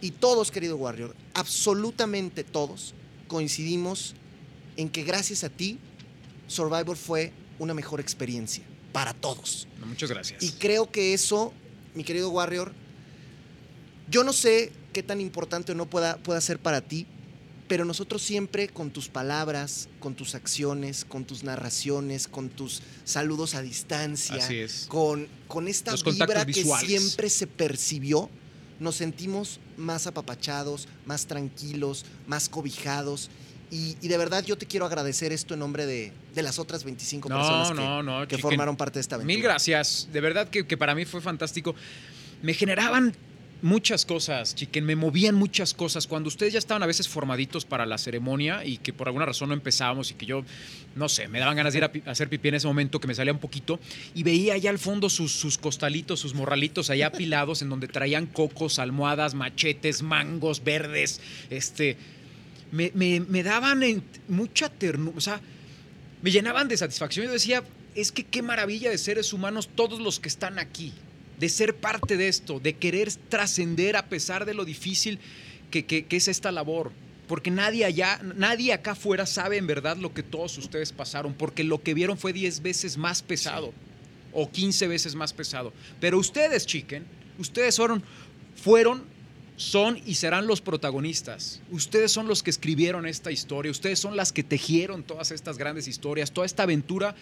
Y 0.01 0.11
todos, 0.11 0.51
querido 0.51 0.75
Warrior, 0.75 1.15
absolutamente 1.33 2.43
todos, 2.43 2.93
coincidimos 3.27 4.15
en 4.75 4.89
que 4.89 5.03
gracias 5.03 5.43
a 5.43 5.49
ti, 5.49 5.79
Survivor 6.47 6.97
fue 6.97 7.31
una 7.59 7.73
mejor 7.73 7.99
experiencia 7.99 8.63
para 8.91 9.13
todos. 9.13 9.67
Muchas 9.85 10.09
gracias. 10.09 10.43
Y 10.43 10.51
creo 10.53 10.91
que 10.91 11.13
eso, 11.13 11.53
mi 11.95 12.03
querido 12.03 12.29
Warrior, 12.29 12.73
yo 14.09 14.23
no 14.23 14.33
sé 14.33 14.71
qué 14.91 15.03
tan 15.03 15.21
importante 15.21 15.71
o 15.71 15.75
no 15.75 15.89
pueda, 15.89 16.17
pueda 16.17 16.41
ser 16.41 16.59
para 16.59 16.81
ti, 16.81 17.07
pero 17.73 17.85
nosotros 17.85 18.21
siempre 18.21 18.67
con 18.67 18.91
tus 18.91 19.07
palabras, 19.07 19.89
con 19.99 20.13
tus 20.13 20.35
acciones, 20.35 21.05
con 21.05 21.25
tus 21.25 21.43
narraciones, 21.43 22.27
con 22.27 22.49
tus 22.49 22.83
saludos 23.03 23.55
a 23.55 23.63
distancia, 23.63 24.35
Así 24.35 24.59
es. 24.59 24.85
con, 24.87 25.27
con 25.47 25.67
esta 25.67 25.89
Los 25.89 26.03
vibra 26.03 26.45
que 26.45 26.51
visuales. 26.53 26.87
siempre 26.87 27.31
se 27.31 27.47
percibió, 27.47 28.29
nos 28.79 28.93
sentimos 28.97 29.59
más 29.75 30.05
apapachados, 30.05 30.87
más 31.07 31.25
tranquilos, 31.25 32.05
más 32.27 32.47
cobijados. 32.47 33.31
Y, 33.71 33.97
y 34.03 34.07
de 34.07 34.19
verdad 34.19 34.45
yo 34.45 34.55
te 34.55 34.67
quiero 34.67 34.85
agradecer 34.85 35.31
esto 35.33 35.55
en 35.55 35.61
nombre 35.61 35.87
de, 35.87 36.13
de 36.35 36.43
las 36.43 36.59
otras 36.59 36.83
25 36.83 37.27
personas 37.27 37.69
No, 37.71 37.75
que, 37.75 37.81
no, 37.81 38.03
no. 38.03 38.27
que 38.27 38.37
formaron 38.37 38.77
parte 38.77 38.99
de 38.99 39.01
esta 39.01 39.15
aventura. 39.15 39.33
Mil 39.35 39.41
gracias. 39.41 40.09
De 40.13 40.21
verdad 40.21 40.47
que, 40.47 40.67
que 40.67 40.77
para 40.77 40.93
mí 40.93 41.05
fue 41.05 41.21
fantástico. 41.21 41.73
Me 42.43 42.53
generaban 42.53 43.15
muchas 43.63 44.05
cosas, 44.05 44.53
chiquen, 44.53 44.85
me 44.85 44.95
movían 44.95 45.33
muchas 45.33 45.73
cosas. 45.73 46.05
Cuando 46.05 46.27
ustedes 46.27 46.53
ya 46.53 46.59
estaban 46.59 46.83
a 46.83 46.85
veces 46.85 47.07
formaditos 47.07 47.65
para 47.65 47.87
la 47.87 47.97
ceremonia 47.97 48.63
y 48.63 48.77
que 48.77 48.93
por 48.93 49.07
alguna 49.07 49.25
razón 49.25 49.47
no 49.49 49.55
empezábamos 49.55 50.11
y 50.11 50.13
que 50.13 50.27
yo, 50.27 50.43
no 50.95 51.09
sé, 51.09 51.27
me 51.29 51.39
daban 51.39 51.55
ganas 51.55 51.73
de 51.73 51.79
ir 51.79 51.85
a, 51.85 51.91
hacer 52.11 52.29
pipí 52.29 52.49
en 52.49 52.55
ese 52.55 52.67
momento, 52.67 52.99
que 52.99 53.07
me 53.07 53.15
salía 53.15 53.33
un 53.33 53.39
poquito, 53.39 53.79
y 54.13 54.21
veía 54.21 54.53
allá 54.53 54.69
al 54.69 54.77
fondo 54.77 55.09
sus, 55.09 55.31
sus 55.31 55.57
costalitos, 55.57 56.19
sus 56.19 56.35
morralitos 56.35 56.91
allá 56.91 57.07
apilados 57.07 57.63
en 57.63 57.69
donde 57.69 57.87
traían 57.87 58.27
cocos, 58.27 58.77
almohadas, 58.77 59.33
machetes, 59.33 60.03
mangos 60.03 60.63
verdes, 60.63 61.19
este... 61.49 61.97
Me, 62.71 62.91
me- 62.95 63.19
me 63.19 63.43
daban 63.43 63.83
en- 63.83 64.03
mucha 64.27 64.67
ternura, 64.67 65.15
o 65.15 65.21
sea, 65.21 65.39
me 66.23 66.31
llenaban 66.31 66.67
de 66.67 66.75
satisfacción. 66.75 67.27
Yo 67.27 67.31
decía, 67.31 67.63
es 67.93 68.11
que 68.11 68.23
qué 68.23 68.41
maravilla 68.41 68.89
de 68.89 68.97
seres 68.97 69.31
humanos 69.31 69.69
todos 69.75 69.99
los 69.99 70.19
que 70.19 70.27
están 70.27 70.57
aquí, 70.57 70.91
de 71.43 71.49
ser 71.49 71.75
parte 71.75 72.15
de 72.15 72.29
esto, 72.29 72.61
de 72.61 72.77
querer 72.77 73.11
trascender 73.27 73.97
a 73.97 74.05
pesar 74.07 74.45
de 74.45 74.53
lo 74.53 74.63
difícil 74.63 75.19
que, 75.71 76.05
es 76.09 76.29
esta 76.29 76.53
labor. 76.53 76.93
Porque 77.27 77.51
nadie 77.51 77.83
allá, 77.83 78.21
nadie 78.37 78.71
acá 78.71 78.91
afuera 78.91 79.25
sabe 79.25 79.57
en 79.57 79.67
verdad 79.67 79.97
lo 79.97 80.13
que 80.13 80.23
todos 80.23 80.57
ustedes 80.57 80.93
pasaron, 80.93 81.33
porque 81.33 81.65
lo 81.65 81.83
que 81.83 81.93
vieron 81.93 82.17
fue 82.17 82.31
10 82.31 82.61
veces 82.61 82.95
más 82.95 83.21
pesado 83.21 83.73
o 84.31 84.49
15 84.49 84.87
veces 84.87 85.15
más 85.15 85.33
pesado. 85.33 85.73
Pero 85.99 86.17
ustedes, 86.17 86.65
chiquen, 86.65 87.03
ustedes 87.37 87.75
fueron, 87.75 88.01
fueron, 88.55 89.03
son 89.57 89.99
y 90.05 90.15
serán 90.15 90.47
los 90.47 90.61
protagonistas. 90.61 91.59
Ustedes 91.71 92.13
son 92.13 92.29
los 92.29 92.41
que 92.41 92.51
escribieron 92.51 93.05
esta 93.05 93.31
historia, 93.31 93.69
ustedes 93.69 93.99
son 93.99 94.15
las 94.15 94.31
que 94.31 94.43
tejieron 94.43 95.03
todas 95.03 95.31
estas 95.31 95.57
grandes 95.57 95.89
historias, 95.89 96.31
toda 96.31 96.45
esta 96.45 96.63
aventura 96.63 97.15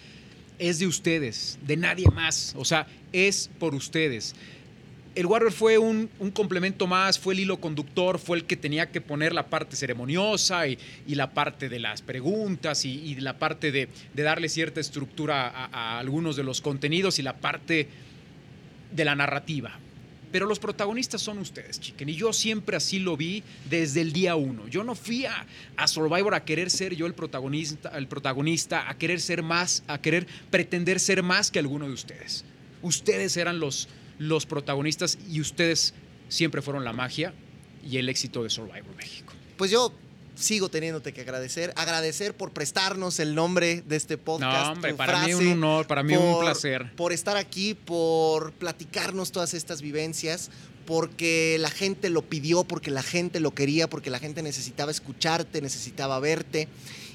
es 0.62 0.78
de 0.78 0.86
ustedes, 0.86 1.58
de 1.66 1.76
nadie 1.76 2.06
más, 2.14 2.54
o 2.56 2.64
sea, 2.64 2.86
es 3.12 3.50
por 3.58 3.74
ustedes. 3.74 4.34
El 5.16 5.26
Warrior 5.26 5.52
fue 5.52 5.76
un, 5.76 6.08
complemento 6.32 6.86
más, 6.86 7.18
fue 7.18 7.34
el 7.34 7.40
hilo 7.40 7.60
conductor, 7.60 8.20
fue 8.20 8.38
el 8.38 8.44
que 8.44 8.56
tenía 8.56 8.90
que 8.90 9.00
poner 9.00 9.34
la 9.34 9.48
parte 9.48 9.76
ceremoniosa 9.76 10.68
y, 10.68 10.78
la 11.08 11.34
parte 11.34 11.68
de 11.68 11.80
las 11.80 12.00
preguntas 12.00 12.84
y, 12.84 13.16
la 13.16 13.38
parte 13.38 13.72
de, 13.72 13.88
darle 14.14 14.48
cierta 14.48 14.80
estructura 14.80 15.48
a 15.48 15.98
algunos 15.98 16.36
de 16.36 16.44
los 16.44 16.60
contenidos 16.60 17.18
y 17.18 17.22
la 17.22 17.36
parte 17.36 17.88
de 18.92 19.04
la 19.04 19.16
narrativa. 19.16 19.78
Pero 20.32 20.46
los 20.46 20.58
protagonistas 20.58 21.20
son 21.20 21.38
ustedes, 21.38 21.78
chiquen. 21.78 22.08
Y 22.08 22.14
yo 22.14 22.32
siempre 22.32 22.74
así 22.76 22.98
lo 22.98 23.16
vi 23.18 23.44
desde 23.68 24.00
el 24.00 24.12
día 24.12 24.34
uno. 24.34 24.66
Yo 24.66 24.82
no 24.82 24.94
fui 24.94 25.26
a, 25.26 25.46
Survivor 25.86 26.34
a 26.34 26.44
querer 26.44 26.70
ser 26.70 26.96
yo 26.96 27.06
el 27.06 27.12
protagonista, 27.12 27.90
el 27.90 28.08
protagonista, 28.08 28.88
a 28.88 28.96
querer 28.96 29.20
ser 29.20 29.42
más, 29.42 29.84
a 29.86 30.00
querer 30.00 30.26
pretender 30.50 30.98
ser 30.98 31.22
más 31.22 31.50
que 31.50 31.58
alguno 31.58 31.86
de 31.86 31.92
ustedes. 31.92 32.46
Ustedes 32.80 33.36
eran 33.36 33.60
los, 33.60 33.88
los 34.18 34.46
protagonistas 34.46 35.18
y 35.30 35.40
ustedes 35.40 35.92
siempre 36.28 36.62
fueron 36.62 36.82
la 36.84 36.94
magia 36.94 37.34
y 37.88 37.98
el 37.98 38.08
éxito 38.08 38.42
de 38.42 38.48
Survivor 38.48 38.96
México. 38.96 39.34
Pues 39.58 39.70
yo 39.70 39.92
sigo 40.34 40.68
teniéndote 40.68 41.12
que 41.12 41.20
agradecer. 41.20 41.72
Agradecer 41.76 42.34
por 42.34 42.52
prestarnos 42.52 43.20
el 43.20 43.34
nombre 43.34 43.82
de 43.86 43.96
este 43.96 44.18
podcast. 44.18 44.66
No, 44.66 44.72
hombre, 44.72 44.94
para 44.94 45.26
mí 45.26 45.34
un 45.34 45.48
honor, 45.48 45.86
para 45.86 46.02
mí 46.02 46.16
un 46.16 46.40
placer. 46.40 46.92
Por 46.96 47.12
estar 47.12 47.36
aquí, 47.36 47.74
por 47.74 48.52
platicarnos 48.52 49.32
todas 49.32 49.54
estas 49.54 49.82
vivencias, 49.82 50.50
porque 50.86 51.56
la 51.60 51.70
gente 51.70 52.10
lo 52.10 52.22
pidió, 52.22 52.64
porque 52.64 52.90
la 52.90 53.02
gente 53.02 53.40
lo 53.40 53.52
quería, 53.52 53.88
porque 53.88 54.10
la 54.10 54.18
gente 54.18 54.42
necesitaba 54.42 54.90
escucharte, 54.90 55.60
necesitaba 55.62 56.18
verte. 56.18 56.68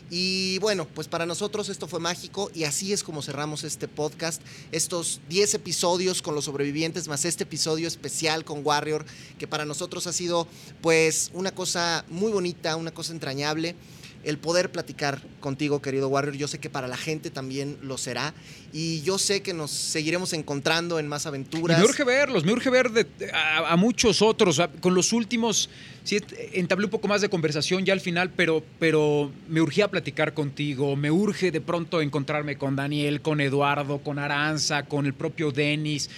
Y 0.09 0.57
bueno, 0.59 0.87
pues 0.87 1.07
para 1.07 1.25
nosotros 1.25 1.67
esto 1.67 1.87
fue 1.87 1.99
mágico 1.99 2.49
y 2.53 2.63
así 2.63 2.93
es 2.93 3.03
como 3.03 3.21
cerramos 3.21 3.63
este 3.63 3.87
podcast. 3.87 4.41
Estos 4.71 5.19
10 5.29 5.55
episodios 5.55 6.21
con 6.21 6.33
los 6.33 6.45
sobrevivientes, 6.45 7.07
más 7.07 7.25
este 7.25 7.43
episodio 7.43 7.87
especial 7.87 8.45
con 8.45 8.65
Warrior, 8.65 9.05
que 9.37 9.47
para 9.47 9.65
nosotros 9.65 10.07
ha 10.07 10.13
sido 10.13 10.47
pues 10.81 11.31
una 11.33 11.51
cosa 11.51 12.05
muy 12.07 12.31
bonita, 12.31 12.77
una 12.77 12.93
cosa 12.93 13.11
entrañable. 13.11 13.75
El 14.23 14.37
poder 14.37 14.71
platicar 14.71 15.21
contigo, 15.39 15.81
querido 15.81 16.09
Warrior, 16.09 16.35
yo 16.35 16.47
sé 16.47 16.59
que 16.59 16.69
para 16.69 16.87
la 16.87 16.97
gente 16.97 17.29
también 17.29 17.77
lo 17.81 17.97
será. 17.97 18.33
Y 18.73 19.01
yo 19.01 19.17
sé 19.17 19.41
que 19.41 19.53
nos 19.53 19.71
seguiremos 19.71 20.33
encontrando 20.33 20.99
en 20.99 21.07
más 21.07 21.25
aventuras. 21.25 21.79
me 21.79 21.85
urge 21.85 22.03
verlos, 22.03 22.43
me 22.43 22.51
urge 22.51 22.69
ver 22.69 22.91
a, 23.33 23.75
muchos 23.77 24.21
otros. 24.21 24.61
con 24.81 24.93
los 24.93 25.13
últimos, 25.13 25.69
sí, 26.03 26.19
entablé 26.53 26.85
un 26.85 26.91
poco 26.91 27.07
más 27.07 27.21
de 27.21 27.29
conversación 27.29 27.85
ya 27.85 27.93
al 27.93 28.01
final, 28.01 28.31
pero, 28.35 28.63
pero 28.79 29.31
me 29.47 29.61
urgía 29.61 29.87
platicar 29.87 30.33
contigo. 30.33 30.95
Me 30.95 31.11
urge 31.11 31.51
de 31.51 31.61
pronto 31.61 32.01
encontrarme 32.01 32.57
con 32.57 32.75
Daniel, 32.75 33.21
con 33.21 33.39
Eduardo, 33.39 33.99
con 33.99 34.19
Aranza, 34.19 34.83
con 34.83 35.05
el 35.05 35.13
propio 35.13 35.51
Denis, 35.51 36.09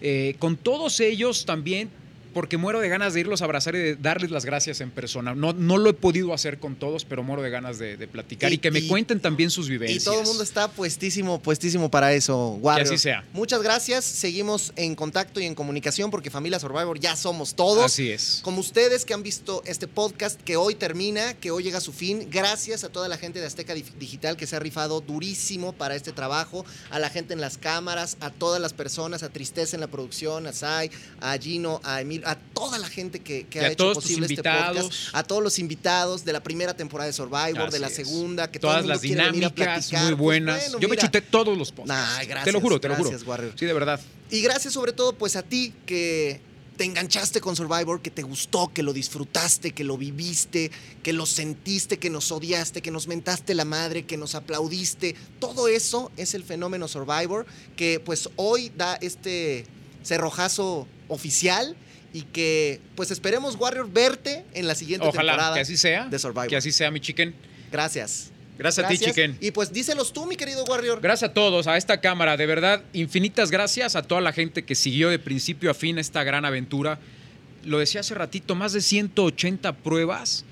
eh, 0.00 0.34
con 0.38 0.56
todos 0.56 1.00
ellos 1.00 1.44
también. 1.46 2.01
Porque 2.32 2.56
muero 2.56 2.80
de 2.80 2.88
ganas 2.88 3.14
de 3.14 3.20
irlos 3.20 3.42
a 3.42 3.44
abrazar 3.44 3.74
y 3.74 3.78
de 3.78 3.96
darles 3.96 4.30
las 4.30 4.44
gracias 4.44 4.80
en 4.80 4.90
persona. 4.90 5.34
No, 5.34 5.52
no 5.52 5.78
lo 5.78 5.90
he 5.90 5.94
podido 5.94 6.32
hacer 6.34 6.58
con 6.58 6.76
todos, 6.76 7.04
pero 7.04 7.22
muero 7.22 7.42
de 7.42 7.50
ganas 7.50 7.78
de, 7.78 7.96
de 7.96 8.08
platicar 8.08 8.50
y, 8.50 8.54
Y- 8.54 8.58
que 8.58 8.70
me 8.70 8.80
y- 8.80 8.88
cuenten 8.88 9.20
también 9.20 9.50
sus 9.50 9.68
Y 9.68 9.72
vivencias. 9.72 10.04
todo 10.04 10.20
el 10.20 10.26
mundo 10.26 10.42
está 10.42 10.68
puestísimo, 10.68 11.40
puestísimo 11.42 11.90
para 11.90 12.12
eso, 12.12 12.58
Warrior. 12.60 12.86
así 12.88 12.98
sea. 12.98 13.24
Muchas 13.32 13.62
gracias. 13.62 14.04
Seguimos 14.04 14.72
en 14.76 14.94
contacto 14.94 15.40
y 15.40 15.44
en 15.46 15.54
comunicación 15.54 16.10
porque 16.10 16.30
Familia 16.30 16.58
Survivor 16.58 16.98
ya 16.98 17.16
somos 17.16 17.54
todos. 17.54 17.84
Así 17.84 18.10
es. 18.10 18.40
Como 18.42 18.60
ustedes 18.60 19.04
que 19.04 19.14
han 19.14 19.22
visto 19.22 19.62
este 19.66 19.86
podcast 19.88 20.40
que 20.42 20.56
hoy 20.56 20.74
termina, 20.74 21.34
que 21.34 21.50
hoy 21.50 21.62
llega 21.62 21.78
a 21.78 21.80
su 21.80 21.92
fin, 21.92 22.28
gracias 22.30 22.84
a 22.84 22.88
toda 22.88 23.08
la 23.08 23.18
gente 23.18 23.40
de 23.40 23.46
Azteca 23.46 23.74
Digital 23.74 24.36
que 24.36 24.46
se 24.46 24.56
ha 24.56 24.58
rifado 24.58 25.00
durísimo 25.00 25.72
para 25.72 25.94
este 25.96 26.12
trabajo, 26.12 26.64
a 26.90 26.98
la 26.98 27.10
gente 27.10 27.34
en 27.34 27.40
las 27.40 27.58
cámaras, 27.58 28.16
a 28.20 28.30
todas 28.30 28.60
las 28.60 28.72
personas, 28.72 29.22
a 29.22 29.28
Tristeza 29.28 29.76
en 29.76 29.80
la 29.80 29.86
producción, 29.88 30.46
a 30.46 30.52
Sai, 30.52 30.90
a 31.20 31.36
Gino, 31.38 31.80
a 31.84 32.00
Emil, 32.00 32.21
a 32.24 32.36
toda 32.36 32.78
la 32.78 32.88
gente 32.88 33.20
que, 33.20 33.46
ha 33.56 33.58
a 33.60 33.66
hecho 33.68 33.76
todos 33.76 33.94
tus 33.94 34.04
posible 34.04 34.26
este 34.26 34.42
podcast, 34.42 34.92
a 35.12 35.22
todos 35.22 35.42
los 35.42 35.58
invitados 35.58 36.24
de 36.24 36.32
la 36.32 36.42
primera 36.42 36.74
temporada 36.74 37.06
de 37.06 37.12
Survivor, 37.12 37.70
de 37.70 37.78
la 37.78 37.88
segunda, 37.88 38.50
que 38.50 38.58
Todas 38.58 38.76
todo 38.76 38.80
el 38.80 38.84
mundo 38.84 38.94
las 38.94 39.02
venir 39.02 39.20
a 39.20 39.32
dinámicas 39.32 39.52
platicar. 39.88 40.02
muy 40.02 40.10
Pues 40.12 40.18
buenas. 40.18 40.62
bueno, 40.62 40.78
Yo 40.80 40.88
me 40.88 40.96
chuté 40.96 41.20
todos 41.20 41.56
los 41.56 41.72
podcasts. 41.72 42.14
Ay, 42.18 42.26
gracias, 42.26 42.44
te 42.44 42.52
lo 42.52 42.60
juro, 42.60 42.80
te 42.80 42.88
lo 42.88 42.94
juro. 42.96 43.10
gracias, 43.10 43.28
Warrior. 43.28 43.52
Sí, 43.58 43.66
de 43.66 43.72
verdad. 43.72 44.00
Y 44.30 44.40
gracias 44.42 44.74
sobre 44.74 44.92
todo 44.92 45.14
pues 45.14 45.36
a 45.36 45.42
ti 45.42 45.74
que 45.86 46.40
te 46.76 46.84
enganchaste 46.84 47.40
con 47.42 47.54
Survivor, 47.54 48.00
que 48.00 48.10
te 48.10 48.22
gustó, 48.22 48.72
que 48.72 48.82
lo 48.82 48.92
disfrutaste, 48.94 49.72
que 49.72 49.84
lo 49.84 49.98
viviste, 49.98 50.70
que 51.02 51.12
lo 51.12 51.26
sentiste, 51.26 51.98
que 51.98 52.08
nos 52.08 52.32
odiaste, 52.32 52.80
que 52.80 52.90
nos 52.90 53.08
mentaste 53.08 53.54
la 53.54 53.66
madre, 53.66 54.04
que 54.06 54.16
nos 54.16 54.34
aplaudiste. 54.34 55.14
Todo 55.38 55.68
eso 55.68 56.10
es 56.16 56.34
el 56.34 56.44
fenómeno 56.44 56.88
Survivor, 56.88 57.44
que 57.76 58.00
pues 58.00 58.30
hoy 58.36 58.72
da 58.74 58.94
este 59.02 59.66
cerrojazo 60.02 60.88
oficial 61.08 61.76
y 62.12 62.22
que 62.22 62.80
pues 62.94 63.10
esperemos 63.10 63.56
Warrior 63.56 63.90
verte 63.90 64.44
en 64.54 64.66
la 64.66 64.74
siguiente 64.74 65.06
Ojalá 65.06 65.32
temporada 65.32 65.54
que 65.54 65.60
así 65.60 65.76
sea. 65.76 66.06
de 66.06 66.18
Survivor. 66.18 66.48
Que 66.48 66.56
así 66.56 66.72
sea, 66.72 66.90
mi 66.90 67.00
chicken. 67.00 67.34
Gracias. 67.70 68.30
Gracias, 68.58 68.84
a 68.84 68.88
ti, 68.88 68.98
chicken. 68.98 69.36
Y 69.40 69.50
pues 69.50 69.72
díselos 69.72 70.12
tú, 70.12 70.26
mi 70.26 70.36
querido 70.36 70.62
Warrior. 70.64 71.00
Gracias 71.00 71.30
a 71.30 71.34
todos, 71.34 71.66
a 71.66 71.76
esta 71.76 72.00
cámara. 72.00 72.36
De 72.36 72.46
verdad, 72.46 72.82
infinitas 72.92 73.50
gracias 73.50 73.96
a 73.96 74.02
toda 74.02 74.20
la 74.20 74.32
gente 74.32 74.64
que 74.64 74.74
siguió 74.74 75.08
de 75.08 75.18
principio 75.18 75.70
a 75.70 75.74
fin 75.74 75.98
esta 75.98 76.22
gran 76.22 76.44
aventura. 76.44 76.98
Lo 77.64 77.78
decía 77.78 78.00
hace 78.02 78.14
ratito, 78.14 78.54
más 78.54 78.72
de 78.74 78.82
180 78.82 79.72
pruebas. 79.78 80.44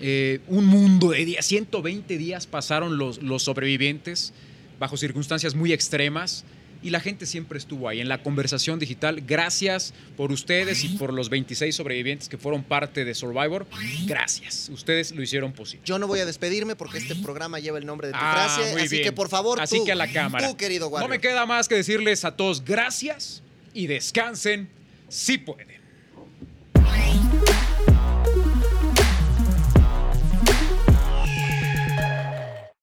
eh, 0.00 0.40
un 0.48 0.66
mundo 0.66 1.10
de 1.10 1.24
días, 1.24 1.44
120 1.46 2.16
días 2.16 2.46
pasaron 2.46 2.96
los, 2.98 3.22
los 3.22 3.42
sobrevivientes 3.44 4.32
bajo 4.78 4.96
circunstancias 4.96 5.54
muy 5.54 5.72
extremas 5.72 6.44
y 6.82 6.90
la 6.90 7.00
gente 7.00 7.26
siempre 7.26 7.58
estuvo 7.58 7.88
ahí 7.88 8.00
en 8.00 8.08
la 8.08 8.22
conversación 8.22 8.78
digital. 8.78 9.22
Gracias 9.26 9.94
por 10.16 10.32
ustedes 10.32 10.82
y 10.84 10.88
por 10.90 11.12
los 11.12 11.28
26 11.30 11.74
sobrevivientes 11.74 12.28
que 12.28 12.38
fueron 12.38 12.62
parte 12.64 13.04
de 13.04 13.14
Survivor. 13.14 13.66
Gracias, 14.06 14.68
ustedes 14.72 15.12
lo 15.12 15.22
hicieron 15.22 15.52
posible. 15.52 15.82
Yo 15.86 15.98
no 15.98 16.06
voy 16.06 16.20
a 16.20 16.26
despedirme 16.26 16.74
porque 16.76 16.98
este 16.98 17.14
programa 17.16 17.58
lleva 17.60 17.78
el 17.78 17.86
nombre 17.86 18.08
de 18.08 18.12
tu 18.14 18.18
Ah, 18.20 18.48
frase. 18.54 18.72
muy 18.72 18.82
así 18.82 18.96
bien. 18.96 19.04
que 19.04 19.12
por 19.12 19.28
favor, 19.28 19.60
Así 19.60 19.78
tú, 19.78 19.84
que 19.84 19.92
a 19.92 19.94
la 19.96 20.10
cámara. 20.10 20.48
Tú, 20.48 20.56
querido 20.56 20.88
Warrior. 20.88 21.08
No 21.08 21.14
me 21.14 21.20
queda 21.20 21.46
más 21.46 21.68
que 21.68 21.76
decirles 21.76 22.24
a 22.24 22.36
todos 22.36 22.64
gracias 22.64 23.42
y 23.74 23.86
descansen 23.86 24.68
si 25.08 25.38
pueden. 25.38 25.71